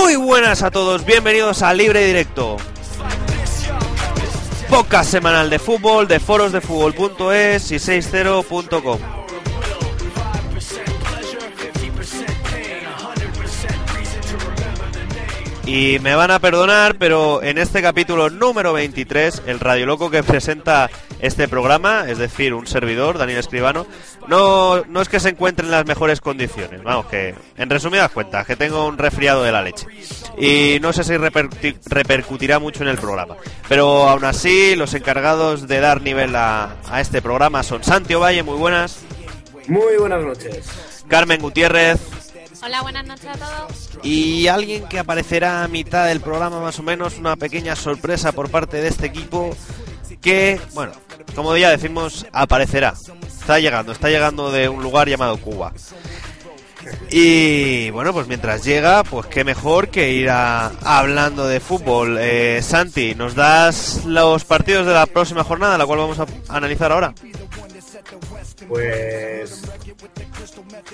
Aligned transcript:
Muy 0.00 0.16
buenas 0.16 0.62
a 0.62 0.70
todos, 0.70 1.04
bienvenidos 1.04 1.62
a 1.62 1.72
Libre 1.72 2.04
Directo. 2.04 2.58
Podcast 4.68 5.10
semanal 5.10 5.48
de 5.48 5.58
fútbol 5.58 6.06
de 6.06 6.20
forosdefútbol.es 6.20 7.72
y 7.72 7.76
60.com. 7.76 8.98
Y 15.66 15.98
me 15.98 16.14
van 16.14 16.30
a 16.30 16.38
perdonar, 16.38 16.96
pero 16.96 17.42
en 17.42 17.58
este 17.58 17.82
capítulo 17.82 18.30
número 18.30 18.72
23, 18.72 19.42
el 19.46 19.58
Radio 19.58 19.86
Loco 19.86 20.10
que 20.10 20.22
presenta 20.22 20.88
este 21.20 21.48
programa, 21.48 22.04
es 22.08 22.18
decir, 22.18 22.54
un 22.54 22.66
servidor, 22.66 23.18
Daniel 23.18 23.38
Escribano, 23.38 23.86
no, 24.28 24.84
no 24.84 25.00
es 25.00 25.08
que 25.08 25.20
se 25.20 25.30
encuentre 25.30 25.64
en 25.64 25.70
las 25.70 25.86
mejores 25.86 26.20
condiciones. 26.20 26.82
Vamos, 26.82 27.06
que 27.06 27.34
en 27.56 27.70
resumidas 27.70 28.10
cuentas, 28.10 28.46
que 28.46 28.56
tengo 28.56 28.86
un 28.86 28.98
resfriado 28.98 29.42
de 29.42 29.52
la 29.52 29.62
leche. 29.62 29.86
Y 30.38 30.78
no 30.80 30.92
sé 30.92 31.04
si 31.04 31.16
repercutirá 31.16 32.58
mucho 32.58 32.82
en 32.82 32.88
el 32.88 32.98
programa. 32.98 33.36
Pero 33.68 34.08
aún 34.08 34.24
así, 34.24 34.76
los 34.76 34.94
encargados 34.94 35.68
de 35.68 35.80
dar 35.80 36.02
nivel 36.02 36.34
a, 36.36 36.76
a 36.88 37.00
este 37.00 37.22
programa 37.22 37.62
son 37.62 37.82
Santi 37.84 38.14
Valle, 38.14 38.42
muy 38.42 38.56
buenas. 38.56 39.00
Muy 39.68 39.96
buenas 39.98 40.22
noches. 40.22 40.66
Carmen 41.08 41.40
Gutiérrez. 41.40 42.00
Hola, 42.62 42.82
buenas 42.82 43.06
noches 43.06 43.26
a 43.26 43.32
todos. 43.32 43.90
Y 44.02 44.48
alguien 44.48 44.88
que 44.88 44.98
aparecerá 44.98 45.62
a 45.62 45.68
mitad 45.68 46.06
del 46.06 46.20
programa 46.20 46.60
más 46.60 46.78
o 46.78 46.82
menos, 46.82 47.18
una 47.18 47.36
pequeña 47.36 47.76
sorpresa 47.76 48.32
por 48.32 48.50
parte 48.50 48.80
de 48.80 48.88
este 48.88 49.06
equipo 49.06 49.56
que, 50.20 50.60
bueno, 50.74 50.92
como 51.34 51.56
ya 51.56 51.70
decimos, 51.70 52.26
aparecerá. 52.32 52.94
Está 53.46 53.60
llegando, 53.60 53.92
está 53.92 54.08
llegando 54.08 54.50
de 54.50 54.68
un 54.68 54.82
lugar 54.82 55.08
llamado 55.08 55.36
Cuba. 55.36 55.72
Y 57.12 57.90
bueno, 57.90 58.12
pues 58.12 58.26
mientras 58.26 58.64
llega, 58.64 59.04
pues 59.04 59.26
qué 59.26 59.44
mejor 59.44 59.86
que 59.86 60.10
ir 60.10 60.30
a, 60.30 60.72
hablando 60.82 61.46
de 61.46 61.60
fútbol. 61.60 62.18
Eh, 62.20 62.58
Santi, 62.60 63.14
¿nos 63.14 63.36
das 63.36 64.04
los 64.04 64.44
partidos 64.44 64.84
de 64.84 64.94
la 64.94 65.06
próxima 65.06 65.44
jornada, 65.44 65.78
la 65.78 65.86
cual 65.86 66.00
vamos 66.00 66.18
a 66.18 66.26
analizar 66.48 66.90
ahora? 66.90 67.14
Pues 68.66 69.62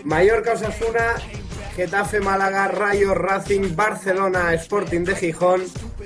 Mallorca 0.05 0.53
Osasuna, 0.53 1.15
Getafe 1.75 2.21
Málaga, 2.21 2.69
Rayo 2.69 3.15
Racing, 3.15 3.75
Barcelona, 3.75 4.53
Sporting 4.53 5.05
de 5.05 5.17
Gijón, 5.17 5.63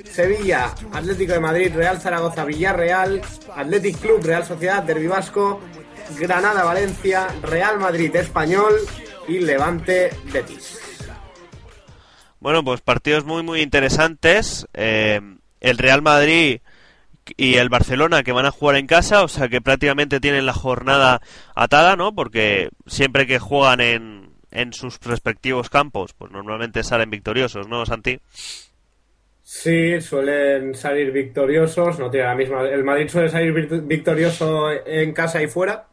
Sevilla, 0.09 0.73
Atlético 0.93 1.33
de 1.33 1.41
Madrid, 1.41 1.73
Real 1.75 1.99
Zaragoza, 1.99 2.45
Villarreal, 2.45 3.21
Athletic 3.53 3.99
Club, 3.99 4.23
Real 4.23 4.45
Sociedad, 4.45 4.81
Derby 4.83 5.07
Vasco, 5.07 5.59
Granada 6.19 6.63
Valencia, 6.63 7.27
Real 7.41 7.79
Madrid 7.79 8.15
Español 8.15 8.73
y 9.27 9.39
Levante 9.39 10.09
Betis. 10.31 10.79
Bueno, 12.39 12.63
pues 12.63 12.81
partidos 12.81 13.25
muy 13.25 13.43
muy 13.43 13.61
interesantes. 13.61 14.67
Eh, 14.73 15.19
el 15.59 15.77
Real 15.77 16.01
Madrid 16.01 16.61
y 17.35 17.55
el 17.55 17.69
Barcelona 17.69 18.23
que 18.23 18.31
van 18.31 18.45
a 18.45 18.51
jugar 18.51 18.77
en 18.77 18.87
casa, 18.87 19.23
o 19.23 19.27
sea 19.27 19.49
que 19.49 19.59
prácticamente 19.59 20.19
tienen 20.19 20.45
la 20.45 20.53
jornada 20.53 21.21
atada, 21.55 21.95
¿no? 21.95 22.13
Porque 22.15 22.69
siempre 22.85 23.27
que 23.27 23.39
juegan 23.39 23.81
en, 23.81 24.29
en 24.51 24.73
sus 24.73 24.99
respectivos 25.01 25.69
campos, 25.69 26.13
pues 26.13 26.31
normalmente 26.31 26.83
salen 26.83 27.09
victoriosos, 27.09 27.67
¿no, 27.67 27.85
Santi? 27.85 28.19
Sí, 29.43 30.01
suelen 30.01 30.75
salir 30.75 31.11
victoriosos, 31.11 31.99
no 31.99 32.09
tiene 32.09 32.27
la 32.27 32.35
misma. 32.35 32.63
El 32.63 32.83
Madrid 32.83 33.07
suele 33.07 33.29
salir 33.29 33.53
victorioso 33.83 34.69
en 34.85 35.13
casa 35.13 35.41
y 35.41 35.47
fuera. 35.47 35.87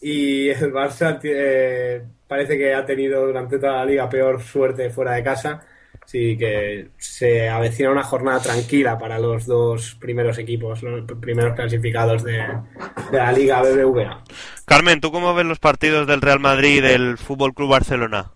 Y 0.00 0.48
el 0.50 0.72
Barça 0.72 1.18
eh, 1.22 2.02
parece 2.26 2.56
que 2.56 2.74
ha 2.74 2.84
tenido 2.86 3.26
durante 3.26 3.58
toda 3.58 3.76
la 3.78 3.84
liga 3.84 4.08
peor 4.08 4.42
suerte 4.42 4.90
fuera 4.90 5.12
de 5.12 5.24
casa. 5.24 5.60
Así 6.04 6.38
que 6.38 6.88
se 6.96 7.48
avecina 7.50 7.90
una 7.90 8.02
jornada 8.02 8.40
tranquila 8.40 8.98
para 8.98 9.18
los 9.18 9.44
dos 9.46 9.94
primeros 10.00 10.38
equipos, 10.38 10.82
los 10.82 11.04
primeros 11.20 11.54
clasificados 11.54 12.22
de, 12.24 12.38
de 13.10 13.18
la 13.18 13.30
liga 13.32 13.60
BBVA. 13.62 14.22
Carmen, 14.64 15.00
¿tú 15.02 15.12
cómo 15.12 15.34
ves 15.34 15.44
los 15.44 15.58
partidos 15.58 16.06
del 16.06 16.22
Real 16.22 16.40
Madrid 16.40 16.76
y 16.78 16.80
del 16.80 17.18
Fútbol 17.18 17.52
Club 17.52 17.70
Barcelona? 17.70 18.30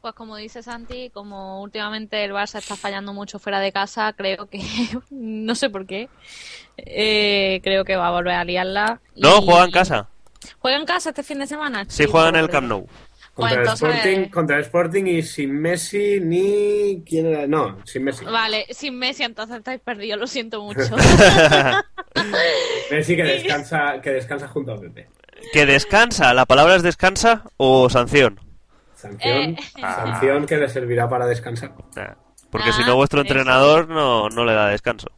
Pues 0.00 0.14
como 0.14 0.36
dice 0.36 0.62
Santi, 0.62 1.10
como 1.10 1.62
últimamente 1.62 2.24
el 2.24 2.32
Barça 2.32 2.58
está 2.58 2.76
fallando 2.76 3.12
mucho 3.12 3.38
fuera 3.38 3.60
de 3.60 3.72
casa, 3.72 4.14
creo 4.14 4.46
que, 4.46 4.60
no 5.10 5.54
sé 5.54 5.68
por 5.70 5.86
qué, 5.86 6.08
eh, 6.78 7.60
creo 7.62 7.84
que 7.84 7.96
va 7.96 8.08
a 8.08 8.12
volver 8.12 8.34
a 8.34 8.44
liarla. 8.44 9.00
No, 9.16 9.38
Y- 9.38 9.44
juega 9.44 9.64
en 9.64 9.70
casa. 9.70 10.08
¿Juega 10.58 10.76
en 10.78 10.86
casa 10.86 11.10
este 11.10 11.22
fin 11.22 11.38
de 11.38 11.46
semana? 11.46 11.84
Sí, 11.88 12.04
juega 12.10 12.28
en 12.28 12.36
el 12.36 12.48
Camp 12.48 12.68
Nou. 12.68 12.86
Contra, 13.34 13.34
Pues 13.34 13.52
el 13.52 13.58
entonces- 13.60 13.88
Sporting, 13.96 14.30
contra 14.30 14.56
el 14.56 14.62
Sporting 14.62 15.04
y 15.06 15.22
sin 15.22 15.58
Messi 15.58 16.20
ni. 16.20 17.02
¿Quién 17.06 17.26
era? 17.26 17.46
No, 17.46 17.78
sin 17.86 18.04
Messi. 18.04 18.24
Vale, 18.26 18.66
sin 18.70 18.98
Messi 18.98 19.22
entonces 19.22 19.56
estáis 19.56 19.80
perdidos, 19.80 20.20
lo 20.20 20.26
siento 20.26 20.62
mucho. 20.62 20.80
Messi 22.90 23.16
que 23.16 23.22
descansa, 23.22 24.00
que 24.02 24.10
descansa 24.10 24.48
junto 24.48 24.72
a 24.72 24.80
Pepe. 24.80 25.08
¿Que 25.52 25.66
descansa? 25.66 26.34
¿La 26.34 26.44
palabra 26.46 26.76
es 26.76 26.82
descansa 26.82 27.44
o 27.56 27.88
sanción? 27.90 28.38
Sanción, 28.94 29.38
Eh. 29.38 29.56
sanción 29.80 30.46
que 30.46 30.56
le 30.56 30.68
servirá 30.68 31.08
para 31.08 31.26
descansar. 31.26 31.72
Ah, 31.96 32.14
Porque 32.50 32.68
Ah, 32.68 32.72
si 32.72 32.84
no, 32.84 32.94
vuestro 32.96 33.22
entrenador 33.22 33.88
no, 33.88 34.28
no 34.28 34.44
le 34.44 34.52
da 34.52 34.68
descanso. 34.68 35.08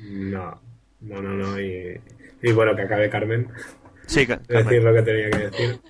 No, 0.00 0.60
no, 1.00 1.20
no, 1.22 1.28
no. 1.34 1.60
Y, 1.60 2.00
y 2.42 2.52
bueno, 2.52 2.74
que 2.74 2.82
acabe 2.82 3.10
Carmen 3.10 3.48
Sí, 4.10 4.26
decir 4.48 4.82
lo 4.82 4.92
que 4.94 5.02
tenía 5.02 5.30
que 5.30 5.38
decir. 5.38 5.80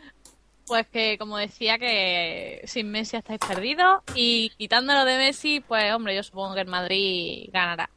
Pues 0.66 0.86
que, 0.88 1.16
como 1.18 1.36
decía, 1.38 1.78
que 1.78 2.60
sin 2.64 2.90
Messi 2.90 3.16
estáis 3.16 3.40
perdidos 3.40 4.02
y 4.14 4.50
quitándolo 4.56 5.04
de 5.04 5.16
Messi, 5.18 5.60
pues 5.66 5.92
hombre, 5.92 6.14
yo 6.14 6.22
supongo 6.22 6.54
que 6.54 6.60
el 6.60 6.68
Madrid 6.68 7.48
ganará. 7.52 7.90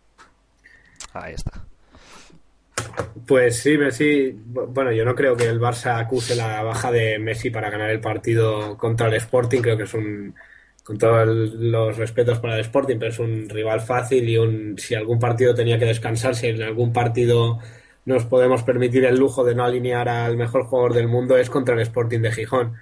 Ahí 1.14 1.34
está. 1.34 1.64
Pues 3.28 3.60
sí, 3.60 3.78
Messi. 3.78 4.32
bu- 4.32 4.68
Bueno, 4.68 4.92
yo 4.92 5.06
no 5.06 5.14
creo 5.16 5.36
que 5.36 5.46
el 5.46 5.60
Barça 5.60 6.00
acuse 6.00 6.36
la 6.36 6.64
baja 6.64 6.92
de 6.92 7.20
Messi 7.20 7.50
para 7.50 7.70
ganar 7.70 7.90
el 7.92 8.00
partido 8.02 8.78
contra 8.78 9.08
el 9.08 9.14
Sporting. 9.16 9.62
Creo 9.62 9.78
que 9.78 9.84
es 9.84 9.94
un. 9.94 10.34
Con 10.84 10.98
todos 10.98 11.28
los 11.28 11.96
respetos 11.96 12.40
para 12.40 12.56
el 12.56 12.62
Sporting, 12.62 12.98
pero 13.00 13.12
es 13.12 13.20
un 13.20 13.48
rival 13.50 13.82
fácil 13.82 14.28
y 14.28 14.38
un. 14.38 14.78
Si 14.78 14.96
algún 14.96 15.20
partido 15.20 15.54
tenía 15.56 15.78
que 15.80 15.86
descansar, 15.86 16.36
si 16.36 16.48
en 16.48 16.62
algún 16.62 16.92
partido 16.92 17.60
nos 18.06 18.26
podemos 18.26 18.64
permitir 18.64 19.06
el 19.06 19.18
lujo 19.18 19.44
de 19.44 19.56
no 19.56 19.64
alinear 19.64 20.10
al 20.10 20.38
mejor 20.38 20.66
jugador 20.66 20.94
del 20.94 21.08
mundo, 21.08 21.38
es 21.38 21.50
contra 21.50 21.76
el 21.76 21.82
Sporting 21.82 22.20
de 22.20 22.32
Gijón. 22.32 22.76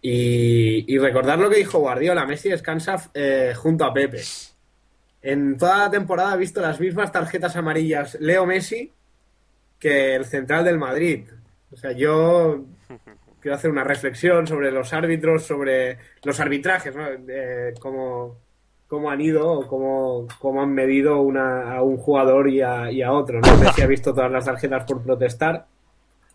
Y, 0.00 0.84
y 0.92 0.98
recordar 0.98 1.38
lo 1.38 1.50
que 1.50 1.56
dijo 1.56 1.78
Guardiola: 1.78 2.26
Messi 2.26 2.48
descansa 2.48 3.10
eh, 3.14 3.54
junto 3.56 3.84
a 3.84 3.92
Pepe. 3.92 4.22
En 5.22 5.58
toda 5.58 5.78
la 5.78 5.90
temporada 5.90 6.32
ha 6.32 6.36
visto 6.36 6.60
las 6.60 6.80
mismas 6.80 7.10
tarjetas 7.10 7.56
amarillas 7.56 8.16
Leo 8.20 8.46
Messi 8.46 8.92
que 9.78 10.14
el 10.14 10.24
central 10.24 10.64
del 10.64 10.78
Madrid. 10.78 11.28
O 11.72 11.76
sea, 11.76 11.92
yo 11.92 12.64
quiero 13.40 13.56
hacer 13.56 13.70
una 13.70 13.84
reflexión 13.84 14.46
sobre 14.46 14.70
los 14.70 14.92
árbitros, 14.92 15.44
sobre 15.44 15.98
los 16.22 16.40
arbitrajes, 16.40 16.94
¿no? 16.94 17.06
Eh, 17.28 17.74
cómo, 17.80 18.38
cómo 18.88 19.10
han 19.10 19.20
ido 19.20 19.50
o 19.50 19.66
cómo, 19.66 20.26
cómo 20.38 20.62
han 20.62 20.72
medido 20.72 21.20
una, 21.20 21.76
a 21.76 21.82
un 21.82 21.96
jugador 21.96 22.48
y 22.48 22.62
a, 22.62 22.90
y 22.90 23.02
a 23.02 23.12
otro. 23.12 23.40
No 23.40 23.56
sé 23.56 23.72
ha 23.82 23.86
visto 23.86 24.14
todas 24.14 24.30
las 24.30 24.44
tarjetas 24.44 24.84
por 24.84 25.02
protestar 25.02 25.66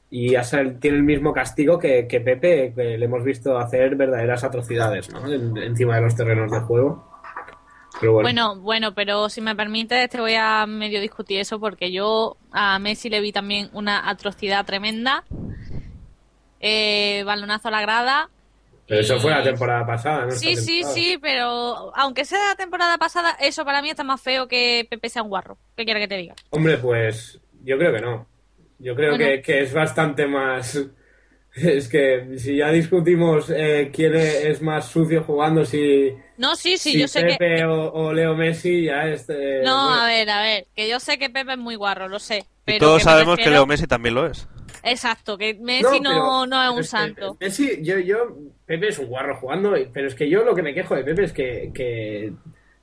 y 0.09 0.35
tiene 0.79 0.97
el 0.97 1.03
mismo 1.03 1.31
castigo 1.31 1.79
que, 1.79 2.05
Pepe, 2.19 2.73
que 2.75 2.97
le 2.97 3.05
hemos 3.05 3.23
visto 3.23 3.57
hacer 3.57 3.95
verdaderas 3.95 4.43
atrocidades 4.43 5.09
¿no? 5.09 5.31
En- 5.31 5.55
encima 5.57 5.95
de 5.95 6.01
los 6.01 6.15
terrenos 6.15 6.51
de 6.51 6.59
juego. 6.59 7.09
Bueno, 8.01 8.59
Bueno, 8.59 8.93
pero 8.93 9.29
si 9.29 9.41
me 9.41 9.55
permite, 9.55 10.07
te 10.07 10.19
voy 10.19 10.33
a 10.35 10.65
medio 10.65 10.99
discutir 10.99 11.39
eso 11.39 11.59
porque 11.59 11.91
yo 11.91 12.35
a 12.51 12.79
Messi 12.79 13.09
le 13.09 13.21
vi 13.21 13.31
también 13.31 13.69
una 13.73 14.09
atrocidad 14.09 14.65
tremenda. 14.65 15.23
Eh, 16.59 17.23
balonazo 17.25 17.67
a 17.67 17.71
la 17.71 17.81
grada. 17.81 18.29
Pero 18.91 19.01
eso 19.01 19.19
fue 19.21 19.31
la 19.31 19.41
temporada 19.41 19.85
pasada, 19.85 20.25
¿no? 20.25 20.31
Sí, 20.31 20.57
sí, 20.57 20.83
sí, 20.83 21.17
pero 21.21 21.95
aunque 21.95 22.25
sea 22.25 22.49
la 22.49 22.55
temporada 22.55 22.97
pasada, 22.97 23.37
eso 23.39 23.63
para 23.63 23.81
mí 23.81 23.89
está 23.89 24.03
más 24.03 24.21
feo 24.21 24.49
que 24.49 24.85
Pepe 24.89 25.07
sea 25.07 25.23
un 25.23 25.29
guarro. 25.29 25.57
¿Qué 25.77 25.85
quiere 25.85 26.01
que 26.01 26.09
te 26.09 26.17
diga? 26.17 26.35
Hombre, 26.49 26.77
pues 26.77 27.39
yo 27.63 27.77
creo 27.77 27.93
que 27.93 28.01
no. 28.01 28.27
Yo 28.79 28.93
creo 28.95 29.11
Bueno. 29.11 29.25
que, 29.25 29.41
que 29.41 29.61
es 29.61 29.73
bastante 29.73 30.27
más... 30.27 30.77
Es 31.53 31.89
que 31.89 32.37
si 32.37 32.55
ya 32.55 32.69
discutimos 32.71 33.49
eh, 33.49 33.91
quién 33.93 34.15
es 34.15 34.61
más 34.61 34.87
sucio 34.87 35.21
jugando, 35.25 35.65
si, 35.65 36.13
No, 36.37 36.55
sí, 36.55 36.77
sí, 36.77 36.93
si 36.93 36.99
yo 36.99 37.09
sé 37.09 37.23
Pepe 37.23 37.55
que... 37.57 37.65
o, 37.65 37.91
o 37.91 38.13
Leo 38.13 38.35
Messi, 38.35 38.85
ya 38.85 39.05
es... 39.09 39.25
eh, 39.29 39.61
No, 39.63 39.87
bueno. 39.87 40.01
a 40.01 40.07
ver, 40.07 40.29
a 40.29 40.41
ver, 40.41 40.67
que 40.73 40.87
yo 40.89 41.01
sé 41.01 41.17
que 41.17 41.29
Pepe 41.29 41.51
es 41.51 41.57
muy 41.57 41.75
guarro, 41.75 42.07
lo 42.07 42.19
sé. 42.19 42.45
Y 42.67 42.79
todos 42.79 42.99
que 42.99 43.03
sabemos 43.03 43.37
que 43.37 43.49
Leo 43.49 43.65
Messi 43.65 43.85
también 43.85 44.15
lo 44.15 44.27
es. 44.27 44.47
Exacto, 44.83 45.37
que 45.37 45.53
Messi 45.55 45.99
no, 45.99 46.09
pero- 46.09 46.45
no 46.47 46.63
es 46.63 46.69
un 46.71 46.77
que 46.77 46.83
santo. 46.83 47.37
Messi, 47.39 47.79
yo, 47.83 47.99
yo, 47.99 48.17
Pepe 48.65 48.87
es 48.89 48.99
un 48.99 49.07
guarro 49.07 49.35
jugando, 49.37 49.73
pero 49.93 50.07
es 50.07 50.15
que 50.15 50.29
yo 50.29 50.43
lo 50.43 50.55
que 50.55 50.63
me 50.63 50.73
quejo 50.73 50.95
de 50.95 51.03
Pepe 51.03 51.23
es 51.25 51.33
que, 51.33 51.71
que 51.73 52.33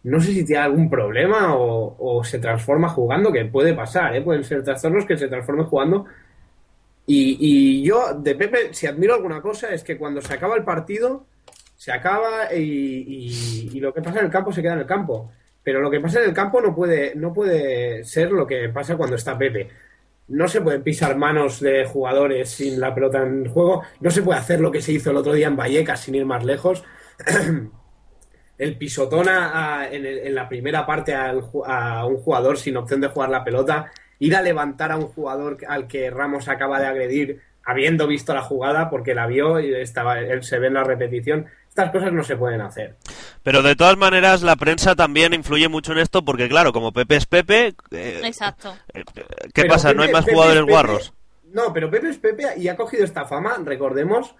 no 0.04 0.20
sé 0.20 0.32
si 0.32 0.44
tiene 0.44 0.62
algún 0.62 0.88
problema 0.88 1.54
o, 1.56 1.96
o 1.98 2.24
se 2.24 2.38
transforma 2.38 2.88
jugando, 2.88 3.32
que 3.32 3.44
puede 3.46 3.74
pasar, 3.74 4.14
¿eh? 4.16 4.22
pueden 4.22 4.44
ser 4.44 4.62
trastornos 4.62 5.04
que 5.06 5.16
se 5.16 5.28
transformen 5.28 5.66
jugando. 5.66 6.06
Y, 7.06 7.36
y 7.40 7.82
yo 7.84 8.14
de 8.14 8.34
Pepe, 8.34 8.74
si 8.74 8.86
admiro 8.86 9.14
alguna 9.14 9.40
cosa, 9.40 9.72
es 9.72 9.82
que 9.82 9.96
cuando 9.96 10.20
se 10.20 10.34
acaba 10.34 10.56
el 10.56 10.64
partido, 10.64 11.24
se 11.76 11.90
acaba 11.92 12.52
y, 12.54 12.58
y- 12.60 13.70
y 13.72 13.80
lo 13.80 13.94
que 13.94 14.02
pasa 14.02 14.18
en 14.20 14.26
el 14.26 14.30
campo 14.30 14.52
se 14.52 14.60
queda 14.62 14.74
en 14.74 14.80
el 14.80 14.86
campo. 14.86 15.30
Pero 15.62 15.80
lo 15.80 15.90
que 15.90 16.00
pasa 16.00 16.20
en 16.20 16.28
el 16.28 16.34
campo 16.34 16.60
no 16.60 16.74
puede, 16.74 17.14
no 17.14 17.32
puede 17.32 18.04
ser 18.04 18.30
lo 18.30 18.46
que 18.46 18.68
pasa 18.68 18.96
cuando 18.96 19.16
está 19.16 19.36
Pepe. 19.38 19.68
No 20.28 20.46
se 20.48 20.60
pueden 20.60 20.82
pisar 20.82 21.16
manos 21.16 21.60
de 21.60 21.84
jugadores 21.86 22.50
sin 22.50 22.78
la 22.80 22.94
pelota 22.94 23.22
en 23.22 23.48
juego. 23.48 23.82
No 24.00 24.10
se 24.10 24.22
puede 24.22 24.38
hacer 24.38 24.60
lo 24.60 24.70
que 24.70 24.82
se 24.82 24.92
hizo 24.92 25.10
el 25.10 25.16
otro 25.16 25.32
día 25.32 25.46
en 25.48 25.56
Vallecas 25.56 26.00
sin 26.00 26.14
ir 26.14 26.26
más 26.26 26.44
lejos. 26.44 26.84
el 28.58 28.76
pisotón 28.76 29.28
a- 29.28 29.80
a- 29.82 29.90
en, 29.90 30.34
la 30.34 30.48
primera 30.48 30.84
parte 30.86 31.14
al 31.14 31.42
a 31.66 32.06
un 32.06 32.16
jugador 32.16 32.58
sin 32.58 32.76
opción 32.76 33.00
de 33.00 33.08
jugar 33.08 33.30
la 33.30 33.44
pelota, 33.44 33.90
ir 34.18 34.34
a 34.36 34.42
levantar 34.42 34.92
a 34.92 34.96
un 34.96 35.06
jugador 35.06 35.58
al 35.68 35.86
que 35.86 36.10
Ramos 36.10 36.48
acaba 36.48 36.80
de 36.80 36.86
agredir 36.86 37.40
habiendo 37.64 38.06
visto 38.06 38.34
la 38.34 38.42
jugada 38.42 38.90
porque 38.90 39.14
la 39.14 39.26
vio 39.26 39.60
y 39.60 39.74
estaba 39.74 40.18
él 40.18 40.42
se 40.42 40.58
ve 40.58 40.68
en 40.68 40.74
la 40.74 40.84
repetición. 40.84 41.46
Estas 41.78 41.92
cosas 41.92 42.12
no 42.12 42.24
se 42.24 42.36
pueden 42.36 42.60
hacer. 42.60 42.96
Pero 43.44 43.62
de 43.62 43.76
todas 43.76 43.96
maneras, 43.96 44.42
la 44.42 44.56
prensa 44.56 44.96
también 44.96 45.32
influye 45.32 45.68
mucho 45.68 45.92
en 45.92 45.98
esto 45.98 46.24
porque, 46.24 46.48
claro, 46.48 46.72
como 46.72 46.92
Pepe 46.92 47.14
es 47.14 47.26
Pepe, 47.26 47.74
eh, 47.92 48.20
Exacto. 48.24 48.76
eh, 48.92 49.04
¿qué 49.54 49.62
Pero 49.62 49.68
pasa? 49.68 49.94
¿No 49.94 50.02
hay 50.02 50.10
más 50.10 50.24
Pepe 50.24 50.34
jugadores 50.34 50.60
Pepe- 50.62 50.72
guarros? 50.72 51.12
No, 51.52 51.72
pero 51.72 51.88
Pepe 51.88 52.08
es 52.08 52.18
Pepe 52.18 52.46
y 52.56 52.66
ha 52.66 52.74
cogido 52.74 53.04
esta 53.04 53.26
fama, 53.26 53.56
recordemos, 53.64 54.34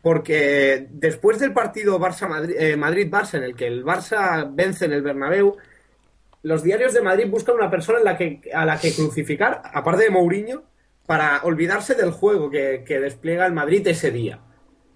porque 0.00 0.86
después 0.88 1.38
del 1.38 1.52
partido 1.52 2.00
Barça-Madrid- 2.00 2.56
eh, 2.58 2.76
Madrid-Barça, 2.78 3.34
en 3.34 3.42
el 3.44 3.54
que 3.54 3.66
el 3.66 3.84
Barça 3.84 4.48
vence 4.50 4.86
en 4.86 4.92
el 4.94 5.02
Bernabéu, 5.02 5.58
los 6.44 6.62
diarios 6.62 6.94
de 6.94 7.02
Madrid 7.02 7.26
buscan 7.28 7.56
una 7.56 7.70
persona 7.70 7.98
en 7.98 8.04
la 8.06 8.16
que, 8.16 8.40
a 8.54 8.64
la 8.64 8.80
que 8.80 8.94
crucificar, 8.94 9.60
aparte 9.74 10.04
de 10.04 10.10
Mourinho, 10.10 10.62
para 11.04 11.40
olvidarse 11.42 11.94
del 11.94 12.10
juego 12.12 12.48
que, 12.50 12.84
que 12.86 13.00
despliega 13.00 13.44
el 13.44 13.52
Madrid 13.52 13.86
ese 13.86 14.10
día. 14.10 14.38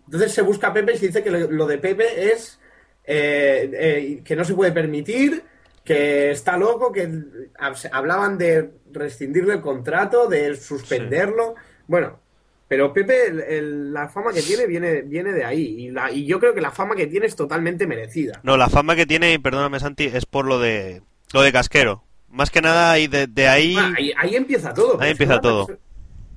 Entonces 0.06 0.32
se 0.32 0.42
busca 0.42 0.68
a 0.68 0.72
Pepe 0.72 0.94
y 0.94 0.98
se 0.98 1.06
dice 1.08 1.22
que 1.22 1.30
lo, 1.30 1.50
lo 1.50 1.66
de 1.66 1.78
Pepe 1.78 2.32
es 2.32 2.58
eh, 3.04 3.70
eh, 3.72 4.22
que 4.24 4.36
no 4.36 4.44
se 4.44 4.54
puede 4.54 4.72
permitir, 4.72 5.42
que 5.84 6.30
está 6.30 6.56
loco, 6.56 6.90
que 6.92 7.06
hab- 7.06 7.88
hablaban 7.92 8.38
de 8.38 8.70
rescindirle 8.92 9.54
el 9.54 9.60
contrato, 9.60 10.26
de 10.28 10.56
suspenderlo. 10.56 11.54
Bueno, 11.86 12.20
pero 12.68 12.92
Pepe, 12.92 13.26
el- 13.28 13.40
el- 13.40 13.92
la 13.92 14.08
fama 14.08 14.32
que 14.32 14.40
tiene 14.42 14.66
viene, 14.66 15.02
viene 15.02 15.32
de 15.32 15.44
ahí. 15.44 15.62
Y, 15.86 15.90
la, 15.90 16.10
y 16.10 16.24
yo 16.26 16.40
creo 16.40 16.54
que 16.54 16.60
la 16.62 16.70
fama 16.70 16.94
que 16.96 17.06
tiene 17.06 17.26
es 17.26 17.36
totalmente 17.36 17.86
merecida. 17.86 18.40
No, 18.42 18.56
la 18.56 18.68
fama 18.70 18.96
que 18.96 19.04
tiene, 19.06 19.34
y 19.34 19.38
perdóname 19.38 19.78
Santi, 19.80 20.04
es 20.04 20.24
por 20.26 20.46
lo 20.46 20.58
de 20.58 21.02
lo 21.32 21.42
de 21.42 21.52
Casquero. 21.52 22.04
Más 22.28 22.50
que 22.50 22.62
nada, 22.62 22.98
y 22.98 23.06
de, 23.06 23.26
de 23.26 23.46
ahí... 23.48 23.76
Ah, 23.78 23.92
ahí, 23.96 24.12
ahí 24.16 24.34
empieza 24.36 24.72
todo. 24.74 25.00
Ahí 25.00 25.10
empieza 25.12 25.40
todo. 25.40 25.66
persona- 25.66 25.86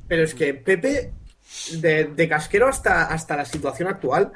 Pero 0.08 0.24
es 0.24 0.34
que 0.36 0.54
Pepe, 0.54 1.12
de, 1.80 2.06
de 2.06 2.30
casquero 2.30 2.68
hasta, 2.68 3.04
hasta 3.06 3.36
la 3.36 3.46
situación 3.46 3.88
actual, 3.90 4.32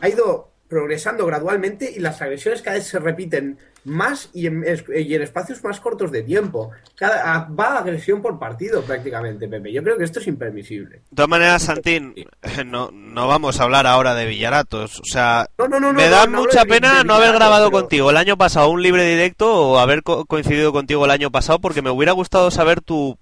ha 0.00 0.08
ido 0.08 0.50
progresando 0.68 1.24
gradualmente 1.26 1.92
y 1.94 2.00
las 2.00 2.20
agresiones 2.20 2.60
cada 2.60 2.76
vez 2.76 2.88
se 2.88 2.98
repiten 2.98 3.56
más 3.84 4.30
y 4.34 4.48
en, 4.48 4.64
y 4.96 5.14
en 5.14 5.22
espacios 5.22 5.62
más 5.62 5.78
cortos 5.78 6.10
de 6.10 6.24
tiempo. 6.24 6.72
Cada, 6.96 7.34
a- 7.34 7.48
va 7.48 7.78
agresión 7.78 8.20
por 8.20 8.36
partido 8.40 8.82
prácticamente, 8.82 9.46
Pepe. 9.46 9.72
Yo 9.72 9.80
creo 9.84 9.96
que 9.96 10.02
esto 10.02 10.18
es 10.18 10.26
impermisible. 10.26 10.96
De 10.96 11.02
todas 11.14 11.28
maneras, 11.28 11.62
Santín, 11.62 12.14
no, 12.66 12.90
no 12.92 13.28
vamos 13.28 13.60
a 13.60 13.62
hablar 13.62 13.86
ahora 13.86 14.16
de 14.16 14.26
Villaratos. 14.26 14.98
O 14.98 15.04
sea, 15.04 15.46
No, 15.56 15.68
no, 15.68 15.78
no, 15.78 15.92
me 15.92 16.08
da 16.08 16.26
mucha 16.26 16.64
de- 16.64 16.66
pena 16.66 16.98
de 16.98 17.04
no 17.04 17.14
haber 17.14 17.32
grabado 17.32 17.70
pero- 17.70 17.82
contigo 17.82 18.10
el 18.10 18.16
año 18.16 18.36
pasado 18.36 18.68
un 18.68 18.82
libre 18.82 19.04
directo 19.08 19.54
o 19.54 19.78
haber 19.78 20.02
co- 20.02 20.24
coincidido 20.26 20.72
contigo 20.72 21.04
el 21.04 21.12
año 21.12 21.30
pasado 21.30 21.60
porque 21.60 21.80
me 21.80 21.90
hubiera 21.90 22.10
gustado 22.10 22.50
saber 22.50 22.80
tu 22.80 23.16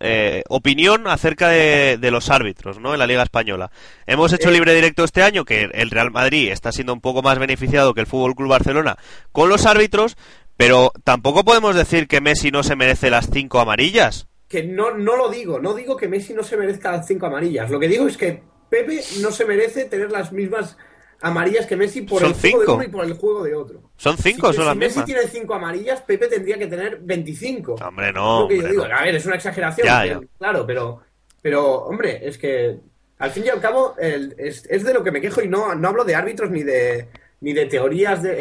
eh, 0.00 0.42
opinión 0.48 1.06
acerca 1.06 1.48
de, 1.48 1.98
de 1.98 2.10
los 2.10 2.30
árbitros 2.30 2.78
¿no? 2.78 2.92
en 2.92 2.98
la 2.98 3.06
Liga 3.06 3.22
Española. 3.22 3.70
Hemos 4.06 4.32
hecho 4.32 4.48
Eh. 4.48 4.52
libre 4.52 4.74
directo 4.74 5.04
este 5.04 5.22
año 5.22 5.44
que 5.44 5.68
el 5.72 5.90
Real 5.90 6.10
Madrid 6.10 6.50
está 6.50 6.72
siendo 6.72 6.92
un 6.92 7.00
poco 7.00 7.22
más 7.22 7.38
beneficiado 7.38 7.94
que 7.94 8.00
el 8.00 8.06
Fútbol 8.06 8.34
Club 8.34 8.48
Barcelona 8.50 8.96
con 9.32 9.48
los 9.48 9.66
árbitros, 9.66 10.16
pero 10.56 10.92
tampoco 11.04 11.44
podemos 11.44 11.74
decir 11.76 12.08
que 12.08 12.20
Messi 12.20 12.50
no 12.50 12.62
se 12.62 12.76
merece 12.76 13.10
las 13.10 13.28
cinco 13.30 13.60
amarillas. 13.60 14.26
que 14.48 14.62
no, 14.64 14.92
no 14.96 15.16
lo 15.16 15.28
digo, 15.28 15.60
no 15.60 15.74
digo 15.74 15.96
que 15.96 16.08
Messi 16.08 16.32
no 16.34 16.42
se 16.42 16.56
merezca 16.56 16.92
las 16.92 17.06
cinco 17.06 17.26
amarillas. 17.26 17.70
Lo 17.70 17.78
que 17.78 17.88
digo 17.88 18.06
es 18.08 18.16
que 18.16 18.42
Pepe 18.70 19.00
no 19.20 19.30
se 19.30 19.44
merece 19.44 19.84
tener 19.84 20.10
las 20.10 20.32
mismas 20.32 20.76
amarillas 21.20 21.66
que 21.66 21.76
Messi 21.76 22.02
por 22.02 22.22
el 22.22 22.32
juego 22.34 22.40
cinco. 22.40 22.60
de 22.60 22.72
uno 22.72 22.82
y 22.84 22.88
por 22.88 23.04
el 23.04 23.12
juego 23.14 23.42
de 23.44 23.54
otro. 23.54 23.82
Son 23.96 24.16
cinco, 24.16 24.50
si, 24.50 24.56
son 24.56 24.62
si 24.64 24.68
las 24.68 24.76
Messi 24.76 24.98
mismas. 25.00 25.06
tiene 25.06 25.22
cinco 25.28 25.54
amarillas, 25.54 26.00
Pepe 26.02 26.28
tendría 26.28 26.58
que 26.58 26.66
tener 26.66 26.98
25. 27.00 27.74
Hombre, 27.74 28.12
no. 28.12 28.48
Yo 28.50 28.68
digo. 28.68 28.86
no. 28.86 28.94
A 28.96 29.02
ver, 29.02 29.14
es 29.16 29.26
una 29.26 29.34
exageración, 29.36 29.86
Ya, 29.86 30.00
pero- 30.02 30.20
ya. 30.22 30.28
claro, 30.38 30.66
pero, 30.66 31.00
pero, 31.42 31.74
hombre, 31.84 32.20
es 32.28 32.38
que 32.38 32.78
al 33.18 33.30
fin 33.30 33.44
y 33.46 33.48
al 33.48 33.60
cabo 33.60 33.94
el- 33.98 34.34
es, 34.38 34.64
es 34.70 34.84
de 34.84 34.94
lo 34.94 35.02
que 35.02 35.10
me 35.10 35.20
quejo 35.20 35.42
y 35.42 35.48
no, 35.48 35.74
no 35.74 35.88
hablo 35.88 36.04
de 36.04 36.14
árbitros 36.14 36.50
ni 36.50 36.62
de 36.62 37.08
ni 37.40 37.52
de 37.52 37.66
teorías 37.66 38.20
de, 38.22 38.34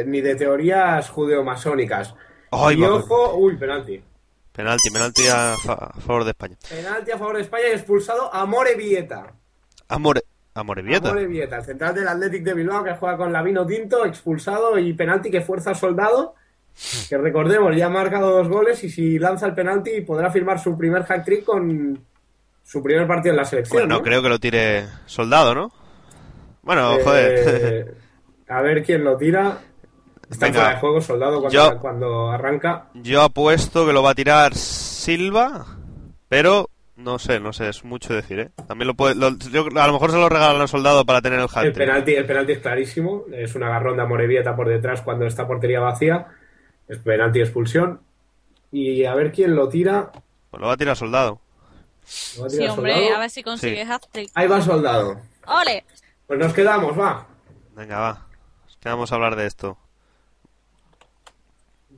eh, 0.00 0.04
ni 0.06 0.20
de 0.20 0.34
teorías 0.36 1.08
judeomasónicas. 1.08 2.14
Y 2.74 2.82
ojo, 2.84 3.34
uy, 3.36 3.56
penalti. 3.56 4.02
Penalti, 4.52 4.90
penalti 4.90 5.26
a, 5.26 5.54
fa- 5.62 5.90
a 5.94 6.00
favor 6.00 6.24
de 6.24 6.30
España. 6.30 6.56
Penalti 6.68 7.10
a 7.12 7.18
favor 7.18 7.36
de 7.36 7.42
España 7.42 7.64
y 7.68 7.72
expulsado 7.72 8.32
a 8.32 8.44
More 8.46 8.74
Vieta. 8.74 9.32
Amore, 9.88 10.22
Amorebieta. 10.60 11.08
Amore 11.10 11.26
Vieta, 11.26 11.56
el 11.58 11.64
central 11.64 11.94
del 11.94 12.08
Athletic 12.08 12.42
de 12.42 12.54
Bilbao 12.54 12.82
que 12.84 12.94
juega 12.94 13.16
con 13.16 13.32
Lavino 13.32 13.66
Tinto, 13.66 14.04
expulsado 14.04 14.78
y 14.78 14.92
penalti 14.92 15.30
que 15.30 15.40
fuerza 15.40 15.70
al 15.70 15.76
soldado. 15.76 16.34
Que 17.08 17.16
recordemos, 17.16 17.74
ya 17.74 17.86
ha 17.86 17.90
marcado 17.90 18.30
dos 18.30 18.48
goles 18.48 18.82
y 18.84 18.90
si 18.90 19.18
lanza 19.18 19.46
el 19.46 19.54
penalti 19.54 20.02
podrá 20.02 20.30
firmar 20.30 20.58
su 20.60 20.76
primer 20.76 21.04
hat 21.10 21.24
trick 21.24 21.44
con 21.44 21.98
su 22.62 22.82
primer 22.82 23.06
partido 23.06 23.32
en 23.32 23.36
la 23.38 23.44
selección. 23.44 23.82
Bueno, 23.82 23.96
¿no? 23.96 24.02
creo 24.02 24.20
que 24.22 24.28
lo 24.28 24.38
tire 24.38 24.86
soldado, 25.06 25.54
¿no? 25.54 25.72
Bueno, 26.62 26.98
Eh, 26.98 27.00
joder. 27.02 27.96
a 28.48 28.60
ver 28.60 28.82
quién 28.84 29.04
lo 29.04 29.16
tira. 29.16 29.58
Está 30.28 30.48
fuera 30.52 30.70
de 30.70 30.76
juego 30.80 31.00
soldado 31.00 31.40
cuando, 31.40 31.50
Yo- 31.50 31.78
cuando 31.80 32.30
arranca. 32.30 32.88
Yo 32.94 33.22
apuesto 33.22 33.86
que 33.86 33.92
lo 33.92 34.02
va 34.02 34.10
a 34.10 34.14
tirar 34.14 34.54
Silva, 34.54 35.64
pero 36.28 36.68
no 36.96 37.18
sé, 37.18 37.38
no 37.40 37.52
sé, 37.52 37.68
es 37.68 37.84
mucho 37.84 38.14
decir, 38.14 38.38
¿eh? 38.40 38.50
También 38.66 38.88
lo 38.88 38.94
puede, 38.94 39.14
lo- 39.14 39.36
yo- 39.36 39.66
a 39.80 39.86
lo 39.86 39.92
mejor 39.92 40.10
se 40.10 40.16
lo 40.18 40.28
regalan 40.28 40.60
al 40.60 40.68
soldado 40.68 41.04
para 41.04 41.20
tener 41.22 41.38
el 41.38 41.46
El 41.54 41.68
hat 41.68 41.74
penalti, 41.74 42.14
el 42.14 42.26
penalti 42.26 42.52
es 42.52 42.58
clarísimo. 42.60 43.24
Es 43.32 43.54
un 43.54 43.62
agarrón 43.62 43.96
de 43.96 44.02
Amorebieta 44.02 44.56
por 44.56 44.68
detrás 44.68 45.02
cuando 45.02 45.26
está 45.26 45.46
portería 45.46 45.80
vacía. 45.80 46.26
Es 46.88 46.98
penalti 46.98 47.40
expulsión. 47.40 48.00
Y 48.72 49.04
a 49.04 49.14
ver 49.14 49.32
quién 49.32 49.54
lo 49.54 49.68
tira. 49.68 50.10
Pues 50.50 50.60
lo 50.60 50.66
va 50.68 50.74
a 50.74 50.76
tirar 50.76 50.96
soldado. 50.96 51.40
Lo 52.36 52.42
va 52.42 52.46
a 52.46 52.50
Sí, 52.50 52.58
tirar 52.58 52.70
hombre, 52.78 52.92
Soldado. 52.94 53.16
a 53.16 53.20
ver 53.20 53.30
si 53.30 53.42
consigues 53.42 53.88
hat-trick. 53.90 54.30
Ahí 54.34 54.46
va 54.46 54.60
soldado. 54.60 55.20
¡Ole! 55.46 55.84
Pues 56.26 56.38
nos 56.38 56.52
quedamos, 56.52 56.98
va. 56.98 57.26
Venga, 57.74 57.98
va. 57.98 58.26
Nos 58.64 58.76
quedamos 58.78 59.12
a 59.12 59.14
hablar 59.16 59.36
de 59.36 59.46
esto. 59.46 59.76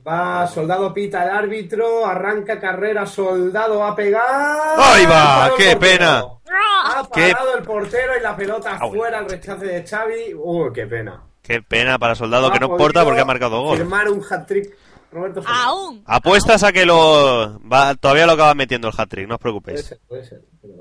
Va, 0.07 0.47
soldado 0.47 0.93
pita 0.93 1.23
el 1.23 1.29
árbitro, 1.29 2.05
arranca 2.05 2.59
carrera, 2.59 3.05
soldado 3.05 3.83
a 3.83 3.95
pegar. 3.95 4.75
¡Ahí 4.77 5.05
va! 5.05 5.51
¡Qué 5.57 5.75
pena! 5.75 6.23
Ha 6.85 7.07
¡Qué- 7.13 7.31
parado 7.31 7.55
el 7.57 7.63
portero 7.63 8.13
y 8.17 8.21
la 8.23 8.35
pelota 8.35 8.71
Ah, 8.73 8.85
bueno. 8.85 8.95
fuera, 8.95 9.19
el 9.19 9.29
rechace 9.29 9.65
de 9.65 9.85
Xavi. 9.85 10.33
Uy, 10.35 10.71
qué 10.73 10.87
pena. 10.87 11.21
Qué 11.41 11.61
pena 11.61 11.97
para 11.99 12.15
soldado, 12.15 12.51
que 12.51 12.59
no 12.59 12.67
importa 12.67 12.99
podido 13.01 13.05
porque 13.05 13.21
ha 13.21 13.25
marcado 13.25 13.61
gol. 13.61 13.77
Firmar 13.77 14.09
un 14.09 14.23
hat-trick. 14.27 14.75
Roberto 15.11 15.41
Soldado. 15.41 15.63
¡Aún! 15.65 16.03
Apuestas 16.05 16.63
a 16.63 16.71
que 16.71 16.85
lo. 16.85 17.59
Va, 17.67 17.95
todavía 17.95 18.25
lo 18.25 18.33
acaba 18.33 18.53
metiendo 18.55 18.87
el 18.89 18.93
hat-trick, 18.97 19.27
no 19.27 19.35
os 19.35 19.39
Puede 19.41 19.51
preocupéis. 19.53 19.85
ser, 19.85 19.99
puede 20.07 20.23
ser. 20.25 20.41
Pero 20.61 20.73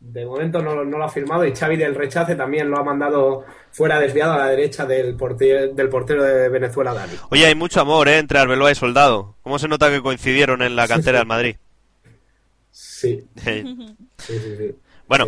de 0.00 0.24
momento 0.24 0.62
no, 0.62 0.84
no 0.84 0.98
lo 0.98 1.04
ha 1.04 1.08
firmado 1.08 1.44
y 1.44 1.54
Xavi 1.54 1.76
del 1.76 1.94
rechace 1.94 2.36
también 2.36 2.70
lo 2.70 2.78
ha 2.78 2.84
mandado 2.84 3.44
fuera 3.72 3.98
desviado 3.98 4.32
a 4.34 4.38
la 4.38 4.46
derecha 4.46 4.86
del 4.86 5.16
portero, 5.16 5.74
del 5.74 5.88
portero 5.88 6.22
de 6.22 6.48
Venezuela, 6.48 6.94
Dani. 6.94 7.12
Oye, 7.30 7.44
hay 7.46 7.54
mucho 7.54 7.80
amor, 7.80 8.08
¿eh? 8.08 8.18
Entre 8.18 8.38
Arbeloa 8.38 8.70
y 8.70 8.74
Soldado. 8.76 9.34
¿Cómo 9.42 9.58
se 9.58 9.68
nota 9.68 9.90
que 9.90 10.00
coincidieron 10.02 10.62
en 10.62 10.76
la 10.76 10.86
cantera 10.88 11.18
del 11.18 11.26
Madrid? 11.26 11.56
Sí, 12.78 13.24
sí, 13.36 13.62
sí. 14.18 14.56
sí. 14.58 14.74
Bueno, 15.08 15.26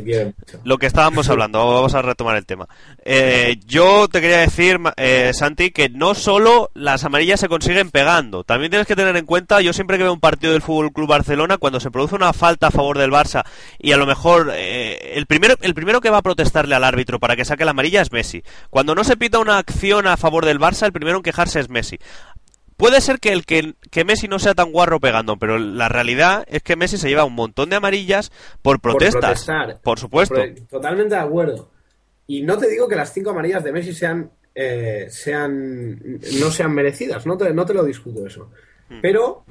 lo 0.65 0.79
que 0.79 0.87
estábamos 0.87 1.29
hablando, 1.31 1.59
vamos 1.59 1.95
a 1.95 2.03
retomar 2.03 2.37
el 2.37 2.47
tema. 2.47 2.69
Eh, 3.05 3.59
yo 3.67 4.09
te 4.09 4.21
quería 4.21 4.39
decir, 4.39 4.79
eh, 4.97 5.33
Santi, 5.33 5.71
que 5.71 5.89
no 5.89 6.15
solo 6.15 6.71
las 6.75 7.05
amarillas 7.05 7.41
se 7.41 7.49
consiguen 7.49 7.91
pegando, 7.91 8.45
también 8.45 8.71
tienes 8.71 8.87
que 8.87 8.97
tener 8.97 9.17
en 9.17 9.27
cuenta, 9.27 9.61
yo 9.61 9.73
siempre 9.73 9.97
que 9.97 10.03
veo 10.03 10.13
un 10.13 10.21
partido 10.21 10.53
del 10.53 10.63
Fútbol 10.63 10.93
Club 10.93 11.09
Barcelona, 11.09 11.59
cuando 11.59 11.81
se 11.81 11.91
produce 11.91 12.15
una 12.15 12.33
falta 12.33 12.69
a 12.69 12.71
favor 12.71 12.99
del 12.99 13.11
Barça 13.11 13.45
y 13.79 13.93
a 13.93 13.97
lo 13.97 14.07
mejor 14.07 14.51
eh, 14.53 15.15
el 15.15 15.27
primero 15.27 15.55
el 15.61 15.75
primero 15.75 16.01
que 16.01 16.11
va 16.11 16.19
a 16.19 16.23
protestarle 16.23 16.75
al 16.75 16.85
árbitro 16.85 17.19
para 17.19 17.37
que 17.37 17.45
saque 17.45 17.65
la 17.65 17.71
amarilla 17.71 18.03
es 18.03 18.13
Messi. 18.13 18.43
Cuando 18.71 18.95
no 18.95 19.05
se 19.05 19.17
pita 19.17 19.39
una 19.39 19.59
acción 19.59 20.07
a 20.07 20.17
favor 20.17 20.45
del 20.45 20.59
Barça, 20.59 20.87
el 20.87 20.93
primero 20.93 21.19
en 21.19 21.23
quejarse 21.23 21.61
es 21.61 21.69
Messi. 21.69 21.99
Puede 22.79 23.01
ser 23.01 23.19
que 23.19 23.33
el 23.33 23.45
que, 23.45 23.75
que 23.91 24.05
Messi 24.05 24.29
no 24.29 24.39
sea 24.39 24.55
tan 24.55 24.71
guarro 24.71 25.01
pegando, 25.01 25.37
pero 25.37 25.59
la 25.59 25.89
realidad 25.89 26.45
es 26.49 26.63
que 26.63 26.77
Messi 26.77 26.97
se 26.97 27.09
lleva 27.09 27.25
un 27.25 27.35
montón 27.35 27.71
de 27.71 27.77
amarillas 27.77 28.31
por 28.63 28.81
protestas. 28.81 29.45
Por 29.83 29.99
supuesto. 29.99 30.37
Por- 30.37 30.55
Totalmente 30.69 31.17
de 31.17 31.21
acuerdo. 31.21 31.71
Y 32.29 32.43
no 32.43 32.57
te 32.57 32.69
digo 32.69 32.89
que 32.89 32.95
las 32.95 33.13
cinco 33.13 33.31
amarillas 33.31 33.65
de 33.65 33.73
Messi 33.73 33.93
sean, 33.93 34.31
eh, 34.55 35.09
sean 35.11 35.99
no 36.41 36.51
sean 36.53 36.73
merecidas, 36.73 37.27
no 37.27 37.37
te, 37.37 37.53
no 37.53 37.67
te 37.67 37.75
lo 37.75 37.83
discuto 37.83 38.25
eso. 38.25 38.51
Hmm. 38.89 39.01
Pero 39.03 39.45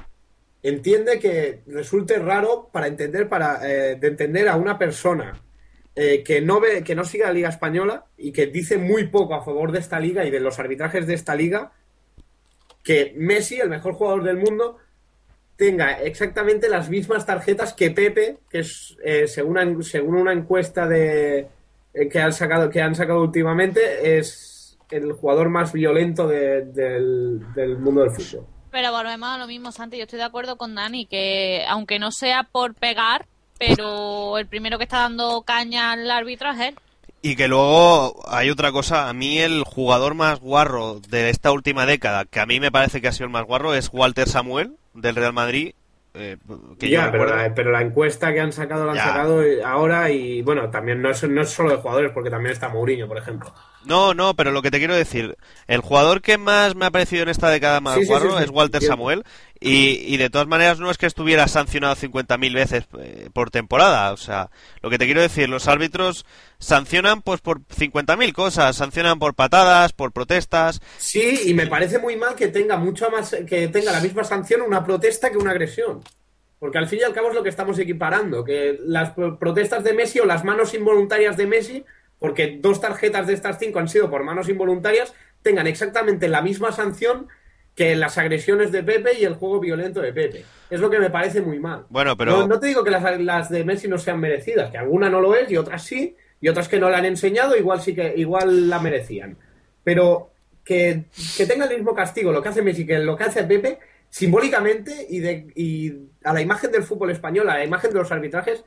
entiende 0.63 1.19
que 1.19 1.63
resulte 1.67 2.19
raro 2.19 2.69
para 2.71 2.87
entender, 2.87 3.27
para, 3.27 3.59
eh, 3.69 3.97
de 3.97 4.07
entender 4.07 4.47
a 4.47 4.55
una 4.55 4.77
persona 4.77 5.33
eh, 5.95 6.23
que, 6.23 6.39
no 6.39 6.61
ve, 6.61 6.81
que 6.81 6.95
no 6.95 7.03
sigue 7.03 7.25
la 7.25 7.33
Liga 7.33 7.49
Española 7.49 8.05
y 8.17 8.31
que 8.31 8.47
dice 8.47 8.77
muy 8.77 9.07
poco 9.07 9.35
a 9.35 9.43
favor 9.43 9.73
de 9.73 9.79
esta 9.79 9.99
liga 9.99 10.23
y 10.25 10.31
de 10.31 10.39
los 10.39 10.59
arbitrajes 10.59 11.07
de 11.07 11.13
esta 11.13 11.35
liga, 11.35 11.73
que 12.87 13.13
Messi, 13.17 13.59
el 13.59 13.69
mejor 13.69 13.93
jugador 13.95 14.23
del 14.23 14.37
mundo, 14.37 14.77
tenga 15.57 15.99
exactamente 16.01 16.69
las 16.69 16.89
mismas 16.89 17.25
tarjetas 17.25 17.73
que 17.73 17.91
Pepe, 17.91 18.37
que 18.49 18.59
es 18.59 18.95
eh, 19.03 19.27
según, 19.27 19.83
según 19.83 20.15
una 20.15 20.31
encuesta 20.31 20.87
de 20.87 21.47
eh, 21.93 22.09
que 22.09 22.19
han 22.19 22.31
sacado 22.31 22.69
que 22.69 22.81
han 22.81 22.95
sacado 22.95 23.21
últimamente 23.21 24.17
es 24.17 24.77
el 24.89 25.11
jugador 25.11 25.49
más 25.49 25.73
violento 25.73 26.27
de- 26.27 26.63
del, 26.65 27.41
del 27.53 27.77
mundo 27.77 28.03
del 28.03 28.11
fútbol. 28.11 28.45
Pero 28.71 28.91
volvemos 28.93 29.27
a 29.29 29.37
lo 29.37 29.47
mismo, 29.47 29.71
Santi. 29.73 29.97
Yo 29.97 30.03
estoy 30.03 30.19
de 30.19 30.25
acuerdo 30.25 30.55
con 30.57 30.75
Dani, 30.75 31.05
que 31.07 31.65
aunque 31.67 31.99
no 31.99 32.11
sea 32.11 32.43
por 32.43 32.73
pegar, 32.75 33.25
pero 33.59 34.37
el 34.37 34.45
primero 34.47 34.77
que 34.77 34.83
está 34.85 34.99
dando 34.99 35.41
caña 35.41 35.91
al 35.91 36.09
árbitro 36.09 36.51
es 36.51 36.59
él. 36.59 36.75
Y 37.27 37.35
que 37.35 37.49
luego 37.49 38.23
hay 38.29 38.49
otra 38.49 38.71
cosa, 38.71 39.09
a 39.09 39.13
mí 39.13 39.39
el 39.39 39.63
jugador 39.65 40.13
más 40.15 40.39
guarro 40.39 41.01
de 41.09 41.29
esta 41.29 41.51
última 41.51 41.85
década, 41.85 42.23
que 42.23 42.39
a 42.39 42.45
mí 42.45 42.61
me 42.61 42.71
parece 42.71 43.01
que 43.01 43.09
ha 43.09 43.11
sido 43.11 43.25
el 43.25 43.33
más 43.33 43.43
guarro, 43.43 43.73
es 43.73 43.89
Walter 43.91 44.29
Samuel, 44.29 44.77
del 44.93 45.13
Real 45.15 45.33
Madrid. 45.33 45.73
eh, 46.13 46.37
que 46.79 46.89
yo 46.89 46.99
Ya, 46.99 47.11
pero 47.11 47.25
la, 47.25 47.53
pero 47.53 47.69
la 47.71 47.81
encuesta 47.81 48.33
que 48.33 48.39
han 48.39 48.53
sacado 48.53 48.85
la 48.85 48.91
han 48.93 48.97
Ya. 48.97 49.03
sacado 49.03 49.43
ahora 49.65 50.09
y 50.09 50.41
bueno, 50.41 50.69
también 50.71 51.01
no 51.01 51.09
es, 51.11 51.21
no 51.29 51.41
es 51.41 51.49
solo 51.49 51.69
de 51.69 51.75
jugadores, 51.75 52.11
porque 52.13 52.29
también 52.29 52.53
está 52.53 52.69
Mourinho, 52.69 53.07
por 53.09 53.17
ejemplo. 53.17 53.53
No, 53.87 54.13
no, 54.13 54.35
pero 54.35 54.51
lo 54.51 54.61
que 54.61 54.69
te 54.71 54.79
quiero 54.79 54.95
decir, 54.95 55.37
el 55.67 55.81
jugador 55.81 56.21
que 56.21 56.37
más 56.37 56.75
me 56.75 56.85
ha 56.85 56.91
parecido 56.91 57.23
en 57.23 57.29
esta 57.29 57.49
década 57.49 57.79
más 57.81 57.95
Sí, 57.95 58.01
es 58.01 58.49
Walter. 58.51 58.81
Samuel. 58.83 59.23
Y, 59.59 60.03
y 60.13 60.17
de 60.17 60.29
todas 60.29 60.45
maneras 60.47 60.79
no 60.79 60.91
es 60.91 60.99
que 60.99 61.07
estuviera 61.07 61.47
sancionado 61.47 61.95
50.000 61.95 62.53
veces 62.53 62.83
eh, 62.99 63.29
por 63.33 63.49
temporada. 63.49 64.11
O 64.13 64.17
sea, 64.17 64.51
lo 64.83 64.89
que 64.91 64.99
te 64.99 65.05
quiero 65.05 65.21
decir, 65.21 65.49
los 65.49 65.67
árbitros 65.67 66.25
sancionan 66.59 67.21
pues 67.21 67.41
por 67.41 67.61
50.000 67.61 68.33
cosas. 68.33 68.75
Sancionan 68.75 69.17
por 69.19 69.33
patadas, 69.33 69.93
por 69.93 70.11
protestas. 70.11 70.79
Sí, 70.97 71.41
y 71.45 71.53
me 71.55 71.65
parece 71.67 71.97
muy 71.97 72.15
mal 72.15 72.35
que 72.35 72.47
tenga 72.49 72.77
mucho 72.77 73.09
más, 73.09 73.35
que 73.47 73.67
tenga 73.69 73.91
la 73.91 73.99
misma 74.01 74.23
sanción 74.23 74.61
una 74.61 74.83
protesta 74.85 75.31
que 75.31 75.37
una 75.37 75.51
agresión. 75.51 76.01
Porque 76.59 76.77
al 76.79 76.87
fin 76.87 76.99
y 77.01 77.03
al 77.03 77.13
cabo 77.13 77.29
es 77.29 77.35
lo 77.35 77.43
que 77.43 77.49
estamos 77.49 77.77
equiparando, 77.79 78.43
que 78.43 78.79
las 78.83 79.11
pro- 79.11 79.37
protestas 79.37 79.83
de 79.83 79.93
Messi 79.93 80.19
o 80.19 80.25
las 80.25 80.43
manos 80.43 80.73
involuntarias 80.73 81.37
de 81.37 81.45
Messi, 81.45 81.85
porque 82.19 82.57
dos 82.61 82.81
tarjetas 82.81 83.27
de 83.27 83.33
estas 83.33 83.59
cinco 83.59 83.79
han 83.79 83.87
sido 83.87 84.09
por 84.09 84.23
manos 84.23 84.49
involuntarias, 84.49 85.13
tengan 85.41 85.67
exactamente 85.67 86.27
la 86.27 86.41
misma 86.41 86.71
sanción 86.71 87.27
que 87.75 87.95
las 87.95 88.17
agresiones 88.17 88.71
de 88.71 88.81
Pepe 88.83 89.19
y 89.19 89.23
el 89.23 89.35
juego 89.35 89.59
violento 89.59 90.01
de 90.01 90.11
Pepe. 90.11 90.43
Es 90.69 90.79
lo 90.79 90.89
que 90.89 90.97
me 90.97 91.11
parece 91.11 91.41
muy 91.41 91.59
mal. 91.59 91.85
Bueno, 91.89 92.17
pero- 92.17 92.31
No, 92.31 92.47
no 92.47 92.59
te 92.59 92.67
digo 92.67 92.83
que 92.83 92.89
las, 92.89 93.19
las 93.21 93.49
de 93.49 93.63
Messi 93.63 93.87
no 93.87 93.99
sean 93.99 94.19
merecidas, 94.19 94.71
que 94.71 94.79
alguna 94.79 95.09
no 95.09 95.21
lo 95.21 95.35
es 95.35 95.49
y 95.51 95.57
otras 95.57 95.83
sí, 95.83 96.15
y 96.41 96.47
otras 96.49 96.67
que 96.67 96.79
no 96.79 96.89
la 96.89 96.97
han 96.97 97.05
enseñado 97.05 97.55
igual 97.55 97.79
sí 97.81 97.93
que 97.93 98.13
igual 98.17 98.67
la 98.69 98.79
merecían. 98.79 99.37
Pero 99.83 100.31
que, 100.63 101.03
que 101.37 101.45
tenga 101.45 101.65
el 101.65 101.75
mismo 101.77 101.93
castigo 101.93 102.31
lo 102.31 102.41
que 102.41 102.49
hace 102.49 102.61
Messi 102.63 102.85
que 102.85 102.97
lo 102.99 103.15
que 103.15 103.23
hace 103.25 103.43
Pepe, 103.43 103.77
simbólicamente 104.09 105.05
y, 105.09 105.19
de, 105.19 105.47
y 105.55 105.93
a 106.23 106.33
la 106.33 106.41
imagen 106.41 106.71
del 106.71 106.83
fútbol 106.83 107.11
español, 107.11 107.49
a 107.49 107.57
la 107.59 107.63
imagen 107.63 107.91
de 107.93 107.99
los 107.99 108.11
arbitrajes, 108.11 108.63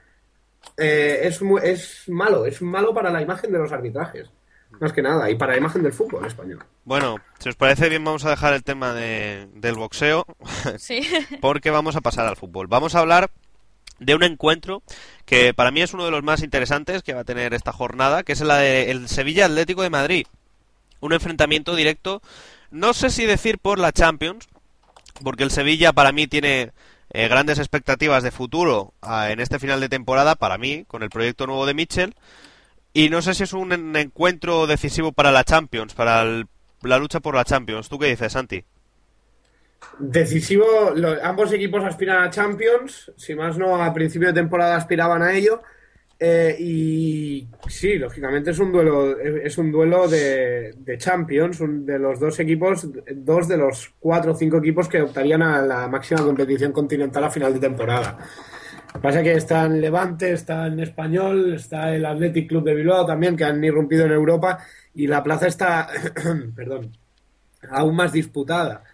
eh, 0.76 1.20
es, 1.24 1.40
es 1.62 2.04
malo, 2.08 2.46
es 2.46 2.60
malo 2.62 2.92
para 2.94 3.10
la 3.10 3.22
imagen 3.22 3.52
de 3.52 3.58
los 3.58 3.72
arbitrajes. 3.72 4.30
Más 4.80 4.92
que 4.92 5.02
nada, 5.02 5.28
y 5.30 5.34
para 5.34 5.52
la 5.52 5.58
imagen 5.58 5.82
del 5.82 5.92
fútbol 5.92 6.24
español. 6.26 6.64
Bueno, 6.84 7.16
si 7.38 7.48
os 7.48 7.56
parece 7.56 7.88
bien 7.88 8.04
vamos 8.04 8.24
a 8.24 8.30
dejar 8.30 8.54
el 8.54 8.62
tema 8.62 8.94
de- 8.94 9.48
del 9.54 9.74
boxeo 9.74 10.24
Sí. 10.78 11.02
porque 11.40 11.70
vamos 11.70 11.96
a 11.96 12.00
pasar 12.00 12.26
al 12.26 12.36
fútbol. 12.36 12.66
Vamos 12.68 12.94
a 12.94 13.00
hablar 13.00 13.30
de 13.98 14.14
un 14.14 14.22
encuentro 14.22 14.82
que 15.26 15.52
para 15.52 15.70
mí 15.70 15.82
es 15.82 15.92
uno 15.92 16.04
de 16.06 16.10
los 16.12 16.22
más 16.22 16.42
interesantes 16.42 17.02
que 17.02 17.12
va 17.12 17.20
a 17.20 17.24
tener 17.24 17.52
esta 17.52 17.72
jornada, 17.72 18.22
que 18.22 18.32
es 18.32 18.40
la 18.40 18.56
de 18.58 18.90
el 18.90 19.08
Sevilla 19.08 19.46
Atlético 19.46 19.82
de 19.82 19.90
Madrid. 19.90 20.26
Un 21.00 21.12
enfrentamiento 21.12 21.74
directo, 21.74 22.22
no 22.70 22.94
sé 22.94 23.10
si 23.10 23.26
decir 23.26 23.58
por 23.58 23.78
la 23.78 23.92
Champions, 23.92 24.48
porque 25.22 25.44
el 25.44 25.50
Sevilla 25.50 25.92
para 25.92 26.12
mí 26.12 26.26
tiene 26.28 26.72
eh, 27.10 27.28
grandes 27.28 27.58
expectativas 27.58 28.22
de 28.22 28.30
futuro 28.30 28.94
ah, 29.02 29.30
en 29.30 29.40
este 29.40 29.58
final 29.58 29.80
de 29.80 29.88
temporada, 29.88 30.34
para 30.36 30.58
mí, 30.58 30.84
con 30.86 31.02
el 31.02 31.10
proyecto 31.10 31.46
nuevo 31.46 31.66
de 31.66 31.74
Mitchell. 31.74 32.14
Y 32.92 33.08
no 33.10 33.22
sé 33.22 33.34
si 33.34 33.44
es 33.44 33.52
un 33.52 33.72
en- 33.72 33.96
encuentro 33.96 34.66
decisivo 34.66 35.12
para 35.12 35.32
la 35.32 35.44
Champions, 35.44 35.94
para 35.94 36.24
la 36.24 36.98
lucha 36.98 37.20
por 37.20 37.34
la 37.36 37.44
Champions. 37.44 37.88
¿Tú 37.88 37.98
qué 37.98 38.06
dices, 38.08 38.32
Santi? 38.32 38.64
Decisivo, 39.98 40.64
ambos 41.22 41.52
equipos 41.52 41.84
aspiran 41.84 42.22
a 42.22 42.30
Champions, 42.30 43.12
si 43.16 43.34
más 43.34 43.56
no 43.58 43.82
a 43.82 43.92
principio 43.92 44.28
de 44.28 44.34
temporada 44.34 44.76
aspiraban 44.76 45.22
a 45.22 45.32
ello. 45.34 45.62
Eh, 46.20 46.54
y 46.58 47.48
sí, 47.68 47.94
lógicamente 47.98 48.50
es 48.50 48.58
un 48.58 48.70
duelo, 48.72 49.18
es 49.18 49.56
un 49.58 49.72
duelo 49.72 50.06
de, 50.06 50.74
de 50.76 50.98
Champions, 50.98 51.60
un- 51.60 51.86
de 51.86 51.98
los 51.98 52.20
dos 52.20 52.38
equipos, 52.40 52.86
dos 53.14 53.48
de 53.48 53.56
los 53.56 53.94
cuatro 53.98 54.32
o 54.32 54.34
cinco 54.34 54.58
equipos 54.58 54.88
que 54.88 55.00
optarían 55.00 55.42
a 55.42 55.62
la 55.62 55.88
máxima 55.88 56.22
competición 56.22 56.72
continental 56.72 57.24
a 57.24 57.30
final 57.30 57.54
de 57.54 57.60
temporada. 57.60 58.18
Pasa 59.00 59.22
que 59.22 59.32
está 59.34 59.64
en 59.66 59.80
Levante, 59.80 60.32
está 60.32 60.66
en 60.66 60.80
Español, 60.80 61.54
está 61.54 61.94
el 61.94 62.04
Athletic 62.04 62.48
Club 62.48 62.64
de 62.64 62.74
Bilbao 62.74 63.06
también, 63.06 63.36
que 63.36 63.44
han 63.44 63.62
irrumpido 63.64 64.04
en 64.04 64.12
Europa, 64.12 64.58
y 64.94 65.06
la 65.06 65.22
plaza 65.22 65.46
está, 65.46 65.88
perdón, 66.56 66.90
aún 67.70 67.96
más 67.96 68.12
disputada. 68.12 68.84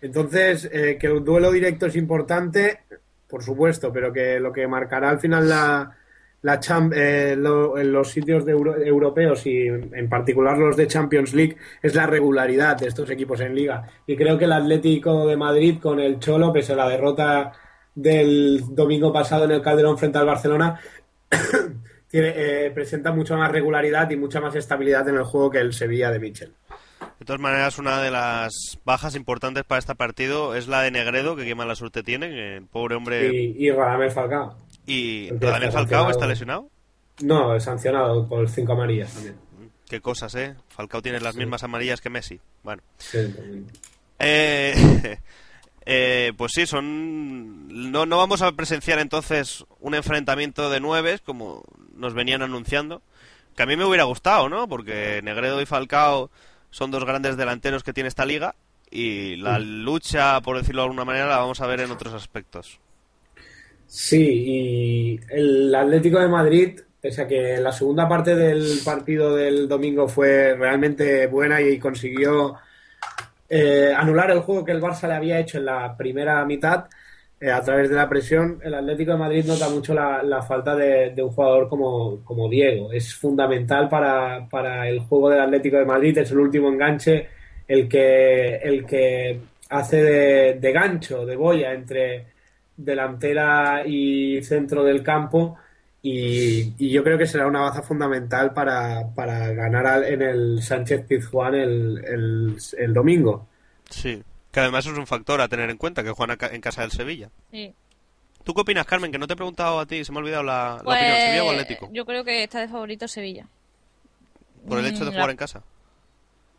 Entonces, 0.00 0.68
eh, 0.72 0.96
que 1.00 1.08
el 1.08 1.24
duelo 1.24 1.50
directo 1.50 1.86
es 1.86 1.96
importante, 1.96 2.80
por 3.28 3.42
supuesto, 3.42 3.92
pero 3.92 4.12
que 4.12 4.38
lo 4.40 4.52
que 4.52 4.68
marcará 4.68 5.10
al 5.10 5.18
final 5.20 5.48
la, 5.48 5.97
la 6.42 6.60
eh, 6.94 7.34
lo- 7.36 7.76
en 7.78 7.92
los 7.92 8.10
sitios 8.10 8.44
de 8.44 8.52
euro- 8.52 8.80
europeos 8.80 9.44
y 9.46 9.66
en 9.66 10.08
particular 10.08 10.56
los 10.56 10.76
de 10.76 10.86
Champions 10.86 11.34
League 11.34 11.56
es 11.82 11.94
la 11.94 12.06
regularidad 12.06 12.76
de 12.76 12.86
estos 12.88 13.10
equipos 13.10 13.40
en 13.40 13.54
liga. 13.54 13.88
Y 14.06 14.16
creo 14.16 14.38
que 14.38 14.44
el 14.44 14.52
Atlético 14.52 15.26
de 15.26 15.36
Madrid 15.36 15.78
con 15.80 15.98
el 16.00 16.20
Cholo, 16.20 16.52
pese 16.52 16.74
a 16.74 16.76
la 16.76 16.88
derrota 16.88 17.52
del 17.94 18.62
domingo 18.70 19.12
pasado 19.12 19.44
en 19.46 19.50
el 19.50 19.62
Calderón 19.62 19.98
frente 19.98 20.18
al 20.18 20.26
Barcelona, 20.26 20.78
tiene, 22.08 22.32
eh, 22.36 22.70
presenta 22.70 23.12
mucha 23.12 23.36
más 23.36 23.50
regularidad 23.50 24.08
y 24.10 24.16
mucha 24.16 24.40
más 24.40 24.54
estabilidad 24.54 25.08
en 25.08 25.16
el 25.16 25.24
juego 25.24 25.50
que 25.50 25.58
el 25.58 25.72
Sevilla 25.72 26.10
de 26.10 26.20
Michel. 26.20 26.52
De 27.18 27.24
todas 27.24 27.40
maneras, 27.40 27.78
una 27.78 28.00
de 28.00 28.10
las 28.12 28.78
bajas 28.84 29.16
importantes 29.16 29.64
para 29.64 29.80
este 29.80 29.94
partido 29.96 30.54
es 30.54 30.68
la 30.68 30.82
de 30.82 30.92
Negredo, 30.92 31.34
que 31.34 31.44
qué 31.44 31.54
mala 31.56 31.74
suerte 31.74 32.04
tiene, 32.04 32.28
que 32.30 32.56
el 32.58 32.66
pobre 32.66 32.94
hombre... 32.94 33.34
Y, 33.34 33.66
y 33.66 33.70
Radamel 33.72 34.10
Falcao. 34.12 34.56
Y 34.88 35.28
está 35.28 35.70
Falcao 35.70 36.10
está 36.10 36.26
lesionado. 36.26 36.68
No, 37.20 37.54
es 37.54 37.64
sancionado 37.64 38.26
por 38.28 38.48
cinco 38.48 38.72
amarillas 38.72 39.12
también. 39.12 39.36
Qué 39.88 40.00
cosas, 40.00 40.34
¿eh? 40.34 40.54
Falcao 40.68 41.02
tiene 41.02 41.20
las 41.20 41.34
Sí. 41.34 41.40
mismas 41.40 41.62
amarillas 41.62 42.00
que 42.00 42.10
Messi. 42.10 42.40
Bueno. 42.62 42.82
Sí. 42.98 43.18
Eh, 44.18 45.18
eh, 45.86 46.32
pues 46.36 46.52
sí, 46.54 46.66
son... 46.66 47.68
No, 47.90 48.06
no 48.06 48.16
vamos 48.18 48.42
a 48.42 48.52
presenciar 48.52 48.98
entonces 48.98 49.64
un 49.80 49.94
enfrentamiento 49.94 50.70
de 50.70 50.80
nueves, 50.80 51.20
como 51.20 51.64
nos 51.94 52.14
venían 52.14 52.42
anunciando. 52.42 53.02
Que 53.56 53.62
a 53.62 53.66
mí 53.66 53.76
me 53.76 53.84
hubiera 53.84 54.04
gustado, 54.04 54.48
¿no? 54.48 54.68
Porque 54.68 55.20
Negredo 55.22 55.60
y 55.60 55.66
Falcao 55.66 56.30
son 56.70 56.90
dos 56.90 57.04
grandes 57.04 57.36
delanteros 57.36 57.82
que 57.82 57.92
tiene 57.92 58.08
esta 58.08 58.24
liga. 58.26 58.54
Y 58.90 59.36
la 59.36 59.58
lucha, 59.58 60.40
por 60.40 60.56
decirlo 60.58 60.82
de 60.82 60.86
alguna 60.86 61.04
manera, 61.04 61.26
la 61.26 61.38
vamos 61.38 61.60
a 61.60 61.66
ver 61.66 61.80
en 61.80 61.90
otros 61.90 62.14
aspectos. 62.14 62.78
Sí, 63.88 64.18
y 64.20 65.20
el 65.30 65.74
Atlético 65.74 66.20
de 66.20 66.28
Madrid, 66.28 66.80
pese 67.00 67.22
a 67.22 67.26
que 67.26 67.56
la 67.56 67.72
segunda 67.72 68.06
parte 68.06 68.36
del 68.36 68.80
partido 68.84 69.34
del 69.34 69.66
domingo 69.66 70.06
fue 70.08 70.54
realmente 70.54 71.26
buena 71.26 71.60
y 71.62 71.78
consiguió 71.78 72.56
eh, 73.48 73.92
anular 73.96 74.30
el 74.30 74.40
juego 74.40 74.64
que 74.64 74.72
el 74.72 74.82
Barça 74.82 75.08
le 75.08 75.14
había 75.14 75.40
hecho 75.40 75.56
en 75.58 75.64
la 75.64 75.96
primera 75.96 76.44
mitad 76.44 76.84
eh, 77.40 77.50
a 77.50 77.62
través 77.62 77.88
de 77.88 77.96
la 77.96 78.08
presión, 78.08 78.60
el 78.62 78.74
Atlético 78.74 79.12
de 79.12 79.18
Madrid 79.18 79.44
nota 79.46 79.70
mucho 79.70 79.94
la, 79.94 80.42
falta 80.42 80.76
de, 80.76 81.10
de 81.14 81.22
un 81.22 81.30
jugador 81.30 81.68
como, 81.68 82.22
como 82.24 82.48
Diego. 82.48 82.92
Es 82.92 83.14
fundamental 83.14 83.88
para, 83.88 84.46
para 84.50 84.88
el 84.88 85.00
juego 85.00 85.30
del 85.30 85.40
Atlético 85.40 85.78
de 85.78 85.84
Madrid, 85.86 86.18
es 86.18 86.30
el 86.30 86.38
último 86.40 86.68
enganche, 86.68 87.28
el 87.66 87.88
que, 87.88 88.56
el 88.56 88.84
que 88.84 89.40
hace 89.70 90.02
de, 90.02 90.54
de 90.54 90.72
gancho, 90.72 91.24
de 91.24 91.36
boya 91.36 91.72
entre 91.72 92.37
delantera 92.78 93.82
y 93.86 94.42
centro 94.42 94.82
del 94.84 95.02
campo. 95.02 95.58
Y, 96.00 96.72
y 96.78 96.90
yo 96.90 97.02
creo 97.02 97.18
que 97.18 97.26
será 97.26 97.46
una 97.46 97.60
baza 97.60 97.82
fundamental 97.82 98.54
para, 98.54 99.08
para 99.14 99.48
ganar 99.52 99.84
al- 99.86 100.04
en 100.04 100.22
el 100.22 100.62
Sánchez 100.62 101.04
Pizjuán 101.06 101.54
el, 101.54 102.02
el, 102.06 102.56
el 102.78 102.94
domingo. 102.94 103.46
Sí. 103.90 104.22
Que 104.52 104.60
además 104.60 104.86
es 104.86 104.96
un 104.96 105.06
factor 105.06 105.40
a 105.40 105.48
tener 105.48 105.68
en 105.68 105.76
cuenta, 105.76 106.02
que 106.04 106.10
juegan 106.12 106.38
en 106.52 106.60
casa 106.60 106.82
del 106.82 106.92
Sevilla. 106.92 107.28
Sí. 107.50 107.74
¿Tú 108.44 108.54
qué 108.54 108.60
opinas, 108.62 108.86
Carmen? 108.86 109.12
Que 109.12 109.18
no 109.18 109.26
te 109.26 109.34
he 109.34 109.36
preguntado 109.36 109.80
a 109.80 109.84
ti, 109.86 110.04
se 110.04 110.12
me 110.12 110.18
ha 110.18 110.22
olvidado 110.22 110.42
la, 110.44 110.76
la 110.78 110.82
Pues, 110.84 110.96
opinión. 110.98 111.18
¿Sevilla 111.18 111.44
o 111.44 111.50
Atlético? 111.50 111.88
Yo 111.92 112.06
creo 112.06 112.24
que 112.24 112.44
está 112.44 112.60
de 112.60 112.68
favorito 112.68 113.06
Sevilla. 113.08 113.46
Por 114.66 114.78
el 114.78 114.86
hecho 114.86 115.04
de 115.04 115.10
Mm, 115.10 115.14
jugar 115.14 115.26
la- 115.26 115.30
en 115.32 115.36
casa. 115.36 115.62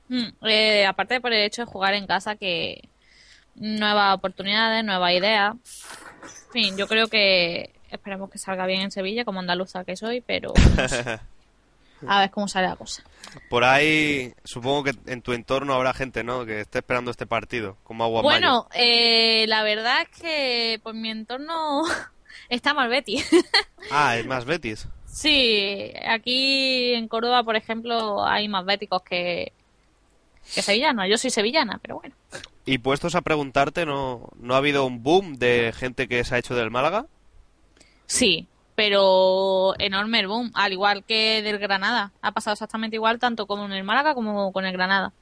Mm, 0.10 0.28
eh, 0.48 0.86
aparte 0.86 1.22
por 1.22 1.32
el 1.34 1.44
hecho 1.44 1.64
de 1.64 1.72
jugar 1.72 1.94
en 1.96 2.06
casa, 2.06 2.36
que 2.36 2.82
nuevas 3.56 4.16
oportunidades, 4.16 4.84
nuevas 4.84 5.14
ideas. 5.14 5.54
En 6.50 6.64
fin, 6.64 6.78
yo 6.78 6.88
creo 6.88 7.08
que 7.08 7.72
esperemos 7.92 8.30
que 8.30 8.40
salga 8.40 8.66
bien 8.66 8.82
en 8.82 8.92
Sevilla, 8.92 9.24
como 9.24 9.40
andaluza 9.40 9.84
que 9.84 9.96
soy, 9.96 10.22
pero 10.22 10.54
a 12.08 12.20
ver 12.20 12.32
cómo 12.32 12.48
sale 12.48 12.68
la 12.68 12.76
cosa. 12.76 13.04
Por 13.50 13.64
ahí, 13.64 14.34
supongo 14.44 14.86
que 14.86 14.96
en 15.06 15.22
tu 15.22 15.34
entorno 15.34 15.74
habrá 15.74 15.94
gente, 15.94 16.24
¿no? 16.24 16.46
Que 16.46 16.62
esté 16.62 16.80
esperando 16.80 17.12
este 17.12 17.28
partido, 17.28 17.78
como 17.84 18.04
agua 18.04 18.24
Bueno, 18.24 18.68
eh, 18.74 19.46
la 19.48 19.62
verdad 19.64 20.02
es 20.02 20.20
que 20.20 20.80
por 20.82 20.96
mi 20.96 21.12
entorno 21.12 21.84
está 22.50 22.74
mal 22.74 22.90
Betis. 22.90 23.30
ah, 23.92 24.18
es 24.18 24.26
más 24.26 24.46
Betis. 24.46 24.88
Sí, 25.06 25.94
aquí 26.08 26.94
en 26.94 27.08
Córdoba, 27.08 27.44
por 27.44 27.56
ejemplo, 27.56 28.26
hay 28.26 28.48
más 28.48 28.66
béticos 28.66 29.02
que, 29.04 29.52
que 30.54 30.62
sevillanos. 30.62 31.08
Yo 31.10 31.18
soy 31.18 31.30
sevillana, 31.30 31.80
pero 31.82 32.00
bueno. 32.00 32.16
Y 32.70 32.78
puestos 32.78 33.16
a 33.16 33.22
preguntarte, 33.22 33.84
¿no, 33.88 34.30
¿no 34.40 34.54
ha 34.54 34.58
habido 34.58 34.86
un 34.86 35.02
boom 35.02 35.40
de 35.40 35.74
gente 35.76 36.08
que 36.08 36.24
se 36.24 36.36
ha 36.36 36.38
hecho 36.38 36.54
del 36.54 36.70
Málaga? 36.70 37.08
Sí, 38.06 38.48
pero 38.76 39.74
enorme 39.80 40.20
el 40.20 40.28
boom, 40.28 40.52
al 40.54 40.72
igual 40.72 41.04
que 41.04 41.42
del 41.42 41.58
Granada. 41.58 42.12
Ha 42.22 42.32
pasado 42.32 42.54
exactamente 42.54 42.96
igual 42.96 43.18
tanto 43.18 43.48
con 43.48 43.72
el 43.74 43.84
Málaga 43.84 44.14
como 44.14 44.54
con 44.54 44.68
el 44.68 44.74
Granada. 44.74 45.14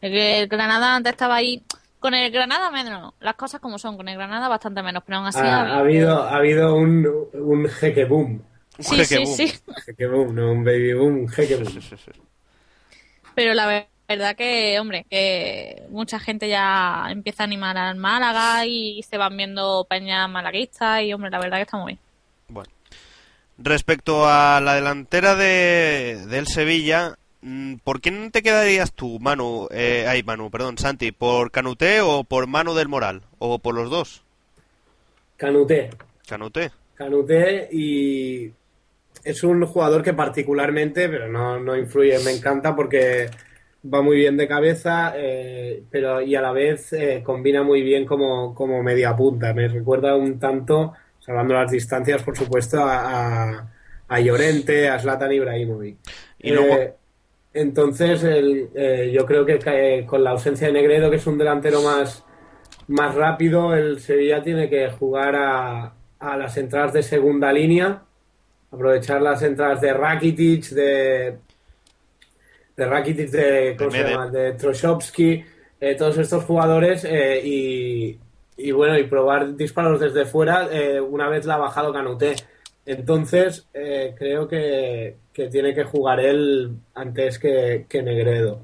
El, 0.00 0.46
Granada 0.46 0.94
antes 0.94 1.10
estaba 1.10 1.34
ahí. 1.34 1.60
Con 1.98 2.14
el 2.14 2.30
Granada 2.30 2.70
menos, 2.70 3.14
las 3.18 3.34
cosas 3.34 3.60
como 3.60 3.80
son, 3.80 3.96
con 3.96 4.08
el 4.08 4.16
Granada 4.16 4.46
bastante 4.46 4.80
menos, 4.80 5.02
pero 5.04 5.18
aún 5.18 5.26
así... 5.26 5.40
Ha, 5.40 5.78
habido, 5.78 6.22
ha 6.22 6.36
habido 6.36 6.76
un, 6.76 7.04
un 7.32 7.68
jeque 7.68 8.04
boom. 8.04 8.44
Sí, 8.78 9.04
sí, 9.04 9.26
sí. 9.26 9.52
Jeque 9.86 10.06
boom, 10.06 10.36
no 10.36 10.52
un 10.52 10.62
baby 10.62 10.92
boom, 10.92 11.18
un 11.22 11.28
jeque 11.28 11.56
boom. 11.56 11.80
Pero 13.34 13.54
la 13.54 13.66
verdad 13.66 13.88
que, 14.36 14.78
hombre, 14.80 15.04
que 15.08 15.82
mucha 15.90 16.18
gente 16.18 16.48
ya 16.48 17.06
empieza 17.10 17.42
a 17.42 17.46
animar 17.46 17.76
al 17.76 17.96
Málaga 17.96 18.66
y 18.66 19.02
se 19.02 19.18
van 19.18 19.36
viendo 19.36 19.86
peñas 19.88 20.28
malaguistas 20.28 21.02
y, 21.02 21.12
hombre, 21.12 21.30
la 21.30 21.38
verdad 21.38 21.58
que 21.58 21.62
está 21.62 21.76
muy 21.76 21.92
bien. 21.92 21.98
Bueno. 22.48 22.70
Respecto 23.58 24.26
a 24.26 24.60
la 24.60 24.74
delantera 24.74 25.34
de, 25.34 26.26
del 26.28 26.46
Sevilla, 26.46 27.16
mm, 27.40 27.76
¿por 27.76 28.00
quién 28.00 28.30
te 28.30 28.42
quedarías 28.42 28.92
tú, 28.92 29.18
Manu? 29.18 29.68
Eh, 29.70 30.04
ay, 30.06 30.22
Manu, 30.22 30.50
perdón, 30.50 30.76
Santi, 30.76 31.10
¿por 31.10 31.50
Canuté 31.50 32.02
o 32.02 32.22
por 32.22 32.46
Manu 32.46 32.74
del 32.74 32.88
Moral? 32.88 33.22
¿O 33.38 33.58
por 33.58 33.74
los 33.74 33.90
dos? 33.90 34.22
Canuté. 35.36 35.90
Canuté. 36.26 36.70
Canuté 36.94 37.68
y 37.72 38.52
es 39.24 39.42
un 39.42 39.64
jugador 39.66 40.02
que 40.02 40.12
particularmente, 40.12 41.08
pero 41.08 41.28
no, 41.28 41.58
no 41.58 41.76
influye, 41.76 42.18
me 42.20 42.32
encanta 42.32 42.76
porque 42.76 43.30
va 43.92 44.02
muy 44.02 44.16
bien 44.16 44.36
de 44.36 44.48
cabeza, 44.48 45.12
eh, 45.16 45.82
pero 45.90 46.20
y 46.20 46.34
a 46.34 46.40
la 46.40 46.52
vez 46.52 46.92
eh, 46.92 47.22
combina 47.24 47.62
muy 47.62 47.82
bien 47.82 48.04
como, 48.06 48.54
como 48.54 48.82
media 48.82 49.14
punta. 49.14 49.52
Me 49.54 49.68
recuerda 49.68 50.16
un 50.16 50.38
tanto 50.38 50.92
salvando 51.26 51.54
las 51.54 51.70
distancias, 51.70 52.22
por 52.22 52.36
supuesto, 52.36 52.78
a, 52.80 53.68
a, 54.08 54.20
Llorente, 54.20 54.88
a 54.88 54.98
Zlatan 54.98 55.32
Ibrahimovic. 55.32 55.98
Y 56.38 56.52
eh, 56.52 56.94
entonces, 57.52 58.22
eh, 58.24 59.10
yo 59.12 59.26
creo 59.26 59.44
que 59.44 60.04
con 60.06 60.22
la 60.22 60.30
ausencia 60.30 60.68
de 60.68 60.72
Negredo, 60.72 61.10
que 61.10 61.16
es 61.16 61.26
un 61.26 61.38
delantero 61.38 61.82
más, 61.82 62.24
más 62.86 63.14
rápido, 63.14 63.74
el 63.74 63.98
Sevilla 63.98 64.42
tiene 64.42 64.70
que 64.70 64.88
jugar 64.90 65.34
a, 65.34 65.94
a 66.20 66.36
las 66.36 66.56
entradas 66.56 66.92
de 66.92 67.02
segunda 67.02 67.52
línea, 67.52 68.02
aprovechar 68.70 69.20
las 69.20 69.42
entradas 69.42 69.80
de 69.80 69.92
Rakitic, 69.92 70.68
de, 70.70 71.38
de 72.76 72.86
Rakitic, 72.86 73.30
de, 73.30 73.76
¿cómo 73.78 73.90
se 73.90 74.02
llama? 74.02 74.28
de 74.28 74.52
Troshowski, 74.52 75.44
todos 75.98 76.18
estos 76.18 76.44
jugadores 76.44 77.04
y, 77.04 78.18
y 78.56 78.72
bueno, 78.72 78.98
y 78.98 79.04
probar 79.04 79.54
disparos 79.54 80.00
desde 80.00 80.24
fuera 80.24 80.68
eh, 80.72 81.00
una 81.00 81.28
vez 81.28 81.44
la 81.44 81.54
ha 81.54 81.58
bajado 81.58 81.92
Canuté. 81.92 82.36
Entonces, 82.86 83.66
eh, 83.74 84.14
creo 84.16 84.48
que, 84.48 85.16
tiene 85.32 85.74
que 85.74 85.84
jugar 85.84 86.20
él 86.20 86.76
antes 86.94 87.38
que, 87.38 87.84
Negredo. 87.92 88.60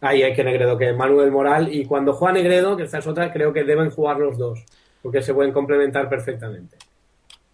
Ahí 0.00 0.22
hay 0.22 0.34
que 0.34 0.44
Negredo, 0.44 0.76
que 0.78 0.92
Manuel 0.92 1.30
Moral. 1.30 1.74
Y 1.74 1.86
cuando 1.86 2.12
juega 2.12 2.34
Negredo, 2.34 2.76
que 2.76 2.84
esta 2.84 2.98
es 2.98 3.06
otra, 3.06 3.32
creo 3.32 3.52
que 3.52 3.64
deben 3.64 3.90
jugar 3.90 4.18
los 4.18 4.38
dos, 4.38 4.64
porque 5.02 5.22
se 5.22 5.34
pueden 5.34 5.52
complementar 5.52 6.08
perfectamente. 6.08 6.76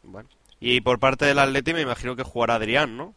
Bueno. 0.02 0.28
Y 0.58 0.80
por 0.80 0.98
parte 0.98 1.24
del 1.24 1.38
Atleti 1.38 1.72
me 1.72 1.82
imagino 1.82 2.16
que 2.16 2.22
jugará 2.22 2.56
Adrián, 2.56 2.96
¿no? 2.96 3.14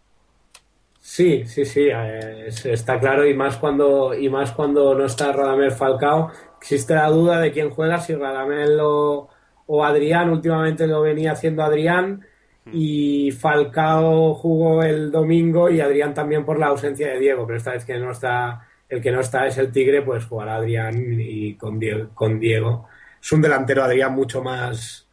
Sí, 1.11 1.43
sí, 1.47 1.65
sí, 1.65 1.87
eh, 1.91 2.49
está 2.65 2.99
claro 2.99 3.25
y 3.27 3.33
más 3.33 3.57
cuando 3.57 4.13
y 4.13 4.29
más 4.29 4.51
cuando 4.51 4.93
no 4.93 5.05
está 5.05 5.31
Radamel 5.33 5.71
Falcao 5.71 6.29
existe 6.61 6.93
la 6.93 7.07
duda 7.09 7.39
de 7.39 7.51
quién 7.51 7.71
juega, 7.71 7.99
si 7.99 8.13
Radamel 8.13 8.77
o, 8.79 9.27
Adrián. 9.83 10.29
Últimamente 10.29 10.85
lo 10.85 11.01
venía 11.01 11.31
haciendo 11.31 11.63
Adrián 11.63 12.21
hmm. 12.65 12.71
y 12.73 13.31
Falcao 13.31 14.35
jugó 14.35 14.83
el 14.83 15.11
domingo 15.11 15.67
y 15.71 15.81
Adrián 15.81 16.13
también 16.13 16.45
por 16.45 16.59
la 16.59 16.67
ausencia 16.67 17.07
de 17.07 17.19
Diego, 17.19 17.47
pero 17.47 17.57
esta 17.57 17.71
vez 17.71 17.85
que 17.85 17.97
no 17.97 18.11
está, 18.11 18.67
el 18.87 19.01
que 19.01 19.11
no 19.11 19.21
está 19.21 19.47
es 19.47 19.57
el 19.57 19.71
Tigre, 19.71 20.03
pues 20.03 20.25
jugará 20.25 20.57
Adrián 20.57 20.95
y 21.19 21.55
con 21.55 21.79
Diego. 21.79 22.09
Con 22.13 22.39
Diego. 22.39 22.87
Es 23.19 23.31
un 23.31 23.41
delantero 23.41 23.83
Adrián 23.83 24.13
mucho 24.13 24.43
más, 24.43 25.08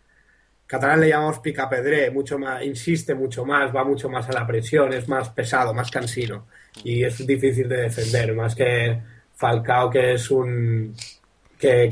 catalán 0.67 1.01
le 1.01 1.09
llamamos 1.09 1.39
picapedré, 1.39 2.11
mucho 2.11 2.39
más, 2.39 2.65
insiste 2.65 3.15
mucho 3.15 3.45
más, 3.45 3.75
va 3.75 3.85
mucho 3.85 4.09
más 4.09 4.29
a 4.29 4.33
la 4.33 4.47
presión, 4.47 4.93
es 4.93 5.09
más 5.09 5.31
pesado, 5.31 5.73
más 5.73 5.91
cansino 5.91 6.47
y 6.85 7.05
es 7.05 7.27
difícil 7.27 7.69
de 7.69 7.83
defender, 7.83 8.35
más 8.35 8.55
que 8.55 9.01
Falcao 9.35 9.91
que 9.91 10.15
es 10.15 10.31
un 10.31 10.95
que, 11.59 11.91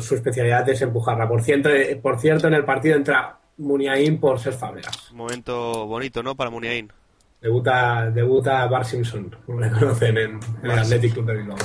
su 0.00 0.14
especialidad 0.14 0.68
es 0.68 0.82
empujarla. 0.82 1.28
Por 1.28 1.42
cierto, 1.42 1.70
eh, 1.70 1.96
por 1.96 2.18
cierto, 2.18 2.48
en 2.48 2.54
el 2.54 2.64
partido 2.64 2.96
entra 2.96 3.38
Muniain 3.58 4.18
por 4.18 4.38
ser 4.38 4.52
Fábregas. 4.52 5.12
Momento 5.12 5.86
bonito, 5.86 6.22
¿no? 6.22 6.34
Para 6.34 6.50
Muniain. 6.50 6.92
Debuta, 7.40 8.10
debuta 8.10 8.66
Bar 8.66 8.84
Simpson, 8.84 9.34
como 9.46 9.60
le 9.60 9.70
conocen 9.70 10.18
en, 10.18 10.40
el 10.62 10.70
Athletic 10.70 11.14
Club 11.14 11.26
de 11.26 11.36
Bilbao. 11.38 11.56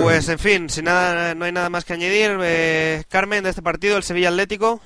Pues 0.00 0.28
en 0.28 0.38
fin, 0.38 0.68
si 0.68 0.82
nada, 0.82 1.34
no 1.34 1.44
hay 1.44 1.52
nada 1.52 1.70
más 1.70 1.84
que 1.84 1.92
añadir. 1.92 2.38
Eh, 2.42 3.02
Carmen, 3.08 3.44
de 3.44 3.50
este 3.50 3.62
partido, 3.62 3.96
el 3.96 4.02
Sevilla 4.02 4.28
Atlético. 4.28 4.80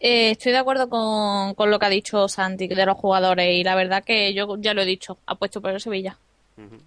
Eh, 0.00 0.30
estoy 0.30 0.52
de 0.52 0.58
acuerdo 0.58 0.88
con, 0.88 1.54
con, 1.54 1.70
lo 1.70 1.78
que 1.78 1.86
ha 1.86 1.90
dicho 1.90 2.28
Santi 2.28 2.68
de 2.68 2.86
los 2.86 2.96
jugadores 2.96 3.52
y 3.52 3.64
la 3.64 3.74
verdad 3.74 4.04
que 4.04 4.32
yo 4.32 4.56
ya 4.58 4.72
lo 4.72 4.82
he 4.82 4.86
dicho, 4.86 5.18
apuesto 5.26 5.60
por 5.60 5.72
el 5.72 5.80
Sevilla. 5.80 6.16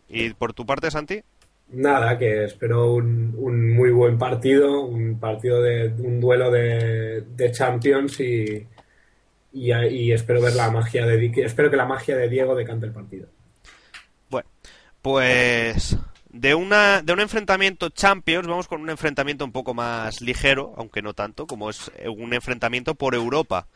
¿Y 0.07 0.29
por 0.33 0.53
tu 0.53 0.65
parte, 0.65 0.91
Santi? 0.91 1.21
Nada, 1.69 2.17
que 2.17 2.45
espero 2.45 2.93
un, 2.93 3.33
un, 3.37 3.73
muy 3.73 3.91
buen 3.91 4.17
partido, 4.17 4.81
un 4.81 5.19
partido 5.19 5.61
de 5.61 5.87
un 5.87 6.19
duelo 6.19 6.51
de, 6.51 7.51
Champions 7.51 8.19
y, 8.19 8.67
y, 9.53 10.11
espero 10.11 10.41
ver 10.41 10.55
la 10.55 10.69
magia 10.69 11.05
de 11.05 11.31
espero 11.43 11.71
que 11.71 11.77
la 11.77 11.85
magia 11.85 12.17
de 12.17 12.27
Diego 12.27 12.55
decante 12.55 12.85
el 12.85 12.91
partido. 12.91 13.27
Bueno, 14.29 14.49
pues 15.01 15.97
de 16.33 16.55
una 16.55 17.01
de 17.01 17.11
un 17.11 17.19
enfrentamiento 17.19 17.89
Champions 17.89 18.47
vamos 18.47 18.67
con 18.67 18.81
un 18.81 18.89
enfrentamiento 18.89 19.43
un 19.43 19.51
poco 19.51 19.73
más 19.73 20.21
ligero, 20.21 20.73
aunque 20.77 21.01
no 21.01 21.13
tanto, 21.13 21.45
como 21.45 21.69
es 21.69 21.91
un 22.05 22.33
enfrentamiento 22.33 22.95
por 22.95 23.15
Europa. 23.15 23.67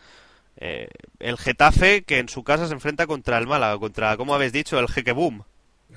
Eh, 0.58 0.88
el 1.20 1.38
Getafe 1.38 2.04
que 2.04 2.20
en 2.20 2.30
su 2.30 2.44
casa 2.44 2.68
se 2.68 2.74
enfrenta 2.74 3.08
contra 3.08 3.38
el 3.38 3.48
Málaga, 3.48 3.78
contra, 3.78 4.16
como 4.16 4.34
habéis 4.34 4.54
dicho, 4.54 4.80
el 4.80 4.88
Jequeboom. 4.88 5.44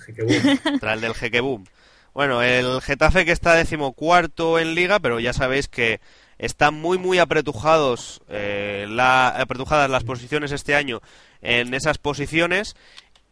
El 0.09 0.59
Contra 0.63 0.95
el 0.95 1.01
del 1.01 1.15
Jequeboom. 1.15 1.65
Bueno, 2.13 2.43
el 2.43 2.81
Getafe 2.81 3.25
que 3.25 3.33
está 3.33 3.55
decimocuarto 3.55 4.59
en 4.59 4.75
liga, 4.75 4.99
pero 4.99 5.21
ya 5.21 5.33
sabéis 5.33 5.69
que 5.69 6.01
están 6.39 6.75
muy 6.75 6.99
muy 6.99 7.19
apretujados 7.19 8.21
eh, 8.29 8.87
la, 8.89 9.29
apretujadas 9.29 9.91
las 9.91 10.05
posiciones 10.05 10.53
este 10.53 10.75
año 10.75 11.01
en 11.43 11.75
esas 11.75 11.99
posiciones 11.99 12.77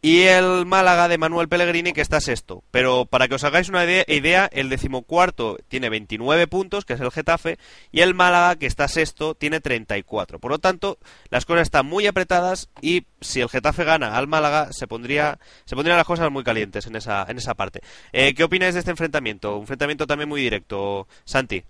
y 0.07 0.23
el 0.23 0.65
Málaga 0.65 1.09
de 1.09 1.17
Manuel 1.17 1.49
Pellegrini 1.49 1.91
que 1.91 1.99
está 1.99 2.21
sexto. 2.21 2.63
Pero 2.71 3.05
para 3.07 3.27
que 3.27 3.35
os 3.35 3.43
hagáis 3.43 3.67
una 3.67 3.83
idea, 3.83 4.49
el 4.53 4.69
decimocuarto 4.69 5.57
tiene 5.67 5.89
29 5.89 6.47
puntos, 6.47 6.85
que 6.85 6.93
es 6.93 7.01
el 7.01 7.11
Getafe, 7.11 7.57
y 7.91 7.99
el 7.99 8.13
Málaga 8.13 8.55
que 8.55 8.67
está 8.67 8.87
sexto 8.87 9.35
tiene 9.35 9.59
34. 9.59 10.39
Por 10.39 10.49
lo 10.49 10.59
tanto, 10.59 10.97
las 11.29 11.45
cosas 11.45 11.63
están 11.63 11.87
muy 11.87 12.07
apretadas 12.07 12.69
y 12.81 13.05
si 13.19 13.41
el 13.41 13.49
Getafe 13.49 13.83
gana 13.83 14.15
al 14.15 14.27
Málaga 14.27 14.69
se 14.71 14.87
pondría 14.87 15.39
se 15.65 15.75
pondrían 15.75 15.97
las 15.97 16.07
cosas 16.07 16.31
muy 16.31 16.45
calientes 16.45 16.87
en 16.87 16.95
esa 16.95 17.25
en 17.27 17.37
esa 17.37 17.55
parte. 17.55 17.81
Eh, 18.13 18.33
¿Qué 18.33 18.45
opináis 18.45 18.75
de 18.75 18.79
este 18.79 18.91
enfrentamiento? 18.91 19.55
Un 19.55 19.63
enfrentamiento 19.63 20.07
también 20.07 20.29
muy 20.29 20.39
directo, 20.39 21.09
Santi. 21.25 21.65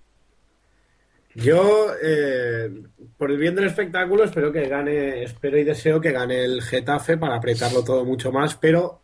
Yo, 1.37 1.89
eh, 2.01 2.67
por 3.15 3.29
el 3.29 3.37
bien 3.37 3.53
del 3.53 3.65
espectáculo, 3.65 4.23
espero 4.23 4.51
que 4.51 4.67
gane, 4.67 5.21
espero 5.21 5.59
y 5.59 5.63
deseo 5.63 6.01
que 6.01 6.11
gane 6.11 6.43
el 6.43 6.63
Getafe 6.63 7.15
para 7.15 7.35
apretarlo 7.35 7.83
todo 7.83 8.03
mucho 8.05 8.31
más, 8.31 8.55
pero 8.55 9.01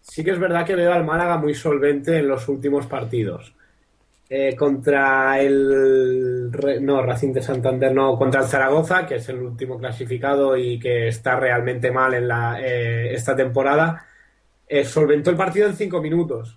sí 0.00 0.24
que 0.24 0.32
es 0.32 0.38
verdad 0.40 0.66
que 0.66 0.74
veo 0.74 0.92
al 0.92 1.04
Málaga 1.04 1.36
muy 1.36 1.54
solvente 1.54 2.18
en 2.18 2.26
los 2.26 2.48
últimos 2.48 2.86
partidos. 2.86 3.54
Eh, 4.28 4.56
contra 4.56 5.40
el 5.40 6.50
no 6.80 7.02
Racing 7.02 7.32
de 7.32 7.42
Santander 7.42 7.92
no 7.92 8.16
contra 8.16 8.42
el 8.42 8.46
Zaragoza 8.46 9.04
que 9.04 9.16
es 9.16 9.28
el 9.28 9.38
último 9.42 9.76
clasificado 9.76 10.56
y 10.56 10.78
que 10.78 11.08
está 11.08 11.34
realmente 11.34 11.90
mal 11.90 12.14
en 12.14 12.28
la 12.28 12.60
eh, 12.60 13.12
esta 13.12 13.34
temporada 13.34 14.06
solventó 14.84 15.30
el 15.30 15.36
partido 15.36 15.68
en 15.68 15.74
cinco 15.74 16.00
minutos 16.00 16.56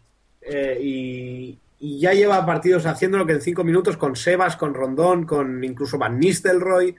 y, 0.80 1.58
y 1.86 2.00
ya 2.00 2.14
lleva 2.14 2.46
partidos 2.46 2.86
haciéndolo 2.86 3.26
que 3.26 3.34
en 3.34 3.42
cinco 3.42 3.66
minutos 3.66 3.98
con 3.98 4.16
Sebas, 4.16 4.56
con 4.56 4.74
Rondón, 4.74 5.26
con 5.26 5.62
incluso 5.66 5.98
Van 5.98 6.18
Nistelrooy, 6.18 6.96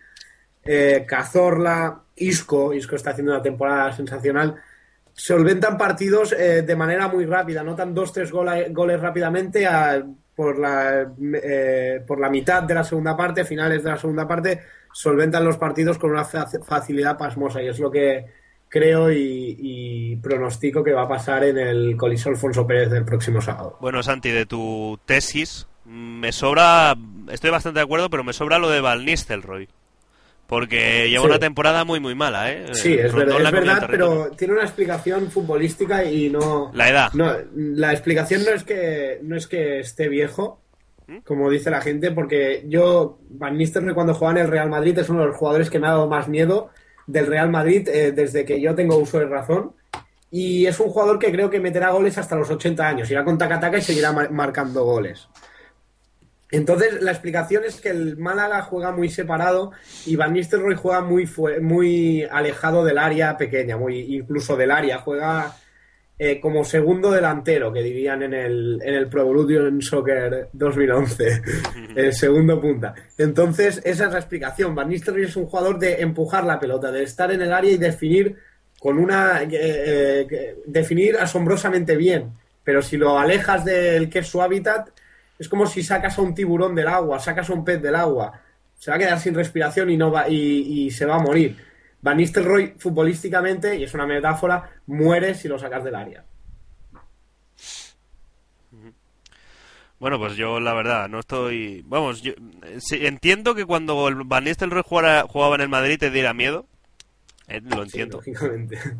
eh, 0.63 1.07
Cazorla, 1.09 2.03
Isco, 2.17 2.75
Isco 2.75 2.95
está 2.95 3.13
haciendo 3.13 3.33
una 3.33 3.41
temporada 3.41 3.93
sensacional, 3.93 4.57
solventan 5.15 5.79
partidos 5.79 6.35
eh, 6.35 6.61
de 6.61 6.77
manera 6.77 7.09
muy 7.09 7.25
rápida, 7.25 7.63
notan 7.63 7.95
dos, 7.95 8.13
tres 8.13 8.31
goles 8.31 9.01
rápidamente 9.01 9.67
por, 10.37 10.59
la, 10.59 11.11
eh, 11.33 12.05
por 12.07 12.21
la 12.21 12.29
mitad 12.29 12.63
de 12.65 12.75
la 12.75 12.85
segunda 12.85 13.17
parte, 13.17 13.47
finales 13.47 13.83
de 13.83 13.91
la 13.91 13.97
segunda 13.97 14.29
parte, 14.29 14.61
solventan 14.93 15.47
los 15.47 15.57
partidos 15.57 15.97
con 15.97 16.11
una 16.11 16.27
facilidad 16.27 17.17
pasmosa 17.17 17.63
y 17.63 17.69
es 17.69 17.79
lo 17.79 17.91
que 17.91 18.27
creo 18.75 19.13
y, 19.13 20.19
pronostico 20.21 20.83
que 20.83 20.93
va 20.93 21.03
a 21.03 21.09
pasar 21.09 21.45
en 21.45 21.59
el 21.59 21.97
Coliseo 21.97 22.33
Alfonso 22.33 22.67
Pérez 22.67 22.91
del 22.91 23.05
próximo 23.05 23.41
sábado. 23.41 23.77
Bueno, 23.81 24.03
Santi, 24.03 24.31
de 24.31 24.47
tu 24.47 24.99
tesis, 25.05 25.69
me 25.85 26.33
sobra, 26.33 26.97
estoy 27.31 27.51
bastante 27.51 27.79
de 27.79 27.85
acuerdo, 27.85 28.11
pero 28.11 28.25
me 28.25 28.33
sobra 28.33 28.59
lo 28.59 28.69
de 28.69 28.81
Val 28.81 29.05
Nistelrooy. 29.05 29.69
Porque 30.49 31.09
lleva 31.09 31.25
una 31.25 31.39
temporada 31.39 31.85
muy, 31.85 32.01
muy 32.01 32.17
mala, 32.17 32.51
¿eh? 32.51 32.67
Sí, 32.73 32.95
es, 32.95 33.15
verdad, 33.15 33.41
es 33.41 33.53
verdad 33.53 33.87
pero 33.89 34.31
tiene 34.33 34.55
una 34.55 34.65
explicación 34.65 35.31
futbolística 35.31 36.05
y 36.05 36.29
no... 36.29 36.73
La 36.75 36.89
edad. 36.89 37.13
No, 37.13 37.33
la 37.55 37.93
explicación 37.93 38.45
no 38.45 38.51
es 38.51 38.65
que, 38.65 39.21
no 39.23 39.37
es 39.37 39.47
que 39.47 39.81
esté 39.81 40.09
viejo, 40.09 40.61
¿Mm? 41.07 41.19
como 41.19 41.49
dice 41.49 41.71
la 41.71 41.81
gente, 41.81 42.11
porque 42.11 42.65
yo, 42.67 43.21
Van 43.31 43.57
Nistelrooy 43.57 43.95
cuando 43.95 44.15
juega 44.15 44.33
en 44.33 44.47
el 44.47 44.51
Real 44.51 44.69
Madrid 44.69 44.99
es 44.99 45.09
uno 45.09 45.21
de 45.21 45.29
los 45.29 45.37
jugadores 45.37 45.71
que 45.71 45.79
me 45.79 45.87
ha 45.87 45.91
dado 45.91 46.09
más 46.09 46.29
miedo 46.29 46.71
del 47.07 47.27
Real 47.27 47.51
Madrid 47.51 47.89
eh, 47.89 48.13
desde 48.13 48.45
que 48.45 48.61
yo 48.61 48.75
tengo 48.75 48.97
uso 48.97 49.19
de 49.19 49.27
razón. 49.27 49.73
Y 50.31 50.67
es 50.67 50.81
un 50.81 50.89
jugador 50.89 51.19
que 51.19 51.31
creo 51.31 51.49
que 51.49 51.61
meterá 51.61 51.91
goles 51.91 52.19
hasta 52.19 52.35
los 52.35 52.51
80 52.51 52.87
años. 52.87 53.11
Irá 53.11 53.25
con 53.25 53.39
taca-taca 53.39 53.79
y 53.79 53.83
seguirá 53.83 54.13
marcando 54.13 54.85
goles. 54.85 55.29
Entonces, 56.51 57.03
la 57.03 57.11
explicación 57.11 57.65
es 57.65 57.81
que 57.81 57.91
el 57.91 58.17
Málaga 58.17 58.63
juega 58.63 58.93
muy 58.93 59.09
separado 59.09 59.73
y 60.07 60.17
Van 60.17 60.33
Nistelrooy 60.33 60.77
juega 60.77 61.01
muy, 61.01 61.29
muy 61.61 62.25
alejado 62.25 62.85
del 62.85 62.99
área 62.99 63.37
pequeña, 63.37 63.77
muy 63.77 64.17
incluso 64.17 64.57
del 64.57 64.71
área. 64.71 64.99
Juega 64.99 65.57
eh, 66.19 66.41
como 66.41 66.65
segundo 66.65 67.11
delantero, 67.11 67.73
que 67.73 67.83
dirían 67.83 68.23
en 68.23 68.35
el, 68.35 68.81
en 68.83 68.95
el 68.95 69.09
Pro 69.09 69.23
Evolution 69.23 69.83
Soccer 69.83 70.49
2011, 70.53 71.43
el 71.97 72.13
segundo 72.13 72.61
punta. 72.61 72.95
Entonces, 73.19 73.81
esa 73.85 74.07
es 74.07 74.13
la 74.13 74.19
explicación. 74.19 74.75
Van 74.75 74.89
Nistelrooy 74.89 75.25
es 75.25 75.37
un 75.37 75.47
jugador 75.47 75.79
de 75.79 76.01
empujar 76.01 76.45
la 76.45 76.61
pelota, 76.61 76.93
de 76.93 77.03
estar 77.03 77.33
en 77.33 77.43
el 77.43 77.53
área 77.53 77.73
y 77.73 77.79
definir 77.79 78.37
con 78.85 78.99
una 78.99 79.43
eh, 79.45 79.49
eh, 79.51 80.57
definir 80.67 81.17
asombrosamente 81.17 81.97
bien. 81.97 82.33
Pero 82.63 82.83
si 82.83 82.99
lo 82.99 83.19
alejas 83.19 83.65
del 83.65 84.11
que 84.11 84.19
es 84.19 84.27
su 84.27 84.43
hábitat, 84.43 84.91
es 85.39 85.49
como 85.49 85.67
si 85.67 85.83
sacas 85.83 86.19
a 86.19 86.23
un 86.23 86.35
tiburón 86.35 86.75
del 86.75 86.89
agua, 86.89 87.19
sacas 87.19 87.49
a 87.49 87.55
un 87.55 87.65
pez 87.65 87.81
del 87.81 87.95
agua. 87.95 88.41
Se 88.79 88.91
va 88.91 88.97
a 88.97 89.01
quedar 89.01 89.19
sin 89.19 89.35
respiración 89.35 89.89
y 89.89 89.97
no 89.97 90.11
va 90.11 90.29
y, 90.29 90.91
se 90.91 91.07
va 91.07 91.17
a 91.17 91.19
morir. 91.19 91.57
Van 92.05 92.19
Nistelrooy 92.19 92.75
futbolísticamente, 92.77 93.77
y 93.77 93.85
es 93.85 93.95
una 93.95 94.07
metáfora, 94.07 94.71
muere 94.87 95.35
si 95.35 95.49
lo 95.49 95.59
sacas 95.59 95.83
del 95.83 95.95
área. 95.95 96.23
Bueno, 99.99 100.19
pues 100.19 100.37
yo 100.37 100.61
la 100.61 100.75
verdad 100.75 101.09
no 101.09 101.21
estoy... 101.21 101.83
Vamos, 101.87 102.21
yo 102.21 102.35
entiendo 102.91 103.55
que 103.55 103.65
cuando 103.65 104.11
Van 104.27 104.45
Nistelrooy 104.45 104.83
jugaba 104.87 105.55
en 105.55 105.63
el 105.63 105.71
Madrid 105.71 105.99
te 105.99 106.11
diera 106.11 106.35
miedo, 106.35 106.67
eh, 107.49 107.63
lo 107.63 107.83
entiendo. 107.83 108.21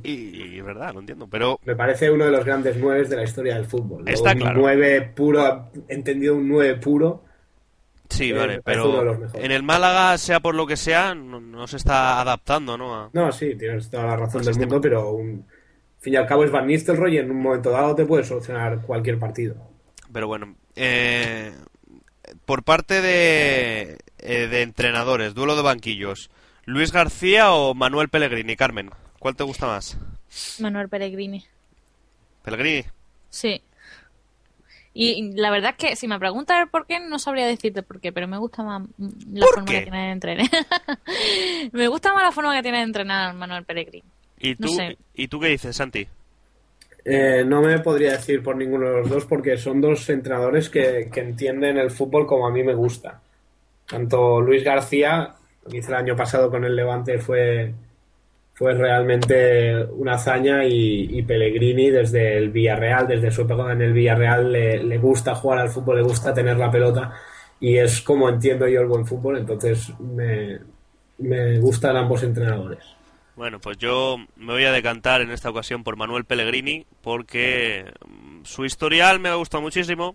Y, 0.03 0.59
es 0.59 0.65
verdad, 0.65 0.95
lo 0.95 1.01
entiendo. 1.01 1.29
Pero. 1.31 1.61
Me 1.67 1.77
parece 1.77 2.11
uno 2.11 2.25
de 2.25 2.31
los 2.31 2.45
grandes 2.45 2.79
nueve 2.79 3.05
de 3.07 3.17
la 3.17 3.25
historia 3.25 3.57
del 3.57 3.67
fútbol. 3.67 4.09
Está 4.09 4.33
un 4.33 4.39
claro. 4.39 4.61
Nueve 4.61 5.13
puro, 5.15 5.71
entendido 5.89 6.37
un 6.37 6.49
nueve 6.49 6.77
puro. 6.77 7.25
Sí, 8.15 8.31
eh, 8.31 8.33
vale, 8.33 8.63
pero 8.63 9.29
en 9.35 9.51
el 9.51 9.63
Málaga, 9.65 10.17
sea 10.19 10.39
por 10.39 10.55
lo 10.55 10.67
que 10.67 10.77
sea, 10.77 11.15
no, 11.15 11.67
se 11.67 11.77
está 11.77 12.21
adaptando, 12.21 12.79
¿no? 12.79 13.11
No, 13.13 13.33
sí, 13.33 13.57
tienes 13.57 13.91
toda 13.91 14.07
la 14.07 14.17
razón 14.17 14.43
del 14.45 14.57
mundo, 14.57 14.81
pero 14.81 15.11
un, 15.11 15.45
fin 15.99 16.15
y 16.15 16.17
al 16.17 16.27
cabo 16.27 16.45
es 16.45 16.51
Van 16.51 16.67
Nistelrooy 16.67 17.17
y 17.17 17.19
en 17.19 17.31
un 17.31 17.43
momento 17.43 17.71
dado 17.71 17.95
te 17.95 18.07
puede 18.07 18.23
solucionar 18.23 18.83
cualquier 18.83 19.19
partido. 19.19 19.57
Pero 20.13 20.29
bueno, 20.29 20.55
eh, 20.77 21.53
por 22.47 22.63
parte 22.63 23.03
de, 23.03 23.99
de 24.19 24.63
entrenadores, 24.63 25.35
duelo 25.35 25.57
de 25.57 25.63
banquillos. 25.63 26.31
¿Luis 26.67 26.93
García 26.93 27.53
o 27.53 27.75
Manuel 27.75 28.09
Pellegrini, 28.09 28.55
Carmen? 28.57 28.91
¿Cuál 29.19 29.35
te 29.35 29.43
gusta 29.43 29.67
más? 29.67 29.99
Manuel 30.61 30.89
Pellegrini. 30.89 31.45
¿Pellegrini? 32.45 32.85
Sí. 33.29 33.61
Y 34.97 35.33
la 35.33 35.51
verdad 35.51 35.73
es 35.73 35.77
que 35.77 35.97
si 35.97 36.07
me 36.07 36.19
preguntas 36.21 36.69
por 36.71 36.87
qué, 36.87 37.01
no 37.01 37.19
sabría 37.19 37.47
decirte 37.47 37.83
por 37.83 38.01
qué, 38.01 38.13
pero 38.13 38.29
me 38.29 38.39
gusta 38.39 38.63
más 38.63 38.83
la 39.33 39.47
forma 39.47 39.65
que 39.65 39.83
tiene 39.83 40.07
de 40.07 40.13
entrenar. 40.13 40.47
me 41.73 41.89
gusta 41.89 42.15
más 42.15 42.23
la 42.23 42.33
forma 42.33 42.55
que 42.55 42.63
tiene 42.63 42.79
de 42.79 42.85
entrenar 42.85 43.35
Manuel 43.35 43.65
Pellegrini. 43.65 44.05
¿Y 44.39 44.55
tú, 44.55 44.69
¿y 45.15 45.29
tú 45.29 45.41
qué 45.41 45.49
dices, 45.49 45.75
Santi? 45.75 46.07
Eh, 47.05 47.45
no 47.45 47.61
me 47.61 47.81
podría 47.81 48.13
decir 48.13 48.43
por 48.43 48.57
ninguno 48.57 48.89
de 48.89 49.01
los 49.01 49.11
dos 49.11 49.27
porque 49.27 49.57
son 49.57 49.81
dos 49.81 50.09
entrenadores 50.09 50.71
que, 50.71 51.11
que 51.13 51.21
entienden 51.21 51.77
el 51.77 51.91
fútbol 51.91 52.27
como 52.27 52.47
a 52.47 52.53
mí 52.53 52.63
me 52.63 52.75
gusta. 52.75 53.21
Tanto 53.87 54.41
Luis 54.41 54.63
García 54.63 55.35
lo 55.65 55.71
que 55.71 55.79
hice 55.79 55.89
el 55.89 55.95
año 55.95 56.17
pasado 56.17 56.51
con 56.51 56.65
el 56.65 56.77
Levante 56.77 57.19
fue, 57.19 57.73
fue 58.55 58.73
realmente 58.73 59.85
una 59.85 60.15
hazaña 60.15 60.65
y, 60.65 61.23
Pellegrini 61.23 61.91
desde 61.91 62.39
el 62.39 62.51
Villarreal, 62.51 63.09
desde 63.09 63.33
su 63.33 63.43
época 63.43 63.73
en 63.73 63.83
el 63.83 63.93
Villarreal, 63.93 64.53
le, 64.53 64.99
gusta 64.99 65.35
jugar 65.35 65.59
al 65.59 65.71
fútbol, 65.71 65.97
le 65.97 66.03
gusta 66.03 66.33
tener 66.33 66.57
la 66.57 66.71
pelota 66.71 67.13
y 67.59 67.77
es 67.77 68.01
como 68.01 68.29
entiendo 68.29 68.69
yo 68.69 68.81
el 68.81 68.87
buen 68.87 69.07
fútbol, 69.07 69.39
entonces 69.39 69.93
me, 69.99 70.61
me 71.19 71.59
gustan 71.59 71.97
ambos 71.97 72.23
entrenadores. 72.23 72.85
Bueno, 73.35 73.59
pues 73.59 73.77
yo 73.79 74.19
me 74.37 74.53
voy 74.53 74.65
a 74.65 74.71
decantar 74.71 75.21
en 75.21 75.33
esta 75.33 75.51
ocasión 75.51 75.83
por 75.83 75.97
Manuel 75.97 76.25
Pellegrini 76.25 76.87
porque 77.03 77.93
su 78.45 78.65
historial 78.65 79.19
me 79.19 79.31
ha 79.31 79.35
gustado 79.35 79.63
muchísimo. 79.63 80.15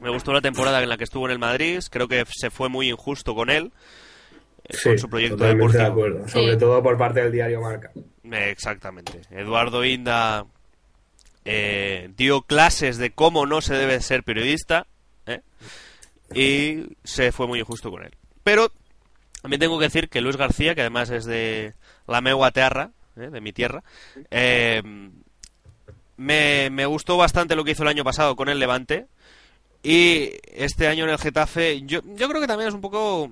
Me 0.00 0.10
gustó 0.10 0.34
la 0.34 0.42
temporada 0.42 0.82
en 0.82 0.90
la 0.90 0.98
que 0.98 1.04
estuvo 1.04 1.24
en 1.24 1.32
el 1.32 1.38
Madrid, 1.38 1.80
creo 1.90 2.08
que 2.08 2.24
se 2.28 2.50
fue 2.50 2.68
muy 2.68 2.90
injusto 2.90 3.34
con 3.34 3.48
él 3.48 3.72
con 4.82 4.98
su 4.98 5.08
proyecto 5.08 5.44
deportivo. 5.44 5.82
De 5.82 5.88
acuerdo. 5.88 6.28
Sobre 6.28 6.56
todo 6.56 6.82
por 6.82 6.96
parte 6.96 7.20
del 7.20 7.32
diario 7.32 7.60
Marca. 7.60 7.90
exactamente. 8.24 9.20
Eduardo 9.30 9.84
Inda 9.84 10.46
eh, 11.44 12.10
dio 12.16 12.42
clases 12.42 12.98
de 12.98 13.10
cómo 13.10 13.46
no 13.46 13.60
se 13.60 13.74
debe 13.74 14.00
ser 14.00 14.22
periodista 14.22 14.86
¿eh? 15.26 15.40
y 16.34 16.96
se 17.04 17.32
fue 17.32 17.46
muy 17.46 17.60
injusto 17.60 17.90
con 17.90 18.04
él. 18.04 18.14
Pero 18.44 18.70
también 19.40 19.60
tengo 19.60 19.78
que 19.78 19.86
decir 19.86 20.08
que 20.08 20.20
Luis 20.20 20.36
García, 20.36 20.74
que 20.74 20.82
además 20.82 21.10
es 21.10 21.24
de 21.24 21.74
la 22.06 22.20
Megua 22.20 22.52
Terra, 22.52 22.90
¿eh? 23.16 23.28
de 23.30 23.40
mi 23.40 23.52
tierra, 23.52 23.82
me, 26.16 26.70
me 26.70 26.86
gustó 26.86 27.16
bastante 27.16 27.56
lo 27.56 27.64
que 27.64 27.72
hizo 27.72 27.82
el 27.82 27.88
año 27.88 28.04
pasado 28.04 28.36
con 28.36 28.48
el 28.48 28.58
Levante. 28.58 29.06
Y 29.84 30.30
este 30.52 30.86
año 30.86 31.02
en 31.04 31.10
el 31.10 31.18
Getafe, 31.18 31.82
yo, 31.82 32.02
yo 32.14 32.28
creo 32.28 32.40
que 32.40 32.46
también 32.46 32.68
es 32.68 32.74
un 32.74 32.80
poco 32.80 33.28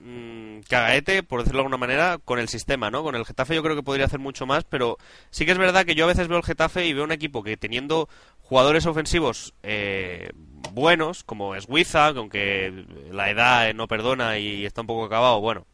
mmm, 0.00 0.41
cagaete, 0.68 1.22
por 1.22 1.40
decirlo 1.40 1.58
de 1.58 1.62
alguna 1.62 1.76
manera, 1.76 2.18
con 2.24 2.38
el 2.38 2.48
sistema, 2.48 2.90
¿no? 2.90 3.02
Con 3.02 3.14
el 3.14 3.24
Getafe 3.24 3.54
yo 3.54 3.62
creo 3.62 3.76
que 3.76 3.82
podría 3.82 4.06
hacer 4.06 4.18
mucho 4.18 4.46
más, 4.46 4.64
pero 4.64 4.98
sí 5.30 5.44
que 5.44 5.52
es 5.52 5.58
verdad 5.58 5.84
que 5.84 5.94
yo 5.94 6.04
a 6.04 6.08
veces 6.08 6.28
veo 6.28 6.38
el 6.38 6.44
Getafe 6.44 6.86
y 6.86 6.92
veo 6.92 7.04
un 7.04 7.12
equipo 7.12 7.42
que 7.42 7.56
teniendo 7.56 8.08
jugadores 8.40 8.86
ofensivos 8.86 9.54
eh, 9.62 10.30
buenos, 10.72 11.24
como 11.24 11.54
es 11.54 11.66
Wiza, 11.68 12.08
aunque 12.08 12.84
la 13.10 13.30
edad 13.30 13.72
no 13.74 13.88
perdona 13.88 14.38
y 14.38 14.64
está 14.66 14.82
un 14.82 14.86
poco 14.86 15.04
acabado, 15.04 15.40
bueno, 15.40 15.66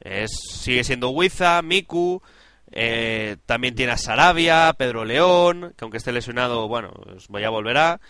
es, 0.00 0.30
sigue 0.52 0.84
siendo 0.84 1.10
Wiza, 1.10 1.62
Miku, 1.62 2.22
eh, 2.72 3.36
también 3.46 3.74
tiene 3.74 3.92
a 3.92 3.96
Sarabia, 3.96 4.74
Pedro 4.76 5.04
León, 5.04 5.74
que 5.76 5.84
aunque 5.84 5.98
esté 5.98 6.12
lesionado, 6.12 6.68
bueno, 6.68 6.92
pues 7.28 7.42
ya 7.42 7.50
volverá. 7.50 8.00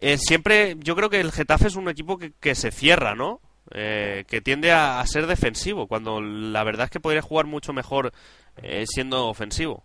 Eh, 0.00 0.18
siempre, 0.18 0.76
yo 0.78 0.96
creo 0.96 1.10
que 1.10 1.20
el 1.20 1.32
Getafe 1.32 1.68
es 1.68 1.76
un 1.76 1.88
equipo 1.88 2.18
que, 2.18 2.32
que 2.40 2.54
se 2.54 2.70
cierra, 2.70 3.14
¿no? 3.14 3.40
Eh, 3.76 4.24
que 4.28 4.40
tiende 4.40 4.70
a, 4.70 5.04
ser 5.04 5.26
defensivo, 5.26 5.88
cuando 5.88 6.20
la 6.20 6.62
verdad 6.62 6.84
es 6.84 6.90
que 6.90 7.00
podría 7.00 7.22
jugar 7.22 7.46
mucho 7.46 7.72
mejor 7.72 8.12
eh, 8.62 8.84
siendo 8.86 9.26
ofensivo. 9.26 9.82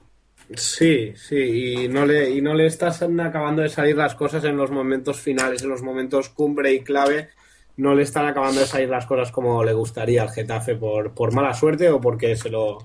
Sí, 0.54 1.14
sí, 1.16 1.84
y 1.84 1.88
no, 1.88 2.06
le, 2.06 2.30
y 2.30 2.40
no 2.40 2.54
le 2.54 2.68
están 2.68 3.20
acabando 3.20 3.64
de 3.64 3.70
salir 3.70 3.98
las 3.98 4.14
cosas 4.14 4.44
en 4.44 4.58
los 4.58 4.70
momentos 4.70 5.20
finales, 5.20 5.64
en 5.64 5.70
los 5.70 5.82
momentos 5.82 6.30
cumbre 6.30 6.72
y 6.72 6.84
clave, 6.84 7.30
no 7.78 7.96
le 7.96 8.04
están 8.04 8.28
acabando 8.28 8.60
de 8.60 8.68
salir 8.68 8.90
las 8.90 9.08
cosas 9.08 9.32
como 9.32 9.64
le 9.64 9.74
gustaría 9.74 10.22
al 10.22 10.30
Getafe 10.30 10.76
por, 10.76 11.16
por 11.16 11.34
mala 11.34 11.56
suerte 11.56 11.90
o 11.90 12.00
porque 12.00 12.36
se 12.36 12.50
lo 12.50 12.78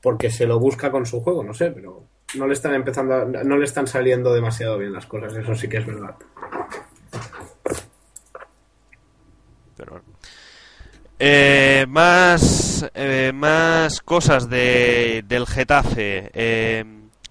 porque 0.00 0.30
se 0.30 0.46
lo 0.46 0.58
busca 0.58 0.90
con 0.90 1.04
su 1.04 1.20
juego, 1.20 1.44
no 1.44 1.52
sé, 1.52 1.70
pero 1.70 2.04
no 2.34 2.46
le 2.46 2.54
están 2.54 2.72
empezando, 2.74 3.26
no 3.26 3.58
le 3.58 3.64
están 3.66 3.86
saliendo 3.86 4.32
demasiado 4.32 4.78
bien 4.78 4.94
las 4.94 5.04
cosas, 5.04 5.36
eso 5.36 5.54
sí 5.54 5.68
que 5.68 5.78
es 5.78 5.86
verdad. 5.86 6.14
Pero 9.76 10.00
eh, 11.20 11.86
más, 11.88 12.90
eh, 12.94 13.32
más 13.34 14.00
cosas 14.00 14.48
de, 14.50 15.22
del 15.28 15.46
Getafe. 15.46 16.30
Eh, 16.34 16.84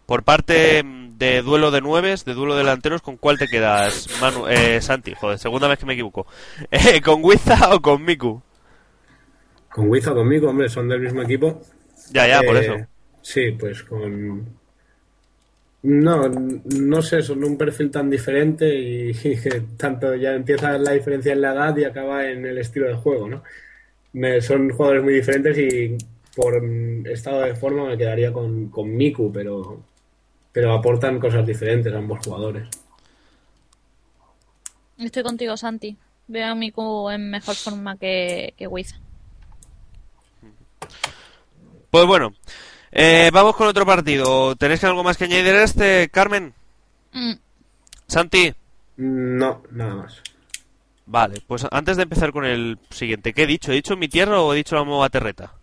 por 0.06 0.24
parte 0.24 0.84
de 0.86 1.42
duelo 1.42 1.72
de 1.72 1.82
nueves, 1.82 2.26
de 2.26 2.34
duelo 2.34 2.54
de 2.56 2.60
delanteros, 2.60 3.02
¿con 3.02 3.18
cuál 3.18 3.38
te 3.38 3.48
quedas, 3.48 4.08
Manu, 4.22 4.48
eh, 4.48 4.82
Santi? 4.82 5.14
Joder, 5.16 5.38
segunda 5.40 5.68
vez 5.68 5.80
que 5.80 5.86
me 5.86 5.94
equivoco. 5.94 6.26
Eh, 6.72 7.02
¿Con 7.02 7.24
Wiza 7.24 7.74
o 7.76 7.82
con 7.82 8.04
Miku? 8.06 8.42
Con 9.70 9.90
Wiza 9.90 10.12
o 10.12 10.16
con 10.16 10.28
Miku, 10.28 10.48
hombre, 10.48 10.70
son 10.70 10.88
del 10.88 11.02
mismo 11.02 11.22
equipo. 11.22 11.62
Ya, 12.12 12.28
ya, 12.28 12.42
por 12.42 12.58
Eh, 12.58 12.62
eso. 12.62 12.76
Sí, 13.22 13.52
pues 13.52 13.84
con. 13.84 14.58
No, 15.82 16.28
no 16.30 17.02
sé, 17.02 17.22
son 17.22 17.44
un 17.44 17.58
perfil 17.58 17.90
tan 17.90 18.10
diferente 18.10 18.68
y, 18.74 19.14
que 19.14 19.62
tanto 19.78 20.14
ya 20.16 20.34
empieza 20.34 20.78
la 20.78 20.92
diferencia 20.92 21.34
en 21.34 21.42
la 21.42 21.54
edad 21.54 21.78
y 21.78 21.86
acaba 21.86 22.28
en 22.30 22.46
el 22.46 22.58
estilo 22.58 22.88
de 22.88 22.96
juego, 22.96 23.30
¿no? 23.30 23.44
Me- 24.14 24.42
son 24.42 24.70
jugadores 24.72 25.04
muy 25.04 25.14
diferentes 25.14 25.58
y 25.58 25.98
por 26.36 26.64
estado 27.08 27.42
de 27.42 27.56
forma 27.56 27.86
me 27.86 27.98
quedaría 27.98 28.32
con, 28.32 28.70
con 28.70 28.96
Miku, 28.96 29.32
pero, 29.32 29.82
pero 30.52 30.74
aportan 30.74 31.20
cosas 31.20 31.46
diferentes 31.46 31.94
ambos 31.94 32.20
jugadores. 32.26 32.68
Estoy 34.98 35.24
contigo, 35.24 35.56
Santi. 35.58 35.98
Veo 36.28 36.48
a 36.48 36.56
Miku 36.56 37.10
en 37.10 37.30
mejor 37.30 37.56
forma 37.56 37.98
que, 37.98 38.54
que 38.58 38.68
Wiz. 38.68 38.96
Pues 41.90 42.06
bueno, 42.06 42.34
eh, 42.92 43.30
vamos 43.34 43.56
con 43.56 43.68
otro 43.68 43.86
partido. 43.86 44.56
¿Tenéis 44.56 44.84
algo 44.84 45.04
más 45.04 45.18
que 45.18 45.24
añadir 45.26 45.54
a 45.56 45.64
este, 45.64 46.10
Carmen? 46.10 46.54
Mm, 47.14 47.34
Santi. 48.08 48.54
No, 48.98 49.64
nada 49.72 49.96
más. 49.96 50.22
Vale, 51.12 51.42
pues 51.48 51.66
antes 51.72 51.98
de 51.98 52.04
empezar 52.04 52.32
con 52.32 52.46
el 52.46 52.78
siguiente, 52.92 53.34
¿qué 53.34 53.44
he 53.44 53.48
dicho? 53.48 53.72
¿He 53.72 53.76
dicho 53.76 53.98
mi 53.98 54.08
tierra 54.08 54.42
o 54.42 54.54
he 54.54 54.58
dicho 54.58 54.76
la 54.76 54.84
nueva 54.86 55.10
terreta? 55.10 55.54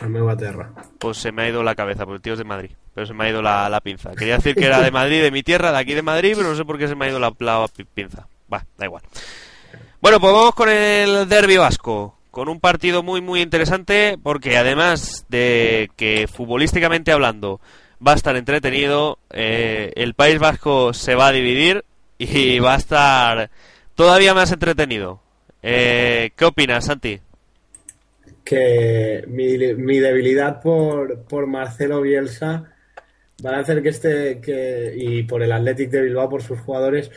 A 0.00 0.06
Nueva 0.06 0.36
Terra. 0.36 0.72
Pues 0.98 1.18
se 1.18 1.32
me 1.32 1.42
ha 1.42 1.48
ido 1.48 1.62
la 1.62 1.74
cabeza, 1.74 2.04
porque 2.04 2.16
el 2.16 2.22
tío 2.22 2.32
es 2.32 2.38
de 2.38 2.44
Madrid. 2.44 2.70
Pero 2.94 3.06
se 3.06 3.14
me 3.14 3.24
ha 3.24 3.28
ido 3.30 3.40
la, 3.42 3.68
la 3.68 3.80
pinza. 3.80 4.14
Quería 4.14 4.36
decir 4.36 4.54
que 4.54 4.64
era 4.66 4.80
de 4.80 4.90
Madrid, 4.90 5.22
de 5.22 5.30
mi 5.30 5.42
tierra, 5.42 5.70
de 5.70 5.78
aquí 5.78 5.94
de 5.94 6.02
Madrid, 6.02 6.32
pero 6.36 6.48
no 6.48 6.54
sé 6.56 6.64
por 6.64 6.76
qué 6.78 6.88
se 6.88 6.94
me 6.94 7.04
ha 7.04 7.08
ido 7.10 7.18
la, 7.20 7.32
la 7.38 7.66
pi- 7.68 7.84
pinza. 7.84 8.26
Va, 8.52 8.64
da 8.76 8.84
igual. 8.86 9.02
Bueno, 10.00 10.18
pues 10.18 10.32
vamos 10.32 10.54
con 10.54 10.68
el 10.70 11.28
derbi 11.28 11.56
vasco. 11.56 12.16
Con 12.30 12.48
un 12.48 12.58
partido 12.60 13.02
muy, 13.02 13.20
muy 13.20 13.40
interesante, 13.42 14.18
porque 14.22 14.56
además 14.58 15.24
de 15.28 15.90
que 15.96 16.26
futbolísticamente 16.26 17.12
hablando 17.12 17.60
va 18.06 18.12
a 18.12 18.16
estar 18.16 18.36
entretenido, 18.36 19.18
eh, 19.30 19.92
el 19.96 20.14
País 20.14 20.38
Vasco 20.38 20.92
se 20.92 21.14
va 21.14 21.28
a 21.28 21.32
dividir 21.32 21.84
y 22.18 22.58
va 22.58 22.74
a 22.74 22.78
estar 22.78 23.50
todavía 23.96 24.32
más 24.34 24.52
entretenido. 24.52 25.20
Eh, 25.62 26.30
¿Qué 26.36 26.44
opinas, 26.44 26.84
Santi? 26.84 27.20
que 28.46 29.24
mi, 29.26 29.58
mi 29.74 29.98
debilidad 29.98 30.62
por, 30.62 31.24
por 31.24 31.46
Marcelo 31.48 32.00
Bielsa 32.00 32.72
va 33.44 33.56
a 33.56 33.60
hacer 33.60 33.82
que 33.82 33.88
este 33.90 34.40
que, 34.40 34.94
y 34.96 35.24
por 35.24 35.42
el 35.42 35.52
Athletic 35.52 35.90
de 35.90 36.02
Bilbao 36.02 36.30
por 36.30 36.42
sus 36.42 36.60
jugadores 36.60 37.10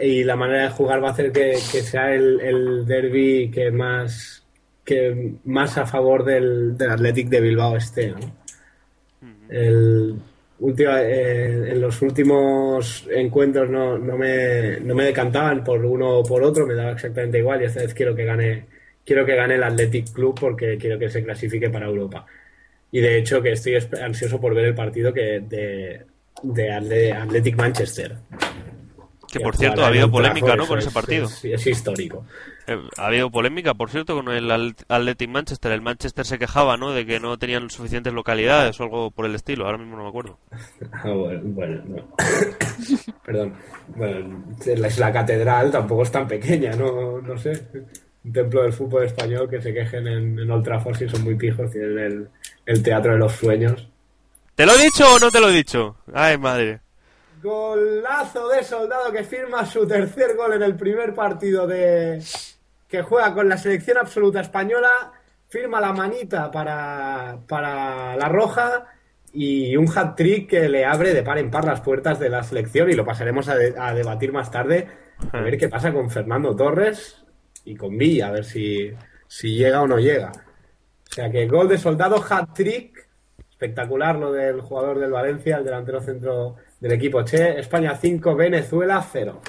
y 0.00 0.22
la 0.22 0.36
manera 0.36 0.64
de 0.64 0.68
jugar 0.68 1.02
va 1.02 1.08
a 1.08 1.12
hacer 1.12 1.32
que, 1.32 1.58
que 1.72 1.80
sea 1.80 2.14
el, 2.14 2.40
el 2.40 2.86
derby 2.86 3.50
que 3.50 3.70
más 3.70 4.44
que 4.84 5.34
más 5.44 5.78
a 5.78 5.86
favor 5.86 6.22
del, 6.22 6.76
del 6.76 6.90
Athletic 6.90 7.28
de 7.28 7.40
Bilbao 7.40 7.76
esté 7.76 8.08
¿no? 8.08 8.18
el 9.48 10.20
última- 10.62 11.02
eh, 11.02 11.72
en 11.72 11.80
los 11.80 12.00
últimos 12.02 13.06
encuentros 13.10 13.68
no, 13.70 13.98
no 13.98 14.16
me, 14.16 14.78
no 14.80 14.94
me 14.94 15.04
decantaban 15.04 15.62
por 15.62 15.84
uno 15.84 16.18
o 16.18 16.22
por 16.24 16.42
otro, 16.42 16.66
me 16.66 16.74
daba 16.74 16.92
exactamente 16.92 17.38
igual 17.38 17.62
y 17.62 17.66
esta 17.66 17.80
vez 17.80 17.92
quiero 17.94 18.14
que 18.14 18.24
gane, 18.24 18.64
quiero 19.04 19.24
que 19.26 19.34
gane 19.36 19.54
el 19.56 19.62
Athletic 19.62 20.12
Club 20.12 20.38
porque 20.40 20.78
quiero 20.78 20.98
que 20.98 21.10
se 21.10 21.22
clasifique 21.24 21.68
para 21.70 21.86
Europa. 21.86 22.24
Y 22.90 23.00
de 23.00 23.18
hecho 23.18 23.40
que 23.42 23.52
estoy 23.52 23.76
ansioso 24.02 24.40
por 24.40 24.54
ver 24.54 24.66
el 24.66 24.74
partido 24.74 25.12
que 25.12 25.40
de, 25.40 26.02
de 26.42 27.12
Athletic 27.12 27.56
Manchester. 27.56 28.16
Que 29.30 29.38
Que 29.38 29.44
por 29.44 29.56
cierto 29.56 29.82
ha 29.82 29.88
habido 29.88 30.10
polémica, 30.10 30.54
¿no? 30.56 30.66
Con 30.66 30.78
ese 30.78 30.90
partido. 30.90 31.24
Es, 31.26 31.44
es 31.44 31.66
histórico. 31.66 32.26
Eh, 32.66 32.78
Ha 32.96 33.06
habido 33.06 33.30
polémica, 33.30 33.74
por 33.74 33.90
cierto, 33.90 34.14
con 34.14 34.28
el 34.28 34.50
Athletic 34.50 35.28
Manchester. 35.28 35.72
El 35.72 35.82
Manchester 35.82 36.24
se 36.24 36.38
quejaba, 36.38 36.76
¿no? 36.76 36.92
De 36.92 37.04
que 37.04 37.18
no 37.20 37.38
tenían 37.38 37.70
suficientes 37.70 38.12
localidades 38.12 38.78
o 38.80 38.84
algo 38.84 39.10
por 39.10 39.26
el 39.26 39.34
estilo. 39.34 39.66
Ahora 39.66 39.78
mismo 39.78 39.96
no 39.96 40.04
me 40.04 40.08
acuerdo. 40.08 40.38
Ah, 40.92 41.10
bueno, 41.10 41.40
bueno, 41.44 41.82
no. 41.86 42.16
Perdón. 43.24 43.54
Bueno, 43.88 44.44
es 44.64 44.98
la 44.98 45.12
catedral, 45.12 45.70
tampoco 45.70 46.02
es 46.02 46.10
tan 46.12 46.28
pequeña, 46.28 46.72
no, 46.72 47.20
no 47.20 47.36
sé. 47.36 47.66
Un 48.24 48.32
templo 48.32 48.62
del 48.62 48.72
fútbol 48.72 49.04
español 49.04 49.48
que 49.50 49.60
se 49.60 49.74
quejen 49.74 50.06
en, 50.06 50.38
en 50.38 50.50
Old 50.50 50.64
Trafford 50.64 50.96
si 50.96 51.08
son 51.08 51.24
muy 51.24 51.34
pijos, 51.34 51.70
tienen 51.72 51.98
el, 51.98 52.28
el 52.66 52.82
teatro 52.82 53.12
de 53.12 53.18
los 53.18 53.32
sueños. 53.32 53.88
¿Te 54.54 54.64
lo 54.64 54.74
he 54.74 54.82
dicho 54.82 55.14
o 55.14 55.18
no 55.18 55.30
te 55.30 55.40
lo 55.40 55.48
he 55.48 55.52
dicho? 55.52 55.96
Ay, 56.12 56.38
madre. 56.38 56.80
Golazo 57.42 58.48
de 58.48 58.62
soldado 58.62 59.10
que 59.10 59.24
firma 59.24 59.66
su 59.66 59.86
tercer 59.88 60.36
gol 60.36 60.52
en 60.52 60.62
el 60.62 60.76
primer 60.76 61.14
partido 61.14 61.66
de 61.66 62.22
que 62.92 63.02
juega 63.02 63.32
con 63.34 63.48
la 63.48 63.56
selección 63.56 63.96
absoluta 63.96 64.40
española, 64.42 64.90
firma 65.48 65.80
la 65.80 65.92
manita 65.94 66.50
para, 66.50 67.38
para 67.48 68.14
la 68.16 68.28
roja 68.28 68.84
y 69.32 69.74
un 69.78 69.88
hat 69.96 70.14
trick 70.14 70.50
que 70.50 70.68
le 70.68 70.84
abre 70.84 71.14
de 71.14 71.22
par 71.22 71.38
en 71.38 71.50
par 71.50 71.64
las 71.64 71.80
puertas 71.80 72.20
de 72.20 72.28
la 72.28 72.42
selección 72.42 72.90
y 72.90 72.94
lo 72.94 73.06
pasaremos 73.06 73.48
a, 73.48 73.56
de- 73.56 73.74
a 73.78 73.94
debatir 73.94 74.30
más 74.30 74.50
tarde 74.50 74.88
a 75.32 75.40
ver 75.40 75.56
qué 75.56 75.68
pasa 75.70 75.90
con 75.92 76.10
Fernando 76.10 76.54
Torres 76.54 77.24
y 77.64 77.74
con 77.76 77.96
Villa, 77.96 78.28
a 78.28 78.32
ver 78.32 78.44
si, 78.44 78.92
si 79.26 79.54
llega 79.56 79.80
o 79.80 79.86
no 79.86 79.98
llega. 79.98 80.32
O 81.10 81.14
sea 81.14 81.30
que 81.30 81.46
gol 81.46 81.68
de 81.68 81.78
soldado, 81.78 82.22
hat 82.28 82.52
trick, 82.54 83.08
espectacular 83.50 84.16
lo 84.16 84.32
del 84.32 84.60
jugador 84.60 84.98
del 84.98 85.12
Valencia, 85.12 85.56
el 85.58 85.64
delantero 85.64 86.00
centro 86.02 86.56
del 86.80 86.92
equipo 86.92 87.22
Che. 87.22 87.58
España 87.60 87.96
5, 87.96 88.34
Venezuela 88.34 89.00
0. 89.00 89.40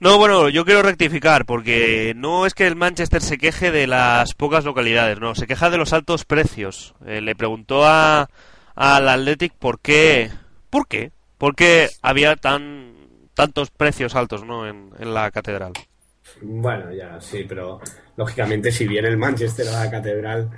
No, 0.00 0.16
bueno, 0.16 0.48
yo 0.48 0.64
quiero 0.64 0.82
rectificar, 0.82 1.44
porque 1.44 2.14
no 2.16 2.46
es 2.46 2.54
que 2.54 2.66
el 2.66 2.74
Manchester 2.74 3.20
se 3.20 3.36
queje 3.36 3.70
de 3.70 3.86
las 3.86 4.32
pocas 4.32 4.64
localidades, 4.64 5.20
no, 5.20 5.34
se 5.34 5.46
queja 5.46 5.68
de 5.68 5.76
los 5.76 5.92
altos 5.92 6.24
precios. 6.24 6.94
Eh, 7.04 7.20
le 7.20 7.34
preguntó 7.34 7.84
a 7.84 8.30
al 8.74 9.08
Athletic 9.10 9.52
por 9.52 9.78
qué, 9.78 10.30
¿por 10.70 10.88
qué? 10.88 11.12
¿Por 11.36 11.54
qué 11.54 11.90
había 12.00 12.36
tan 12.36 12.94
tantos 13.34 13.70
precios 13.70 14.16
altos, 14.16 14.42
no, 14.42 14.66
en, 14.66 14.90
en 14.98 15.12
la 15.12 15.30
catedral? 15.30 15.72
Bueno, 16.40 16.90
ya, 16.94 17.20
sí, 17.20 17.44
pero 17.46 17.78
lógicamente 18.16 18.72
si 18.72 18.88
viene 18.88 19.08
el 19.08 19.18
Manchester 19.18 19.68
a 19.68 19.84
la 19.84 19.90
catedral, 19.90 20.50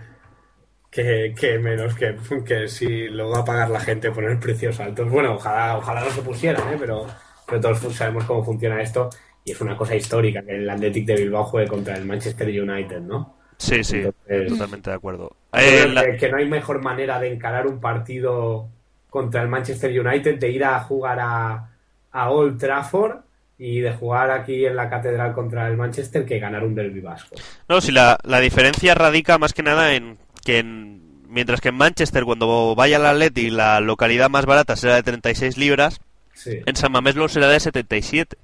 que, 0.89 1.35
que 1.37 1.59
menos 1.59 1.97
que, 1.97 2.17
que 2.47 2.69
si 2.69 3.09
lo 3.09 3.31
va 3.31 3.41
a 3.41 3.45
pagar 3.45 3.71
la 3.71 3.81
gente 3.81 4.13
poner 4.13 4.39
precios 4.39 4.79
altos. 4.79 5.11
Bueno, 5.11 5.35
ojalá, 5.35 5.79
ojalá 5.79 6.05
no 6.05 6.11
se 6.13 6.23
pusieran, 6.23 6.75
¿eh? 6.75 6.77
pero, 6.79 7.07
pero 7.45 7.61
todos 7.61 7.93
sabemos 7.93 8.25
cómo 8.25 8.45
funciona 8.45 8.81
esto 8.81 9.11
y 9.45 9.53
es 9.53 9.61
una 9.61 9.77
cosa 9.77 9.95
histórica 9.97 10.43
que 10.43 10.57
el 10.57 10.69
Athletic 10.71 11.07
de 11.07 11.15
Bilbao 11.17 11.45
juegue 11.45 11.69
contra 11.69 11.97
el 11.97 12.05
Manchester 12.05 12.49
United, 12.49 13.01
¿no? 13.01 13.37
Sí, 13.59 13.83
sí, 13.85 13.97
Entonces- 13.99 14.49
totalmente 14.49 14.91
de 14.91 14.97
acuerdo. 14.97 15.37
Eh, 15.53 15.89
la- 15.93 16.05
que, 16.05 16.17
que 16.17 16.31
no 16.31 16.39
hay 16.39 16.49
mejor 16.49 16.83
manera 16.83 17.19
de 17.21 17.33
encarar 17.33 17.67
un 17.67 17.81
partido 17.81 18.69
contra 19.11 19.43
el 19.43 19.49
Manchester 19.49 19.91
United, 20.01 20.39
de 20.39 20.51
ir 20.51 20.65
a 20.65 20.81
jugar 20.81 21.19
a, 21.21 21.69
a 22.13 22.31
Old 22.31 22.59
Trafford 22.59 23.19
y 23.59 23.81
de 23.81 23.93
jugar 23.93 24.31
aquí 24.31 24.65
en 24.67 24.75
la 24.75 24.89
catedral 24.89 25.33
contra 25.35 25.69
el 25.69 25.77
Manchester 25.77 26.25
que 26.25 26.39
ganar 26.41 26.65
un 26.65 26.75
derby 26.75 27.01
vasco. 27.01 27.37
No, 27.69 27.81
si 27.81 27.93
la, 27.93 28.19
la 28.25 28.41
diferencia 28.41 28.95
radica 28.95 29.39
más 29.39 29.53
que 29.53 29.63
nada 29.63 29.95
en 29.95 30.19
que 30.45 30.59
en- 30.59 31.23
mientras 31.29 31.61
que 31.61 31.69
en 31.69 31.77
Manchester 31.77 32.25
cuando 32.25 32.75
vaya 32.75 32.97
al 32.97 33.07
Atleti 33.07 33.51
la 33.51 33.81
localidad 33.81 34.29
más 34.31 34.47
barata 34.47 34.75
será 34.77 34.97
de 34.97 35.03
36 35.03 35.57
libras, 35.59 36.01
Sí, 36.35 36.59
en 36.65 36.75
San 36.77 36.91
Mamés 36.91 37.15
lo 37.15 37.29
será 37.29 37.49
de 37.49 37.61
77. 37.61 38.37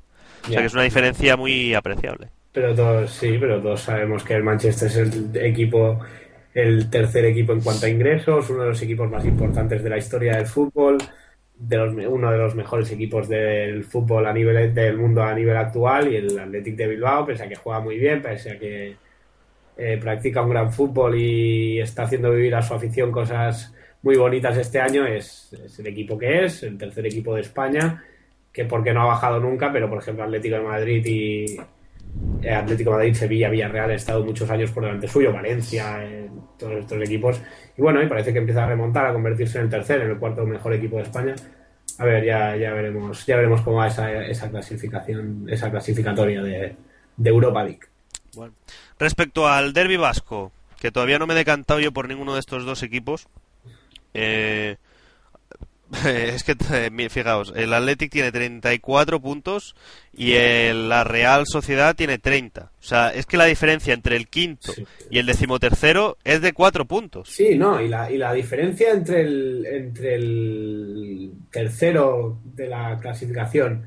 O 0.49 0.53
sea 0.53 0.61
que 0.61 0.67
es 0.67 0.75
una 0.75 0.83
diferencia 0.83 1.37
muy 1.37 1.75
apreciable. 1.75 2.29
pero 2.53 2.75
todos 2.75 3.11
sí, 3.13 3.37
pero 3.39 3.61
todos 3.61 3.81
sabemos 3.81 4.25
que 4.25 4.35
el 4.35 4.43
Manchester 4.43 4.89
es 4.89 4.97
el 4.97 5.31
equipo, 5.37 6.01
el 6.55 6.91
tercer 6.91 7.25
equipo 7.27 7.53
en 7.53 7.61
cuanto 7.61 7.87
a 7.87 7.89
ingresos, 7.89 8.51
uno 8.51 8.63
de 8.63 8.69
los 8.71 8.83
equipos 8.83 9.11
más 9.11 9.25
importantes 9.25 9.83
de 9.83 9.91
la 9.91 9.99
historia 9.99 10.37
del 10.37 10.47
fútbol, 10.47 10.99
de 11.59 11.77
los, 11.77 11.93
uno 11.93 12.31
de 12.31 12.39
los 12.39 12.55
mejores 12.55 12.91
equipos 12.93 13.29
del 13.29 13.85
fútbol 13.85 14.27
a 14.27 14.33
nivel 14.33 14.75
del 14.75 14.97
mundo 14.97 15.23
a 15.23 15.35
nivel 15.35 15.57
actual 15.57 16.13
y 16.13 16.17
el 16.17 16.39
Athletic 16.39 16.77
de 16.77 16.87
Bilbao, 16.87 17.27
pese 17.27 17.45
a 17.45 17.49
que 17.49 17.57
juega 17.57 17.81
muy 17.81 17.99
bien, 17.99 18.23
pese 18.23 18.53
a 18.53 18.59
que 18.59 18.97
eh, 19.77 19.99
practica 20.01 20.43
un 20.43 20.51
gran 20.51 20.73
fútbol 20.73 21.17
y 21.17 21.81
está 21.81 22.05
haciendo 22.05 22.31
vivir 22.31 22.55
a 22.55 22.63
su 22.63 22.75
afición 22.75 23.13
cosas 23.13 23.75
muy 24.03 24.17
bonitas 24.17 24.57
este 24.57 24.81
año, 24.81 25.07
es 25.07 25.53
el 25.79 25.87
equipo 25.87 26.17
que 26.17 26.45
es, 26.45 26.63
el 26.63 26.79
tercer 26.79 27.07
equipo 27.07 27.35
de 27.35 27.41
España, 27.43 28.05
que 28.59 28.65
porque 28.65 28.93
no 28.93 29.03
ha 29.03 29.07
bajado 29.07 29.39
nunca, 29.39 29.71
pero 29.73 29.89
por 29.89 29.99
ejemplo 29.99 30.25
Atlético 30.25 30.57
de 30.57 30.63
Madrid 30.63 31.07
y 31.07 31.61
eh, 32.43 32.53
Atlético 32.53 32.91
de 32.91 32.97
Madrid, 32.97 33.15
Sevilla, 33.15 33.49
Villarreal 33.49 33.85
han 33.85 33.93
estado 33.93 34.25
muchos 34.25 34.51
años 34.51 34.73
por 34.73 34.83
delante 34.83 35.07
suyo, 35.07 35.33
Valencia, 35.33 36.05
eh, 36.05 36.29
todos 36.59 36.73
estos 36.73 37.01
equipos. 37.01 37.41
Y 37.77 37.83
bueno, 37.83 38.03
y 38.03 38.09
parece 38.09 38.33
que 38.33 38.41
empieza 38.41 38.65
a 38.65 38.67
remontar, 38.67 39.07
a 39.07 39.13
convertirse 39.13 39.59
en 39.59 39.65
el 39.67 39.71
tercer, 39.71 40.01
en 40.01 40.11
el 40.11 40.19
cuarto 40.19 40.45
mejor 40.45 40.75
equipo 40.75 40.97
de 40.97 41.05
España. 41.05 41.37
A 41.99 42.05
ver, 42.05 42.25
ya, 42.25 42.57
ya 42.57 42.73
veremos, 42.73 43.25
ya 43.27 43.37
veremos 43.37 43.61
cómo 43.61 43.77
va 43.77 43.87
esa, 43.87 44.25
esa 44.25 44.51
clasificación, 44.51 45.47
esa 45.49 45.71
clasificatoria 45.71 46.43
de, 46.43 46.75
de 47.17 47.31
Europa 47.31 47.63
League. 47.63 47.87
Respecto 48.99 49.47
al 49.47 49.73
derby 49.73 49.99
vasco, 49.99 50.51
que 50.81 50.91
todavía 50.91 51.21
no 51.21 51.29
me 51.29 51.35
he 51.35 51.37
decantado 51.37 51.79
yo 51.79 51.93
por 51.93 52.09
ninguno 52.09 52.35
de 52.35 52.41
estos 52.41 52.65
dos 52.65 52.83
equipos, 52.83 53.29
eh, 54.15 54.79
Es 56.05 56.45
que, 56.45 56.55
eh, 56.73 57.09
fijaos, 57.09 57.53
el 57.57 57.73
Athletic 57.73 58.11
tiene 58.13 58.31
34 58.33 59.21
puntos 59.21 59.75
y 60.13 60.33
el- 60.35 60.89
la 60.89 61.05
Real 61.05 61.45
Sociedad 61.47 61.95
tiene 61.97 62.19
30. 62.19 62.71
O 62.79 62.83
sea, 62.83 63.09
es 63.15 63.25
que 63.27 63.37
la 63.37 63.47
diferencia 63.47 63.95
entre 63.95 64.17
el 64.17 64.29
quinto 64.29 64.73
Sí. 64.73 64.85
y 65.11 65.19
el 65.19 65.27
decimotercero 65.27 66.19
es 66.25 66.43
de 66.43 66.53
4 66.53 66.85
puntos. 66.85 67.29
Sí, 67.31 67.57
no, 67.57 67.81
y 67.81 67.89
la, 67.89 68.11
y 68.11 68.19
la 68.19 68.33
diferencia 68.35 68.91
entre 68.93 69.23
el, 69.23 69.67
entre 69.67 70.15
el 70.17 71.33
tercero 71.51 72.39
de 72.45 72.67
la 72.69 72.99
clasificación 73.01 73.87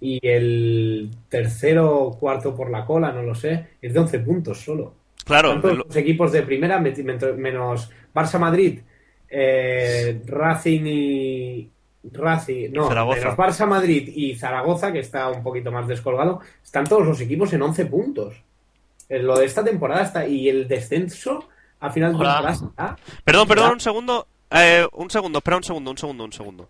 y 0.00 0.18
el 0.26 1.10
tercero 1.28 1.96
o 2.02 2.18
cuarto 2.18 2.54
por 2.54 2.70
la 2.70 2.84
cola, 2.84 3.12
no 3.12 3.22
lo 3.22 3.34
sé, 3.34 3.66
es 3.82 3.92
de 3.92 3.98
11 3.98 4.18
puntos 4.20 4.60
solo. 4.60 4.94
Claro, 5.24 5.52
Tanto 5.52 5.68
lo- 5.74 5.84
los 5.86 5.96
equipos 5.96 6.30
de 6.32 6.42
primera, 6.42 6.78
menos 6.78 7.90
Barça 8.14 8.38
Madrid, 8.38 8.80
eh, 9.28 10.20
Racing 10.26 10.82
y. 10.86 11.70
Racing, 12.12 12.70
no, 12.72 12.86
Zaragoza. 12.88 13.18
menos 13.18 13.36
Barça 13.36 13.66
Madrid 13.66 14.12
y 14.14 14.36
Zaragoza, 14.36 14.92
que 14.92 15.00
está 15.00 15.28
un 15.28 15.42
poquito 15.42 15.72
más 15.72 15.88
descolgado, 15.88 16.40
están 16.62 16.84
todos 16.84 17.04
los 17.04 17.20
equipos 17.20 17.52
en 17.52 17.62
11 17.62 17.86
puntos. 17.86 18.34
Eh, 19.08 19.18
Lo 19.18 19.36
de 19.38 19.46
esta 19.46 19.64
temporada 19.64 20.02
está. 20.02 20.26
Y 20.26 20.48
el 20.48 20.68
descenso 20.68 21.48
a 21.80 21.90
final 21.90 22.12
de 22.12 22.18
temporada 22.18 22.52
está. 22.52 22.96
Perdón, 23.24 23.48
perdón, 23.48 23.72
un 23.72 23.80
segundo. 23.80 24.26
Eh, 24.50 24.86
un 24.92 25.10
segundo, 25.10 25.38
espera 25.38 25.56
un 25.56 25.64
segundo, 25.64 25.90
un 25.90 25.98
segundo, 25.98 26.24
un 26.24 26.32
segundo. 26.32 26.68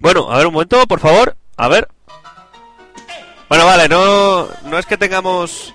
Bueno, 0.00 0.30
a 0.30 0.38
ver 0.38 0.46
un 0.48 0.54
momento, 0.54 0.84
por 0.86 0.98
favor. 0.98 1.36
A 1.56 1.68
ver. 1.68 1.86
Bueno, 3.48 3.66
vale, 3.66 3.88
no, 3.88 4.46
no 4.64 4.78
es 4.78 4.86
que 4.86 4.96
tengamos 4.96 5.74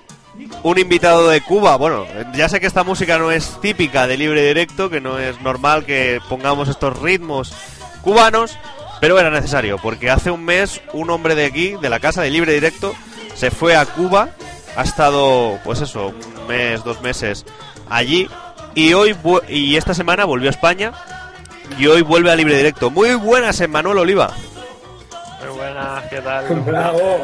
un 0.62 0.78
invitado 0.78 1.28
de 1.28 1.40
Cuba. 1.40 1.76
Bueno, 1.76 2.06
ya 2.34 2.48
sé 2.48 2.60
que 2.60 2.66
esta 2.66 2.84
música 2.84 3.18
no 3.18 3.30
es 3.30 3.60
típica 3.60 4.06
de 4.06 4.16
libre 4.16 4.46
directo, 4.46 4.90
que 4.90 5.00
no 5.00 5.18
es 5.18 5.40
normal 5.40 5.84
que 5.84 6.20
pongamos 6.28 6.68
estos 6.68 6.98
ritmos 7.00 7.52
cubanos, 8.02 8.58
pero 9.00 9.18
era 9.18 9.30
necesario, 9.30 9.78
porque 9.78 10.10
hace 10.10 10.30
un 10.30 10.44
mes 10.44 10.80
un 10.92 11.10
hombre 11.10 11.34
de 11.34 11.46
aquí, 11.46 11.76
de 11.80 11.90
la 11.90 12.00
casa 12.00 12.22
de 12.22 12.30
libre 12.30 12.52
directo, 12.52 12.94
se 13.34 13.50
fue 13.50 13.76
a 13.76 13.84
Cuba, 13.86 14.30
ha 14.76 14.82
estado, 14.82 15.58
pues 15.64 15.80
eso, 15.80 16.08
un 16.08 16.46
mes, 16.46 16.82
dos 16.84 17.00
meses 17.00 17.44
allí, 17.88 18.28
y 18.74 18.92
hoy 18.94 19.16
y 19.48 19.76
esta 19.76 19.94
semana 19.94 20.24
volvió 20.24 20.48
a 20.48 20.50
España 20.50 20.92
y 21.78 21.86
hoy 21.86 22.02
vuelve 22.02 22.30
a 22.30 22.36
libre 22.36 22.56
directo. 22.56 22.90
Muy 22.90 23.14
buenas, 23.14 23.66
Manuel 23.68 23.98
Oliva. 23.98 24.30
Muy 25.40 25.56
buenas, 25.56 26.04
¿qué 26.04 26.20
tal? 26.20 26.46
Bravo. 26.60 27.22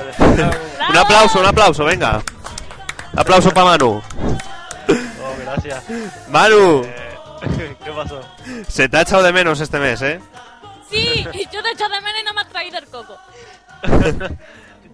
Un 0.90 0.96
aplauso, 0.96 1.40
un 1.40 1.46
aplauso, 1.46 1.84
venga. 1.84 2.22
Aplauso 3.16 3.50
para 3.50 3.66
Manu. 3.66 4.02
Oh, 4.88 5.34
gracias. 5.44 5.84
Manu, 6.28 6.82
Eh, 6.84 7.76
¿Qué 7.84 7.90
pasó? 7.92 8.20
se 8.68 8.88
te 8.88 8.96
ha 8.96 9.02
echado 9.02 9.22
de 9.22 9.32
menos 9.32 9.60
este 9.60 9.78
mes, 9.78 10.00
¿eh? 10.02 10.20
Sí, 10.90 11.24
yo 11.52 11.62
te 11.62 11.70
echo 11.70 11.88
de 11.88 12.00
menos 12.00 12.20
y 12.20 12.24
no 12.24 12.34
me 12.34 12.40
has 12.42 12.48
traído 12.48 12.78
el 12.78 12.86
coco. 12.86 13.16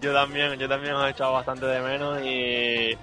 Yo 0.01 0.13
también, 0.13 0.57
yo 0.57 0.69
también 0.69 0.93
os 0.93 1.05
he 1.05 1.09
echado 1.09 1.33
bastante 1.33 1.65
de 1.65 1.81
menos 1.81 2.21
y, 2.23 2.97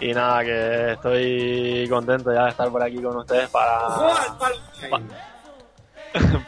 y 0.00 0.12
nada, 0.12 0.42
que 0.42 0.92
estoy 0.94 1.86
contento 1.88 2.34
ya 2.34 2.46
de 2.46 2.50
estar 2.50 2.68
por 2.68 2.82
aquí 2.82 3.00
con 3.00 3.16
ustedes 3.16 3.48
para, 3.48 3.78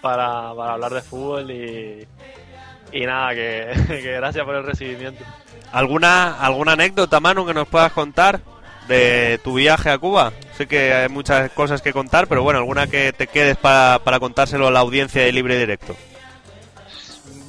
para, 0.03 0.53
para 0.55 0.73
hablar 0.73 0.93
de 0.95 1.01
fútbol 1.01 1.49
y, 1.49 2.09
y 2.91 3.07
nada, 3.07 3.37
que, 3.37 3.73
que 3.87 4.13
gracias 4.17 4.45
por 4.45 4.57
el 4.57 4.65
recibimiento. 4.65 5.23
¿Alguna, 5.75 6.39
¿Alguna 6.41 6.73
anécdota, 6.73 7.21
Manu, 7.21 7.45
que 7.45 7.53
nos 7.53 7.69
puedas 7.69 7.93
contar 7.93 8.41
de 8.89 9.39
tu 9.43 9.55
viaje 9.55 9.91
a 9.91 9.99
Cuba? 9.99 10.33
Sé 10.57 10.67
que 10.69 10.95
hay 10.95 11.09
muchas 11.09 11.51
cosas 11.51 11.83
que 11.83 11.93
contar, 11.93 12.29
pero 12.29 12.43
bueno, 12.43 12.61
alguna 12.61 12.87
que 12.87 13.13
te 13.13 13.27
quedes 13.27 13.57
para, 13.57 13.99
para 14.05 14.21
contárselo 14.21 14.69
a 14.69 14.71
la 14.71 14.81
audiencia 14.81 15.23
de 15.23 15.33
libre 15.33 15.59
directo. 15.59 15.97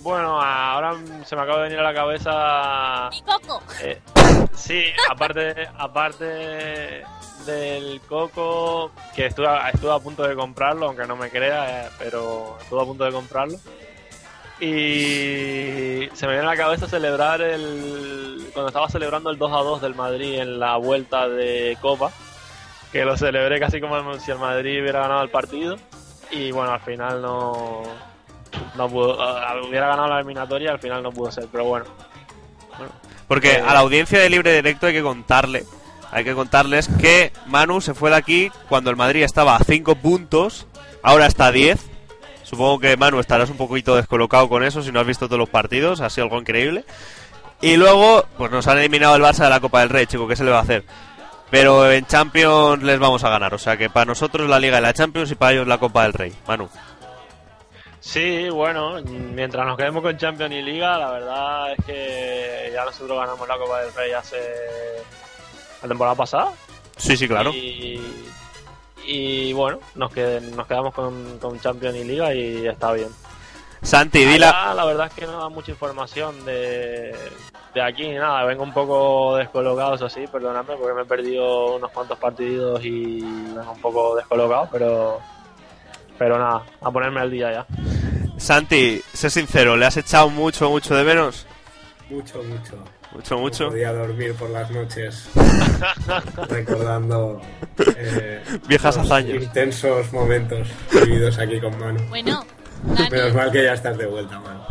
Bueno, 0.02 0.42
ahora 0.42 0.96
se 1.26 1.36
me 1.36 1.42
acaba 1.44 1.58
de 1.60 1.64
venir 1.66 1.80
a 1.80 1.84
la 1.84 1.94
cabeza 1.94 3.10
Mi 3.12 3.22
coco. 3.24 3.64
Eh, 3.82 4.00
sí, 4.54 4.84
aparte, 5.10 5.68
aparte 5.78 7.04
del 7.46 8.02
coco, 8.08 8.92
que 9.16 9.28
estuve, 9.28 9.48
a- 9.48 9.70
estuve 9.70 9.92
a 9.94 10.00
punto 10.00 10.24
de 10.24 10.36
comprarlo, 10.36 10.88
aunque 10.88 11.06
no 11.06 11.16
me 11.16 11.30
crea, 11.30 11.86
eh, 11.86 11.90
pero 12.00 12.58
estuve 12.62 12.82
a 12.82 12.86
punto 12.86 13.04
de 13.04 13.12
comprarlo. 13.12 13.58
Y 14.60 16.08
se 16.14 16.26
me 16.28 16.34
viene 16.34 16.48
a 16.48 16.52
la 16.52 16.58
cabeza 16.58 16.88
celebrar 16.88 17.42
el. 17.42 18.50
Cuando 18.54 18.70
estaba 18.70 18.88
celebrando 18.90 19.30
el 19.30 19.38
2 19.38 19.52
a 19.52 19.58
2 19.58 19.82
del 19.82 19.96
Madrid 19.96 20.40
en 20.40 20.60
la 20.60 20.78
vuelta 20.78 21.28
de 21.28 21.78
Copa, 21.82 22.12
que 22.92 23.04
lo 23.04 23.18
celebré 23.18 23.60
casi 23.60 23.82
como 23.82 24.18
si 24.20 24.32
el 24.32 24.40
Madrid 24.40 24.82
hubiera 24.82 25.02
ganado 25.02 25.24
el 25.24 25.30
partido. 25.30 25.76
Y 26.32 26.52
bueno, 26.52 26.72
al 26.72 26.80
final 26.82 27.22
no. 27.22 27.84
No 28.76 28.90
pudo. 28.90 29.22
ah, 29.22 29.56
hubiera 29.68 29.88
ganado 29.88 30.08
la 30.08 30.20
eliminatoria, 30.20 30.72
al 30.72 30.80
final 30.80 31.04
no 31.04 31.12
pudo 31.12 31.32
ser, 31.32 31.48
pero 31.52 31.66
bueno. 31.66 31.86
Porque 33.28 33.54
Eh. 33.56 33.64
a 33.66 33.74
la 33.74 33.80
audiencia 33.80 34.20
de 34.20 34.30
libre 34.30 34.54
directo 34.54 34.88
hay 34.88 34.94
que 34.94 35.02
contarle, 35.02 35.66
hay 36.12 36.24
que 36.24 36.34
contarles 36.34 36.88
que 36.88 37.34
Manu 37.48 37.82
se 37.82 37.94
fue 37.94 38.10
de 38.12 38.16
aquí 38.18 38.52
cuando 38.70 38.90
el 38.90 38.96
Madrid 38.96 39.24
estaba 39.24 39.56
a 39.56 39.64
5 39.64 39.96
puntos, 39.96 40.68
ahora 41.04 41.26
está 41.26 41.48
a 41.48 41.52
10. 41.52 41.80
Supongo 42.46 42.80
que 42.80 42.96
Manu 42.96 43.20
estarás 43.20 43.50
un 43.50 43.58
poquito 43.58 43.96
descolocado 43.96 44.48
con 44.48 44.64
eso 44.64 44.84
si 44.84 44.92
no 44.92 45.00
has 45.00 45.08
visto 45.08 45.28
todos 45.28 45.40
los 45.40 45.50
partidos, 45.50 46.00
ha 46.00 46.10
sido 46.12 46.26
algo 46.26 46.40
increíble. 46.40 46.86
Y 47.60 47.76
luego, 47.76 48.26
pues 48.38 48.52
nos 48.52 48.68
han 48.68 48.78
eliminado 48.78 49.16
el 49.16 49.24
Barça 49.24 49.46
de 49.46 49.50
la 49.50 49.60
Copa 49.60 49.80
del 49.80 49.90
Rey, 49.90 50.06
chico, 50.06 50.28
¿qué 50.28 50.36
se 50.36 50.44
le 50.44 50.52
va 50.52 50.60
a 50.60 50.62
hacer? 50.62 50.84
Pero 51.50 51.92
en 51.92 52.06
Champions 52.06 52.84
les 52.84 53.00
vamos 53.00 53.24
a 53.24 53.30
ganar, 53.30 53.54
o 53.54 53.58
sea 53.58 53.78
que 53.78 53.90
para 53.90 54.06
nosotros 54.06 54.48
la 54.48 54.60
Liga 54.60 54.76
de 54.76 54.84
la 54.84 54.94
Champions 54.94 55.32
y 55.32 55.36
para 55.36 55.54
ellos 55.54 55.68
la 55.68 55.80
Copa 55.80 56.04
del 56.04 56.14
Rey. 56.14 56.34
Manu. 56.48 56.70
Sí, 58.00 58.50
bueno, 58.50 59.02
mientras 59.04 59.66
nos 59.66 59.76
quedemos 59.76 60.04
con 60.04 60.16
Champions 60.16 60.54
y 60.54 60.62
Liga, 60.62 61.00
la 61.00 61.10
verdad 61.10 61.74
es 61.74 61.86
que 61.86 62.70
ya 62.72 62.86
nosotros 62.86 63.18
ganamos 63.18 63.48
la 63.48 63.58
Copa 63.58 63.82
del 63.82 63.94
Rey 63.96 64.12
hace 64.12 64.38
la 65.82 65.88
temporada 65.88 66.16
pasada. 66.16 66.52
Sí, 66.98 67.18
sí, 67.18 67.28
claro. 67.28 67.52
Y, 67.52 68.00
y 69.08 69.54
bueno, 69.54 69.80
nos, 69.96 70.12
qued- 70.12 70.42
nos 70.56 70.68
quedamos 70.68 70.94
con, 70.94 71.40
con 71.40 71.60
Champions 71.60 71.96
y 71.98 72.04
Liga 72.04 72.34
y 72.34 72.66
está 72.68 72.92
bien. 72.94 73.10
Santi, 73.82 74.26
dila. 74.26 74.50
Allá, 74.50 74.74
la 74.74 74.86
verdad 74.86 75.08
es 75.08 75.14
que 75.14 75.26
no 75.28 75.40
da 75.40 75.50
mucha 75.50 75.72
información 75.72 76.44
de, 76.46 77.16
de 77.74 77.82
aquí 77.82 78.08
ni 78.08 78.16
nada. 78.16 78.44
Vengo 78.46 78.64
un 78.64 78.74
poco 78.74 79.36
descolocado, 79.36 79.94
eso 79.96 80.10
sí, 80.10 80.26
perdonadme, 80.32 80.76
porque 80.76 80.94
me 80.96 81.02
he 81.04 81.06
perdido 81.06 81.76
unos 81.76 81.92
cuantos 81.92 82.18
partidos 82.18 82.84
y 82.84 83.22
vengo 83.22 83.72
un 83.72 83.82
poco 83.82 84.16
descolocado, 84.16 84.68
pero, 84.72 85.20
pero 86.18 86.40
nada, 86.40 86.64
a 86.82 86.92
ponerme 86.92 87.20
al 87.22 87.30
día 87.30 87.52
ya. 87.52 87.66
Santi, 88.38 89.02
sé 89.14 89.30
sincero, 89.30 89.78
¿le 89.78 89.86
has 89.86 89.98
echado 89.98 90.30
mucho, 90.30 90.70
mucho 90.70 90.96
de 90.96 91.04
menos? 91.04 91.46
Mucho, 92.10 92.42
mucho. 92.44 92.76
Mucho, 93.16 93.36
No 93.36 93.42
mucho. 93.42 93.70
podía 93.70 93.94
dormir 93.94 94.34
por 94.34 94.50
las 94.50 94.70
noches 94.72 95.30
recordando 96.50 97.42
eh, 97.98 98.42
Viejas 98.68 98.98
hazañas. 98.98 99.42
intensos 99.42 100.12
momentos 100.12 100.68
vividos 100.92 101.38
aquí 101.40 101.60
con 101.60 101.78
Manu. 101.80 102.00
Bueno, 102.10 102.46
Menos 102.84 103.10
Dani, 103.10 103.34
mal 103.34 103.52
que 103.52 103.64
ya 103.64 103.74
estás 103.74 103.98
de 103.98 104.06
vuelta, 104.06 104.40
Manu. 104.40 104.62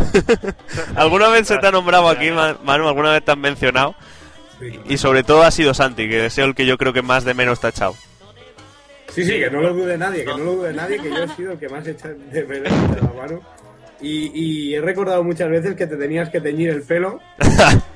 ¿Alguna 0.97 1.29
vez 1.29 1.49
se 1.49 1.57
te 1.59 1.67
ha 1.67 1.73
nombrado 1.73 2.09
aquí, 2.09 2.31
Ma- 2.31 2.59
Manu? 2.63 2.87
¿Alguna 2.89 3.13
vez 3.13 3.25
te 3.25 3.33
han 3.33 3.41
mencionado? 3.41 3.95
Sí, 4.61 4.79
Y 4.87 4.99
sobre 4.99 5.25
todo 5.25 5.43
ha 5.43 5.51
sido 5.51 5.75
Santi, 5.75 6.09
que 6.09 6.27
es 6.27 6.39
el 6.39 6.55
que 6.55 6.67
yo 6.67 6.77
creo 6.79 6.93
que 6.93 7.03
más 7.03 7.25
de 7.25 7.35
menos 7.35 7.61
te 7.61 7.67
ha 7.67 7.71
echado. 7.71 7.95
sí, 9.09 9.25
sí, 9.25 9.33
que 9.39 9.51
no 9.51 9.61
lo 9.63 9.73
dude 9.75 9.97
nadie, 9.99 10.25
que 10.25 10.31
no 10.33 10.39
lo 10.39 10.53
dude 10.57 10.73
nadie, 10.75 10.99
que 11.01 11.09
yo 11.11 11.25
he 11.25 11.29
sido 11.31 11.53
el 11.53 11.59
que 11.59 11.69
más 11.69 11.87
echa 11.87 12.09
de 12.09 12.45
menos 12.45 12.73
a 12.73 13.13
Manu. 13.17 13.41
Y, 14.01 14.31
y 14.35 14.75
he 14.75 14.81
recordado 14.83 15.25
muchas 15.25 15.49
veces 15.49 15.75
que 15.77 15.87
te 15.87 15.97
tenías 15.97 16.29
que 16.29 16.41
teñir 16.41 16.69
el 16.71 16.83
pelo. 16.83 17.21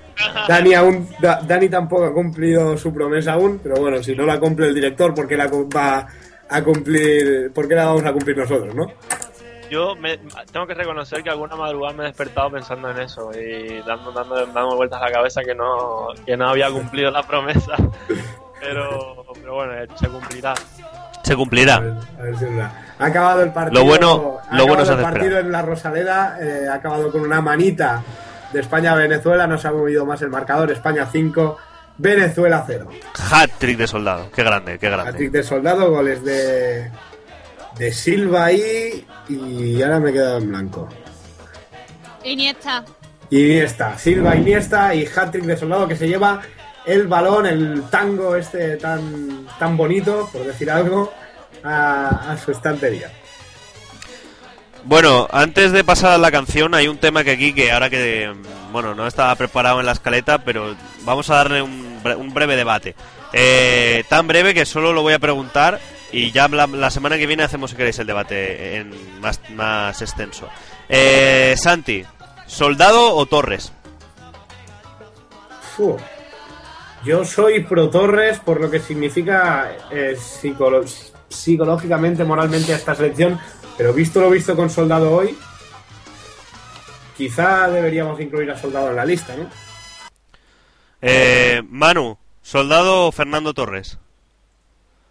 Dani 0.48 0.74
aún, 0.74 1.09
Da- 1.20 1.40
Dani 1.46 1.68
tampoco 1.68 2.04
ha 2.07 2.12
cumplido 2.12 2.76
su 2.76 2.92
promesa 2.92 3.35
aún, 3.35 3.61
pero 3.62 3.76
bueno, 3.76 4.02
si 4.02 4.14
no 4.16 4.24
la 4.26 4.38
cumple 4.40 4.66
el 4.68 4.74
director, 4.74 5.14
¿por 5.14 5.26
qué 5.28 5.37
la 5.37 5.46
va 5.48 6.06
a 6.50 6.62
cumplir, 6.62 7.52
por 7.54 7.69
qué 7.69 7.75
la 7.75 7.87
vamos 7.87 8.04
a 8.04 8.12
cumplir 8.12 8.37
nosotros, 8.37 8.75
no? 8.75 8.87
Yo 9.71 9.94
me, 9.96 10.19
tengo 10.50 10.66
que 10.66 10.73
reconocer 10.75 11.23
que 11.23 11.29
alguna 11.29 11.54
madrugada 11.54 11.94
me 11.94 12.04
he 12.04 12.06
despertado 12.06 12.50
pensando 12.50 12.90
en 12.90 13.00
eso 13.00 13.31
y 13.38 13.83
dando, 13.87 14.12
dando, 14.12 14.35
dando 14.46 14.77
vueltas 14.77 15.00
a 15.02 15.04
la 15.06 15.12
cabeza 15.12 15.42
que 15.42 15.54
no, 15.54 16.08
que 16.25 16.37
no 16.38 16.48
había 16.48 16.71
cumplido 16.71 17.10
la 17.10 17.23
promesa. 17.23 17.73
Pero, 18.60 19.25
pero 19.40 19.54
bueno, 19.54 19.73
se 19.94 20.08
cumplirá. 20.08 20.52
Se 21.23 21.33
A 21.33 21.37
cumplirá. 21.37 21.79
ver, 21.79 21.92
a 22.19 22.23
ver 22.25 22.37
si 22.38 22.44
es 22.44 22.50
verdad. 22.50 22.73
Ha 22.98 23.06
acabado 23.06 23.42
el 23.44 23.52
partido. 23.52 23.81
Lo 23.83 23.87
bueno- 23.88 24.38
lo 24.50 24.66
bueno 24.66 24.83
el 24.83 24.88
partido 25.00 25.25
esperar. 25.27 25.44
en 25.44 25.52
la 25.52 25.62
Rosaleda. 25.62 26.38
eh, 26.40 26.66
ha 26.69 26.75
acabado 26.75 27.12
con 27.12 27.21
una 27.21 27.40
manita 27.40 28.02
de 28.53 28.61
España 28.61 28.92
a 28.92 28.96
Venezuela. 28.96 29.46
No 29.46 29.59
se 29.59 29.69
ha 29.69 29.73
movido 29.73 30.05
más 30.07 30.23
el 30.23 30.31
marcador. 30.31 30.71
España 30.71 31.09
5, 31.11 31.57
Venezuela 31.99 32.65
0. 32.67 32.88
Hat-trick 33.31 33.79
de 33.79 33.87
soldado. 33.87 34.31
Qué 34.31 34.42
grande, 34.42 34.79
qué 34.79 34.88
grande. 34.88 35.13
Patrick 35.13 35.31
de 35.33 35.42
Soldado, 35.42 35.90
goles 35.90 36.25
de, 36.25 36.90
de 37.77 37.92
Silva 37.92 38.46
ahí. 38.46 39.07
Y 39.29 39.83
ahora 39.83 40.01
me 40.01 40.11
he 40.11 40.13
quedado 40.13 40.38
en 40.38 40.49
blanco. 40.49 40.88
Iniesta. 42.25 42.85
Iniesta, 43.31 43.99
Silva, 43.99 44.37
Iniesta 44.37 44.94
y 44.94 45.05
hat-trick 45.05 45.44
de 45.44 45.57
Soldado 45.57 45.87
que 45.87 45.96
se 45.96 46.09
lleva 46.09 46.40
el 46.87 47.07
balón, 47.07 47.46
el 47.46 47.83
tango 47.90 48.35
este 48.35 48.79
tan, 48.79 49.46
tan 49.59 49.77
bonito, 49.77 50.29
por 50.33 50.44
decir 50.44 50.71
algo, 50.71 51.13
a, 51.63 52.33
a 52.33 52.38
su 52.38 52.53
estantería. 52.53 53.11
Bueno, 54.88 55.28
antes 55.30 55.72
de 55.72 55.84
pasar 55.84 56.12
a 56.12 56.18
la 56.18 56.30
canción, 56.30 56.74
hay 56.74 56.88
un 56.88 56.96
tema 56.96 57.22
que 57.22 57.32
aquí 57.32 57.52
que 57.52 57.70
ahora 57.70 57.90
que, 57.90 58.32
bueno, 58.72 58.94
no 58.94 59.06
estaba 59.06 59.34
preparado 59.34 59.80
en 59.80 59.86
la 59.86 59.92
escaleta, 59.92 60.38
pero 60.38 60.74
vamos 61.02 61.28
a 61.28 61.34
darle 61.34 61.60
un, 61.60 62.00
un 62.16 62.32
breve 62.32 62.56
debate. 62.56 62.94
Eh, 63.34 64.02
tan 64.08 64.26
breve 64.26 64.54
que 64.54 64.64
solo 64.64 64.94
lo 64.94 65.02
voy 65.02 65.12
a 65.12 65.18
preguntar 65.18 65.78
y 66.10 66.30
ya 66.30 66.48
la, 66.48 66.66
la 66.66 66.90
semana 66.90 67.18
que 67.18 67.26
viene 67.26 67.42
hacemos, 67.42 67.70
si 67.70 67.76
queréis, 67.76 67.98
el 67.98 68.06
debate 68.06 68.76
en 68.76 69.20
más, 69.20 69.38
más 69.50 70.00
extenso. 70.00 70.48
Eh, 70.88 71.54
Santi, 71.58 72.02
¿soldado 72.46 73.14
o 73.14 73.26
Torres? 73.26 73.70
Yo 77.04 77.26
soy 77.26 77.62
pro 77.64 77.90
Torres 77.90 78.38
por 78.38 78.58
lo 78.58 78.70
que 78.70 78.80
significa 78.80 79.70
eh, 79.90 80.16
psicológicamente, 81.28 82.24
moralmente 82.24 82.72
a 82.72 82.76
esta 82.76 82.94
selección, 82.94 83.38
pero 83.79 83.92
visto 83.92 84.20
lo 84.20 84.29
visto 84.29 84.56
con 84.56 84.68
Soldado 84.68 85.14
hoy, 85.14 85.38
quizá 87.16 87.68
deberíamos 87.68 88.20
incluir 88.20 88.50
a 88.50 88.58
Soldado 88.58 88.90
en 88.90 88.96
la 88.96 89.04
lista, 89.04 89.37
¿no? 89.37 89.48
Eh, 91.00 91.62
Manu, 91.68 92.18
¿soldado 92.42 93.06
o 93.06 93.12
Fernando 93.12 93.54
Torres? 93.54 94.00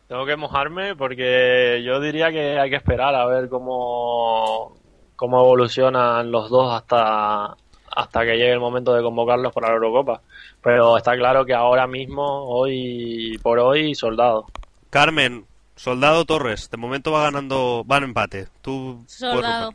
Tengo 0.10 0.26
que 0.26 0.36
mojarme 0.36 0.98
porque 0.98 1.82
yo 1.86 2.02
diría 2.02 2.30
que 2.30 2.60
hay 2.60 2.70
que 2.70 2.76
esperar 2.76 3.16
a 3.16 3.26
ver 3.26 3.48
cómo, 3.48 4.78
cómo 5.16 5.40
evolucionan 5.40 6.30
los 6.30 6.50
dos 6.50 6.74
hasta, 6.74 7.56
hasta 7.96 8.26
que 8.26 8.38
llegue 8.38 8.52
el 8.52 8.60
momento 8.60 8.94
de 8.94 9.02
convocarlos 9.02 9.54
para 9.54 9.70
la 9.70 9.76
Eurocopa. 9.76 10.22
Pero 10.62 10.98
está 10.98 11.16
claro 11.16 11.46
que 11.46 11.54
ahora 11.54 11.88
mismo, 11.88 12.24
hoy 12.50 13.40
por 13.42 13.60
hoy, 13.60 13.96
soldado. 13.96 14.46
Carmen, 14.90 15.46
soldado 15.78 16.26
Torres, 16.26 16.70
de 16.70 16.78
momento 16.78 17.12
va 17.12 17.24
ganando, 17.24 17.84
van 17.86 18.04
empate. 18.04 18.48
Tú 18.62 19.06
Soldado. 19.08 19.74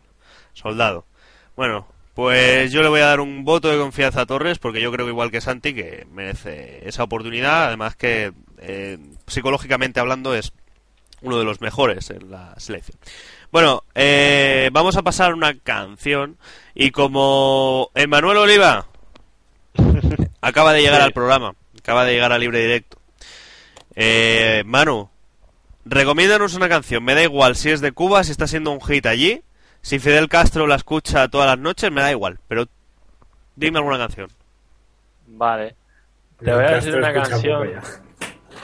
Soldado. 0.52 1.06
Bueno, 1.56 1.86
pues 2.14 2.70
yo 2.72 2.82
le 2.82 2.88
voy 2.88 3.00
a 3.00 3.06
dar 3.06 3.20
un 3.20 3.44
voto 3.44 3.70
de 3.70 3.78
confianza 3.78 4.22
a 4.22 4.26
Torres 4.26 4.58
porque 4.58 4.82
yo 4.82 4.92
creo 4.92 5.06
que 5.06 5.12
igual 5.12 5.30
que 5.30 5.40
Santi 5.40 5.72
que 5.72 6.06
merece 6.12 6.86
esa 6.86 7.04
oportunidad, 7.04 7.66
además 7.66 7.96
que 7.96 8.32
eh, 8.58 8.98
psicológicamente 9.26 10.00
hablando 10.00 10.34
es 10.34 10.52
uno 11.22 11.38
de 11.38 11.44
los 11.44 11.60
mejores 11.60 12.10
en 12.10 12.30
la 12.30 12.54
selección. 12.58 12.98
Bueno, 13.50 13.84
eh, 13.94 14.70
vamos 14.72 14.96
a 14.96 15.02
pasar 15.02 15.34
una 15.34 15.58
canción 15.58 16.36
y 16.74 16.90
como 16.90 17.90
Emanuel 17.94 18.38
Oliva 18.38 18.86
acaba 20.40 20.72
de 20.72 20.82
llegar 20.82 21.00
al 21.00 21.12
programa, 21.12 21.54
acaba 21.78 22.04
de 22.04 22.12
llegar 22.12 22.32
a 22.32 22.38
libre 22.38 22.60
directo. 22.60 22.98
Eh, 23.94 24.62
Manu, 24.66 25.10
recomiéndanos 25.84 26.54
una 26.54 26.68
canción. 26.68 27.04
Me 27.04 27.14
da 27.14 27.22
igual 27.22 27.56
si 27.56 27.70
es 27.70 27.80
de 27.80 27.92
Cuba, 27.92 28.24
si 28.24 28.32
está 28.32 28.46
siendo 28.46 28.70
un 28.70 28.80
hit 28.80 29.06
allí. 29.06 29.42
Si 29.80 29.98
Fidel 29.98 30.28
Castro 30.28 30.66
la 30.66 30.76
escucha 30.76 31.28
todas 31.28 31.48
las 31.48 31.58
noches, 31.58 31.90
me 31.90 32.02
da 32.02 32.10
igual. 32.10 32.38
Pero 32.48 32.66
dime 33.56 33.78
alguna 33.78 33.98
canción. 33.98 34.28
Vale. 35.26 35.74
Te 36.38 36.52
voy 36.52 36.64
a 36.64 36.70
decir 36.72 36.96
una 36.96 37.12
canción. 37.12 37.68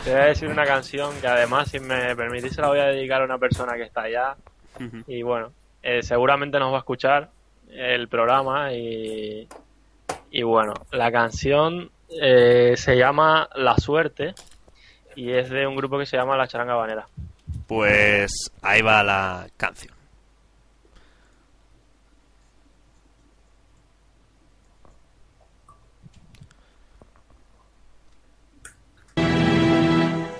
Te 0.04 0.12
voy 0.12 0.20
a 0.20 0.24
decir 0.26 0.48
una 0.48 0.64
canción 0.64 1.12
que 1.20 1.26
además, 1.26 1.70
si 1.70 1.80
me 1.80 2.14
permitís, 2.14 2.54
se 2.54 2.60
la 2.60 2.68
voy 2.68 2.78
a 2.78 2.86
dedicar 2.86 3.20
a 3.22 3.24
una 3.24 3.38
persona 3.38 3.74
que 3.74 3.82
está 3.82 4.02
allá. 4.02 4.36
Y 5.06 5.22
bueno, 5.22 5.52
eh, 5.82 6.02
seguramente 6.02 6.58
nos 6.58 6.72
va 6.72 6.76
a 6.76 6.80
escuchar 6.80 7.30
el 7.68 8.08
programa 8.08 8.72
y, 8.72 9.48
y 10.30 10.42
bueno, 10.42 10.74
la 10.92 11.10
canción 11.10 11.90
eh, 12.08 12.74
se 12.76 12.96
llama 12.96 13.48
La 13.54 13.76
Suerte 13.76 14.34
y 15.18 15.32
es 15.32 15.50
de 15.50 15.66
un 15.66 15.74
grupo 15.74 15.98
que 15.98 16.06
se 16.06 16.16
llama 16.16 16.36
La 16.36 16.46
Charanga 16.46 16.76
Banera. 16.76 17.08
Pues 17.66 18.30
ahí 18.62 18.82
va 18.82 19.02
la 19.02 19.48
canción. 19.56 19.92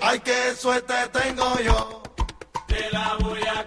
Ay, 0.01 0.19
qué 0.23 0.55
suerte 0.55 0.93
tengo 1.11 1.59
yo. 1.59 2.01
Te 2.65 2.89
la 2.91 3.17
voy 3.19 3.41
a 3.41 3.65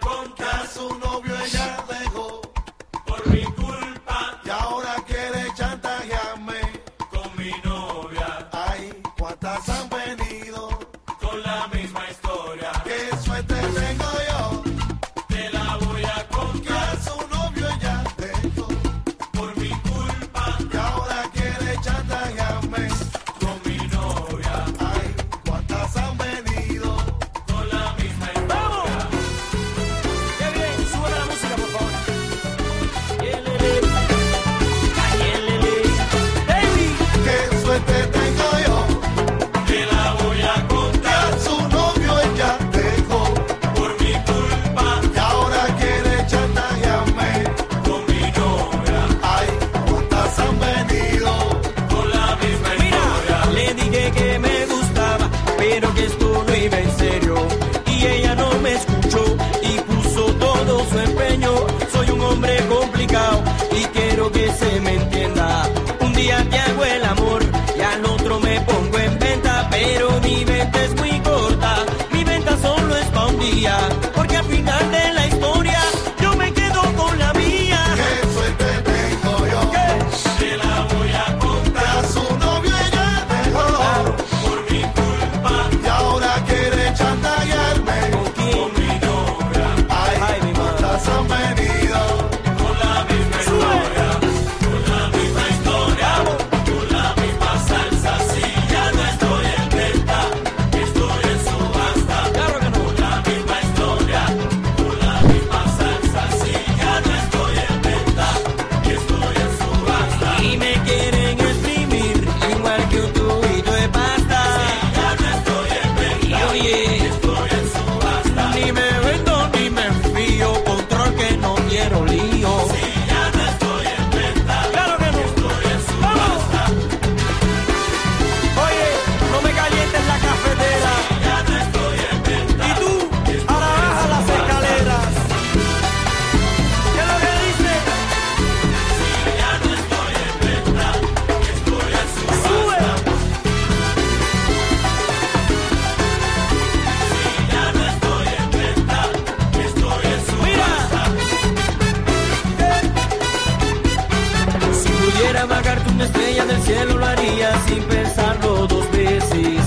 una 156.03 156.11
estrella 156.11 156.45
del 156.47 156.63
cielo 156.63 156.99
lo 156.99 157.07
haría 157.07 157.63
sin 157.69 157.83
pensarlo 157.85 158.67
dos 158.67 158.91
veces, 158.91 159.61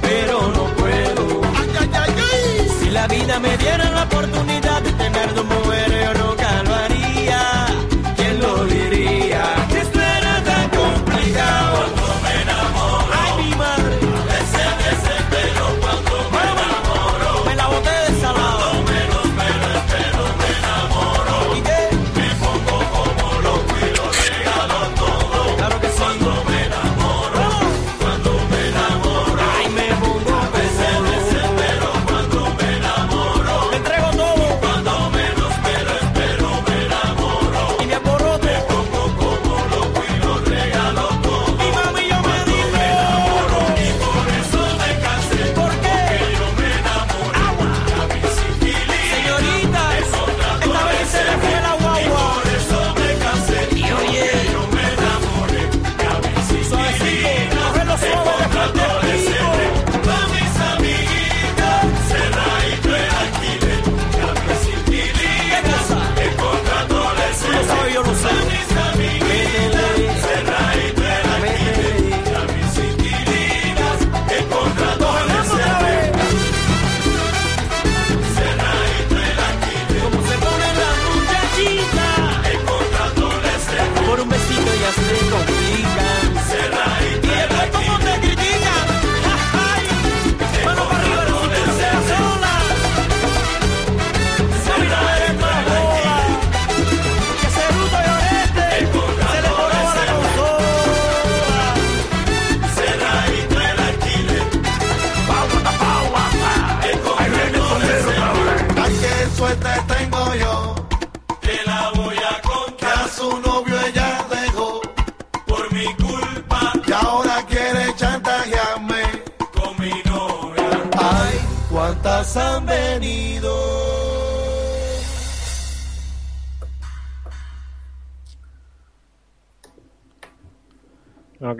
pero 0.00 0.48
no 0.48 0.64
puedo. 0.76 1.42
Ay, 1.58 1.68
ay, 1.78 1.90
ay, 1.92 2.14
ay. 2.16 2.68
Si 2.80 2.90
la 2.90 3.06
vida 3.06 3.38
me 3.38 3.56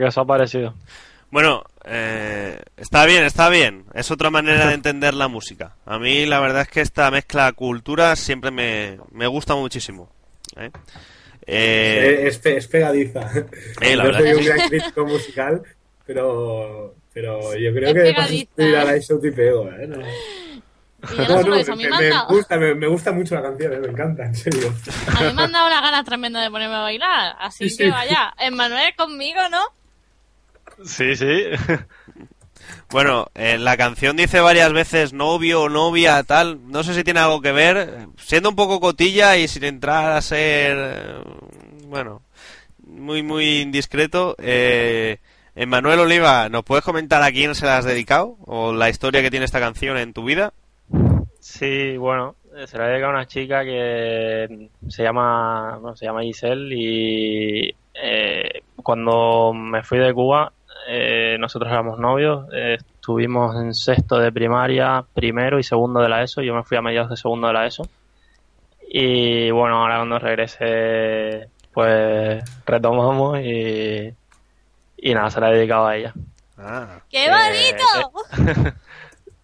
Que 0.04 0.08
os 0.08 0.18
ha 0.18 0.24
parecido. 0.26 0.74
Bueno, 1.30 1.64
eh, 1.86 2.60
está 2.76 3.06
bien, 3.06 3.24
está 3.24 3.48
bien. 3.48 3.86
Es 3.94 4.10
otra 4.10 4.28
manera 4.28 4.66
de 4.66 4.74
entender 4.74 5.14
la 5.14 5.28
música. 5.28 5.76
A 5.86 5.98
mí 5.98 6.26
la 6.26 6.40
verdad 6.40 6.60
es 6.62 6.68
que 6.68 6.82
esta 6.82 7.10
mezcla 7.10 7.46
de 7.46 7.52
culturas 7.54 8.18
siempre 8.18 8.50
me, 8.50 8.98
me 9.12 9.26
gusta 9.26 9.54
muchísimo. 9.54 10.10
¿eh? 10.58 10.70
Eh, 11.46 12.24
Es, 12.26 12.44
es 12.44 12.66
pegadiza. 12.68 13.30
Eh, 13.80 13.96
la 13.96 14.04
no 14.04 14.10
verdad 14.12 14.20
soy 14.20 14.32
un 14.34 14.44
gran 14.44 14.68
crítico 14.68 15.06
musical, 15.06 15.62
pero, 16.06 16.94
pero 17.14 17.54
yo 17.56 17.72
creo 17.72 17.88
Es 17.88 17.94
que 17.94 18.00
pegadiza. 18.00 18.62
ir 18.62 18.76
a 18.76 18.84
la 18.84 18.96
y 18.98 19.30
pego, 19.30 19.70
¿eh? 19.70 19.86
No, 19.86 21.56
eso, 21.56 21.76
me, 21.76 21.88
gusta, 22.28 22.56
me, 22.58 22.74
me 22.74 22.86
gusta 22.86 23.12
mucho 23.12 23.34
la 23.36 23.42
canción, 23.42 23.72
¿eh? 23.72 23.78
me 23.78 23.88
encanta, 23.88 24.24
en 24.26 24.34
serio. 24.34 24.70
A 25.16 25.22
mí 25.22 25.32
me 25.34 25.42
han 25.44 25.52
dado 25.52 25.66
una 25.66 25.80
ganas 25.80 26.04
tremenda 26.04 26.42
de 26.42 26.50
ponerme 26.50 26.76
a 26.76 26.80
bailar. 26.80 27.36
Así 27.40 27.70
Sí, 27.70 27.78
que 27.78 27.84
sí. 27.84 27.90
vaya, 27.90 28.34
Emmanuel 28.38 28.94
conmigo, 28.96 29.40
¿no? 29.50 29.60
Sí, 30.84 31.16
sí. 31.16 31.44
Bueno, 32.90 33.26
eh, 33.34 33.58
la 33.58 33.76
canción 33.76 34.16
dice 34.16 34.40
varias 34.40 34.72
veces 34.72 35.12
novio 35.12 35.62
o 35.62 35.68
novia, 35.68 36.22
tal. 36.22 36.70
No 36.70 36.82
sé 36.82 36.94
si 36.94 37.02
tiene 37.04 37.20
algo 37.20 37.40
que 37.40 37.52
ver. 37.52 38.06
Siendo 38.16 38.48
un 38.48 38.56
poco 38.56 38.80
cotilla 38.80 39.36
y 39.36 39.48
sin 39.48 39.64
entrar 39.64 40.12
a 40.12 40.20
ser. 40.22 40.76
eh, 40.78 41.14
Bueno, 41.86 42.22
muy, 42.86 43.22
muy 43.22 43.60
indiscreto. 43.60 44.34
Eh, 44.38 45.18
Manuel 45.66 46.00
Oliva, 46.00 46.48
¿nos 46.48 46.64
puedes 46.64 46.84
comentar 46.84 47.22
a 47.22 47.32
quién 47.32 47.54
se 47.54 47.66
la 47.66 47.78
has 47.78 47.84
dedicado? 47.84 48.36
¿O 48.46 48.72
la 48.72 48.88
historia 48.88 49.22
que 49.22 49.30
tiene 49.30 49.44
esta 49.46 49.60
canción 49.60 49.96
en 49.98 50.12
tu 50.12 50.24
vida? 50.24 50.52
Sí, 51.40 51.96
bueno, 51.96 52.36
eh, 52.56 52.66
se 52.66 52.78
la 52.78 52.86
dedica 52.86 53.06
a 53.08 53.10
una 53.10 53.26
chica 53.26 53.64
que 53.64 54.68
se 54.88 55.02
llama, 55.02 55.76
bueno, 55.80 55.96
se 55.96 56.06
llama 56.06 56.22
Giselle 56.22 56.74
y 56.74 57.74
eh, 57.94 58.62
cuando 58.76 59.52
me 59.52 59.82
fui 59.82 59.98
de 59.98 60.14
Cuba, 60.14 60.52
eh, 60.88 61.36
nosotros 61.38 61.70
éramos 61.70 61.98
novios, 61.98 62.46
eh, 62.52 62.78
estuvimos 62.78 63.56
en 63.56 63.74
sexto 63.74 64.18
de 64.18 64.32
primaria, 64.32 65.04
primero 65.14 65.58
y 65.58 65.62
segundo 65.62 66.00
de 66.00 66.08
la 66.08 66.22
ESO, 66.22 66.42
yo 66.42 66.54
me 66.54 66.62
fui 66.64 66.76
a 66.76 66.82
mediados 66.82 67.10
de 67.10 67.16
segundo 67.16 67.46
de 67.48 67.52
la 67.52 67.66
ESO 67.66 67.88
y 68.88 69.50
bueno, 69.50 69.76
ahora 69.82 69.96
cuando 69.96 70.18
regresé 70.18 71.48
pues 71.72 72.44
retomamos 72.66 73.40
y, 73.40 74.12
y 74.98 75.14
nada, 75.14 75.30
se 75.30 75.40
la 75.40 75.50
he 75.50 75.54
dedicado 75.56 75.86
a 75.86 75.96
ella. 75.96 76.14
Ah. 76.56 77.00
¡Qué 77.10 77.26
Eh, 77.26 77.30
bonito! 77.30 78.74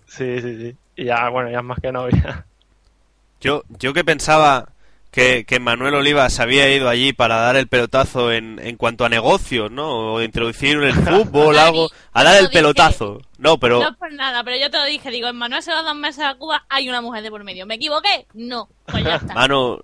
Sí, 0.06 0.40
sí, 0.40 0.56
sí. 0.58 0.76
Y 0.96 1.04
ya, 1.04 1.28
bueno, 1.28 1.50
ya 1.50 1.58
es 1.58 1.64
más 1.64 1.78
que 1.78 1.92
novia. 1.92 2.44
Yo, 3.40 3.62
yo 3.78 3.94
que 3.94 4.04
pensaba 4.04 4.68
que, 5.10 5.44
que 5.44 5.58
Manuel 5.58 5.94
Oliva 5.94 6.28
se 6.30 6.42
había 6.42 6.72
ido 6.72 6.88
allí 6.88 7.12
para 7.12 7.36
dar 7.36 7.56
el 7.56 7.66
pelotazo 7.66 8.32
en, 8.32 8.60
en 8.62 8.76
cuanto 8.76 9.04
a 9.04 9.08
negocios, 9.08 9.70
¿no? 9.70 10.14
O 10.14 10.22
introducir 10.22 10.76
el 10.82 10.92
fútbol, 10.94 11.56
Dani, 11.56 11.68
algo. 11.68 11.90
A 12.12 12.22
dar 12.24 12.36
el 12.36 12.42
dije. 12.46 12.52
pelotazo. 12.52 13.20
No, 13.38 13.58
pero. 13.58 13.80
No 13.80 13.88
es 13.90 13.96
por 13.96 14.12
nada, 14.12 14.44
pero 14.44 14.56
yo 14.56 14.70
te 14.70 14.78
lo 14.78 14.84
dije, 14.84 15.10
digo, 15.10 15.28
en 15.28 15.36
Manuel 15.36 15.62
se 15.62 15.72
va 15.72 15.82
dos 15.82 15.96
meses 15.96 16.24
a 16.24 16.34
Cuba, 16.34 16.64
hay 16.68 16.88
una 16.88 17.00
mujer 17.00 17.22
de 17.22 17.30
por 17.30 17.42
medio. 17.42 17.66
¿Me 17.66 17.74
equivoqué? 17.74 18.26
No, 18.34 18.68
pues 18.86 19.04
ya 19.04 19.16
está. 19.16 19.34
Mano, 19.34 19.80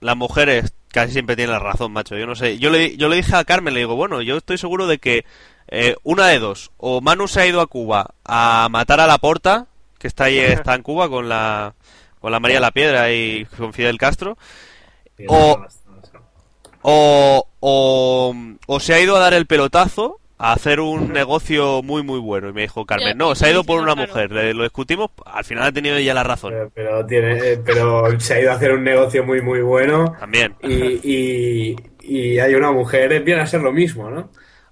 las 0.00 0.16
mujeres 0.16 0.72
casi 0.88 1.12
siempre 1.12 1.36
tienen 1.36 1.52
la 1.52 1.60
razón, 1.60 1.92
macho. 1.92 2.16
Yo 2.16 2.26
no 2.26 2.34
sé. 2.34 2.58
Yo 2.58 2.70
le, 2.70 2.96
yo 2.96 3.08
le 3.08 3.16
dije 3.16 3.36
a 3.36 3.44
Carmen, 3.44 3.74
le 3.74 3.80
digo, 3.80 3.94
bueno, 3.94 4.22
yo 4.22 4.36
estoy 4.36 4.58
seguro 4.58 4.86
de 4.86 4.98
que 4.98 5.24
eh, 5.68 5.94
una 6.02 6.26
de 6.28 6.40
dos. 6.40 6.72
O 6.78 7.00
Manu 7.00 7.28
se 7.28 7.40
ha 7.42 7.46
ido 7.46 7.60
a 7.60 7.66
Cuba 7.68 8.14
a 8.24 8.68
matar 8.70 9.00
a 9.00 9.06
la 9.06 9.18
porta, 9.18 9.66
que 9.98 10.08
está 10.08 10.24
ahí, 10.24 10.38
está 10.38 10.74
en 10.74 10.82
Cuba 10.82 11.08
con 11.08 11.28
la, 11.28 11.74
con 12.24 12.32
la 12.32 12.40
María 12.40 12.58
la 12.58 12.70
Piedra 12.70 13.12
y 13.12 13.44
con 13.58 13.74
Fidel 13.74 13.98
Castro. 13.98 14.38
O- 15.28 15.60
O, 16.80 17.46
o, 17.60 18.34
o 18.66 18.80
se 18.80 18.94
ha 18.94 19.00
ido 19.00 19.14
a 19.16 19.20
dar 19.20 19.34
el 19.34 19.44
pelotazo 19.46 20.20
a 20.38 20.52
hacer 20.54 20.80
un 20.80 21.12
negocio 21.12 21.82
muy 21.82 22.02
muy 22.02 22.18
bueno. 22.18 22.48
Y 22.48 22.52
me 22.54 22.62
dijo 22.62 22.86
Carmen, 22.86 23.16
no, 23.18 23.34
se 23.34 23.44
ha 23.46 23.50
ido 23.50 23.62
por 23.64 23.78
una 23.80 23.94
mujer. 23.94 24.32
Le- 24.32 24.54
lo 24.54 24.62
discutimos, 24.62 25.10
al 25.26 25.44
final 25.44 25.64
ha 25.64 25.72
tenido 25.72 25.96
ella 25.96 26.14
la 26.14 26.22
razón. 26.22 26.52
Pero, 26.52 26.70
pero 26.74 27.06
tiene, 27.06 27.38
eh, 27.52 27.60
pero 27.62 28.18
se 28.18 28.34
ha 28.34 28.40
ido 28.40 28.52
a 28.52 28.54
hacer 28.54 28.72
un 28.72 28.84
negocio 28.84 29.22
muy, 29.22 29.42
muy 29.42 29.60
bueno 29.60 30.14
También. 30.18 30.54
y, 30.62 31.00
y, 31.02 31.76
y 32.00 32.38
hay 32.38 32.54
una 32.54 32.72
mujer, 32.72 33.22
viene 33.22 33.42
a 33.42 33.46
ser 33.46 33.60
lo 33.60 33.72
mismo, 33.72 34.08
¿no? 34.10 34.30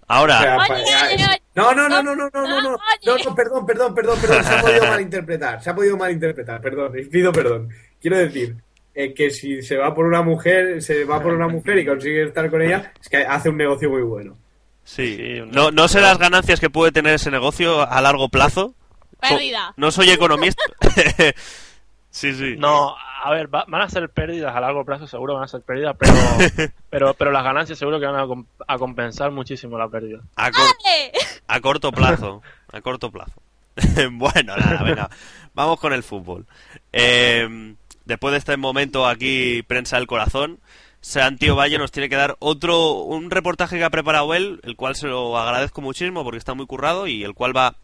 Ahora, 0.09 0.39
O 0.39 0.43
sea, 0.87 1.39
No, 1.55 1.75
no, 1.75 1.89
no, 1.89 2.03
no, 2.03 2.15
no, 2.17 2.31
no, 2.33 2.43
no, 2.43 2.61
no, 2.61 2.61
no, 2.61 3.17
no, 3.25 3.35
perdón, 3.35 3.67
perdón, 3.67 3.95
perdón, 3.95 4.19
perdón, 4.21 4.45
se 4.45 4.55
ha 4.55 4.61
podido 4.63 4.87
malinterpretar, 4.87 5.63
se 5.63 5.71
ha 5.71 5.75
podido 5.75 5.97
malinterpretar, 5.99 6.61
perdón, 6.63 6.93
pido 7.11 7.31
perdón. 7.33 7.69
Quiero 8.01 8.17
decir 8.19 8.57
eh, 8.95 9.13
que 9.13 9.31
si 9.31 9.61
se 9.63 9.77
va 9.77 9.95
por 9.95 10.07
una 10.07 10.23
mujer, 10.23 10.81
se 10.83 11.05
va 11.05 11.21
por 11.23 11.35
una 11.35 11.49
mujer 11.49 11.79
y 11.79 11.87
consigue 11.87 12.25
estar 12.25 12.51
con 12.51 12.63
ella, 12.63 12.93
es 13.01 13.09
que 13.09 13.19
hace 13.19 13.49
un 13.51 13.57
negocio 13.59 13.91
muy 13.91 14.03
bueno. 14.03 14.37
sí. 14.85 15.41
No, 15.49 15.71
no 15.71 15.89
sé 15.89 16.01
las 16.01 16.19
ganancias 16.19 16.59
que 16.59 16.71
puede 16.71 16.91
tener 16.93 17.15
ese 17.15 17.31
negocio 17.31 17.83
a 17.83 18.01
largo 18.01 18.29
plazo. 18.31 18.75
Co- 19.21 19.29
Pérdida. 19.29 19.73
No 19.77 19.91
soy 19.91 20.11
economista. 20.11 20.63
sí, 22.11 22.33
sí. 22.35 22.57
No, 22.59 22.95
a 23.25 23.31
ver, 23.31 23.53
va- 23.55 23.65
van 23.69 23.83
a 23.83 23.89
ser 23.89 24.09
pérdidas 24.11 24.55
a 24.55 24.61
largo 24.61 24.85
plazo, 24.85 25.07
seguro 25.07 25.35
van 25.35 25.45
a 25.45 25.49
ser 25.49 25.61
pérdidas, 25.63 25.95
pero, 25.99 26.13
pero, 26.91 27.15
pero 27.15 27.31
las 27.31 27.45
ganancias 27.45 27.79
seguro 27.79 28.01
que 28.01 28.07
van 28.07 28.17
a, 28.19 28.27
com- 28.27 28.45
a 28.67 28.79
compensar 28.79 29.31
muchísimo 29.31 29.79
la 29.79 29.89
pérdida. 29.89 30.21
A, 30.37 30.49
¡Eh! 30.49 31.13
A 31.53 31.61
corto 31.61 31.93
plazo. 31.93 32.43
A 32.73 32.81
corto 32.81 33.11
plazo. 33.11 33.43
bueno, 34.13 34.57
nada, 34.57 34.83
venga. 34.83 35.11
Vamos 35.55 35.79
con 35.79 35.93
el 35.93 36.03
fútbol. 36.03 36.47
Eh, 36.93 37.75
después 38.07 38.33
de 38.33 38.39
este 38.39 38.57
momento 38.57 39.07
aquí, 39.07 39.63
prensa 39.63 39.97
del 39.97 40.07
corazón, 40.07 40.61
Santiago 41.03 41.57
Valle 41.57 41.79
nos 41.79 41.93
tiene 41.93 42.09
que 42.09 42.17
dar 42.17 42.37
otro, 42.39 43.03
un 43.03 43.31
reportaje 43.31 43.77
que 43.77 43.85
ha 43.85 43.91
preparado 43.91 44.33
él, 44.35 44.61
el 44.63 44.77
cual 44.77 44.97
se 44.97 45.09
lo 45.09 45.37
agradezco 45.37 45.83
muchísimo 45.83 46.25
porque 46.25 46.39
está 46.39 46.55
muy 46.55 46.67
currado 46.67 47.07
y 47.07 47.23
el 47.23 47.35
cual 47.35 47.55
va 47.55 47.77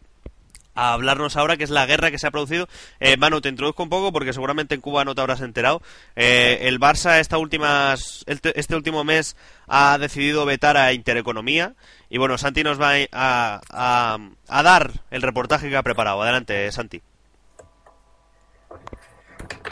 a 0.79 0.93
hablarnos 0.93 1.35
ahora, 1.35 1.57
que 1.57 1.63
es 1.63 1.69
la 1.69 1.85
guerra 1.85 2.11
que 2.11 2.19
se 2.19 2.27
ha 2.27 2.31
producido. 2.31 2.67
Eh, 2.99 3.17
Manu, 3.17 3.41
te 3.41 3.49
introduzco 3.49 3.83
un 3.83 3.89
poco 3.89 4.11
porque 4.11 4.33
seguramente 4.33 4.75
en 4.75 4.81
Cuba 4.81 5.03
no 5.03 5.15
te 5.15 5.21
habrás 5.21 5.41
enterado. 5.41 5.81
Eh, 6.15 6.59
el 6.61 6.79
Barça 6.79 7.19
esta 7.19 7.37
últimas, 7.37 8.23
este, 8.27 8.75
último 8.75 9.03
mes 9.03 9.35
ha 9.67 9.97
decidido 9.97 10.45
vetar 10.45 10.77
a 10.77 10.93
Intereconomía 10.93 11.73
y 12.09 12.17
bueno, 12.17 12.37
Santi 12.37 12.63
nos 12.63 12.79
va 12.79 12.93
a, 13.11 13.61
a, 13.69 14.17
a 14.47 14.63
dar 14.63 14.91
el 15.11 15.21
reportaje 15.21 15.69
que 15.69 15.77
ha 15.77 15.83
preparado. 15.83 16.21
Adelante, 16.21 16.71
Santi. 16.71 17.01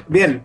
Bien, 0.08 0.44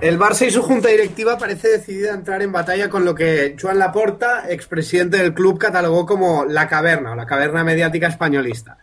el 0.00 0.18
Barça 0.18 0.46
y 0.46 0.50
su 0.50 0.62
junta 0.62 0.88
directiva 0.88 1.36
parece 1.36 1.68
decidida 1.68 2.12
a 2.12 2.14
entrar 2.14 2.42
en 2.42 2.52
batalla 2.52 2.88
con 2.88 3.04
lo 3.04 3.14
que 3.14 3.56
Joan 3.60 3.78
Laporta, 3.78 4.44
expresidente 4.48 5.18
del 5.18 5.34
club, 5.34 5.58
catalogó 5.58 6.06
como 6.06 6.44
la 6.44 6.68
caverna 6.68 7.12
o 7.12 7.14
la 7.14 7.26
caverna 7.26 7.64
mediática 7.64 8.06
españolista. 8.06 8.78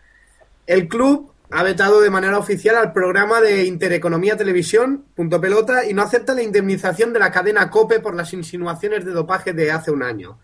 El 0.68 0.86
club 0.86 1.32
ha 1.50 1.62
vetado 1.62 2.02
de 2.02 2.10
manera 2.10 2.38
oficial 2.38 2.76
al 2.76 2.92
programa 2.92 3.40
de 3.40 3.64
Intereconomía 3.64 4.36
Televisión, 4.36 5.06
punto 5.14 5.40
pelota, 5.40 5.86
y 5.86 5.94
no 5.94 6.02
acepta 6.02 6.34
la 6.34 6.42
indemnización 6.42 7.14
de 7.14 7.20
la 7.20 7.32
cadena 7.32 7.70
COPE 7.70 8.00
por 8.00 8.14
las 8.14 8.34
insinuaciones 8.34 9.06
de 9.06 9.12
dopaje 9.12 9.54
de 9.54 9.72
hace 9.72 9.90
un 9.90 10.02
año. 10.02 10.38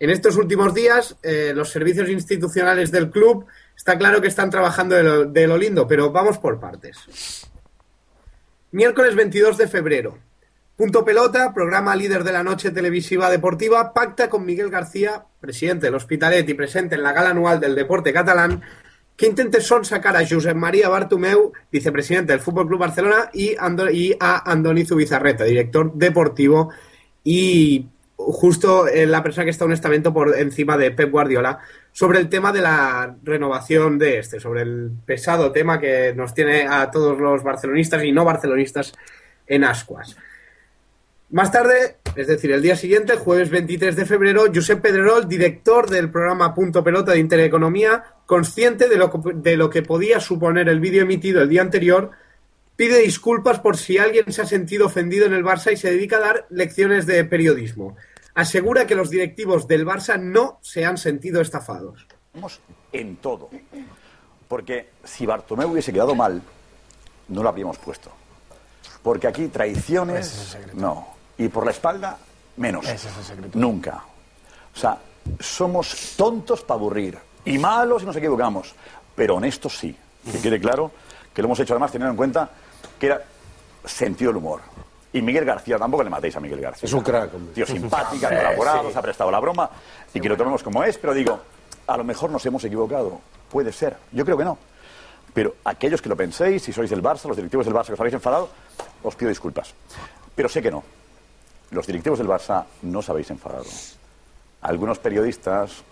En 0.00 0.10
estos 0.10 0.36
últimos 0.36 0.74
días, 0.74 1.16
eh, 1.22 1.52
los 1.54 1.70
servicios 1.70 2.08
institucionales 2.08 2.90
del 2.90 3.08
club 3.08 3.46
está 3.76 3.96
claro 3.96 4.20
que 4.20 4.26
están 4.26 4.50
trabajando 4.50 4.96
de 4.96 5.04
lo, 5.04 5.24
de 5.26 5.46
lo 5.46 5.56
lindo, 5.56 5.86
pero 5.86 6.10
vamos 6.10 6.38
por 6.38 6.58
partes. 6.58 7.48
Miércoles 8.72 9.14
22 9.14 9.58
de 9.58 9.68
febrero. 9.68 10.18
Punto 10.74 11.04
Pelota, 11.04 11.54
programa 11.54 11.94
líder 11.94 12.24
de 12.24 12.32
la 12.32 12.42
noche 12.42 12.72
televisiva 12.72 13.30
deportiva, 13.30 13.94
pacta 13.94 14.28
con 14.28 14.44
Miguel 14.44 14.70
García, 14.70 15.24
presidente 15.40 15.86
del 15.86 15.94
Hospitalet 15.94 16.48
y 16.48 16.54
presente 16.54 16.96
en 16.96 17.04
la 17.04 17.12
gala 17.12 17.30
anual 17.30 17.60
del 17.60 17.76
deporte 17.76 18.12
catalán, 18.12 18.60
que 19.16 19.26
intente 19.26 19.60
son 19.60 19.84
sacar 19.84 20.16
a 20.16 20.26
Josep 20.26 20.56
María 20.56 20.88
Bartomeu, 20.88 21.52
vicepresidente 21.70 22.32
del 22.32 22.40
Fútbol 22.40 22.66
Club 22.66 22.80
Barcelona, 22.80 23.30
y, 23.32 23.56
a 24.18 24.50
Andoni 24.50 24.84
Zubizarreta, 24.84 25.44
director 25.44 25.92
deportivo 25.94 26.70
y 27.24 27.86
justo 28.16 28.86
eh, 28.88 29.06
la 29.06 29.22
persona 29.22 29.44
que 29.44 29.50
está 29.50 29.64
un 29.64 29.72
estamento 29.72 30.12
por 30.12 30.36
encima 30.38 30.76
de 30.76 30.92
Pep 30.92 31.10
Guardiola 31.10 31.58
sobre 31.90 32.20
el 32.20 32.28
tema 32.28 32.52
de 32.52 32.60
la 32.60 33.16
renovación 33.22 33.98
de 33.98 34.18
este, 34.18 34.40
sobre 34.40 34.62
el 34.62 34.90
pesado 35.04 35.52
tema 35.52 35.80
que 35.80 36.14
nos 36.14 36.34
tiene 36.34 36.66
a 36.66 36.90
todos 36.90 37.18
los 37.18 37.42
barcelonistas 37.42 38.04
y 38.04 38.12
no 38.12 38.24
barcelonistas 38.24 38.92
en 39.46 39.64
ascuas. 39.64 40.16
Más 41.30 41.50
tarde, 41.50 41.96
es 42.14 42.26
decir, 42.26 42.52
el 42.52 42.60
día 42.60 42.76
siguiente, 42.76 43.16
jueves 43.16 43.48
23 43.48 43.96
de 43.96 44.04
febrero, 44.04 44.44
Josep 44.54 44.82
Pedrerol, 44.82 45.26
director 45.26 45.88
del 45.88 46.10
programa 46.10 46.54
Punto 46.54 46.84
Pelota 46.84 47.12
de 47.12 47.20
Intereconomía, 47.20 48.04
consciente 48.32 48.88
de 48.88 48.96
lo, 48.96 49.10
que- 49.10 49.34
de 49.34 49.56
lo 49.58 49.68
que 49.68 49.82
podía 49.82 50.18
suponer 50.18 50.66
el 50.70 50.80
vídeo 50.80 51.02
emitido 51.02 51.42
el 51.42 51.50
día 51.50 51.60
anterior, 51.60 52.12
pide 52.76 52.98
disculpas 53.00 53.60
por 53.60 53.76
si 53.76 53.98
alguien 53.98 54.32
se 54.32 54.40
ha 54.40 54.46
sentido 54.46 54.86
ofendido 54.86 55.26
en 55.26 55.34
el 55.34 55.44
Barça 55.44 55.70
y 55.70 55.76
se 55.76 55.90
dedica 55.90 56.16
a 56.16 56.20
dar 56.20 56.46
lecciones 56.48 57.04
de 57.04 57.22
periodismo. 57.26 57.94
Asegura 58.34 58.86
que 58.86 58.94
los 58.94 59.10
directivos 59.10 59.68
del 59.68 59.84
Barça 59.84 60.18
no 60.18 60.58
se 60.62 60.86
han 60.86 60.96
sentido 60.96 61.42
estafados. 61.42 62.06
Estamos 62.32 62.60
en 62.90 63.16
todo. 63.16 63.50
Porque 64.48 64.88
si 65.04 65.26
Bartomeu 65.26 65.70
hubiese 65.70 65.92
quedado 65.92 66.14
mal, 66.14 66.40
no 67.28 67.42
lo 67.42 67.48
habríamos 67.50 67.76
puesto. 67.76 68.10
Porque 69.02 69.26
aquí 69.26 69.48
traiciones, 69.48 70.56
no. 70.72 71.08
Y 71.36 71.48
por 71.48 71.66
la 71.66 71.72
espalda, 71.72 72.16
menos. 72.56 72.86
Ese 72.88 73.08
es 73.10 73.16
el 73.18 73.24
secreto. 73.24 73.58
Nunca. 73.58 74.02
O 74.74 74.78
sea, 74.78 74.96
somos 75.38 76.14
tontos 76.16 76.62
para 76.62 76.78
aburrir. 76.80 77.18
Y 77.44 77.58
malos 77.58 78.02
si 78.02 78.06
nos 78.06 78.16
equivocamos. 78.16 78.74
Pero 79.14 79.36
honestos 79.36 79.76
sí. 79.78 79.96
Que 80.30 80.38
quede 80.40 80.60
claro 80.60 80.90
que 81.34 81.42
lo 81.42 81.46
hemos 81.46 81.60
hecho 81.60 81.74
además 81.74 81.90
teniendo 81.90 82.10
en 82.10 82.16
cuenta 82.16 82.48
que 82.98 83.06
era 83.06 83.22
sentido 83.84 84.30
del 84.30 84.36
humor. 84.36 84.60
Y 85.12 85.20
Miguel 85.20 85.44
García, 85.44 85.78
tampoco 85.78 86.02
le 86.02 86.10
matéis 86.10 86.36
a 86.36 86.40
Miguel 86.40 86.60
García. 86.60 86.86
Es 86.86 86.92
un 86.92 87.02
crack, 87.02 87.34
hombre. 87.34 87.52
Tío 87.52 87.66
simpático, 87.66 88.26
ha 88.26 88.30
colaborado, 88.30 88.90
se 88.90 88.98
ha 88.98 89.02
prestado 89.02 89.30
la 89.30 89.40
broma 89.40 89.68
y 90.14 90.20
que 90.20 90.28
lo 90.28 90.36
tomemos 90.36 90.62
como 90.62 90.82
es, 90.84 90.96
pero 90.96 91.12
digo, 91.12 91.38
a 91.86 91.96
lo 91.96 92.04
mejor 92.04 92.30
nos 92.30 92.44
hemos 92.46 92.64
equivocado. 92.64 93.20
Puede 93.50 93.72
ser. 93.72 93.96
Yo 94.12 94.24
creo 94.24 94.38
que 94.38 94.44
no. 94.44 94.56
Pero 95.34 95.56
aquellos 95.64 96.00
que 96.00 96.08
lo 96.08 96.16
penséis, 96.16 96.62
si 96.62 96.72
sois 96.72 96.88
del 96.88 97.02
Barça, 97.02 97.26
los 97.26 97.36
directivos 97.36 97.66
del 97.66 97.74
Barça 97.74 97.88
que 97.88 97.94
os 97.94 98.00
habéis 98.00 98.14
enfadado, 98.14 98.48
os 99.02 99.14
pido 99.14 99.28
disculpas. 99.28 99.74
Pero 100.34 100.48
sé 100.48 100.62
que 100.62 100.70
no. 100.70 100.82
Los 101.70 101.86
directivos 101.86 102.18
del 102.18 102.28
Barça 102.28 102.64
no 102.82 103.00
os 103.00 103.08
habéis 103.08 103.30
enfadado. 103.30 103.64
Algunos 104.62 104.98
periodistas. 104.98 105.82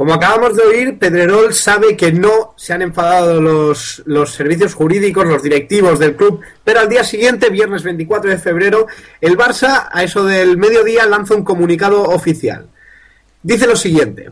Como 0.00 0.14
acabamos 0.14 0.56
de 0.56 0.62
oír, 0.62 0.98
Pedrerol 0.98 1.52
sabe 1.52 1.94
que 1.94 2.10
no 2.10 2.54
se 2.56 2.72
han 2.72 2.80
enfadado 2.80 3.38
los, 3.38 4.02
los 4.06 4.32
servicios 4.32 4.72
jurídicos, 4.72 5.26
los 5.26 5.42
directivos 5.42 5.98
del 5.98 6.16
club, 6.16 6.40
pero 6.64 6.80
al 6.80 6.88
día 6.88 7.04
siguiente, 7.04 7.50
viernes 7.50 7.82
24 7.82 8.30
de 8.30 8.38
febrero, 8.38 8.86
el 9.20 9.36
Barça, 9.36 9.90
a 9.92 10.02
eso 10.02 10.24
del 10.24 10.56
mediodía, 10.56 11.04
lanza 11.04 11.34
un 11.34 11.44
comunicado 11.44 12.02
oficial. 12.02 12.66
Dice 13.42 13.66
lo 13.66 13.76
siguiente. 13.76 14.30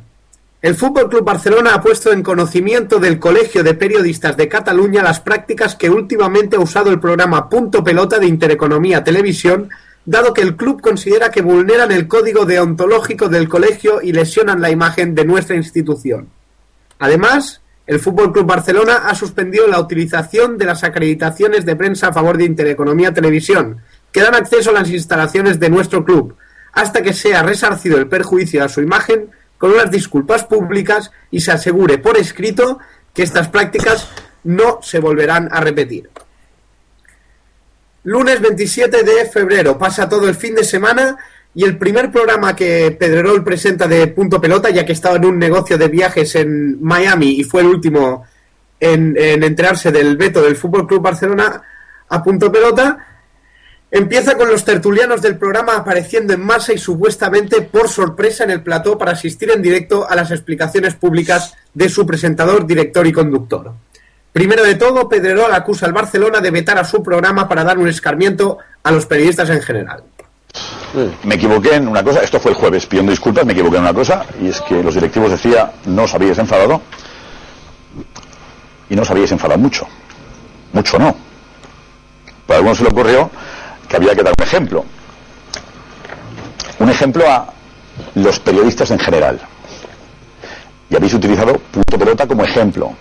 El 0.61 0.74
Fútbol 0.74 1.09
Club 1.09 1.24
Barcelona 1.24 1.74
ha 1.74 1.82
puesto 1.82 2.12
en 2.12 2.22
conocimiento 2.22 2.99
del 2.99 3.20
Colegio 3.20 3.62
de 3.62 3.74
Periodistas 3.74 4.36
de 4.36 4.49
Cataluña 4.49 5.03
las 5.03 5.20
prácticas 5.20 5.76
que 5.76 5.89
últimamente 5.89 6.57
ha 6.57 6.61
usado 6.61 6.91
el 6.91 6.99
programa 6.99 7.49
Punto 7.49 7.84
Pelota 7.84 8.18
de 8.18 8.26
Intereconomía 8.26 9.05
Televisión, 9.05 9.68
dado 10.09 10.32
que 10.32 10.40
el 10.40 10.56
club 10.56 10.80
considera 10.80 11.30
que 11.30 11.42
vulneran 11.42 11.92
el 11.92 12.09
código 12.09 12.46
deontológico 12.46 13.28
del 13.28 13.46
colegio 13.46 14.00
y 14.00 14.12
lesionan 14.12 14.62
la 14.62 14.70
imagen 14.70 15.14
de 15.14 15.26
nuestra 15.26 15.54
institución. 15.54 16.30
Además, 16.98 17.61
el 17.86 18.00
Fútbol 18.00 18.32
Club 18.32 18.46
Barcelona 18.46 19.02
ha 19.04 19.14
suspendido 19.14 19.66
la 19.66 19.78
utilización 19.78 20.56
de 20.56 20.64
las 20.64 20.82
acreditaciones 20.82 21.66
de 21.66 21.76
prensa 21.76 22.09
a 22.09 22.12
favor 22.14 22.38
de 22.38 22.46
Intereconomía 22.46 23.12
Televisión, 23.12 23.82
que 24.11 24.22
dan 24.22 24.34
acceso 24.34 24.70
a 24.70 24.72
las 24.72 24.88
instalaciones 24.88 25.61
de 25.61 25.68
nuestro 25.68 26.06
club, 26.06 26.36
hasta 26.72 27.02
que 27.02 27.12
sea 27.12 27.42
resarcido 27.42 27.98
el 27.98 28.09
perjuicio 28.09 28.64
a 28.64 28.70
su 28.70 28.80
imagen 28.80 29.28
con 29.59 29.72
unas 29.72 29.90
disculpas 29.90 30.42
públicas 30.44 31.11
y 31.30 31.40
se 31.40 31.52
asegure 31.52 31.98
por 31.98 32.16
escrito 32.16 32.78
que 33.12 33.24
estas 33.24 33.48
prácticas 33.48 34.09
no 34.42 34.78
se 34.80 35.00
volverán 35.00 35.50
a 35.52 35.61
repetir. 35.61 36.09
Lunes 38.05 38.40
27 38.40 39.03
de 39.03 39.26
febrero, 39.26 39.76
pasa 39.76 40.09
todo 40.09 40.28
el 40.28 40.34
fin 40.34 40.55
de 40.55 40.64
semana 40.64 41.16
y 41.55 41.64
el 41.64 41.76
primer 41.76 42.11
programa 42.12 42.55
que 42.55 42.96
Pedrerol 42.99 43.42
presenta 43.42 43.88
de 43.88 44.07
Punto 44.09 44.40
Pelota, 44.40 44.70
ya 44.70 44.86
que 44.86 44.92
estaba 44.92 45.16
en 45.16 45.24
un 45.24 45.38
negocio 45.38 45.76
de 45.76 45.88
viajes 45.88 46.34
en 46.36 46.82
Miami 46.82 47.30
y 47.40 47.44
fue 47.44 47.62
el 47.62 47.68
último 47.68 48.24
en, 48.78 49.16
en 49.18 49.42
enterarse 49.42 49.90
del 49.90 50.16
veto 50.16 50.42
del 50.42 50.57
Fútbol 50.57 50.86
Club 50.86 51.03
Barcelona 51.03 51.62
a 52.09 52.22
Punto 52.22 52.51
Pelota, 52.53 53.09
Empieza 53.90 54.36
con 54.36 54.51
los 54.51 54.64
tertulianos 54.64 55.22
del 55.22 55.38
programa 55.38 55.76
apareciendo 55.76 56.34
en 56.34 56.44
masa 56.44 56.74
y 56.74 56.78
supuestamente 56.78 57.62
por 57.62 57.88
sorpresa 57.88 58.44
en 58.44 58.51
el 58.51 58.62
plató 58.62 58.99
para 58.99 59.12
asistir 59.12 59.51
en 59.51 59.62
directo 59.62 60.07
a 60.07 60.14
las 60.14 60.30
explicaciones 60.30 60.94
públicas 60.94 61.55
de 61.72 61.88
su 61.88 62.07
presentador, 62.07 62.66
director 62.66 63.07
y 63.07 63.12
conductor. 63.12 63.72
Primero 64.32 64.62
de 64.64 64.74
todo, 64.74 65.08
Pedrerol 65.08 65.52
acusa 65.52 65.86
al 65.86 65.92
Barcelona 65.92 66.40
de 66.40 66.50
vetar 66.50 66.78
a 66.78 66.84
su 66.84 67.02
programa 67.02 67.48
para 67.48 67.64
dar 67.64 67.78
un 67.78 67.88
escarmiento 67.88 68.58
a 68.82 68.90
los 68.90 69.06
periodistas 69.06 69.50
en 69.50 69.62
general. 69.62 70.04
Me 71.24 71.34
equivoqué 71.34 71.74
en 71.74 71.88
una 71.88 72.02
cosa, 72.02 72.20
esto 72.20 72.40
fue 72.40 72.52
el 72.52 72.56
jueves, 72.56 72.86
pidiendo 72.86 73.10
disculpas, 73.10 73.44
me 73.44 73.52
equivoqué 73.52 73.76
en 73.76 73.82
una 73.82 73.94
cosa, 73.94 74.24
y 74.40 74.48
es 74.48 74.60
que 74.62 74.82
los 74.82 74.94
directivos 74.94 75.30
decía, 75.30 75.72
no 75.86 76.04
os 76.04 76.14
habíais 76.14 76.38
enfadado, 76.38 76.80
y 78.88 78.96
no 78.96 79.02
os 79.02 79.10
habíais 79.10 79.32
enfadado 79.32 79.58
mucho. 79.58 79.86
Mucho 80.72 80.98
no. 80.98 81.14
Pero 82.46 82.54
a 82.54 82.56
algunos 82.56 82.78
se 82.78 82.84
le 82.84 82.90
ocurrió 82.90 83.30
que 83.88 83.96
había 83.96 84.14
que 84.14 84.22
dar 84.22 84.34
un 84.38 84.44
ejemplo. 84.44 84.84
Un 86.78 86.90
ejemplo 86.90 87.30
a 87.30 87.52
los 88.14 88.38
periodistas 88.40 88.90
en 88.90 88.98
general. 88.98 89.40
Y 90.88 90.96
habéis 90.96 91.14
utilizado 91.14 91.58
punto 91.58 91.98
pelota 91.98 92.26
como 92.26 92.44
ejemplo. 92.44 92.94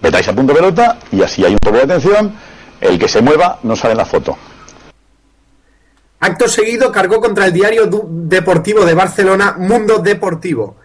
Vetáis 0.00 0.28
a 0.28 0.32
punto 0.32 0.54
pelota 0.54 0.98
y 1.10 1.22
así 1.22 1.44
hay 1.44 1.52
un 1.52 1.58
toque 1.58 1.78
de 1.78 1.84
atención, 1.84 2.32
el 2.80 2.98
que 2.98 3.08
se 3.08 3.20
mueva 3.20 3.58
no 3.62 3.74
sale 3.76 3.92
en 3.92 3.98
la 3.98 4.04
foto. 4.04 4.36
Acto 6.20 6.48
seguido 6.48 6.90
cargó 6.90 7.20
contra 7.20 7.46
el 7.46 7.52
diario 7.52 7.88
deportivo 8.08 8.84
de 8.84 8.94
Barcelona, 8.94 9.54
Mundo 9.58 9.98
Deportivo, 9.98 10.76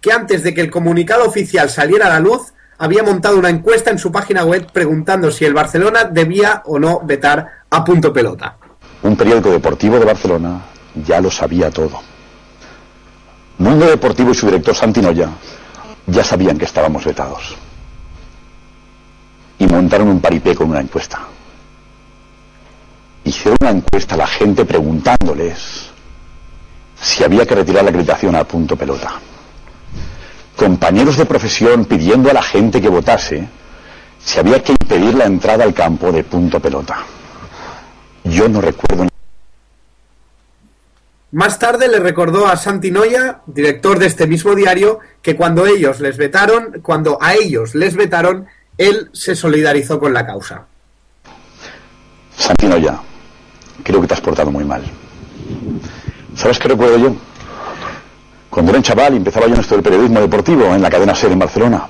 que 0.00 0.12
antes 0.12 0.42
de 0.42 0.52
que 0.52 0.60
el 0.60 0.70
comunicado 0.70 1.26
oficial 1.26 1.70
saliera 1.70 2.06
a 2.06 2.10
la 2.10 2.20
luz, 2.20 2.52
había 2.78 3.02
montado 3.02 3.38
una 3.38 3.48
encuesta 3.48 3.90
en 3.90 3.98
su 3.98 4.10
página 4.10 4.44
web 4.44 4.70
preguntando 4.72 5.30
si 5.30 5.44
el 5.44 5.54
Barcelona 5.54 6.04
debía 6.04 6.62
o 6.66 6.78
no 6.78 7.00
vetar 7.04 7.62
a 7.70 7.84
punto 7.84 8.12
pelota. 8.12 8.56
Un 9.02 9.16
periódico 9.16 9.50
deportivo 9.50 9.98
de 9.98 10.04
Barcelona 10.04 10.60
ya 11.06 11.20
lo 11.20 11.30
sabía 11.30 11.70
todo. 11.70 12.00
Mundo 13.58 13.86
Deportivo 13.86 14.32
y 14.32 14.34
su 14.34 14.46
director 14.46 14.74
Santinoya 14.74 15.28
ya 16.06 16.24
sabían 16.24 16.58
que 16.58 16.64
estábamos 16.64 17.04
vetados. 17.04 17.56
Y 19.62 19.66
montaron 19.68 20.08
un 20.08 20.20
paripé 20.20 20.56
con 20.56 20.70
una 20.70 20.80
encuesta. 20.80 21.20
Hicieron 23.22 23.56
una 23.60 23.70
encuesta 23.70 24.16
a 24.16 24.18
la 24.18 24.26
gente 24.26 24.64
preguntándoles 24.64 25.88
si 27.00 27.22
había 27.22 27.46
que 27.46 27.54
retirar 27.54 27.84
la 27.84 27.90
acreditación 27.90 28.34
a 28.34 28.42
punto 28.42 28.74
pelota. 28.74 29.20
Compañeros 30.56 31.16
de 31.16 31.26
profesión 31.26 31.84
pidiendo 31.84 32.28
a 32.28 32.32
la 32.32 32.42
gente 32.42 32.80
que 32.80 32.88
votase 32.88 33.48
si 34.18 34.40
había 34.40 34.60
que 34.60 34.72
impedir 34.72 35.14
la 35.14 35.26
entrada 35.26 35.62
al 35.62 35.74
campo 35.74 36.10
de 36.10 36.24
punto 36.24 36.58
pelota. 36.58 37.04
Yo 38.24 38.48
no 38.48 38.60
recuerdo 38.60 39.06
Más 41.30 41.60
tarde 41.60 41.86
le 41.86 42.00
recordó 42.00 42.48
a 42.48 42.56
Santi 42.56 42.90
Noya, 42.90 43.42
director 43.46 44.00
de 44.00 44.06
este 44.06 44.26
mismo 44.26 44.56
diario, 44.56 44.98
que 45.22 45.36
cuando 45.36 45.68
ellos 45.68 46.00
les 46.00 46.16
vetaron, 46.16 46.80
cuando 46.82 47.16
a 47.20 47.34
ellos 47.34 47.76
les 47.76 47.94
vetaron, 47.94 48.48
él 48.78 49.10
se 49.12 49.34
solidarizó 49.34 49.98
con 49.98 50.12
la 50.12 50.26
causa. 50.26 50.66
Santino 52.36 52.78
ya, 52.78 53.00
creo 53.82 54.00
que 54.00 54.06
te 54.06 54.14
has 54.14 54.20
portado 54.20 54.50
muy 54.50 54.64
mal. 54.64 54.82
¿Sabes 56.34 56.58
qué 56.58 56.68
recuerdo 56.68 56.98
yo? 56.98 57.14
Cuando 58.48 58.70
era 58.70 58.78
un 58.78 58.84
chaval 58.84 59.14
y 59.14 59.16
empezaba 59.16 59.46
yo 59.46 59.54
en 59.54 59.60
esto 59.60 59.74
del 59.74 59.84
periodismo 59.84 60.20
deportivo 60.20 60.74
en 60.74 60.82
la 60.82 60.90
cadena 60.90 61.14
SER 61.14 61.32
en 61.32 61.38
Barcelona. 61.38 61.86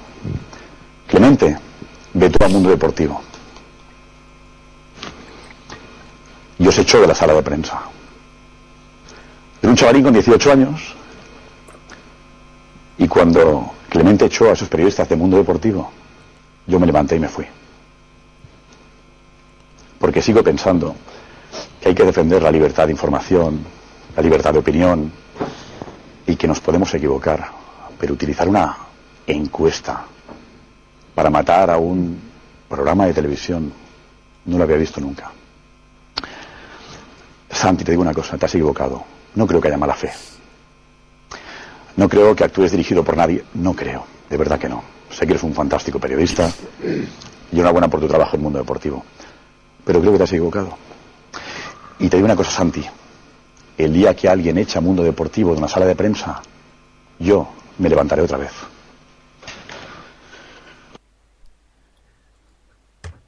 Clemente 1.08 1.58
vetó 2.14 2.44
al 2.44 2.52
mundo 2.52 2.70
deportivo. 2.70 3.20
Y 6.58 6.68
os 6.68 6.78
echó 6.78 7.00
de 7.00 7.08
la 7.08 7.14
sala 7.14 7.34
de 7.34 7.42
prensa. 7.42 7.80
Era 9.60 9.70
un 9.70 9.76
chavalín 9.76 10.04
con 10.04 10.12
18 10.12 10.52
años. 10.52 10.94
Y 12.98 13.08
cuando 13.08 13.72
Clemente 13.88 14.26
echó 14.26 14.48
a 14.48 14.52
esos 14.52 14.68
periodistas 14.68 15.08
de 15.08 15.16
mundo 15.16 15.36
deportivo, 15.36 15.90
yo 16.66 16.78
me 16.78 16.86
levanté 16.86 17.16
y 17.16 17.20
me 17.20 17.28
fui 17.28 17.46
porque 20.02 20.20
sigo 20.20 20.42
pensando 20.42 20.96
que 21.80 21.90
hay 21.90 21.94
que 21.94 22.04
defender 22.04 22.42
la 22.42 22.50
libertad 22.50 22.86
de 22.86 22.92
información, 22.92 23.64
la 24.16 24.20
libertad 24.20 24.52
de 24.52 24.58
opinión 24.58 25.12
y 26.26 26.34
que 26.34 26.48
nos 26.48 26.58
podemos 26.58 26.92
equivocar, 26.92 27.46
pero 28.00 28.12
utilizar 28.12 28.48
una 28.48 28.78
encuesta 29.28 30.04
para 31.14 31.30
matar 31.30 31.70
a 31.70 31.78
un 31.78 32.20
programa 32.68 33.06
de 33.06 33.14
televisión 33.14 33.72
no 34.46 34.58
lo 34.58 34.64
había 34.64 34.76
visto 34.76 35.00
nunca. 35.00 35.30
Santi, 37.48 37.84
te 37.84 37.92
digo 37.92 38.02
una 38.02 38.12
cosa, 38.12 38.36
te 38.36 38.46
has 38.46 38.54
equivocado. 38.56 39.04
No 39.36 39.46
creo 39.46 39.60
que 39.60 39.68
haya 39.68 39.78
mala 39.78 39.94
fe. 39.94 40.10
No 41.96 42.08
creo 42.08 42.34
que 42.34 42.42
actúes 42.42 42.72
dirigido 42.72 43.04
por 43.04 43.16
nadie. 43.16 43.44
No 43.54 43.72
creo, 43.72 44.04
de 44.28 44.36
verdad 44.36 44.58
que 44.58 44.68
no. 44.68 44.82
Sé 45.22 45.26
que 45.28 45.34
eres 45.34 45.44
un 45.44 45.54
fantástico 45.54 46.00
periodista 46.00 46.50
y 46.82 47.54
enhorabuena 47.54 47.86
por 47.86 48.00
tu 48.00 48.08
trabajo 48.08 48.34
en 48.34 48.40
el 48.40 48.42
mundo 48.42 48.58
deportivo 48.58 49.04
pero 49.84 50.00
creo 50.00 50.10
que 50.10 50.18
te 50.18 50.24
has 50.24 50.32
equivocado. 50.32 50.76
Y 52.00 52.08
te 52.08 52.16
digo 52.16 52.24
una 52.24 52.34
cosa, 52.34 52.50
Santi. 52.50 52.84
El 53.78 53.92
día 53.92 54.16
que 54.16 54.28
alguien 54.28 54.58
echa 54.58 54.80
Mundo 54.80 55.04
Deportivo 55.04 55.52
de 55.52 55.58
una 55.58 55.68
sala 55.68 55.86
de 55.86 55.94
prensa, 55.94 56.42
yo 57.20 57.48
me 57.78 57.88
levantaré 57.88 58.22
otra 58.22 58.38
vez. 58.38 58.50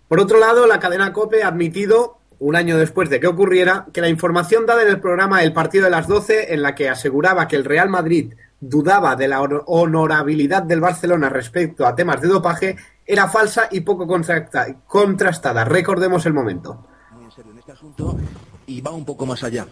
Por 0.08 0.18
otro 0.18 0.40
lado, 0.40 0.66
la 0.66 0.80
cadena 0.80 1.12
COPE 1.12 1.44
ha 1.44 1.48
admitido, 1.48 2.18
un 2.40 2.56
año 2.56 2.76
después 2.76 3.08
de 3.10 3.20
que 3.20 3.28
ocurriera, 3.28 3.86
que 3.92 4.00
la 4.00 4.08
información 4.08 4.66
dada 4.66 4.82
en 4.82 4.88
el 4.88 5.00
programa 5.00 5.44
El 5.44 5.52
Partido 5.52 5.84
de 5.84 5.90
las 5.90 6.08
12, 6.08 6.54
en 6.54 6.62
la 6.62 6.74
que 6.74 6.88
aseguraba 6.88 7.46
que 7.46 7.54
el 7.54 7.64
Real 7.64 7.88
Madrid 7.88 8.34
dudaba 8.68 9.16
de 9.16 9.28
la 9.28 9.40
honor- 9.42 9.64
honorabilidad 9.66 10.62
del 10.62 10.80
Barcelona 10.80 11.28
respecto 11.28 11.86
a 11.86 11.94
temas 11.94 12.20
de 12.20 12.28
dopaje 12.28 12.76
era 13.06 13.28
falsa 13.28 13.68
y 13.70 13.80
poco 13.80 14.06
contrasta- 14.06 14.74
contrastada. 14.86 15.64
Recordemos 15.64 16.24
el 16.26 16.32
momento. 16.32 16.86
muy 17.12 17.24
en 17.24 17.30
serio 17.30 17.52
en 17.52 17.58
este 17.58 17.72
asunto 17.72 18.16
y 18.66 18.80
va 18.80 18.90
un 18.92 19.04
poco 19.04 19.26
más 19.26 19.42
allá. 19.44 19.66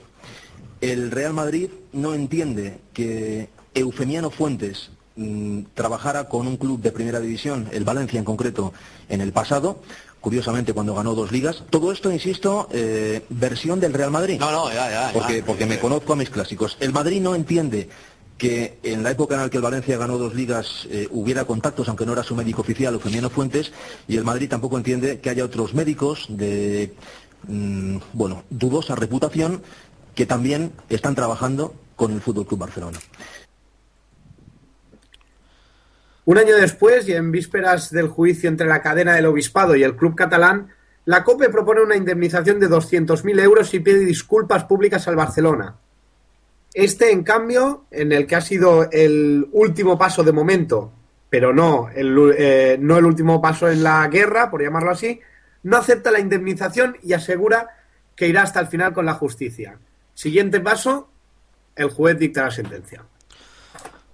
El 0.80 1.10
Real 1.10 1.32
Madrid 1.32 1.70
no 1.92 2.12
entiende 2.14 2.80
que 2.92 3.48
Eufemiano 3.74 4.30
Fuentes 4.30 4.90
mm, 5.16 5.62
trabajara 5.74 6.28
con 6.28 6.46
un 6.46 6.56
club 6.56 6.80
de 6.80 6.90
primera 6.92 7.20
división, 7.20 7.68
el 7.72 7.84
Valencia 7.84 8.18
en 8.18 8.24
concreto, 8.24 8.72
en 9.08 9.20
el 9.20 9.32
pasado, 9.32 9.80
curiosamente 10.20 10.72
cuando 10.72 10.94
ganó 10.94 11.14
dos 11.14 11.30
ligas. 11.32 11.64
Todo 11.70 11.92
esto, 11.92 12.10
insisto, 12.10 12.68
eh, 12.72 13.24
versión 13.28 13.78
del 13.80 13.92
Real 13.94 14.10
Madrid. 14.10 14.38
No, 14.40 14.50
no, 14.50 14.68
ya, 14.68 14.90
ya. 14.90 15.06
ya. 15.06 15.10
Porque, 15.12 15.42
porque 15.42 15.66
me 15.66 15.78
conozco 15.78 16.12
a 16.12 16.16
mis 16.16 16.30
clásicos. 16.30 16.76
El 16.80 16.92
Madrid 16.92 17.20
no 17.22 17.34
entiende 17.34 17.88
que 18.38 18.78
en 18.82 19.02
la 19.02 19.10
época 19.10 19.34
en 19.34 19.42
la 19.42 19.50
que 19.50 19.58
el 19.58 19.62
Valencia 19.62 19.96
ganó 19.96 20.18
dos 20.18 20.34
ligas 20.34 20.86
eh, 20.90 21.08
hubiera 21.10 21.44
contactos, 21.44 21.88
aunque 21.88 22.06
no 22.06 22.12
era 22.12 22.22
su 22.22 22.34
médico 22.34 22.62
oficial, 22.62 22.94
Eufemiano 22.94 23.30
Fuentes, 23.30 23.72
y 24.08 24.16
el 24.16 24.24
Madrid 24.24 24.48
tampoco 24.48 24.76
entiende 24.76 25.20
que 25.20 25.30
haya 25.30 25.44
otros 25.44 25.74
médicos 25.74 26.26
de, 26.28 26.94
mm, 27.46 27.98
bueno, 28.12 28.44
dudosa 28.50 28.94
reputación 28.94 29.62
que 30.14 30.26
también 30.26 30.72
están 30.88 31.14
trabajando 31.14 31.74
con 31.96 32.12
el 32.12 32.20
Fútbol 32.20 32.46
Club 32.46 32.60
Barcelona. 32.60 32.98
Un 36.24 36.38
año 36.38 36.56
después, 36.56 37.08
y 37.08 37.14
en 37.14 37.32
vísperas 37.32 37.90
del 37.90 38.08
juicio 38.08 38.48
entre 38.48 38.68
la 38.68 38.80
cadena 38.80 39.14
del 39.14 39.26
Obispado 39.26 39.74
y 39.74 39.82
el 39.82 39.96
club 39.96 40.14
catalán, 40.14 40.68
la 41.04 41.24
COPE 41.24 41.48
propone 41.48 41.82
una 41.82 41.96
indemnización 41.96 42.60
de 42.60 42.68
200.000 42.68 43.40
euros 43.40 43.74
y 43.74 43.80
pide 43.80 44.00
disculpas 44.00 44.64
públicas 44.64 45.08
al 45.08 45.16
Barcelona. 45.16 45.76
Este, 46.74 47.12
en 47.12 47.22
cambio, 47.22 47.84
en 47.90 48.12
el 48.12 48.26
que 48.26 48.36
ha 48.36 48.40
sido 48.40 48.90
el 48.90 49.48
último 49.52 49.98
paso 49.98 50.22
de 50.22 50.32
momento, 50.32 50.92
pero 51.28 51.52
no 51.52 51.88
el, 51.94 52.34
eh, 52.36 52.76
no 52.80 52.98
el 52.98 53.04
último 53.04 53.40
paso 53.40 53.70
en 53.70 53.82
la 53.82 54.06
guerra, 54.08 54.50
por 54.50 54.62
llamarlo 54.62 54.90
así, 54.90 55.20
no 55.62 55.76
acepta 55.76 56.10
la 56.10 56.20
indemnización 56.20 56.96
y 57.02 57.12
asegura 57.12 57.68
que 58.16 58.28
irá 58.28 58.42
hasta 58.42 58.60
el 58.60 58.68
final 58.68 58.92
con 58.92 59.06
la 59.06 59.14
justicia. 59.14 59.78
Siguiente 60.14 60.60
paso, 60.60 61.10
el 61.76 61.90
juez 61.90 62.18
dicta 62.18 62.44
la 62.44 62.50
sentencia. 62.50 63.04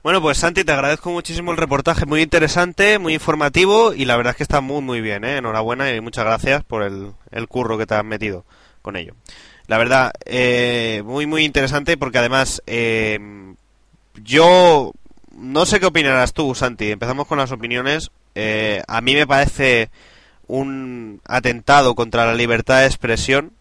Bueno, 0.03 0.23
pues 0.23 0.39
Santi, 0.39 0.65
te 0.65 0.73
agradezco 0.73 1.11
muchísimo 1.11 1.51
el 1.51 1.57
reportaje, 1.57 2.07
muy 2.07 2.23
interesante, 2.23 2.99
muy 2.99 3.15
informativo 3.15 3.93
y 3.93 4.05
la 4.05 4.17
verdad 4.17 4.31
es 4.31 4.37
que 4.37 4.43
está 4.45 4.61
muy 4.61 4.81
muy 4.81 5.01
bien, 5.01 5.25
¿eh? 5.25 5.39
enhorabuena 5.39 5.93
y 5.93 6.01
muchas 6.01 6.25
gracias 6.25 6.65
por 6.65 6.83
el, 6.83 7.13
el 7.31 7.49
curro 7.49 7.77
que 7.77 7.87
te 7.87 7.95
has 7.95 8.05
metido 8.05 8.45
con 8.81 8.97
ello. 8.97 9.15
La 9.69 9.79
verdad, 9.79 10.13
eh, 10.25 11.03
muy 11.05 11.27
muy 11.27 11.45
interesante 11.45 11.97
porque 11.99 12.19
además 12.19 12.63
eh, 12.67 13.21
yo 14.25 14.93
no 15.37 15.67
sé 15.67 15.79
qué 15.79 15.87
opinarás 15.87 16.33
tú, 16.33 16.55
Santi. 16.55 16.91
Empezamos 16.91 17.27
con 17.27 17.39
las 17.39 17.53
opiniones. 17.53 18.11
Eh, 18.35 18.83
a 18.89 19.01
mí 19.03 19.15
me 19.15 19.27
parece 19.27 19.91
un 20.47 21.21
atentado 21.27 21.95
contra 21.95 22.25
la 22.25 22.35
libertad 22.35 22.81
de 22.81 22.87
expresión 22.87 23.53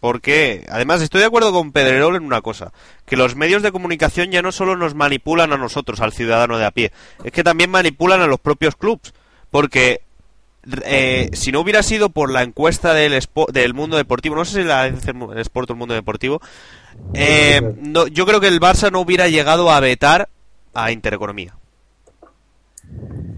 porque, 0.00 0.66
además, 0.70 1.02
estoy 1.02 1.20
de 1.20 1.26
acuerdo 1.26 1.52
con 1.52 1.72
Pedrerol 1.72 2.16
en 2.16 2.24
una 2.24 2.40
cosa, 2.40 2.72
que 3.04 3.18
los 3.18 3.36
medios 3.36 3.62
de 3.62 3.70
comunicación 3.70 4.30
ya 4.30 4.40
no 4.40 4.50
solo 4.50 4.74
nos 4.74 4.94
manipulan 4.94 5.52
a 5.52 5.58
nosotros, 5.58 6.00
al 6.00 6.14
ciudadano 6.14 6.56
de 6.56 6.64
a 6.64 6.70
pie, 6.70 6.90
es 7.22 7.32
que 7.32 7.44
también 7.44 7.68
manipulan 7.68 8.22
a 8.22 8.26
los 8.26 8.40
propios 8.40 8.76
clubs, 8.76 9.12
porque 9.50 10.00
eh, 10.84 11.30
si 11.32 11.52
no 11.52 11.60
hubiera 11.60 11.82
sido 11.82 12.10
por 12.10 12.30
la 12.30 12.42
encuesta 12.42 12.94
del, 12.94 13.18
del 13.52 13.74
mundo 13.74 13.96
deportivo, 13.96 14.34
no 14.34 14.44
sé 14.44 14.62
si 14.62 14.66
la 14.66 14.90
dice 14.90 15.10
el 15.10 15.38
Sport 15.38 15.70
o 15.70 15.72
el 15.72 15.78
mundo 15.78 15.94
deportivo, 15.94 16.40
eh, 17.14 17.60
no, 17.80 18.06
yo 18.06 18.26
creo 18.26 18.40
que 18.40 18.48
el 18.48 18.60
Barça 18.60 18.90
no 18.90 19.00
hubiera 19.00 19.28
llegado 19.28 19.70
a 19.70 19.80
vetar 19.80 20.28
a 20.74 20.92
Intereconomía. 20.92 21.54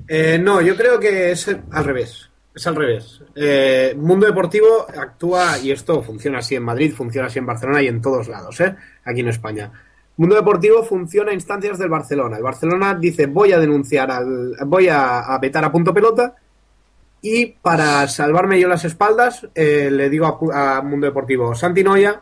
Eh, 0.09 0.39
no, 0.39 0.61
yo 0.61 0.77
creo 0.77 0.99
que 0.99 1.33
es 1.33 1.49
al 1.49 1.85
revés. 1.85 2.29
Es 2.55 2.67
al 2.67 2.77
revés. 2.77 3.21
Eh, 3.35 3.95
Mundo 3.97 4.27
Deportivo 4.27 4.87
actúa, 4.89 5.59
y 5.59 5.71
esto 5.71 6.03
funciona 6.03 6.39
así 6.39 6.55
en 6.55 6.63
Madrid, 6.63 6.93
funciona 6.95 7.29
así 7.29 7.39
en 7.39 7.47
Barcelona 7.47 7.83
y 7.83 7.89
en 7.89 8.03
todos 8.03 8.29
lados, 8.29 8.61
¿eh? 8.61 8.75
aquí 9.05 9.21
en 9.21 9.29
España. 9.29 9.73
Mundo 10.19 10.37
Deportivo 10.37 10.85
funciona 10.85 11.31
a 11.31 11.35
instancias 11.35 11.79
del 11.79 11.89
Barcelona. 11.89 12.37
El 12.37 12.43
Barcelona 12.43 12.95
dice 12.95 13.27
voy 13.27 13.53
a 13.53 13.59
denunciar 13.59 14.11
al, 14.11 14.55
voy 14.67 14.89
a, 14.89 15.21
a 15.21 15.39
vetar 15.39 15.65
a 15.65 15.73
punto 15.73 15.95
pelota 15.95 16.35
y 17.23 17.47
para 17.47 18.07
salvarme 18.09 18.59
yo 18.61 18.69
las 18.69 18.85
espaldas 18.85 19.47
eh, 19.55 19.89
le 19.91 20.11
digo 20.11 20.51
a, 20.53 20.79
a 20.79 20.83
Mundo 20.83 21.07
Deportivo 21.07 21.55
Santi 21.55 21.83
Noia 21.85 22.21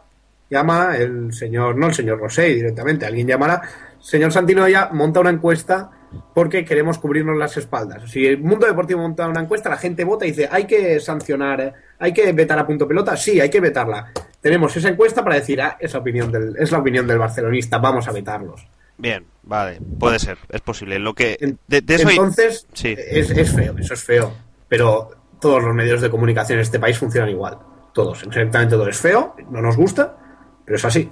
llama 0.51 0.96
el 0.96 1.32
señor, 1.32 1.76
no 1.76 1.86
el 1.88 1.94
señor 1.94 2.18
Rosé 2.20 2.46
directamente, 2.55 3.07
alguien 3.07 3.26
llamará, 3.26 3.62
señor 4.01 4.32
Santinoya 4.32 4.90
monta 4.92 5.20
una 5.20 5.30
encuesta 5.30 5.90
porque 6.34 6.64
queremos 6.64 6.98
cubrirnos 6.98 7.38
las 7.38 7.57
espaldas. 7.57 8.11
Si 8.11 8.26
el 8.26 8.38
mundo 8.38 8.66
deportivo 8.66 9.01
monta 9.01 9.28
una 9.28 9.42
encuesta, 9.42 9.68
la 9.70 9.76
gente 9.76 10.03
vota 10.03 10.26
y 10.26 10.30
dice, 10.32 10.48
hay 10.51 10.64
que 10.66 10.98
sancionar, 10.98 11.61
eh, 11.61 11.72
hay 12.01 12.12
que 12.12 12.32
vetar 12.32 12.59
a 12.59 12.66
punto 12.66 12.88
pelota, 12.88 13.16
sí, 13.16 13.40
hay 13.40 13.48
que 13.48 13.61
vetarla. 13.61 14.11
Tenemos 14.40 14.76
esa 14.76 14.88
encuesta 14.88 15.22
para 15.22 15.36
decir, 15.36 15.62
ah, 15.62 15.76
es 15.78 15.92
la 15.92 16.01
opinión 16.01 16.32
del, 16.32 16.57
es 16.59 16.72
la 16.72 16.78
opinión 16.78 17.07
del 17.07 17.18
barcelonista, 17.18 17.78
vamos 17.78 18.09
a 18.09 18.12
vetarlos. 18.12 18.66
Bien, 18.98 19.24
vale, 19.44 19.78
puede 20.01 20.18
ser, 20.18 20.36
es 20.48 20.61
posible. 20.62 20.98
Lo 20.98 21.14
que 21.14 21.36
En- 21.40 21.61
de, 21.68 21.80
de 21.80 21.94
eso 21.94 22.09
hay- 22.09 22.16
Entonces, 22.16 22.66
sí. 22.72 22.96
es, 22.98 23.30
es 23.30 23.55
feo, 23.55 23.76
eso 23.78 23.94
es 23.94 24.03
feo. 24.03 24.32
Pero 24.71 25.11
todos 25.39 25.62
los 25.62 25.75
medios 25.75 26.01
de 26.01 26.09
comunicación 26.09 26.59
en 26.59 26.62
este 26.62 26.81
país 26.81 26.97
funcionan 26.97 27.29
igual. 27.29 27.59
Todos, 27.93 28.23
exactamente 28.23 28.77
todo 28.77 28.89
es 28.89 28.97
feo, 28.97 29.35
no 29.51 29.61
nos 29.61 29.77
gusta, 29.77 30.16
pero 30.64 30.77
es 30.77 30.85
así. 30.87 31.11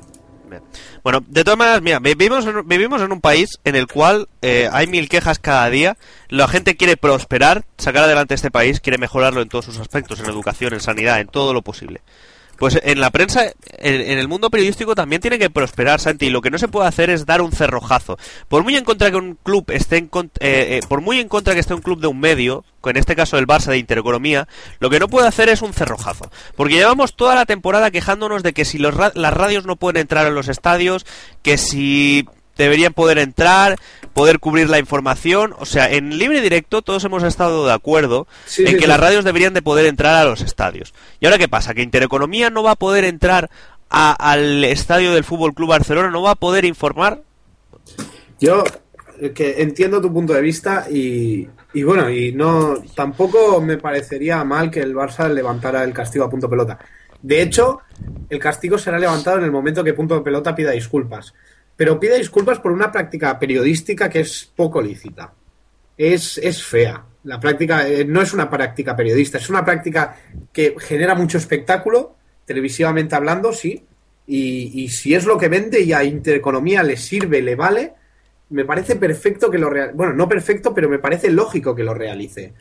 Bueno, 1.02 1.22
de 1.26 1.44
todas 1.44 1.58
maneras, 1.58 1.82
mira, 1.82 1.98
vivimos 1.98 2.46
en, 2.46 2.66
vivimos 2.66 3.02
en 3.02 3.12
un 3.12 3.20
país 3.20 3.58
en 3.64 3.74
el 3.74 3.86
cual 3.86 4.28
eh, 4.40 4.68
hay 4.72 4.86
mil 4.86 5.08
quejas 5.08 5.38
cada 5.38 5.68
día. 5.68 5.96
La 6.28 6.48
gente 6.48 6.76
quiere 6.76 6.96
prosperar, 6.96 7.64
sacar 7.76 8.04
adelante 8.04 8.34
este 8.34 8.50
país, 8.50 8.80
quiere 8.80 8.96
mejorarlo 8.96 9.42
en 9.42 9.48
todos 9.48 9.66
sus 9.66 9.78
aspectos, 9.78 10.20
en 10.20 10.26
educación, 10.26 10.72
en 10.72 10.80
sanidad, 10.80 11.20
en 11.20 11.26
todo 11.26 11.52
lo 11.52 11.62
posible. 11.62 12.00
Pues 12.58 12.78
en 12.82 13.00
la 13.00 13.10
prensa, 13.10 13.44
en, 13.78 14.18
el 14.18 14.26
mundo 14.28 14.50
periodístico 14.50 14.94
también 14.96 15.22
tiene 15.22 15.38
que 15.38 15.48
prosperar, 15.48 16.00
Santi, 16.00 16.26
y 16.26 16.30
lo 16.30 16.42
que 16.42 16.50
no 16.50 16.58
se 16.58 16.66
puede 16.68 16.88
hacer 16.88 17.08
es 17.08 17.24
dar 17.24 17.40
un 17.40 17.52
cerrojazo. 17.52 18.18
Por 18.48 18.64
muy 18.64 18.76
en 18.76 18.84
contra 18.84 19.10
que 19.10 19.16
un 19.16 19.36
club 19.42 19.70
esté 19.70 19.96
en 19.98 20.08
con- 20.08 20.32
eh, 20.40 20.80
eh, 20.82 20.86
por 20.88 21.00
muy 21.00 21.20
en 21.20 21.28
contra 21.28 21.54
que 21.54 21.60
esté 21.60 21.74
un 21.74 21.82
club 21.82 22.00
de 22.00 22.08
un 22.08 22.18
medio, 22.18 22.64
en 22.84 22.96
este 22.96 23.14
caso 23.14 23.36
el 23.38 23.46
Barça 23.46 23.66
de 23.66 23.78
Intereconomía, 23.78 24.48
lo 24.80 24.88
que 24.90 24.98
no 24.98 25.08
puede 25.08 25.28
hacer 25.28 25.48
es 25.50 25.62
un 25.62 25.72
cerrojazo. 25.74 26.30
Porque 26.56 26.74
llevamos 26.74 27.14
toda 27.14 27.34
la 27.34 27.44
temporada 27.46 27.90
quejándonos 27.90 28.42
de 28.42 28.52
que 28.52 28.64
si 28.64 28.78
los 28.78 28.94
ra- 28.94 29.12
las 29.14 29.32
radios 29.34 29.64
no 29.66 29.76
pueden 29.76 30.00
entrar 30.00 30.26
en 30.26 30.34
los 30.34 30.48
estadios, 30.48 31.04
que 31.42 31.58
si 31.58 32.26
deberían 32.58 32.92
poder 32.92 33.16
entrar, 33.18 33.76
poder 34.12 34.38
cubrir 34.40 34.68
la 34.68 34.78
información. 34.78 35.54
O 35.58 35.64
sea, 35.64 35.90
en 35.90 36.18
libre 36.18 36.40
directo 36.42 36.82
todos 36.82 37.02
hemos 37.04 37.22
estado 37.22 37.66
de 37.66 37.72
acuerdo 37.72 38.26
Sí, 38.44 38.62
en 38.62 38.68
sí, 38.68 38.74
que 38.74 38.82
sí. 38.82 38.86
las 38.88 39.00
radios 39.00 39.24
deberían 39.24 39.54
de 39.54 39.62
poder 39.62 39.86
entrar 39.86 40.14
a 40.16 40.24
los 40.28 40.42
estadios. 40.42 40.92
¿Y 41.20 41.26
ahora 41.26 41.38
qué 41.38 41.48
pasa? 41.48 41.72
¿Que 41.72 41.82
Intereconomía 41.82 42.50
no 42.50 42.62
va 42.62 42.72
a 42.72 42.76
poder 42.76 43.04
entrar 43.04 43.48
a- 43.88 44.12
al 44.32 44.64
estadio 44.64 45.14
del 45.14 45.24
Fútbol 45.24 45.54
Club 45.54 45.70
Barcelona? 45.70 46.10
¿No 46.10 46.20
va 46.20 46.32
a 46.32 46.34
poder 46.34 46.64
informar? 46.66 47.22
Yo 48.40 48.64
eh, 49.20 49.32
que 49.32 49.62
entiendo 49.62 50.00
tu 50.00 50.12
punto 50.12 50.32
de 50.32 50.42
vista 50.42 50.86
y, 50.90 51.48
y 51.74 51.82
bueno, 51.82 52.10
y 52.10 52.32
no 52.32 52.74
tampoco 52.94 53.60
me 53.60 53.78
parecería 53.78 54.44
mal 54.44 54.70
que 54.70 54.80
el 54.80 54.94
Barça 54.94 55.28
levantara 55.32 55.82
el 55.84 55.92
castigo 55.92 56.24
a 56.24 56.30
punto 56.30 56.48
pelota. 56.48 56.78
De 57.20 57.42
hecho, 57.42 57.80
el 58.30 58.38
castigo 58.38 58.78
será 58.78 58.96
levantado 58.98 59.38
en 59.38 59.44
el 59.44 59.50
momento 59.50 59.82
que 59.82 59.92
punto 59.92 60.22
pelota 60.22 60.54
pida 60.54 60.70
disculpas. 60.70 61.34
Pero 61.78 62.00
pida 62.00 62.16
disculpas 62.16 62.58
por 62.58 62.72
una 62.72 62.90
práctica 62.90 63.38
periodística 63.38 64.10
que 64.10 64.18
es 64.18 64.50
poco 64.56 64.82
lícita. 64.82 65.32
Es, 65.96 66.36
es 66.38 66.64
fea. 66.64 67.04
La 67.22 67.38
práctica 67.38 67.88
eh, 67.88 68.04
no 68.04 68.20
es 68.20 68.34
una 68.34 68.50
práctica 68.50 68.96
periodista, 68.96 69.38
es 69.38 69.48
una 69.48 69.64
práctica 69.64 70.16
que 70.52 70.74
genera 70.80 71.14
mucho 71.14 71.38
espectáculo, 71.38 72.16
televisivamente 72.44 73.14
hablando, 73.14 73.52
sí. 73.52 73.86
Y, 74.26 74.88
si 74.88 75.14
es 75.14 75.24
lo 75.24 75.38
que 75.38 75.48
vende 75.48 75.80
y 75.80 75.92
a 75.92 76.02
Intereconomía 76.02 76.82
le 76.82 76.96
sirve, 76.96 77.40
le 77.40 77.54
vale, 77.54 77.94
me 78.50 78.64
parece 78.64 78.96
perfecto 78.96 79.48
que 79.48 79.58
lo 79.58 79.70
realice. 79.70 79.96
Bueno, 79.96 80.14
no 80.14 80.28
perfecto, 80.28 80.74
pero 80.74 80.88
me 80.88 80.98
parece 80.98 81.30
lógico 81.30 81.76
que 81.76 81.84
lo 81.84 81.94
realice. 81.94 82.52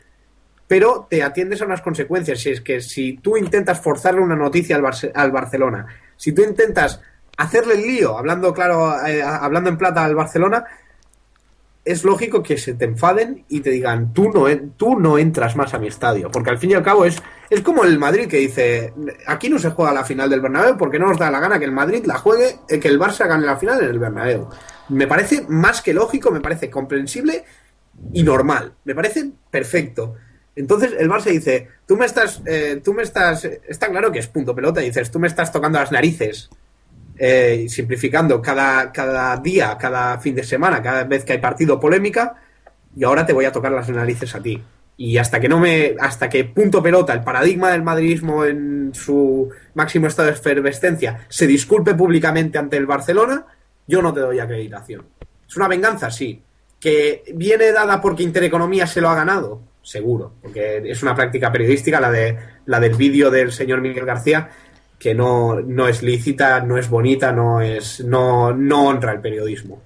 Pero 0.68 1.08
te 1.10 1.24
atiendes 1.24 1.60
a 1.60 1.64
unas 1.66 1.82
consecuencias. 1.82 2.38
Si 2.38 2.50
es 2.50 2.60
que 2.60 2.80
si 2.80 3.14
tú 3.14 3.36
intentas 3.36 3.80
forzarle 3.80 4.20
una 4.20 4.36
noticia 4.36 4.76
al, 4.76 4.84
al 5.12 5.32
Barcelona, 5.32 5.86
si 6.16 6.30
tú 6.32 6.42
intentas 6.42 7.00
hacerle 7.38 7.74
el 7.74 7.82
lío, 7.82 8.18
hablando 8.18 8.52
claro, 8.52 8.94
eh, 9.06 9.22
hablando 9.22 9.70
en 9.70 9.78
plata 9.78 10.04
al 10.04 10.14
Barcelona, 10.14 10.64
es 11.84 12.04
lógico 12.04 12.42
que 12.42 12.58
se 12.58 12.74
te 12.74 12.84
enfaden 12.84 13.44
y 13.48 13.60
te 13.60 13.70
digan, 13.70 14.12
tú 14.12 14.30
no, 14.30 14.44
tú 14.76 14.98
no 14.98 15.16
entras 15.16 15.56
más 15.56 15.72
a 15.72 15.78
mi 15.78 15.86
estadio. 15.86 16.30
Porque 16.30 16.50
al 16.50 16.58
fin 16.58 16.72
y 16.72 16.74
al 16.74 16.82
cabo 16.82 17.06
es, 17.06 17.22
es 17.48 17.62
como 17.62 17.84
el 17.84 17.98
Madrid 17.98 18.28
que 18.28 18.38
dice, 18.38 18.92
aquí 19.26 19.48
no 19.48 19.58
se 19.58 19.70
juega 19.70 19.92
la 19.94 20.04
final 20.04 20.28
del 20.28 20.42
Bernabéu 20.42 20.76
porque 20.76 20.98
no 20.98 21.06
nos 21.06 21.18
da 21.18 21.30
la 21.30 21.40
gana 21.40 21.58
que 21.58 21.64
el 21.64 21.72
Madrid 21.72 22.04
la 22.04 22.18
juegue, 22.18 22.58
eh, 22.68 22.78
que 22.78 22.88
el 22.88 23.00
Barça 23.00 23.26
gane 23.26 23.46
la 23.46 23.56
final 23.56 23.82
en 23.82 23.88
el 23.88 23.98
Bernabéu. 23.98 24.48
Me 24.90 25.06
parece 25.06 25.46
más 25.48 25.80
que 25.80 25.94
lógico, 25.94 26.30
me 26.30 26.40
parece 26.40 26.68
comprensible 26.68 27.44
y 28.12 28.22
normal. 28.22 28.74
Me 28.84 28.94
parece 28.94 29.30
perfecto. 29.50 30.16
Entonces 30.56 30.92
el 30.98 31.08
Barça 31.08 31.30
dice, 31.30 31.68
tú 31.86 31.96
me 31.96 32.04
estás, 32.04 32.42
eh, 32.44 32.82
tú 32.84 32.92
me 32.92 33.04
estás, 33.04 33.44
está 33.44 33.88
claro 33.88 34.10
que 34.10 34.18
es 34.18 34.26
punto 34.26 34.54
pelota, 34.54 34.80
dices, 34.80 35.10
tú 35.10 35.20
me 35.20 35.28
estás 35.28 35.52
tocando 35.52 35.78
las 35.78 35.92
narices 35.92 36.50
eh, 37.18 37.66
simplificando 37.68 38.40
cada, 38.40 38.92
cada 38.92 39.36
día, 39.38 39.76
cada 39.76 40.18
fin 40.18 40.34
de 40.34 40.44
semana, 40.44 40.80
cada 40.80 41.04
vez 41.04 41.24
que 41.24 41.32
hay 41.32 41.38
partido 41.38 41.80
polémica, 41.80 42.36
y 42.96 43.04
ahora 43.04 43.26
te 43.26 43.32
voy 43.32 43.44
a 43.44 43.52
tocar 43.52 43.72
las 43.72 43.88
narices 43.88 44.34
a 44.34 44.40
ti. 44.40 44.62
Y 44.96 45.18
hasta 45.18 45.38
que 45.38 45.48
no 45.48 45.60
me, 45.60 45.94
hasta 46.00 46.28
que 46.28 46.44
punto 46.44 46.82
pelota, 46.82 47.12
el 47.12 47.22
paradigma 47.22 47.70
del 47.70 47.82
madridismo 47.82 48.44
en 48.44 48.90
su 48.94 49.48
máximo 49.74 50.06
estado 50.06 50.28
de 50.28 50.34
efervescencia, 50.34 51.26
se 51.28 51.46
disculpe 51.46 51.94
públicamente 51.94 52.58
ante 52.58 52.76
el 52.76 52.86
Barcelona, 52.86 53.46
yo 53.86 54.02
no 54.02 54.12
te 54.12 54.20
doy 54.20 54.38
acreditación. 54.38 55.06
Es 55.48 55.56
una 55.56 55.68
venganza, 55.68 56.10
sí. 56.10 56.42
Que 56.80 57.24
viene 57.34 57.72
dada 57.72 58.00
porque 58.00 58.22
Intereconomía 58.22 58.86
se 58.86 59.00
lo 59.00 59.08
ha 59.08 59.14
ganado, 59.14 59.62
seguro, 59.82 60.34
porque 60.42 60.82
es 60.84 61.02
una 61.02 61.14
práctica 61.14 61.50
periodística, 61.50 62.00
la 62.00 62.10
de 62.10 62.38
la 62.66 62.78
del 62.78 62.94
vídeo 62.94 63.30
del 63.30 63.50
señor 63.52 63.80
Miguel 63.80 64.04
García, 64.04 64.50
que 64.98 65.14
no, 65.14 65.60
no 65.60 65.88
es 65.88 66.02
lícita, 66.02 66.60
no 66.60 66.76
es 66.76 66.88
bonita, 66.88 67.32
no 67.32 67.60
es, 67.60 68.00
no, 68.00 68.52
no 68.52 68.88
honra 68.88 69.12
el 69.12 69.20
periodismo. 69.20 69.80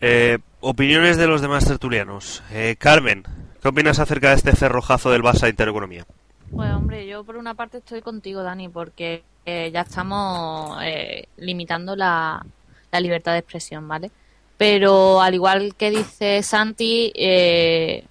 Eh, 0.00 0.38
opiniones 0.60 1.16
de 1.16 1.26
los 1.26 1.40
demás 1.40 1.66
tertulianos. 1.66 2.42
Eh, 2.52 2.76
Carmen, 2.78 3.24
¿qué 3.62 3.68
opinas 3.68 3.98
acerca 3.98 4.30
de 4.30 4.36
este 4.36 4.52
cerrojazo 4.56 5.10
del 5.10 5.22
Barça 5.22 5.48
Intereconomía? 5.48 6.06
Pues 6.50 6.72
hombre, 6.72 7.06
yo 7.06 7.24
por 7.24 7.36
una 7.36 7.54
parte 7.54 7.78
estoy 7.78 8.02
contigo, 8.02 8.42
Dani, 8.42 8.68
porque 8.68 9.24
eh, 9.44 9.70
ya 9.72 9.82
estamos 9.82 10.78
eh, 10.82 11.28
limitando 11.36 11.96
la, 11.96 12.44
la 12.90 13.00
libertad 13.00 13.32
de 13.32 13.38
expresión, 13.38 13.86
¿vale? 13.86 14.10
Pero 14.56 15.20
al 15.20 15.34
igual 15.34 15.74
que 15.76 15.90
dice 15.90 16.42
Santi, 16.42 17.12
eh, 17.14 18.04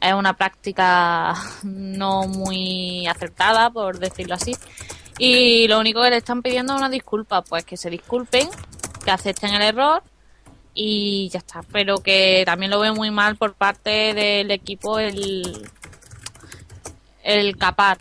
es 0.00 0.14
una 0.14 0.34
práctica 0.34 1.34
no 1.62 2.26
muy 2.26 3.06
acertada, 3.06 3.70
por 3.70 3.98
decirlo 3.98 4.34
así. 4.34 4.54
Y 5.24 5.68
lo 5.68 5.78
único 5.78 6.02
que 6.02 6.10
le 6.10 6.16
están 6.16 6.42
pidiendo 6.42 6.72
es 6.74 6.80
una 6.80 6.88
disculpa, 6.88 7.42
pues 7.42 7.64
que 7.64 7.76
se 7.76 7.88
disculpen, 7.88 8.48
que 9.04 9.10
acepten 9.12 9.54
el 9.54 9.62
error 9.62 10.02
y 10.74 11.28
ya 11.28 11.38
está. 11.38 11.62
Pero 11.70 11.98
que 11.98 12.42
también 12.44 12.72
lo 12.72 12.80
veo 12.80 12.92
muy 12.92 13.12
mal 13.12 13.36
por 13.36 13.54
parte 13.54 14.14
del 14.14 14.50
equipo 14.50 14.98
el, 14.98 15.64
el 17.22 17.56
capar 17.56 17.98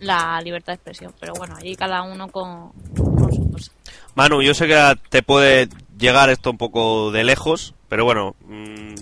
la 0.00 0.40
libertad 0.40 0.72
de 0.72 0.76
expresión. 0.76 1.12
Pero 1.20 1.34
bueno, 1.34 1.54
allí 1.54 1.76
cada 1.76 2.00
uno 2.00 2.28
con, 2.28 2.70
con 2.96 3.30
su 3.30 3.50
cosa. 3.52 3.70
Manu, 4.14 4.40
yo 4.40 4.54
sé 4.54 4.66
que 4.66 4.98
te 5.10 5.22
puede 5.22 5.68
llegar 5.98 6.30
esto 6.30 6.50
un 6.50 6.56
poco 6.56 7.12
de 7.12 7.24
lejos, 7.24 7.74
pero 7.94 8.06
bueno, 8.06 8.34
mmm, 8.48 8.92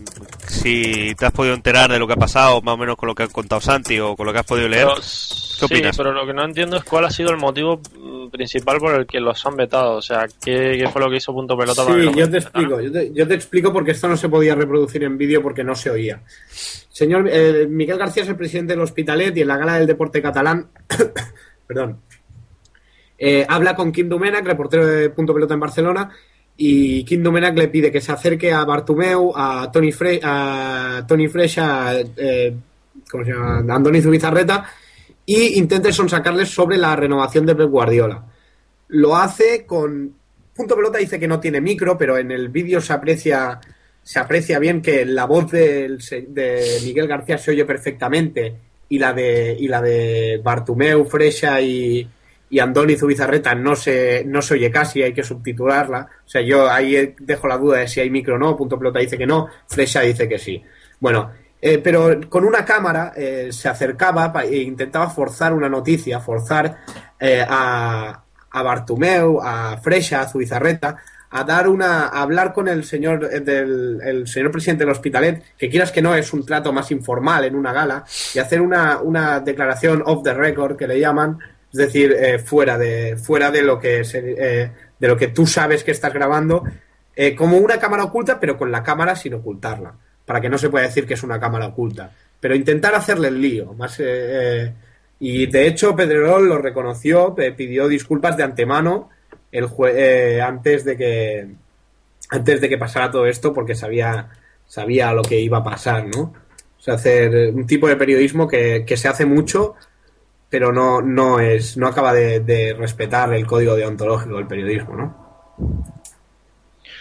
si 0.48 1.14
te 1.14 1.24
has 1.24 1.32
podido 1.32 1.54
enterar 1.54 1.90
de 1.90 1.98
lo 1.98 2.06
que 2.06 2.12
ha 2.12 2.16
pasado, 2.16 2.60
más 2.60 2.74
o 2.74 2.76
menos 2.76 2.94
con 2.94 3.06
lo 3.06 3.14
que 3.14 3.22
ha 3.22 3.26
contado 3.28 3.58
Santi 3.58 3.98
o 3.98 4.14
con 4.14 4.26
lo 4.26 4.34
que 4.34 4.40
has 4.40 4.44
podido 4.44 4.68
leer, 4.68 4.84
Pero, 4.84 4.96
¿qué 4.96 5.02
sí, 5.02 5.64
opinas? 5.64 5.96
pero 5.96 6.12
lo 6.12 6.26
que 6.26 6.34
no 6.34 6.44
entiendo 6.44 6.76
es 6.76 6.84
cuál 6.84 7.06
ha 7.06 7.10
sido 7.10 7.30
el 7.30 7.38
motivo 7.38 7.80
mm, 7.98 8.28
principal 8.28 8.76
por 8.80 8.94
el 8.94 9.06
que 9.06 9.18
los 9.18 9.46
han 9.46 9.56
vetado. 9.56 9.94
O 9.96 10.02
sea, 10.02 10.26
¿qué, 10.44 10.76
qué 10.78 10.90
fue 10.92 11.00
lo 11.00 11.08
que 11.08 11.16
hizo 11.16 11.32
Punto 11.32 11.56
Pelota 11.56 11.86
para 11.86 11.96
que 11.96 12.08
Sí, 12.08 12.18
yo 12.18 12.30
te 12.30 12.36
explico, 12.36 12.80
yo 12.82 12.92
te, 12.92 13.14
yo 13.14 13.26
te 13.26 13.34
explico 13.34 13.72
porque 13.72 13.92
esto 13.92 14.08
no 14.08 14.16
se 14.18 14.28
podía 14.28 14.54
reproducir 14.54 15.02
en 15.04 15.16
vídeo 15.16 15.40
porque 15.40 15.64
no 15.64 15.74
se 15.74 15.88
oía. 15.88 16.20
Señor 16.90 17.30
eh, 17.32 17.66
Miguel 17.66 17.96
García 17.96 18.24
es 18.24 18.28
el 18.28 18.36
presidente 18.36 18.74
del 18.74 18.82
Hospitalet 18.82 19.34
y 19.34 19.40
en 19.40 19.48
la 19.48 19.56
gala 19.56 19.78
del 19.78 19.86
deporte 19.86 20.20
catalán, 20.20 20.68
perdón, 21.66 21.98
eh, 23.16 23.46
habla 23.48 23.74
con 23.74 23.90
Kim 23.90 24.10
Domènech, 24.10 24.44
reportero 24.44 24.84
de 24.86 25.08
Punto 25.08 25.32
Pelota 25.32 25.54
en 25.54 25.60
Barcelona, 25.60 26.10
y 26.56 27.04
Kim 27.04 27.22
Domènech 27.22 27.56
le 27.56 27.68
pide 27.68 27.90
que 27.90 28.00
se 28.00 28.12
acerque 28.12 28.52
a 28.52 28.64
Bartomeu, 28.64 29.32
a 29.34 29.70
Tony, 29.72 29.92
Fre 29.92 30.20
a 30.22 31.04
Tony 31.06 31.28
Freixa, 31.28 31.88
a, 31.88 32.00
eh, 32.00 32.54
¿cómo 33.10 33.24
se 33.24 33.32
llama? 33.32 34.00
Zubizarreta, 34.00 34.66
y 35.24 35.58
intente 35.58 35.92
sonsacarles 35.92 36.50
sobre 36.50 36.76
la 36.76 36.94
renovación 36.94 37.46
de 37.46 37.54
Pep 37.54 37.70
Guardiola. 37.70 38.24
Lo 38.88 39.16
hace 39.16 39.64
con 39.64 40.14
Punto 40.54 40.76
Pelota 40.76 40.98
dice 40.98 41.18
que 41.18 41.28
no 41.28 41.40
tiene 41.40 41.60
micro, 41.60 41.96
pero 41.96 42.18
en 42.18 42.30
el 42.30 42.48
vídeo 42.48 42.80
se 42.80 42.92
aprecia 42.92 43.58
se 44.02 44.18
aprecia 44.18 44.58
bien 44.58 44.82
que 44.82 45.04
la 45.06 45.26
voz 45.26 45.52
de 45.52 45.96
Miguel 46.84 47.06
García 47.06 47.38
se 47.38 47.52
oye 47.52 47.64
perfectamente 47.64 48.54
y 48.88 48.98
la 48.98 49.12
de 49.12 49.56
y 49.58 49.68
la 49.68 49.80
de 49.80 50.40
Bartumeu, 50.42 51.04
Freixa 51.04 51.60
y, 51.60 52.06
y 52.52 52.58
Andoni 52.58 52.96
Zubizarreta 52.96 53.54
no 53.54 53.74
se 53.74 54.24
no 54.26 54.42
se 54.42 54.52
oye 54.52 54.70
casi, 54.70 55.02
hay 55.02 55.14
que 55.14 55.22
subtitularla. 55.22 56.06
O 56.26 56.28
sea, 56.28 56.42
yo 56.42 56.70
ahí 56.70 57.14
dejo 57.18 57.48
la 57.48 57.56
duda 57.56 57.78
de 57.78 57.88
si 57.88 58.00
hay 58.00 58.10
micro 58.10 58.34
o 58.34 58.38
no. 58.38 58.54
Punto 58.54 58.78
Pelota 58.78 58.98
dice 58.98 59.16
que 59.16 59.26
no, 59.26 59.48
Freixa 59.66 60.02
dice 60.02 60.28
que 60.28 60.38
sí. 60.38 60.62
Bueno, 61.00 61.30
eh, 61.62 61.78
pero 61.78 62.20
con 62.28 62.44
una 62.44 62.62
cámara 62.62 63.14
eh, 63.16 63.48
se 63.52 63.70
acercaba 63.70 64.30
e 64.44 64.58
intentaba 64.58 65.08
forzar 65.08 65.54
una 65.54 65.70
noticia, 65.70 66.20
forzar 66.20 66.76
eh, 67.18 67.42
a, 67.48 68.22
a 68.50 68.62
Bartumeu, 68.62 69.40
a 69.42 69.78
Freixa, 69.78 70.20
a 70.20 70.28
Zubizarreta, 70.28 70.98
a 71.30 71.44
dar 71.44 71.66
una, 71.68 72.08
a 72.08 72.20
hablar 72.20 72.52
con 72.52 72.68
el 72.68 72.84
señor 72.84 73.30
del 73.30 73.98
el 74.04 74.26
señor 74.28 74.50
presidente 74.50 74.84
del 74.84 74.92
Hospitalet, 74.92 75.42
que 75.56 75.70
quieras 75.70 75.90
que 75.90 76.02
no 76.02 76.14
es 76.14 76.34
un 76.34 76.44
trato 76.44 76.70
más 76.70 76.90
informal 76.90 77.46
en 77.46 77.56
una 77.56 77.72
gala, 77.72 78.04
y 78.34 78.38
hacer 78.38 78.60
una, 78.60 79.00
una 79.00 79.40
declaración 79.40 80.02
off 80.04 80.22
the 80.22 80.34
record 80.34 80.76
que 80.76 80.86
le 80.86 81.00
llaman, 81.00 81.38
es 81.72 81.78
decir, 81.78 82.12
eh, 82.12 82.38
fuera 82.38 82.76
de 82.78 83.16
fuera 83.16 83.50
de 83.50 83.62
lo 83.62 83.78
que 83.80 84.02
eh, 84.12 84.70
de 84.98 85.08
lo 85.08 85.16
que 85.16 85.28
tú 85.28 85.46
sabes 85.46 85.82
que 85.84 85.90
estás 85.92 86.12
grabando, 86.12 86.64
eh, 87.16 87.34
como 87.34 87.56
una 87.58 87.78
cámara 87.78 88.04
oculta, 88.04 88.38
pero 88.38 88.56
con 88.58 88.70
la 88.70 88.82
cámara 88.82 89.16
sin 89.16 89.34
ocultarla, 89.34 89.94
para 90.26 90.40
que 90.40 90.48
no 90.48 90.58
se 90.58 90.68
pueda 90.70 90.86
decir 90.86 91.06
que 91.06 91.14
es 91.14 91.22
una 91.22 91.40
cámara 91.40 91.66
oculta. 91.66 92.12
Pero 92.40 92.54
intentar 92.54 92.94
hacerle 92.94 93.28
el 93.28 93.40
lío, 93.40 93.72
más 93.74 93.96
eh, 94.00 94.72
y 95.20 95.46
de 95.46 95.66
hecho 95.66 95.94
Pedrerol 95.96 96.48
lo 96.48 96.58
reconoció, 96.58 97.34
pidió 97.34 97.88
disculpas 97.88 98.36
de 98.36 98.42
antemano 98.42 99.08
el 99.50 99.66
jue- 99.66 100.40
antes 100.40 100.84
de 100.84 100.96
que 100.96 101.46
antes 102.30 102.60
de 102.60 102.68
que 102.68 102.78
pasara 102.78 103.10
todo 103.10 103.26
esto, 103.26 103.52
porque 103.52 103.74
sabía 103.74 104.28
sabía 104.66 105.12
lo 105.12 105.22
que 105.22 105.38
iba 105.40 105.58
a 105.58 105.64
pasar, 105.64 106.06
¿no? 106.06 106.32
O 106.78 106.80
sea, 106.84 106.94
hacer 106.94 107.52
un 107.54 107.66
tipo 107.66 107.86
de 107.86 107.96
periodismo 107.96 108.48
que, 108.48 108.84
que 108.86 108.96
se 108.96 109.06
hace 109.06 109.24
mucho, 109.26 109.74
pero 110.52 110.72
no, 110.72 111.02
no 111.02 111.40
es, 111.40 111.76
no 111.78 111.88
acaba 111.88 112.14
de, 112.14 112.40
de 112.40 112.74
respetar 112.74 113.34
el 113.34 113.46
código 113.48 113.74
deontológico 113.76 114.36
del 114.36 114.46
periodismo, 114.46 114.96
¿no? 114.96 115.16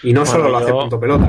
Y 0.03 0.13
no 0.13 0.25
Bueno, 0.25 0.27
solo 0.27 0.49
lo 0.49 0.57
hace 0.57 0.73
yo- 0.73 0.75
punto 0.75 0.99
pelota. 0.99 1.27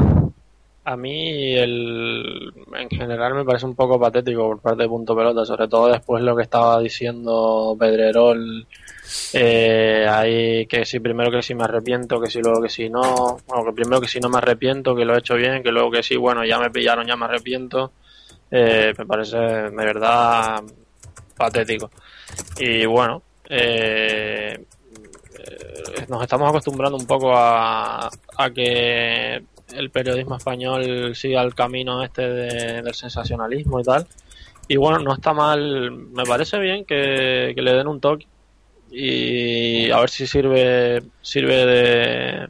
A 0.84 0.96
mí, 0.96 1.54
el, 1.56 2.52
en 2.74 2.90
general, 2.90 3.34
me 3.34 3.44
parece 3.44 3.66
un 3.66 3.76
poco 3.76 4.00
patético 4.00 4.48
por 4.48 4.60
parte 4.60 4.82
de 4.82 4.88
Punto 4.88 5.14
Pelota, 5.14 5.44
sobre 5.46 5.68
todo 5.68 5.86
después 5.88 6.22
lo 6.24 6.34
que 6.36 6.42
estaba 6.42 6.80
diciendo 6.80 7.76
Pedrerol. 7.78 8.66
Eh, 9.32 10.06
ahí 10.08 10.66
que 10.66 10.84
si 10.86 11.00
primero 11.00 11.30
que 11.30 11.42
si 11.42 11.54
me 11.54 11.64
arrepiento, 11.64 12.20
que 12.20 12.30
si 12.30 12.40
luego 12.42 12.62
que 12.62 12.68
si 12.70 12.90
no. 12.90 13.42
Bueno, 13.46 13.64
que 13.66 13.72
primero 13.74 14.00
que 14.00 14.08
si 14.08 14.20
no 14.20 14.28
me 14.28 14.38
arrepiento, 14.38 14.96
que 14.96 15.04
lo 15.04 15.14
he 15.14 15.20
hecho 15.20 15.36
bien, 15.36 15.62
que 15.62 15.72
luego 15.72 15.90
que 15.92 16.02
sí, 16.02 16.16
bueno, 16.16 16.44
ya 16.44 16.58
me 16.58 16.70
pillaron, 16.70 17.06
ya 17.06 17.16
me 17.16 17.26
arrepiento. 17.26 17.92
Eh, 18.50 18.94
me 18.98 19.06
parece 19.06 19.38
de 19.38 19.70
verdad 19.70 20.62
patético. 21.36 21.90
Y 22.58 22.86
bueno, 22.86 23.22
eh, 23.48 24.64
eh, 25.38 26.06
nos 26.08 26.22
estamos 26.22 26.48
acostumbrando 26.48 26.96
un 26.96 27.06
poco 27.06 27.32
a, 27.36 28.08
a 28.36 28.50
que 28.50 29.42
el 29.74 29.90
periodismo 29.90 30.36
español 30.36 31.14
siga 31.16 31.42
el 31.42 31.54
camino 31.54 32.02
este 32.04 32.28
de- 32.28 32.82
del 32.82 32.94
sensacionalismo 32.94 33.80
y 33.80 33.84
tal. 33.84 34.06
Y 34.68 34.76
bueno, 34.76 34.98
no 35.00 35.12
está 35.14 35.32
mal, 35.32 35.90
me 35.92 36.24
parece 36.24 36.58
bien 36.58 36.84
que, 36.84 37.52
que 37.54 37.62
le 37.62 37.72
den 37.74 37.88
un 37.88 38.00
toque 38.00 38.26
y 38.90 39.90
a 39.90 39.98
ver 40.00 40.10
si 40.10 40.26
sirve 40.26 41.02
sirve 41.22 41.66
de, 41.66 42.48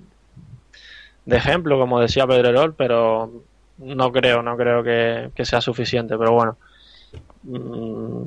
de 1.24 1.36
ejemplo, 1.36 1.78
como 1.78 2.00
decía 2.00 2.26
Pedrerol, 2.26 2.74
pero 2.74 3.32
no 3.78 4.12
creo, 4.12 4.42
no 4.42 4.56
creo 4.56 4.82
que, 4.82 5.30
que 5.34 5.44
sea 5.44 5.60
suficiente, 5.60 6.18
pero 6.18 6.32
bueno. 6.32 6.56
Mm, 7.44 8.22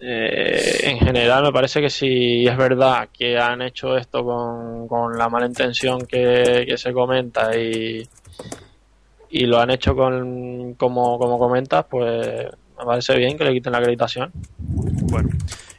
eh, 0.00 0.80
en 0.82 0.98
general 0.98 1.42
me 1.42 1.52
parece 1.52 1.80
que 1.80 1.90
si 1.90 2.46
es 2.46 2.56
verdad 2.56 3.08
que 3.12 3.36
han 3.38 3.62
hecho 3.62 3.96
esto 3.96 4.24
con, 4.24 4.86
con 4.86 5.18
la 5.18 5.28
mala 5.28 5.46
intención 5.46 6.06
que, 6.06 6.64
que 6.68 6.78
se 6.78 6.92
comenta 6.92 7.56
y, 7.56 8.06
y 9.30 9.46
lo 9.46 9.58
han 9.58 9.70
hecho 9.70 9.96
con 9.96 10.74
como, 10.74 11.18
como 11.18 11.38
comentas, 11.38 11.84
pues 11.90 12.46
me 12.78 12.84
parece 12.84 13.16
bien 13.16 13.36
que 13.36 13.44
le 13.44 13.52
quiten 13.52 13.72
la 13.72 13.78
acreditación. 13.78 14.30
Bueno, 14.58 15.30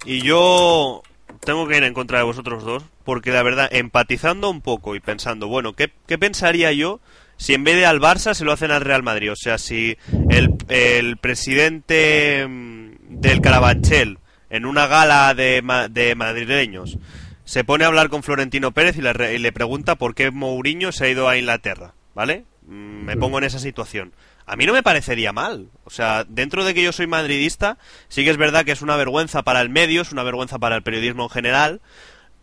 y 0.05 0.22
yo 0.22 1.01
tengo 1.39 1.67
que 1.67 1.78
ir 1.78 1.84
en 1.84 1.93
contra 1.93 2.17
de 2.17 2.26
vosotros 2.26 2.63
dos, 2.63 2.84
porque 3.05 3.32
la 3.32 3.43
verdad, 3.43 3.70
empatizando 3.72 4.49
un 4.49 4.61
poco 4.61 4.95
y 4.95 4.99
pensando, 4.99 5.47
bueno, 5.47 5.74
¿qué, 5.74 5.91
qué 6.07 6.17
pensaría 6.17 6.72
yo 6.74 6.99
si 7.38 7.53
en 7.53 7.63
vez 7.63 7.78
de 7.78 7.86
al 7.86 8.01
Barça 8.01 8.34
se 8.34 8.43
lo 8.43 8.51
hacen 8.51 8.72
al 8.72 8.82
Real 8.82 9.03
Madrid? 9.03 9.32
O 9.32 9.36
sea, 9.36 9.57
si 9.57 9.97
el, 10.30 10.55
el 10.67 11.17
presidente 11.17 12.45
mm, 12.47 12.78
del 13.10 13.41
Carabanchel 13.41 14.20
en 14.49 14.66
una 14.66 14.88
gala 14.88 15.34
de, 15.34 15.62
ma- 15.62 15.88
de 15.89 16.16
madrileños 16.16 16.97
se 17.45 17.64
pone 17.64 17.84
a 17.84 17.88
hablar 17.88 18.10
con 18.10 18.22
Florentino 18.24 18.72
Pérez 18.72 18.97
y 18.97 19.01
le, 19.01 19.12
re- 19.14 19.34
y 19.34 19.39
le 19.39 19.51
pregunta 19.51 19.95
por 19.95 20.14
qué 20.16 20.30
Mourinho 20.32 20.91
se 20.91 21.05
ha 21.05 21.10
ido 21.10 21.28
a 21.28 21.38
Inglaterra, 21.38 21.93
¿vale? 22.14 22.45
Mm, 22.68 23.05
Me 23.05 23.18
pongo 23.18 23.39
en 23.39 23.43
esa 23.45 23.57
situación. 23.60 24.14
A 24.45 24.55
mí 24.55 24.66
no 24.68 24.74
me 24.74 24.84
parecería 24.84 25.32
mal. 25.34 25.70
O 25.84 25.89
sea, 25.89 26.26
dentro 26.28 26.64
de 26.64 26.74
que 26.76 26.84
yo 26.84 26.91
soy 26.91 27.07
madridista, 27.07 27.78
sí 28.07 28.24
que 28.24 28.30
es 28.30 28.38
verdad 28.38 28.66
que 28.66 28.72
es 28.72 28.82
una 28.84 28.95
vergüenza 28.97 29.41
para 29.43 29.62
el 29.62 29.70
medio, 29.70 30.01
es 30.03 30.12
una 30.12 30.22
vergüenza 30.24 30.60
para 30.60 30.76
el 30.76 30.84
periodismo 30.84 31.24
en 31.24 31.30
general, 31.30 31.82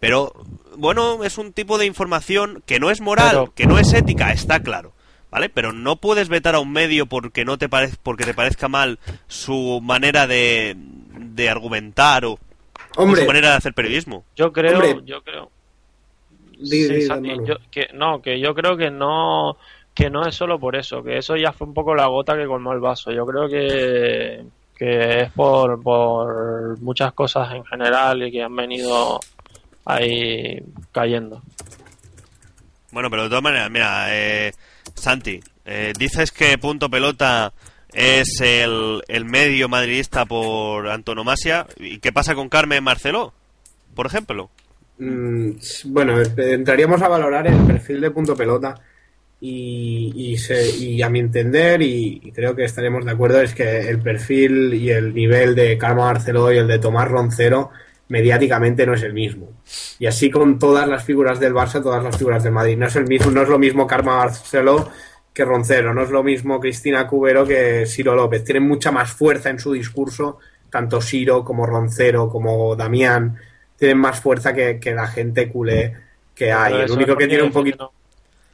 Pero, 0.01 0.33
bueno, 0.77 1.23
es 1.25 1.39
un 1.39 1.53
tipo 1.53 1.79
de 1.79 1.87
información 1.87 2.62
que 2.67 2.79
no 2.81 2.91
es 2.91 3.01
moral, 3.01 3.31
Pero- 3.31 3.55
que 3.55 3.67
no 3.67 3.79
es 3.79 3.93
ética, 3.93 4.33
está 4.33 4.61
claro. 4.61 4.93
¿Vale? 5.37 5.51
Pero 5.51 5.74
no 5.74 5.97
puedes 5.97 6.30
vetar 6.30 6.55
a 6.55 6.61
un 6.61 6.72
medio 6.72 7.05
porque 7.05 7.45
no 7.45 7.59
te 7.59 7.68
parez- 7.68 7.99
porque 8.03 8.24
te 8.24 8.32
parezca 8.32 8.68
mal 8.68 8.99
su 9.28 9.80
manera 9.82 10.26
de, 10.26 10.74
de 10.78 11.51
argumentar 11.51 12.24
o, 12.24 12.39
su 12.97 13.05
manera 13.26 13.51
de 13.51 13.57
hacer 13.57 13.74
periodismo. 13.74 14.24
Yo 14.34 14.51
creo, 14.51 14.72
Hombre. 14.80 15.03
yo 15.05 15.22
creo. 15.22 15.51
Sí, 16.64 17.03
Santi, 17.03 17.32
yo- 17.45 17.59
que, 17.70 17.89
no, 17.93 18.22
que 18.22 18.41
yo 18.41 18.55
creo 18.55 18.78
que 18.78 18.91
no, 18.91 19.59
que 19.93 20.09
no 20.09 20.26
es 20.26 20.34
solo 20.34 20.59
por 20.59 20.74
eso, 20.74 21.03
que 21.03 21.18
eso 21.18 21.37
ya 21.37 21.53
fue 21.53 21.66
un 21.66 21.74
poco 21.74 21.95
la 21.95 22.07
gota 22.07 22.34
que 22.34 22.47
colmó 22.47 22.72
el 22.72 22.80
vaso. 22.80 23.12
Yo 23.12 23.26
creo 23.26 23.47
que, 23.47 24.43
que 24.74 25.20
es 25.20 25.32
por, 25.32 25.82
por 25.82 26.80
muchas 26.80 27.12
cosas 27.12 27.53
en 27.53 27.62
general 27.66 28.22
y 28.22 28.32
que 28.32 28.43
han 28.43 28.57
venido 28.57 29.20
ahí 29.84 30.62
cayendo. 30.93 31.43
Bueno, 32.91 33.11
pero 33.11 33.24
de 33.24 33.28
todas 33.28 33.45
maneras, 33.45 33.70
mira, 33.70 34.07
eh, 34.16 34.53
Santi, 34.97 35.40
eh, 35.64 35.92
dices 35.99 36.32
que 36.32 36.59
Punto 36.59 36.88
Pelota 36.90 37.53
es 37.92 38.40
el, 38.40 39.03
el 39.09 39.24
medio 39.24 39.68
madridista 39.68 40.24
por 40.26 40.88
antonomasia. 40.88 41.66
¿Y 41.78 41.99
qué 41.99 42.12
pasa 42.12 42.34
con 42.34 42.49
Carmen 42.49 42.82
Marceló, 42.82 43.32
por 43.94 44.07
ejemplo? 44.07 44.51
Mm, 44.99 45.51
bueno, 45.86 46.20
eh, 46.20 46.26
entraríamos 46.36 47.01
a 47.03 47.09
valorar 47.09 47.47
el 47.47 47.59
perfil 47.66 48.01
de 48.01 48.11
punto 48.11 48.34
pelota 48.34 48.74
y, 49.40 50.12
y, 50.16 50.38
se- 50.38 50.74
y 50.76 51.03
a 51.03 51.11
mi 51.11 51.20
entender, 51.20 51.82
y, 51.82 52.20
y 52.24 52.32
creo 52.32 52.57
que 52.57 52.64
estaremos 52.64 53.05
de 53.05 53.11
acuerdo, 53.12 53.40
es 53.42 53.55
que 53.55 53.88
el 53.88 54.01
perfil 54.01 54.72
y 54.74 54.90
el 54.90 55.12
nivel 55.14 55.55
de 55.55 55.76
Carlos 55.76 56.05
Barceló 56.07 56.51
y 56.53 56.57
el 56.59 56.66
de 56.66 56.78
Tomás 56.78 57.09
Roncero 57.09 57.70
mediáticamente 58.09 58.86
no 58.86 58.94
es 58.94 59.02
el 59.02 59.12
mismo. 59.12 59.48
Y 59.98 60.07
así 60.07 60.30
con 60.30 60.59
todas 60.59 60.88
las 60.88 61.04
figuras 61.04 61.40
del 61.40 61.54
Barça, 61.54 61.82
todas 61.82 62.02
las 62.02 62.16
figuras 62.16 62.42
del 62.42 62.52
Madrid. 62.52 62.76
No 62.76 62.86
es 62.86 62.96
el 62.96 63.07
mismo, 63.07 63.30
no 63.30 63.42
es 63.42 63.48
lo 63.48 63.59
mismo 63.59 63.86
Carlos 63.86 64.14
Barceló 64.14 64.90
que 65.32 65.44
Roncero, 65.44 65.92
no 65.92 66.02
es 66.02 66.11
lo 66.11 66.22
mismo 66.22 66.59
Cristina 66.61 67.07
Cubero 67.07 67.44
que 67.44 67.84
Ciro 67.86 68.14
López. 68.14 68.42
Tienen 68.42 68.66
mucha 68.66 68.90
más 68.90 69.12
fuerza 69.12 69.50
en 69.50 69.59
su 69.59 69.72
discurso, 69.72 70.38
tanto 70.70 71.02
Ciro 71.02 71.44
como 71.44 71.66
Roncero, 71.66 72.30
como 72.30 72.74
Damián, 72.74 73.36
tienen 73.78 73.98
más 73.98 74.20
fuerza 74.20 74.54
que, 74.54 74.80
que 74.80 74.94
la 74.94 75.07
gente 75.07 75.50
culé 75.50 75.94
que 76.34 76.52
hay. 76.52 76.74
El 76.82 76.90
único 76.90 77.16
que 77.16 77.26
tiene 77.26 77.42
un 77.42 77.52
poquito... 77.52 77.92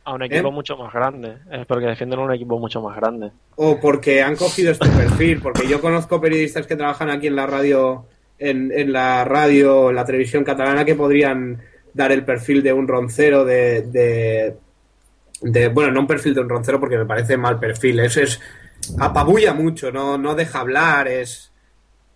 A 0.05 0.15
un 0.15 0.23
equipo 0.23 0.49
¿Eh? 0.49 0.53
mucho 0.53 0.77
más 0.77 0.93
grande. 0.93 1.37
Es 1.51 1.65
porque 1.67 1.87
defienden 1.87 2.19
un 2.19 2.33
equipo 2.33 2.59
mucho 2.59 2.83
más 2.83 2.97
grande. 2.97 3.31
O 3.55 3.79
porque 3.79 4.21
han 4.21 4.35
cogido 4.35 4.73
este 4.73 4.89
perfil, 4.89 5.41
porque 5.41 5.69
yo 5.69 5.81
conozco 5.81 6.21
periodistas 6.21 6.67
que 6.67 6.75
trabajan 6.75 7.11
aquí 7.11 7.29
en 7.29 7.37
la 7.37 7.47
radio, 7.47 8.07
en, 8.51 8.73
en 8.73 8.93
la 8.93 9.25
radio, 9.25 9.91
en 9.91 9.97
la 9.97 10.05
televisión 10.05 10.45
catalana, 10.45 10.85
que 10.85 10.95
podrían 10.95 11.61
dar 11.95 12.11
el 12.13 12.25
perfil 12.25 12.63
de 12.63 12.73
un 12.73 12.89
roncero 12.89 13.45
de, 13.45 13.83
de, 13.83 14.57
de- 15.43 15.69
bueno, 15.69 15.93
no 15.93 16.01
un 16.01 16.07
perfil 16.07 16.35
de 16.35 16.41
un 16.41 16.49
roncero 16.49 16.81
porque 16.81 16.99
me 16.99 17.07
parece 17.07 17.37
mal 17.37 17.59
perfil, 17.59 18.01
eso 18.01 18.21
es, 18.21 18.41
apabulla 18.99 19.55
mucho, 19.55 19.93
no, 19.93 20.17
no 20.19 20.35
deja 20.35 20.61
hablar, 20.61 21.09
es 21.09 21.53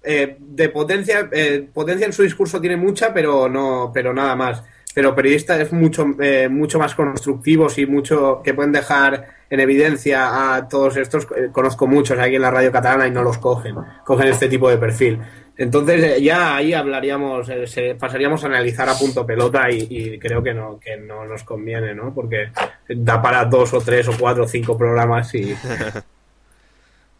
eh, 0.03 0.37
de 0.39 0.69
potencia, 0.69 1.29
eh, 1.33 1.69
potencia 1.73 2.07
en 2.07 2.13
su 2.13 2.23
discurso 2.23 2.61
tiene 2.61 2.77
mucha, 2.77 3.13
pero 3.13 3.49
no, 3.49 3.91
pero 3.93 4.13
nada 4.15 4.37
más. 4.37 4.63
Pero 4.95 5.15
periodistas 5.15 5.61
es 5.61 5.73
mucho, 5.75 6.07
eh, 6.21 6.49
mucho 6.49 6.79
más 6.79 6.95
constructivos 6.95 7.77
y 7.77 7.85
mucho 7.85 8.41
que 8.43 8.55
pueden 8.55 8.73
dejar 8.73 9.27
en 9.51 9.61
evidencia 9.61 10.55
a 10.55 10.69
todos 10.69 10.97
estos. 10.97 11.27
eh, 11.37 11.51
conozco 11.53 11.87
muchos 11.87 12.19
aquí 12.19 12.37
en 12.37 12.41
la 12.43 12.51
radio 12.51 12.73
catalana 12.73 13.07
y 13.07 13.11
no 13.11 13.23
los 13.23 13.37
cogen, 13.37 13.75
cogen 14.07 14.29
este 14.29 14.49
tipo 14.49 14.71
de 14.71 14.79
perfil. 14.79 15.19
Entonces 15.59 16.03
eh, 16.19 16.23
ya 16.23 16.57
ahí 16.57 16.75
hablaríamos, 16.75 17.49
eh, 17.49 17.67
se- 17.67 17.95
pasaríamos 17.95 18.45
a 18.45 18.49
analizar 18.49 18.89
a 18.89 18.95
punto 18.99 19.25
pelota 19.27 19.71
y, 19.71 19.87
y 19.89 20.19
creo 20.19 20.43
que 20.43 20.53
no, 20.53 20.79
que 20.79 20.97
no 20.99 21.25
nos 21.25 21.45
conviene, 21.45 21.95
¿no? 21.95 22.13
Porque 22.15 22.49
da 22.89 23.23
para 23.23 23.45
dos 23.47 23.73
o 23.73 23.81
tres 23.81 24.07
o 24.09 24.13
cuatro 24.19 24.45
o 24.45 24.49
cinco 24.49 24.77
programas 24.77 25.35
y, 25.35 25.55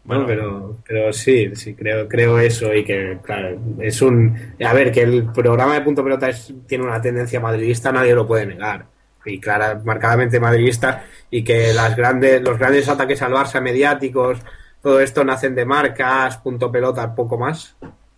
Bueno. 0.03 0.21
no, 0.21 0.27
pero, 0.27 0.77
pero 0.87 1.11
sí, 1.11 1.53
sí, 1.55 1.75
creo, 1.75 2.07
creo 2.07 2.39
eso 2.39 2.73
y 2.73 2.85
que, 2.85 3.17
claro, 3.21 3.57
es 3.79 4.01
un... 4.01 4.55
A 4.65 4.71
ver, 4.73 4.89
que 4.91 5.01
el 5.01 5.25
programa 5.33 5.73
de 5.73 5.81
Punto 5.81 6.01
Pelota 6.03 6.29
es- 6.29 6.53
tiene 6.65 6.85
una 6.85 7.01
tendencia 7.01 7.41
madridista, 7.41 7.91
nadie 7.91 8.15
lo 8.15 8.25
puede 8.25 8.45
negar. 8.45 8.85
Y 9.25 9.39
clara, 9.41 9.81
marcadamente 9.83 10.39
madridista 10.39 11.03
y 11.29 11.43
que 11.43 11.73
las 11.73 11.97
grandes, 11.97 12.41
los 12.41 12.57
grandes 12.57 12.87
ataques 12.87 13.21
al 13.21 13.33
Barça 13.33 13.59
mediáticos, 13.61 14.39
todo 14.81 15.01
esto 15.01 15.25
nacen 15.25 15.55
de 15.55 15.65
marcas, 15.65 16.37
Punto 16.37 16.71
Pelota, 16.71 17.13
poco 17.13 17.37
más, 17.37 17.75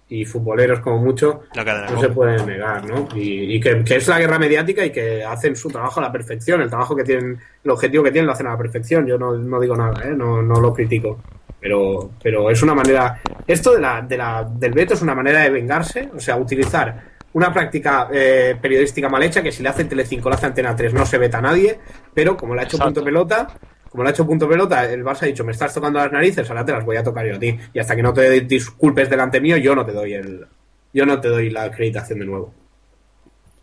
y 0.10 0.26
futboleros 0.26 0.80
como 0.80 0.98
mucho, 0.98 1.44
La 1.54 1.64
no 1.64 2.02
se 2.02 2.10
pueden 2.10 2.46
negar, 2.48 2.84
¿no? 2.84 3.08
Y, 3.16 3.56
y 3.56 3.60
que, 3.60 3.84
que 3.84 3.98
es 3.98 4.08
la 4.08 4.20
guerra 4.20 4.40
mediática 4.40 4.84
y 4.84 4.92
que 4.92 5.24
hacen 5.24 5.56
su 5.56 5.70
trabajo 5.70 6.00
a 6.00 6.04
la 6.04 6.12
perfección, 6.12 6.62
el 6.62 6.70
trabajo 6.70 6.96
que 6.96 7.04
tienen, 7.04 7.40
el 7.64 7.72
objetivo 7.72 8.04
que 8.04 8.12
tienen 8.12 8.26
lo 8.26 8.34
hacen 8.34 8.48
a 8.48 8.52
la 8.52 8.58
perfección. 8.58 9.06
Yo 9.06 9.20
no, 9.20 9.34
no 9.34 9.60
digo 9.60 9.76
nada, 9.78 10.04
¿eh? 10.04 10.14
no, 10.16 10.42
no 10.42 10.60
lo 10.60 10.74
critico. 10.74 11.20
Pero, 11.60 12.12
pero 12.24 12.50
es 12.50 12.62
una 12.64 12.74
manera. 12.74 13.20
Esto 13.46 13.76
de 13.76 13.82
la, 13.82 14.02
de 14.02 14.18
la, 14.18 14.44
del 14.44 14.72
veto 14.72 14.96
es 14.96 15.02
una 15.02 15.14
manera 15.14 15.42
de 15.42 15.52
vengarse, 15.52 16.10
o 16.16 16.20
sea, 16.20 16.38
utilizar 16.38 17.20
una 17.34 17.54
práctica 17.54 18.08
eh, 18.12 18.56
periodística 18.60 19.08
mal 19.10 19.22
hecha 19.22 19.44
que 19.44 19.52
si 19.52 19.62
le 19.62 19.70
hace 19.70 19.86
Telecinco, 19.86 20.30
le 20.30 20.36
hace 20.36 20.48
Antena 20.48 20.76
3, 20.76 20.94
no 20.94 21.06
se 21.06 21.18
veta 21.20 21.38
a 21.38 21.42
nadie, 21.42 21.78
pero 22.14 22.36
como 22.36 22.56
lo 22.56 22.62
ha 22.62 22.64
hecho 22.64 22.78
Exacto. 22.78 22.96
Punto 22.96 23.06
Pelota, 23.06 23.48
como 23.90 24.04
lo 24.04 24.10
ha 24.10 24.12
hecho 24.12 24.26
Punto 24.26 24.48
Pelota, 24.48 24.90
el 24.92 25.04
Barça 25.04 25.24
ha 25.24 25.28
dicho, 25.28 25.44
me 25.44 25.52
estás 25.52 25.74
tocando 25.74 26.00
las 26.00 26.12
narices, 26.12 26.50
ahora 26.50 26.66
te 26.66 26.72
las 26.72 26.86
voy 26.86 26.98
a 26.98 27.04
tocar 27.04 27.26
yo 27.26 27.36
a 27.36 27.40
ti. 27.40 27.58
Y 27.74 27.80
hasta 27.80 27.96
que 27.96 28.04
no 28.04 28.14
te 28.14 28.42
disculpes 28.42 29.10
delante 29.10 29.42
mío, 29.42 29.58
yo 29.58 29.76
no 29.76 29.86
te 29.86 29.92
doy 29.92 30.14
el, 30.14 30.46
yo 30.94 31.06
no 31.06 31.20
te 31.20 31.28
doy 31.28 31.50
la 31.50 31.64
acreditación 31.64 32.20
de 32.20 32.26
nuevo. 32.26 32.54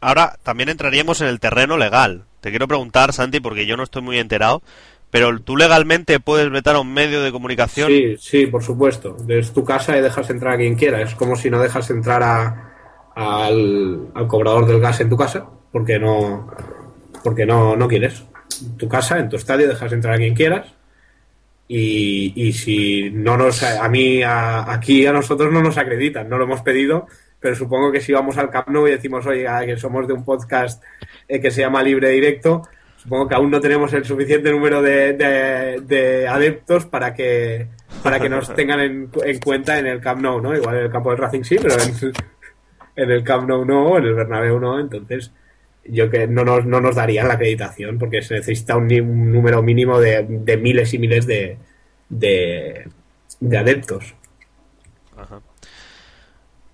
Ahora 0.01 0.37
también 0.43 0.69
entraríamos 0.69 1.21
en 1.21 1.29
el 1.29 1.41
terreno 1.41 1.77
legal. 1.77 2.25
Te 2.41 2.51
quiero 2.51 2.69
preguntar, 2.69 3.13
Santi, 3.13 3.41
porque 3.41 3.67
yo 3.67 3.77
no 3.77 3.83
estoy 3.83 4.03
muy 4.03 4.19
enterado, 4.19 4.63
pero 5.11 5.39
tú 5.41 5.57
legalmente 5.57 6.21
puedes 6.21 6.51
vetar 6.51 6.77
a 6.77 6.81
un 6.81 6.93
medio 6.93 7.23
de 7.23 7.33
comunicación. 7.33 7.89
Sí, 7.89 8.17
sí, 8.19 8.47
por 8.47 8.63
supuesto. 8.63 9.17
Es 9.29 9.53
tu 9.53 9.65
casa 9.65 9.97
y 9.97 10.01
dejas 10.01 10.29
entrar 10.31 10.55
a 10.55 10.59
quien 10.59 10.77
quiera. 10.77 11.01
Es 11.01 11.15
como 11.15 11.37
si 11.37 11.51
no 11.51 11.61
dejas 11.61 11.89
entrar 11.91 12.23
a, 12.23 12.75
al, 13.15 14.09
al 14.15 14.27
cobrador 14.29 14.67
del 14.67 14.81
gas 14.81 15.01
en 15.01 15.09
tu 15.09 15.17
casa, 15.17 15.47
porque 15.73 15.99
no, 15.99 16.51
porque 17.25 17.47
no, 17.47 17.77
no 17.77 17.89
quieres. 17.89 18.25
Tu 18.79 18.89
casa, 18.89 19.19
en 19.19 19.29
tu 19.29 19.37
estadio, 19.37 19.69
dejas 19.69 19.93
entrar 19.93 20.15
a 20.15 20.19
quien 20.19 20.35
quieras. 20.35 20.73
Y, 21.69 22.33
y 22.37 22.53
si 22.53 23.11
no 23.11 23.37
nos, 23.37 23.63
a 23.63 23.89
mí, 23.89 24.23
a- 24.23 24.73
aquí 24.73 25.05
a 25.07 25.13
nosotros 25.13 25.53
no 25.53 25.63
nos 25.63 25.77
acreditan, 25.79 26.29
no 26.29 26.39
lo 26.39 26.45
hemos 26.45 26.61
pedido, 26.63 27.07
pero 27.41 27.57
supongo 27.57 27.91
que 27.91 28.01
si 28.01 28.13
vamos 28.13 28.39
al 28.39 28.51
Camp 28.51 28.69
Nou 28.69 28.87
y 28.87 28.93
decimos, 28.93 29.27
oye, 29.27 29.47
que 29.67 29.77
somos 29.77 30.07
de 30.07 30.13
un 30.15 30.25
podcast 30.25 30.83
eh, 31.29 31.41
que 31.41 31.51
se 31.51 31.63
llama 31.63 31.83
Libre 31.83 32.11
Directo, 32.11 32.63
supongo 32.97 33.27
que 33.29 33.35
aún 33.35 33.51
no 33.51 33.61
tenemos 33.61 33.93
el 33.95 34.05
suficiente 34.05 34.51
número 34.53 34.81
de, 34.81 35.15
de- 35.15 35.81
de 35.85 36.29
adeptos 36.29 36.87
para 36.87 37.13
que 37.15 37.67
para 38.03 38.21
que 38.21 38.29
nos 38.29 38.55
tengan 38.55 38.79
en, 38.81 39.11
en 39.25 39.41
cuenta 39.41 39.77
en 39.79 39.87
el 39.87 40.01
Camp 40.01 40.21
Nou, 40.23 40.41
¿no? 40.41 40.55
Igual 40.57 40.77
en 40.77 40.83
el 40.85 40.91
campo 40.91 41.11
del 41.11 41.19
Racing 41.19 41.43
sí, 41.43 41.57
pero 41.61 41.75
en, 41.83 42.13
en 42.95 43.11
el 43.11 43.25
Camp 43.25 43.49
Nou 43.49 43.65
no, 43.65 43.99
en 43.99 44.05
el 44.05 44.15
Bernabéu 44.15 44.61
no, 44.61 44.79
entonces 44.79 45.33
yo 45.91 46.11
que 46.11 46.27
no 46.27 46.45
nos, 46.45 46.67
no 46.67 46.81
nos 46.81 46.97
darían 46.97 47.29
la 47.29 47.35
acreditación 47.35 47.99
porque 47.99 48.23
se 48.23 48.35
necesita 48.35 48.77
un, 48.77 48.89
número 49.33 49.63
mínimo 49.63 50.01
de, 50.01 50.27
de 50.29 50.57
miles 50.57 50.93
y 50.95 50.99
miles 50.99 51.27
de, 51.27 51.59
de, 52.09 52.89
de 53.41 53.59
adeptos. 53.59 54.15
Ajá. 55.17 55.41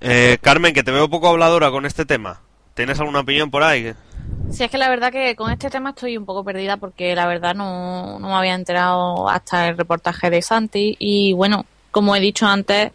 Eh, 0.01 0.39
Carmen, 0.41 0.75
que 0.75 0.83
te 0.83 0.91
veo 0.91 1.09
poco 1.09 1.29
habladora 1.29 1.71
con 1.71 1.87
este 1.87 2.05
tema. 2.05 2.41
¿Tienes 2.75 2.99
alguna 2.99 3.21
opinión 3.21 3.51
por 3.51 3.63
ahí? 3.63 3.95
Sí, 4.51 4.65
es 4.65 4.71
que 4.71 4.79
la 4.79 4.89
verdad 4.89 5.13
que 5.13 5.37
con 5.37 5.51
este 5.51 5.71
tema 5.71 5.91
estoy 5.91 6.17
un 6.17 6.27
poco 6.27 6.45
perdida 6.45 6.77
porque 6.77 7.15
la 7.15 7.27
verdad 7.27 7.55
no, 7.55 8.19
no 8.19 8.29
me 8.29 8.35
había 8.35 8.55
enterado 8.55 9.29
hasta 9.29 9.69
el 9.69 9.79
reportaje 9.79 10.29
de 10.29 10.43
Santi 10.43 10.97
y 10.99 11.33
bueno, 11.35 11.67
como 11.91 12.17
he 12.17 12.21
dicho 12.21 12.47
antes, 12.47 12.93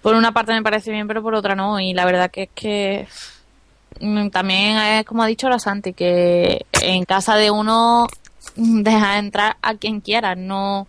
por 0.00 0.14
una 0.14 0.32
parte 0.32 0.52
me 0.52 0.62
parece 0.62 0.92
bien 0.92 1.08
pero 1.08 1.22
por 1.22 1.34
otra 1.34 1.54
no 1.54 1.80
y 1.80 1.92
la 1.92 2.04
verdad 2.04 2.30
que 2.30 2.44
es 2.44 2.50
que 2.54 3.08
también 4.30 4.76
es 4.78 5.04
como 5.04 5.22
ha 5.22 5.26
dicho 5.26 5.48
la 5.48 5.58
Santi 5.58 5.92
que 5.92 6.66
en 6.82 7.04
casa 7.04 7.36
de 7.36 7.50
uno 7.50 8.06
mm, 8.56 8.82
deja 8.82 9.18
entrar 9.18 9.56
a 9.62 9.74
quien 9.74 10.00
quiera, 10.00 10.34
no... 10.34 10.86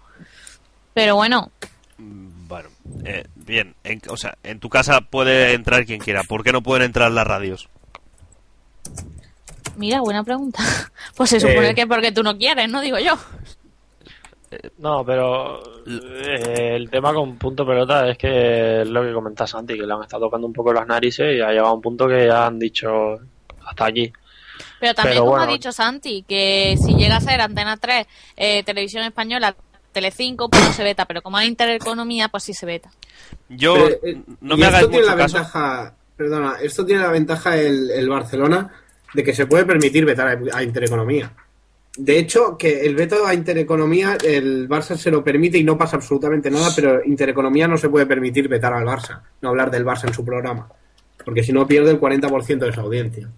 Pero 0.94 1.16
bueno, 1.16 1.52
Bueno, 1.98 2.70
eh, 3.06 3.26
bien. 3.36 3.76
En- 3.84 4.02
o 4.10 4.18
sea, 4.18 4.38
en 4.44 4.60
tu 4.60 4.70
casa 4.70 5.02
puede 5.02 5.54
entrar 5.54 5.86
quien 5.86 6.00
quiera. 6.00 6.24
¿Por 6.24 6.44
qué 6.44 6.52
no 6.52 6.62
pueden 6.64 6.84
entrar 6.84 7.12
las 7.12 7.26
radios? 7.28 7.70
mira, 9.78 10.02
buena 10.02 10.24
pregunta. 10.24 10.62
Pues 11.16 11.30
se 11.32 11.40
supone 11.40 11.70
Eh. 11.70 11.76
que 11.76 11.88
porque 11.88 12.12
tú 12.12 12.24
no 12.24 12.38
quieres, 12.38 12.70
¿no? 12.70 12.82
Digo 12.82 12.98
yo. 13.00 13.18
No, 14.80 15.06
pero 15.06 15.62
eh, 15.86 16.76
el 16.76 16.90
tema 16.90 17.14
con 17.14 17.38
punto 17.38 17.66
pelota 17.66 18.10
es 18.10 18.18
que 18.18 18.82
es 18.82 18.88
lo 18.88 19.04
que 19.04 19.14
comenta 19.14 19.46
Santi, 19.46 19.78
que 19.78 19.86
le 19.86 19.94
han 19.94 20.04
estado 20.04 20.26
tocando 20.26 20.48
un 20.48 20.54
poco 20.54 20.74
las 20.74 20.88
narices 20.88 21.36
y 21.36 21.42
ha 21.42 21.50
llegado 21.50 21.68
a 21.68 21.74
un 21.74 21.82
punto 21.82 22.08
que 22.08 22.28
ya 22.28 22.48
han 22.48 22.58
dicho 22.58 23.20
hasta 23.66 23.86
allí. 23.86 24.12
Pero 24.80 24.94
también, 24.94 25.16
Pero 25.16 25.26
como 25.26 25.38
bueno. 25.38 25.44
ha 25.52 25.54
dicho 25.54 25.72
Santi, 25.72 26.24
que 26.28 26.76
si 26.84 26.96
llega 26.96 27.18
a 27.18 27.22
ser 27.22 27.42
Antena 27.42 27.78
3, 27.78 28.08
eh, 28.38 28.64
Televisión 28.64 29.04
Española, 29.04 29.56
Telecinco, 29.92 30.50
pues 30.50 30.64
no 30.64 30.74
se 30.74 30.84
veta, 30.84 31.06
pero 31.06 31.22
como 31.22 31.38
hay 31.38 31.48
Intereconomía, 31.48 32.30
pues 32.30 32.44
sí 32.44 32.54
se 32.54 32.66
veta. 32.66 32.90
Yo, 33.50 33.74
Pero, 33.74 33.88
eh, 34.04 34.22
no 34.42 34.58
me 34.58 34.68
tiene 34.68 34.88
mucho 34.88 35.02
la 35.02 35.16
caso. 35.16 35.38
ventaja 35.38 35.94
perdona, 36.20 36.56
esto 36.62 36.86
tiene 36.86 37.02
la 37.02 37.12
ventaja 37.12 37.56
el, 37.56 37.92
el 37.92 38.10
Barcelona 38.10 38.70
de 39.14 39.24
que 39.24 39.34
se 39.34 39.48
puede 39.48 39.66
permitir 39.66 40.04
vetar 40.04 40.28
a, 40.28 40.58
a 40.58 40.64
Intereconomía. 40.64 41.32
De 42.00 42.18
hecho, 42.18 42.58
que 42.58 42.86
el 42.86 42.96
veto 42.96 43.28
a 43.28 43.34
Intereconomía, 43.34 44.18
el 44.24 44.70
Barça 44.70 44.96
se 44.96 45.12
lo 45.12 45.22
permite 45.22 45.58
y 45.58 45.66
no 45.66 45.78
pasa 45.78 45.98
absolutamente 45.98 46.50
nada, 46.50 46.70
pero 46.74 47.04
Intereconomía 47.04 47.68
no 47.68 47.78
se 47.78 47.90
puede 47.90 48.06
permitir 48.06 48.48
vetar 48.48 48.72
al 48.72 48.86
Barça, 48.86 49.20
no 49.42 49.50
hablar 49.50 49.70
del 49.70 49.86
Barça 49.86 50.08
en 50.08 50.14
su 50.14 50.24
programa, 50.24 50.70
porque 51.26 51.44
si 51.44 51.52
no 51.52 51.68
pierde 51.68 51.92
el 51.92 52.00
40% 52.00 52.60
de 52.60 52.72
su 52.72 52.80
audiencia, 52.80 53.30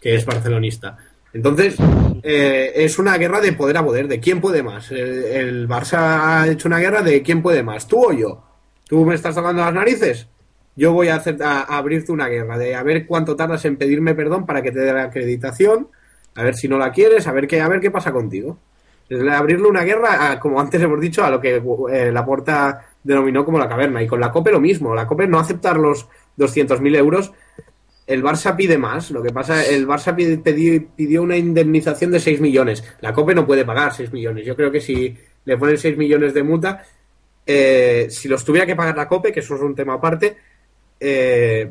que 0.00 0.16
es 0.16 0.26
barcelonista. 0.26 0.98
Entonces, 1.32 1.76
eh, 2.24 2.72
es 2.74 2.98
una 2.98 3.16
guerra 3.18 3.40
de 3.40 3.52
poder 3.52 3.76
a 3.76 3.84
poder, 3.84 4.08
de 4.08 4.18
quién 4.18 4.40
puede 4.40 4.64
más. 4.64 4.90
El, 4.90 5.68
Barça 5.68 5.98
ha 6.24 6.48
hecho 6.48 6.66
una 6.66 6.80
guerra 6.80 7.02
de 7.02 7.22
quién 7.22 7.40
puede 7.40 7.62
más, 7.62 7.86
tú 7.86 8.04
o 8.04 8.12
yo. 8.12 8.42
¿Tú 8.88 9.04
me 9.04 9.14
estás 9.14 9.36
tocando 9.36 9.62
las 9.62 9.72
narices? 9.72 10.26
Yo 10.74 10.92
voy 10.92 11.06
a, 11.06 11.14
hacer, 11.14 11.40
a 11.40 11.60
abrirte 11.60 12.10
una 12.10 12.26
guerra 12.26 12.58
de 12.58 12.74
a 12.74 12.82
ver 12.82 13.06
cuánto 13.06 13.36
tardas 13.36 13.64
en 13.64 13.76
pedirme 13.76 14.16
perdón 14.16 14.44
para 14.44 14.60
que 14.60 14.72
te 14.72 14.80
dé 14.80 14.92
la 14.92 15.04
acreditación, 15.04 15.86
a 16.34 16.42
ver 16.42 16.54
si 16.54 16.68
no 16.68 16.78
la 16.78 16.92
quieres, 16.92 17.26
a 17.26 17.32
ver 17.32 17.46
qué, 17.46 17.60
a 17.60 17.68
ver 17.68 17.80
qué 17.80 17.90
pasa 17.90 18.12
contigo. 18.12 18.58
Abrirle 19.30 19.68
una 19.68 19.82
guerra, 19.82 20.30
a, 20.30 20.40
como 20.40 20.58
antes 20.58 20.80
hemos 20.80 21.00
dicho, 21.00 21.22
a 21.22 21.30
lo 21.30 21.40
que 21.40 21.56
eh, 21.56 22.10
la 22.12 22.24
porta 22.24 22.86
denominó 23.02 23.44
como 23.44 23.58
la 23.58 23.68
caverna. 23.68 24.02
Y 24.02 24.06
con 24.06 24.20
la 24.20 24.32
COPE 24.32 24.52
lo 24.52 24.60
mismo. 24.60 24.94
La 24.94 25.06
COPE 25.06 25.26
no 25.26 25.38
aceptar 25.38 25.76
los 25.76 26.08
200.000 26.38 26.96
euros. 26.96 27.32
El 28.06 28.22
Barça 28.22 28.56
pide 28.56 28.78
más. 28.78 29.10
Lo 29.10 29.22
que 29.22 29.30
pasa, 29.30 29.66
el 29.66 29.86
Barça 29.86 30.14
pidió 30.14 31.22
una 31.22 31.36
indemnización 31.36 32.10
de 32.10 32.20
6 32.20 32.40
millones. 32.40 32.82
La 33.00 33.12
COPE 33.12 33.34
no 33.34 33.46
puede 33.46 33.66
pagar 33.66 33.92
6 33.92 34.12
millones. 34.12 34.46
Yo 34.46 34.56
creo 34.56 34.70
que 34.70 34.80
si 34.80 35.14
le 35.44 35.58
ponen 35.58 35.76
6 35.76 35.98
millones 35.98 36.32
de 36.32 36.42
multa, 36.42 36.82
eh, 37.44 38.06
si 38.08 38.28
los 38.28 38.44
tuviera 38.44 38.66
que 38.66 38.76
pagar 38.76 38.96
la 38.96 39.08
COPE, 39.08 39.32
que 39.32 39.40
eso 39.40 39.56
es 39.56 39.60
un 39.60 39.74
tema 39.74 39.94
aparte, 39.94 40.36
eh, 40.98 41.70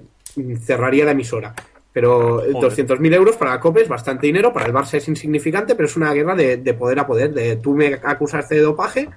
cerraría 0.64 1.06
la 1.06 1.12
emisora. 1.12 1.56
Pero 1.94 2.44
eh, 2.46 2.52
Joder. 2.54 2.72
200.000 2.88 3.14
euros 3.16 3.36
para 3.36 3.52
la 3.52 3.60
COPE 3.60 3.82
es 3.82 3.90
bastante 3.90 4.28
dinero, 4.28 4.54
para 4.54 4.66
el 4.66 4.74
Barça 4.74 4.94
es 4.96 5.08
insignificante, 5.08 5.76
pero 5.76 5.88
es 5.88 5.98
una 5.98 6.14
guerra 6.14 6.36
de, 6.36 6.58
de 6.58 6.74
poder 6.74 7.00
a 7.00 7.08
poder. 7.08 7.34
De 7.34 7.58
tú 7.58 7.76
me 7.76 8.00
acusaste 8.04 8.56
de 8.56 8.62
dopaje, 8.62 9.10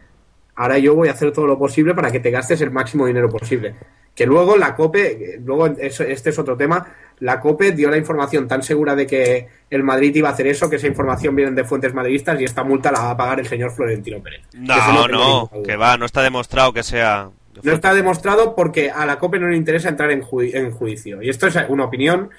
ahora 0.57 0.79
yo 0.79 0.95
voy 0.95 1.09
a 1.09 1.13
hacer 1.13 1.31
todo 1.33 1.47
lo 1.47 1.59
posible 1.59 1.95
para 1.95 2.11
que 2.11 2.21
te 2.21 2.31
gastes 2.31 2.61
el 2.61 2.71
máximo 2.73 3.07
dinero 3.07 3.29
posible. 3.29 3.75
Que 4.15 4.27
luego 4.27 4.57
la 4.57 4.75
COPE, 4.77 5.41
luego 5.45 5.67
este 5.67 6.31
es 6.31 6.39
otro 6.39 6.57
tema, 6.57 6.87
la 7.21 7.41
COPE 7.41 7.73
dio 7.73 7.91
la 7.91 7.97
información 7.97 8.47
tan 8.49 8.63
segura 8.63 8.95
de 8.97 9.07
que 9.07 9.49
el 9.71 9.83
Madrid 9.85 10.15
iba 10.15 10.29
a 10.29 10.33
hacer 10.33 10.47
eso, 10.49 10.69
que 10.71 10.77
esa 10.77 10.87
información 10.89 11.35
viene 11.35 11.51
de 11.53 11.65
fuentes 11.65 11.93
madridistas 11.95 12.41
y 12.41 12.45
esta 12.45 12.63
multa 12.65 12.91
la 12.93 13.01
va 13.01 13.11
a 13.11 13.17
pagar 13.17 13.41
el 13.41 13.47
señor 13.47 13.71
Florentino 13.73 14.21
Pérez. 14.23 14.43
No, 14.55 15.09
no, 15.09 15.49
duda. 15.53 15.63
que 15.65 15.77
va, 15.77 15.97
no 15.97 16.07
está 16.07 16.23
demostrado 16.23 16.73
que 16.73 16.83
sea. 16.85 17.31
No 17.63 17.73
está 17.73 17.95
demostrado 17.95 18.55
porque 18.57 18.91
a 18.91 19.07
la 19.07 19.19
COPE 19.19 19.39
no 19.39 19.49
le 19.49 19.57
interesa 19.57 19.89
entrar 19.89 20.11
en, 20.11 20.23
ju- 20.23 20.51
en 20.55 20.73
juicio. 20.73 21.23
Y 21.23 21.29
esto 21.31 21.47
es 21.49 21.57
una 21.69 21.85
opinión 21.85 22.31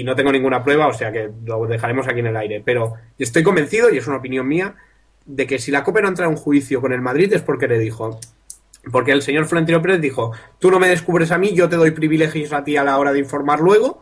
y 0.00 0.04
no 0.04 0.14
tengo 0.16 0.32
ninguna 0.32 0.62
prueba, 0.62 0.86
o 0.88 0.92
sea 0.94 1.12
que 1.12 1.30
lo 1.44 1.66
dejaremos 1.66 2.08
aquí 2.08 2.20
en 2.20 2.28
el 2.28 2.36
aire. 2.36 2.62
Pero 2.64 2.94
estoy 3.18 3.42
convencido, 3.42 3.90
y 3.92 3.98
es 3.98 4.06
una 4.06 4.16
opinión 4.18 4.46
mía, 4.48 4.74
de 5.26 5.46
que 5.46 5.58
si 5.58 5.70
la 5.70 5.84
COPE 5.84 6.02
no 6.02 6.08
entra 6.08 6.26
en 6.26 6.36
juicio 6.36 6.80
con 6.80 6.92
el 6.92 7.00
Madrid 7.00 7.32
es 7.32 7.42
porque 7.42 7.68
le 7.68 7.78
dijo. 7.78 8.18
Porque 8.92 9.12
el 9.12 9.22
señor 9.22 9.46
Florentino 9.46 9.82
Pérez 9.82 10.00
dijo: 10.00 10.32
Tú 10.58 10.70
no 10.70 10.80
me 10.80 10.88
descubres 10.88 11.30
a 11.32 11.38
mí, 11.38 11.54
yo 11.54 11.68
te 11.68 11.76
doy 11.76 11.92
privilegios 11.92 12.52
a 12.52 12.64
ti 12.64 12.76
a 12.76 12.84
la 12.84 12.98
hora 12.98 13.12
de 13.12 13.20
informar 13.20 13.60
luego 13.60 14.00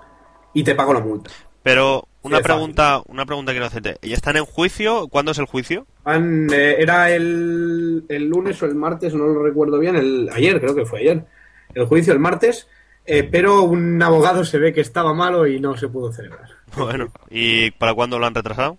y 0.55 0.65
te 0.65 0.75
pago 0.75 0.95
la 0.95 1.01
multa. 1.01 1.31
Pero 1.63 2.07
una 2.23 2.41
Sí, 2.41 2.43
pregunta, 2.43 3.03
una 3.07 3.25
pregunta 3.27 3.53
quiero 3.53 3.67
hacerte. 3.67 3.97
¿Y 4.03 4.13
están 4.13 4.37
en 4.37 4.45
juicio? 4.45 5.09
¿Cuándo 5.09 5.33
es 5.33 5.39
el 5.39 5.47
juicio? 5.47 5.87
Eh, 6.07 6.77
era 6.79 7.11
el, 7.11 8.05
el 8.09 8.25
lunes 8.29 8.63
o 8.63 8.67
el 8.67 8.75
martes, 8.75 9.15
no 9.15 9.27
lo 9.27 9.43
recuerdo 9.43 9.79
bien, 9.79 9.97
el, 9.97 10.31
ayer, 10.33 10.59
creo 10.61 10.75
que 10.75 10.87
fue 10.87 11.01
ayer, 11.01 11.27
el 11.75 11.85
juicio 11.87 12.13
el 12.13 12.19
martes, 12.19 12.69
eh, 13.13 13.25
pero 13.25 13.63
un 13.63 14.01
abogado 14.01 14.45
se 14.45 14.59
ve 14.59 14.73
que 14.73 14.83
estaba 14.83 15.13
malo 15.13 15.45
y 15.45 15.59
no 15.59 15.77
se 15.77 15.89
pudo 15.89 16.13
celebrar. 16.13 16.49
Bueno, 16.77 17.13
¿y 17.29 17.73
para 17.73 17.93
cuándo 17.93 18.21
lo 18.21 18.27
han 18.27 18.35
retrasado? 18.37 18.79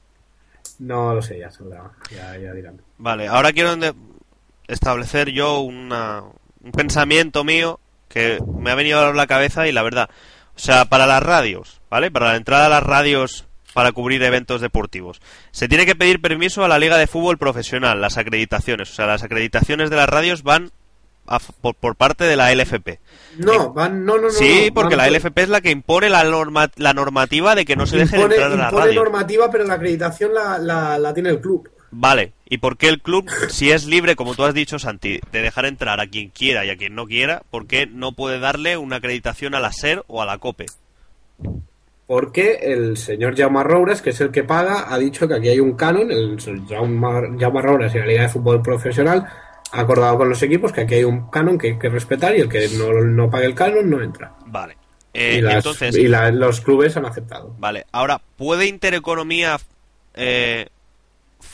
No 0.79 1.13
lo 1.13 1.21
sé, 1.21 1.37
ya, 1.37 1.51
saldrá, 1.51 1.91
ya, 2.09 2.37
ya 2.37 2.53
dirán. 2.53 2.81
Vale, 2.97 3.27
ahora 3.27 3.51
quiero 3.51 3.75
establecer 4.69 5.31
yo 5.31 5.59
una, 5.59 6.23
un 6.63 6.71
pensamiento 6.71 7.43
mío 7.43 7.81
que 8.07 8.39
me 8.57 8.71
ha 8.71 8.75
venido 8.75 9.01
a 9.01 9.13
la 9.13 9.27
cabeza 9.27 9.67
y 9.67 9.73
la 9.73 9.83
verdad, 9.83 10.09
o 10.55 10.59
sea, 10.59 10.85
para 10.85 11.05
las 11.05 11.21
radios, 11.21 11.81
¿vale? 11.89 12.09
Para 12.09 12.29
la 12.29 12.37
entrada 12.37 12.67
a 12.67 12.69
las 12.69 12.83
radios 12.83 13.45
para 13.73 13.91
cubrir 13.91 14.23
eventos 14.23 14.61
deportivos. 14.61 15.21
Se 15.51 15.67
tiene 15.67 15.85
que 15.85 15.97
pedir 15.97 16.21
permiso 16.21 16.63
a 16.63 16.69
la 16.69 16.79
Liga 16.79 16.97
de 16.97 17.07
Fútbol 17.07 17.37
Profesional, 17.37 17.99
las 17.99 18.17
acreditaciones. 18.17 18.91
O 18.91 18.95
sea, 18.95 19.07
las 19.07 19.23
acreditaciones 19.23 19.89
de 19.89 19.97
las 19.97 20.07
radios 20.07 20.43
van 20.43 20.71
a 21.35 21.39
por, 21.39 21.75
por 21.75 21.95
parte 21.95 22.23
de 22.25 22.35
la 22.35 22.53
LFP. 22.53 22.99
No, 23.37 23.71
van, 23.73 24.05
no, 24.05 24.15
no, 24.17 24.23
no. 24.23 24.29
sí, 24.29 24.65
no, 24.67 24.73
porque 24.73 24.95
van- 24.95 25.11
la 25.11 25.17
LFP 25.17 25.37
es 25.43 25.49
la 25.49 25.61
que 25.61 25.71
impone 25.71 26.09
la, 26.09 26.23
norma, 26.23 26.69
la 26.75 26.93
normativa 26.93 27.55
de 27.55 27.65
que 27.65 27.75
no 27.75 27.85
se 27.87 27.97
impone, 27.99 28.35
entrar 28.35 28.51
a 28.51 28.55
la 28.55 28.65
impone 28.65 28.85
radio. 28.87 29.03
normativa, 29.03 29.49
pero 29.51 29.63
la 29.63 29.75
acreditación 29.75 30.33
la, 30.33 30.57
la, 30.57 30.97
la 30.97 31.13
tiene 31.13 31.29
el 31.29 31.39
club. 31.39 31.69
Vale, 31.93 32.31
¿y 32.45 32.57
por 32.59 32.77
qué 32.77 32.87
el 32.87 33.01
club, 33.01 33.29
si 33.49 33.69
es 33.71 33.85
libre, 33.85 34.15
como 34.15 34.33
tú 34.33 34.45
has 34.45 34.53
dicho, 34.53 34.79
Santi, 34.79 35.19
de 35.31 35.41
dejar 35.41 35.65
entrar 35.65 35.99
a 35.99 36.07
quien 36.07 36.29
quiera 36.29 36.63
y 36.65 36.69
a 36.69 36.77
quien 36.77 36.95
no 36.95 37.05
quiera, 37.05 37.41
por 37.49 37.67
qué 37.67 37.85
no 37.85 38.13
puede 38.13 38.39
darle 38.39 38.77
una 38.77 38.97
acreditación 38.97 39.55
a 39.55 39.59
la 39.59 39.73
SER 39.73 40.03
o 40.07 40.21
a 40.21 40.25
la 40.25 40.37
COPE? 40.37 40.67
Porque 42.07 42.59
el 42.61 42.97
señor 42.97 43.37
Jaume 43.37 43.63
Roures, 43.63 44.01
que 44.01 44.09
es 44.09 44.19
el 44.19 44.31
que 44.31 44.43
paga, 44.43 44.93
ha 44.93 44.97
dicho 44.97 45.27
que 45.27 45.35
aquí 45.35 45.47
hay 45.49 45.59
un 45.61 45.73
canon, 45.73 46.11
el 46.11 46.37
Jaume, 46.67 47.37
Jaume 47.39 47.61
Roures 47.61 47.95
y 47.95 47.99
la 47.99 48.05
Liga 48.05 48.21
de 48.23 48.29
Fútbol 48.29 48.61
Profesional 48.61 49.25
acordado 49.71 50.17
con 50.17 50.29
los 50.29 50.41
equipos 50.43 50.71
que 50.71 50.81
aquí 50.81 50.95
hay 50.95 51.03
un 51.03 51.29
canon 51.29 51.57
que 51.57 51.67
hay 51.67 51.79
que 51.79 51.89
respetar 51.89 52.35
y 52.35 52.41
el 52.41 52.49
que 52.49 52.67
no, 52.77 52.91
no 52.91 53.29
pague 53.29 53.45
el 53.45 53.55
canon 53.55 53.89
no 53.89 54.01
entra. 54.01 54.33
Vale. 54.47 54.77
Eh, 55.13 55.35
y 55.37 55.41
las- 55.41 55.55
entonces, 55.55 55.95
y 55.95 56.07
la- 56.07 56.31
los 56.31 56.61
clubes 56.61 56.95
han 56.97 57.05
aceptado. 57.05 57.53
vale, 57.59 57.85
ahora, 57.91 58.21
¿puede 58.37 58.67
Intereconomía 58.67 59.57
eh, 60.13 60.67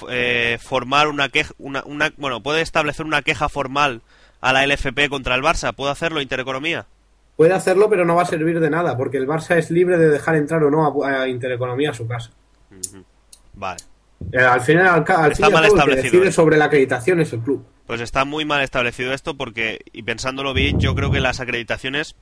eh, 0.09 0.57
formar 0.61 1.07
una 1.07 1.29
queja, 1.29 1.53
una, 1.57 1.83
una- 1.85 2.13
bueno, 2.17 2.41
puede 2.41 2.61
establecer 2.61 3.05
una 3.05 3.21
queja 3.21 3.49
formal 3.49 4.01
a 4.41 4.53
la 4.53 4.63
LFP 4.65 5.09
contra 5.09 5.35
el 5.35 5.41
Barça? 5.41 5.73
¿Puede 5.73 5.91
hacerlo 5.91 6.21
Intereconomía? 6.21 6.85
Puede 7.35 7.53
hacerlo, 7.53 7.87
pero 7.89 8.03
no 8.05 8.15
va 8.15 8.23
a 8.23 8.25
servir 8.25 8.59
de 8.59 8.69
nada, 8.69 8.97
porque 8.97 9.17
el 9.17 9.27
Barça 9.27 9.57
es 9.57 9.69
libre 9.71 9.97
de 9.97 10.09
dejar 10.09 10.35
entrar 10.35 10.63
o 10.63 10.71
no 10.71 11.03
a, 11.05 11.21
a 11.21 11.27
Intereconomía 11.27 11.91
a 11.91 11.93
su 11.93 12.07
casa. 12.07 12.31
Vale. 13.53 13.79
Eh, 14.31 14.39
al 14.39 14.61
final, 14.61 14.87
al, 14.87 15.05
al 15.15 15.31
Está 15.31 15.45
fin 15.47 15.53
mal 15.53 15.85
que 15.85 15.95
decide 15.95 16.31
sobre 16.31 16.57
la 16.57 16.65
acreditación 16.65 17.21
es 17.21 17.31
el 17.33 17.39
club. 17.39 17.63
Pues 17.87 18.01
está 18.01 18.25
muy 18.25 18.43
mal 18.43 18.61
establecido 18.61 19.13
esto 19.13 19.37
porque, 19.37 19.79
y 19.93 20.03
pensándolo 20.03 20.53
bien, 20.53 20.77
yo 20.79 20.93
creo 20.93 21.09
que 21.09 21.21
las 21.21 21.39
acreditaciones 21.39 22.15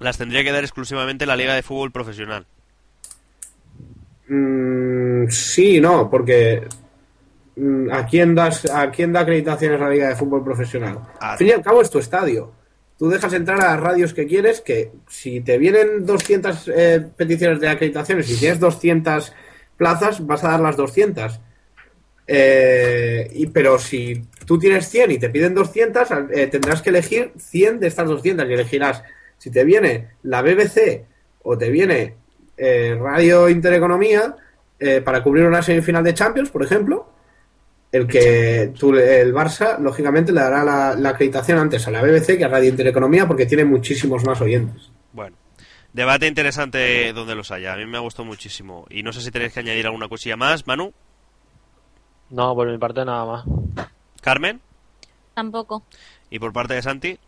las 0.00 0.18
tendría 0.18 0.42
que 0.42 0.50
dar 0.50 0.64
exclusivamente 0.64 1.26
la 1.26 1.36
Liga 1.36 1.54
de 1.54 1.62
Fútbol 1.62 1.92
Profesional. 1.92 2.44
Mm, 4.28 5.28
sí, 5.28 5.80
no, 5.80 6.10
porque 6.10 6.66
mm, 7.54 7.92
¿a 7.92 8.04
quién 8.04 8.34
das 8.34 8.68
a 8.68 8.90
quién 8.90 9.12
da 9.12 9.20
acreditaciones 9.20 9.78
la 9.78 9.88
Liga 9.88 10.08
de 10.08 10.16
Fútbol 10.16 10.42
Profesional? 10.42 10.98
Al 11.20 11.38
fin 11.38 11.46
y 11.46 11.52
al 11.52 11.62
cabo 11.62 11.80
es 11.80 11.90
tu 11.90 12.00
estadio. 12.00 12.52
Tú 12.98 13.08
dejas 13.08 13.32
entrar 13.34 13.60
a 13.60 13.72
las 13.72 13.80
radios 13.80 14.12
que 14.12 14.26
quieres, 14.26 14.60
que 14.60 14.90
si 15.08 15.40
te 15.40 15.56
vienen 15.58 16.04
200 16.04 16.68
eh, 16.74 17.06
peticiones 17.16 17.60
de 17.60 17.68
acreditaciones 17.68 18.28
y 18.30 18.36
tienes 18.36 18.58
200 18.58 19.32
plazas, 19.76 20.26
vas 20.26 20.42
a 20.42 20.50
dar 20.50 20.60
las 20.60 20.76
200. 20.76 21.38
Eh, 22.26 23.30
y, 23.34 23.46
pero 23.46 23.78
si 23.78 24.24
tú 24.44 24.58
tienes 24.58 24.88
100 24.88 25.12
y 25.12 25.18
te 25.18 25.30
piden 25.30 25.54
200, 25.54 26.08
eh, 26.32 26.46
tendrás 26.48 26.82
que 26.82 26.90
elegir 26.90 27.32
100 27.36 27.80
de 27.80 27.86
estas 27.86 28.08
200 28.08 28.48
y 28.48 28.52
elegirás 28.52 29.02
si 29.38 29.50
te 29.50 29.64
viene 29.64 30.08
la 30.22 30.42
BBC 30.42 31.04
o 31.42 31.56
te 31.56 31.70
viene 31.70 32.14
eh, 32.56 32.96
Radio 32.98 33.48
Intereconomía 33.48 34.34
eh, 34.78 35.00
para 35.00 35.22
cubrir 35.22 35.44
una 35.44 35.62
semifinal 35.62 36.02
de 36.02 36.14
Champions, 36.14 36.50
por 36.50 36.62
ejemplo, 36.62 37.12
el 37.92 38.06
que 38.06 38.72
tú, 38.78 38.94
el 38.94 39.32
Barça, 39.32 39.78
lógicamente, 39.78 40.32
le 40.32 40.40
dará 40.40 40.64
la, 40.64 40.94
la 40.94 41.10
acreditación 41.10 41.58
antes 41.58 41.86
a 41.86 41.90
la 41.90 42.02
BBC 42.02 42.36
que 42.36 42.44
a 42.44 42.48
Radio 42.48 42.68
Intereconomía 42.68 43.26
porque 43.26 43.46
tiene 43.46 43.64
muchísimos 43.64 44.24
más 44.24 44.40
oyentes. 44.40 44.90
Bueno, 45.12 45.36
debate 45.92 46.26
interesante 46.26 47.12
donde 47.12 47.34
los 47.34 47.50
haya. 47.50 47.72
A 47.72 47.76
mí 47.76 47.86
me 47.86 47.96
ha 47.96 48.00
gustado 48.00 48.26
muchísimo. 48.26 48.86
Y 48.90 49.02
no 49.02 49.12
sé 49.12 49.20
si 49.20 49.30
tenéis 49.30 49.52
que 49.52 49.60
añadir 49.60 49.86
alguna 49.86 50.08
cosilla 50.08 50.36
más, 50.36 50.66
Manu, 50.66 50.92
No, 52.30 52.54
por 52.54 52.68
mi 52.70 52.78
parte 52.78 53.04
nada 53.04 53.24
más. 53.24 53.44
Carmen, 54.20 54.60
Tampoco. 55.34 55.82
y 56.30 56.38
por 56.38 56.52
parte 56.52 56.74
de 56.74 56.82
Santi. 56.82 57.18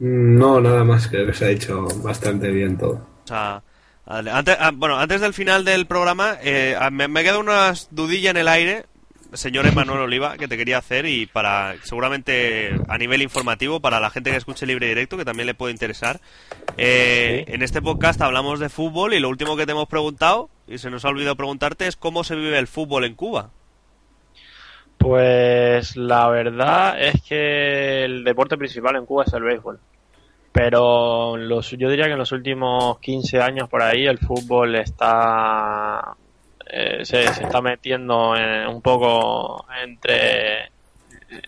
No, 0.00 0.60
nada 0.60 0.82
más, 0.84 1.06
creo 1.08 1.26
que 1.26 1.32
se 1.34 1.44
ha 1.46 1.50
hecho 1.50 1.86
bastante 2.02 2.50
bien 2.50 2.76
todo. 2.76 2.94
O 3.24 3.26
sea, 3.26 3.62
antes, 4.06 4.56
ah, 4.58 4.72
bueno, 4.74 4.98
antes 4.98 5.20
del 5.20 5.32
final 5.34 5.64
del 5.64 5.86
programa, 5.86 6.36
eh, 6.42 6.76
ah, 6.78 6.90
me, 6.90 7.06
me 7.08 7.22
queda 7.22 7.38
unas 7.38 7.88
dudillas 7.92 8.32
en 8.32 8.38
el 8.38 8.48
aire, 8.48 8.86
señor 9.34 9.66
Emanuel 9.66 10.00
Oliva, 10.00 10.36
que 10.36 10.48
te 10.48 10.56
quería 10.56 10.78
hacer 10.78 11.06
y 11.06 11.26
para, 11.26 11.76
seguramente 11.84 12.76
a 12.88 12.98
nivel 12.98 13.22
informativo, 13.22 13.78
para 13.80 14.00
la 14.00 14.10
gente 14.10 14.30
que 14.32 14.36
escuche 14.36 14.66
libre 14.66 14.86
y 14.86 14.88
directo, 14.90 15.16
que 15.16 15.24
también 15.24 15.46
le 15.46 15.54
puede 15.54 15.72
interesar. 15.72 16.20
Eh, 16.76 17.44
En 17.46 17.62
este 17.62 17.80
podcast 17.80 18.20
hablamos 18.20 18.58
de 18.58 18.68
fútbol 18.68 19.14
y 19.14 19.20
lo 19.20 19.28
último 19.28 19.56
que 19.56 19.64
te 19.64 19.72
hemos 19.72 19.88
preguntado, 19.88 20.50
y 20.66 20.78
se 20.78 20.90
nos 20.90 21.04
ha 21.04 21.08
olvidado 21.08 21.36
preguntarte, 21.36 21.86
es 21.86 21.94
cómo 21.96 22.24
se 22.24 22.34
vive 22.34 22.58
el 22.58 22.66
fútbol 22.66 23.04
en 23.04 23.14
Cuba. 23.14 23.50
Pues 24.98 25.96
la 25.96 26.28
verdad 26.28 27.00
es 27.00 27.22
que 27.22 28.04
el 28.04 28.24
deporte 28.24 28.56
principal 28.56 28.96
en 28.96 29.06
Cuba 29.06 29.24
es 29.26 29.32
el 29.34 29.42
béisbol. 29.42 29.78
Pero 30.52 31.36
los, 31.36 31.70
yo 31.72 31.90
diría 31.90 32.06
que 32.06 32.12
en 32.12 32.18
los 32.18 32.32
últimos 32.32 32.98
15 33.00 33.40
años 33.42 33.68
por 33.68 33.82
ahí 33.82 34.06
el 34.06 34.18
fútbol 34.18 34.76
está 34.76 36.14
eh, 36.66 37.00
se, 37.04 37.24
está 37.24 37.60
metiendo 37.60 38.36
en- 38.36 38.68
un 38.68 38.80
poco 38.80 39.66
entre 39.82 40.70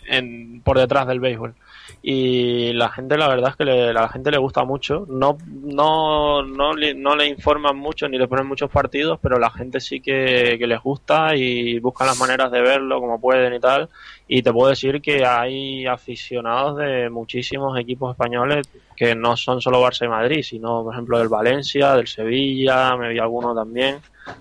en, 0.09 0.61
por 0.63 0.79
detrás 0.79 1.07
del 1.07 1.21
béisbol 1.21 1.55
y 2.03 2.73
la 2.73 2.89
gente 2.91 3.17
la 3.19 3.27
verdad 3.27 3.51
es 3.51 3.57
que 3.57 3.65
le, 3.65 3.93
la 3.93 4.09
gente 4.09 4.31
le 4.31 4.39
gusta 4.39 4.65
mucho. 4.65 5.07
No 5.09 5.37
no 5.49 6.43
no 6.43 6.73
le, 6.73 6.95
no 6.95 7.17
le 7.17 7.27
informan 7.27 7.77
mucho 7.77 8.09
ni 8.09 8.17
le 8.19 8.29
ponen 8.29 8.47
muchos 8.47 8.71
partidos 8.71 9.19
pero 9.21 9.39
la 9.39 9.51
gente 9.51 9.81
sí 9.81 10.01
que, 10.01 10.57
les 10.59 10.81
gusta 10.81 11.35
y 11.35 11.79
buscan 11.81 12.07
las 12.07 12.19
maneras 12.19 12.53
de 12.53 12.61
verlo 12.61 13.01
como 13.01 13.21
pueden 13.21 13.55
y 13.55 13.61
tal. 13.61 13.89
Y 14.29 14.43
te 14.43 14.53
puedo 14.53 14.71
decir 14.71 15.01
que 15.01 15.25
hay 15.25 15.87
aficionados 15.87 16.79
de 16.79 17.11
muchísimos 17.11 17.79
equipos 17.79 18.13
españoles 18.13 18.69
que 18.95 19.15
no 19.15 19.37
son 19.37 19.61
solo 19.61 19.83
Barça 19.83 20.05
y 20.05 20.09
Madrid 20.09 20.43
sino 20.43 20.85
por 20.85 20.95
ejemplo 20.95 21.19
del 21.19 21.29
Valencia 21.29 21.95
del 21.95 22.07
Sevilla 22.07 22.97
me 22.97 23.09
vi 23.13 23.19
alguno 23.19 23.55
también 23.55 23.99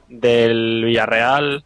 del 0.08 0.84
Villarreal 0.86 1.64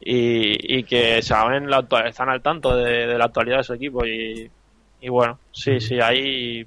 y, 0.00 0.78
y 0.78 0.84
que 0.84 1.22
saben 1.22 1.68
la 1.70 1.86
están 2.06 2.28
al 2.28 2.42
tanto 2.42 2.76
de, 2.76 3.06
de 3.06 3.18
la 3.18 3.26
actualidad 3.26 3.58
de 3.58 3.64
su 3.64 3.74
equipo. 3.74 4.06
Y, 4.06 4.50
y 5.00 5.08
bueno, 5.08 5.38
sí, 5.52 5.80
sí, 5.80 6.00
hay 6.00 6.66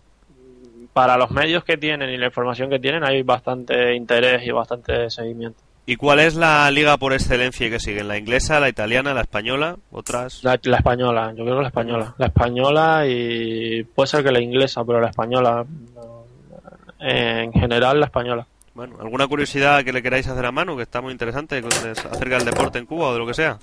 para 0.94 1.18
los 1.18 1.32
medios 1.32 1.64
que 1.64 1.78
tienen 1.78 2.10
y 2.10 2.18
la 2.18 2.28
información 2.28 2.70
que 2.70 2.80
tienen 2.80 3.04
hay 3.04 3.24
bastante 3.24 3.96
interés 3.96 4.46
y 4.46 4.52
bastante 4.52 5.10
seguimiento. 5.10 5.60
¿Y 5.86 5.96
cuál 5.96 6.20
es 6.20 6.36
la 6.36 6.70
liga 6.70 6.98
por 6.98 7.14
excelencia 7.14 7.70
que 7.70 7.80
siguen? 7.80 8.08
¿La 8.08 8.18
inglesa, 8.18 8.60
la 8.60 8.70
italiana, 8.70 9.14
la 9.14 9.22
española? 9.22 9.78
¿Otras? 9.92 10.44
La, 10.44 10.60
la 10.64 10.78
española, 10.78 11.34
yo 11.36 11.44
creo 11.44 11.58
que 11.58 11.62
la 11.64 11.68
española. 11.70 12.16
La 12.18 12.28
española 12.28 13.04
y 13.08 13.84
puede 13.84 14.08
ser 14.08 14.24
que 14.24 14.32
la 14.32 14.42
inglesa, 14.42 14.84
pero 14.86 15.02
la 15.02 15.10
española, 15.10 15.66
no, 15.96 16.26
en 17.00 17.52
general 17.54 18.00
la 18.00 18.06
española. 18.06 18.46
Bueno, 18.74 18.98
¿alguna 19.02 19.28
curiosidad 19.28 19.84
que 19.84 19.92
le 19.92 20.02
queráis 20.02 20.28
hacer 20.28 20.46
a 20.46 20.52
Manu, 20.52 20.78
que 20.78 20.84
está 20.84 21.02
muy 21.02 21.12
interesante, 21.12 21.58
acerca 21.58 22.38
del 22.38 22.46
deporte 22.46 22.80
en 22.80 22.86
Cuba 22.86 23.08
o 23.08 23.14
de 23.14 23.20
lo 23.20 23.28
que 23.28 23.34
sea? 23.34 23.58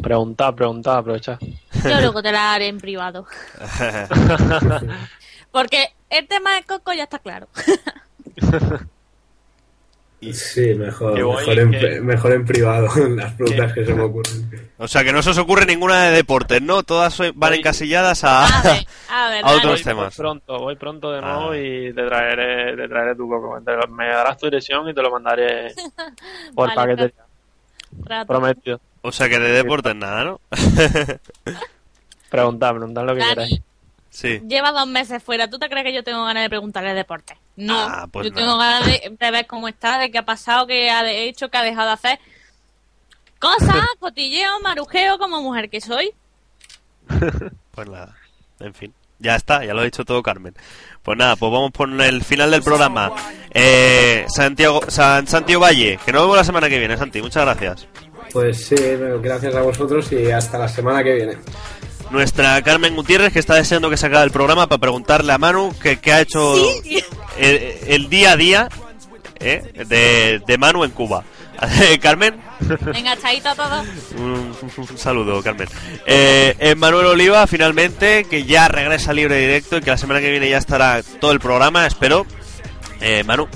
Preguntar, 0.00 0.54
preguntar, 0.54 0.98
aprovechar. 0.98 1.38
Yo 1.84 2.00
luego 2.00 2.22
te 2.22 2.32
la 2.32 2.52
haré 2.54 2.68
en 2.68 2.78
privado. 2.78 3.26
Porque 5.52 5.88
el 6.10 6.26
tema 6.28 6.54
de 6.54 6.62
Coco 6.64 6.92
ya 6.92 7.04
está 7.04 7.18
claro. 7.18 7.48
Sí, 10.34 10.74
mejor, 10.74 11.14
mejor, 11.14 11.58
en, 11.58 11.70
que- 11.70 12.00
mejor 12.02 12.32
en 12.32 12.44
privado, 12.44 12.88
las 13.16 13.32
preguntas 13.32 13.72
que 13.72 13.86
se 13.86 13.94
me 13.94 14.02
ocurren. 14.02 14.70
o 14.76 14.86
sea, 14.86 15.02
que 15.02 15.14
no 15.14 15.22
se 15.22 15.30
os 15.30 15.38
ocurre 15.38 15.64
ninguna 15.64 16.04
de 16.04 16.10
deportes, 16.16 16.60
¿no? 16.60 16.82
Todas 16.82 17.16
van 17.34 17.54
encasilladas 17.54 18.22
a... 18.24 18.44
A 18.44 18.62
ver, 18.62 18.86
a 19.08 19.30
ver, 19.30 19.44
A 19.46 19.48
otros 19.52 19.62
dale. 19.62 19.68
Voy 19.72 19.82
temas. 19.82 20.14
pronto, 20.16 20.58
voy 20.58 20.76
pronto 20.76 21.10
de 21.10 21.22
nuevo 21.22 21.52
Ah. 21.52 21.56
y 21.56 21.94
te 21.94 22.06
traeré, 22.06 22.76
te 22.76 22.86
traeré 22.86 23.14
tu 23.16 23.26
coco. 23.30 23.58
Me 23.88 24.08
darás 24.08 24.36
tu 24.36 24.44
dirección 24.44 24.86
y 24.90 24.92
te 24.94 25.00
lo 25.00 25.10
mandaré 25.10 25.72
por 26.54 26.68
Vale, 26.74 26.96
paquete. 26.96 27.14
Prometido. 28.26 28.78
O 29.02 29.12
sea, 29.12 29.28
que 29.28 29.38
de 29.38 29.50
deportes 29.52 29.94
nada, 29.96 30.24
¿no? 30.24 30.40
Preguntad, 32.30 32.70
preguntad 32.74 33.04
lo 33.04 33.14
que 33.14 33.20
Dani, 33.20 33.30
queráis. 33.34 33.60
sí. 34.10 34.40
Lleva 34.46 34.70
dos 34.72 34.86
meses 34.86 35.22
fuera. 35.22 35.48
¿Tú 35.50 35.58
te 35.58 35.68
crees 35.68 35.84
que 35.84 35.92
yo 35.92 36.04
tengo 36.04 36.24
ganas 36.24 36.42
de 36.44 36.48
preguntarle 36.48 36.90
de 36.90 36.94
deporte? 36.96 37.36
No. 37.56 37.76
Ah, 37.78 38.06
pues 38.10 38.26
yo 38.26 38.30
no. 38.32 38.36
tengo 38.38 38.56
ganas 38.58 38.86
de, 38.86 39.16
de 39.18 39.30
ver 39.30 39.46
cómo 39.46 39.66
está, 39.68 39.98
de 39.98 40.10
qué 40.10 40.18
ha 40.18 40.24
pasado, 40.24 40.66
qué 40.66 40.90
ha 40.90 41.02
de- 41.02 41.24
hecho, 41.24 41.48
qué 41.50 41.58
ha 41.58 41.62
dejado 41.62 41.88
de 41.88 41.94
hacer. 41.94 42.18
Cosas, 43.40 43.84
cotilleo, 43.98 44.60
marujeo 44.60 45.18
como 45.18 45.40
mujer 45.42 45.68
que 45.70 45.80
soy. 45.80 46.12
Pues 47.72 47.88
nada, 47.88 48.16
en 48.60 48.74
fin. 48.74 48.94
Ya 49.18 49.34
está, 49.34 49.64
ya 49.64 49.74
lo 49.74 49.80
ha 49.80 49.84
dicho 49.84 50.04
todo 50.04 50.22
Carmen. 50.22 50.54
Pues 51.02 51.18
nada, 51.18 51.36
pues 51.36 51.50
vamos 51.52 51.72
por 51.72 51.90
el 51.90 52.22
final 52.24 52.50
del 52.52 52.62
programa. 52.62 53.10
Eh, 53.52 54.24
Santiago, 54.28 54.80
San, 54.88 55.26
Santiago 55.26 55.62
Valle, 55.62 55.98
que 56.04 56.12
nos 56.12 56.22
vemos 56.22 56.36
la 56.36 56.44
semana 56.44 56.68
que 56.68 56.78
viene, 56.78 56.96
Santi. 56.96 57.20
Muchas 57.20 57.44
gracias. 57.44 57.86
Pues 58.32 58.64
sí, 58.66 58.76
gracias 59.22 59.54
a 59.54 59.62
vosotros 59.62 60.10
y 60.12 60.30
hasta 60.30 60.58
la 60.58 60.68
semana 60.68 61.02
que 61.02 61.14
viene. 61.14 61.36
Nuestra 62.10 62.60
Carmen 62.62 62.96
Gutiérrez, 62.96 63.32
que 63.32 63.38
está 63.38 63.54
deseando 63.54 63.88
que 63.90 63.96
se 63.96 64.06
acabe 64.06 64.24
el 64.24 64.30
programa 64.32 64.68
para 64.68 64.80
preguntarle 64.80 65.32
a 65.32 65.38
Manu 65.38 65.72
que, 65.80 65.98
que 66.00 66.12
ha 66.12 66.20
hecho 66.20 66.54
el, 67.38 67.74
el 67.86 68.08
día 68.08 68.32
a 68.32 68.36
día 68.36 68.68
eh, 69.38 69.84
de, 69.86 70.42
de 70.46 70.58
Manu 70.58 70.84
en 70.84 70.90
Cuba. 70.90 71.24
Carmen, 72.00 72.40
Venga, 72.94 73.16
chaito 73.18 73.50
a 73.50 73.54
todos. 73.54 73.86
un, 74.16 74.54
un 74.76 74.98
saludo, 74.98 75.42
Carmen. 75.42 75.68
Eh, 76.06 76.54
eh, 76.58 76.74
Manuel 76.74 77.06
Oliva, 77.06 77.46
finalmente, 77.46 78.24
que 78.24 78.44
ya 78.44 78.66
regresa 78.68 79.12
libre 79.12 79.36
directo 79.38 79.76
y 79.76 79.80
que 79.82 79.90
la 79.90 79.98
semana 79.98 80.20
que 80.20 80.30
viene 80.30 80.48
ya 80.48 80.56
estará 80.58 81.02
todo 81.20 81.32
el 81.32 81.38
programa, 81.40 81.86
espero. 81.86 82.26
Eh, 83.02 83.24
Manu, 83.24 83.46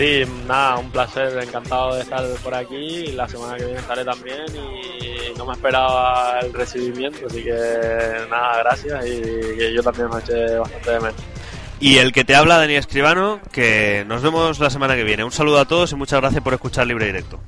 Sí, 0.00 0.22
nada, 0.48 0.78
un 0.78 0.90
placer, 0.90 1.42
encantado 1.42 1.94
de 1.94 2.00
estar 2.00 2.24
por 2.42 2.54
aquí. 2.54 3.08
La 3.08 3.28
semana 3.28 3.58
que 3.58 3.66
viene 3.66 3.80
estaré 3.80 4.02
también 4.02 4.46
y 4.54 5.36
no 5.36 5.44
me 5.44 5.52
esperaba 5.52 6.38
el 6.40 6.54
recibimiento, 6.54 7.26
así 7.26 7.44
que 7.44 7.52
nada, 8.30 8.60
gracias 8.60 9.04
y 9.04 9.20
que 9.58 9.74
yo 9.74 9.82
también 9.82 10.08
me 10.08 10.20
eché 10.20 10.56
bastante 10.56 10.90
de 10.90 11.00
menos. 11.00 11.20
Y 11.80 11.98
el 11.98 12.12
que 12.12 12.24
te 12.24 12.34
habla, 12.34 12.56
Dani 12.56 12.76
Escribano, 12.76 13.40
que 13.52 14.06
nos 14.08 14.22
vemos 14.22 14.58
la 14.58 14.70
semana 14.70 14.96
que 14.96 15.04
viene. 15.04 15.22
Un 15.22 15.32
saludo 15.32 15.58
a 15.58 15.66
todos 15.66 15.92
y 15.92 15.96
muchas 15.96 16.18
gracias 16.18 16.42
por 16.42 16.54
escuchar 16.54 16.86
Libre 16.86 17.04
Directo. 17.04 17.38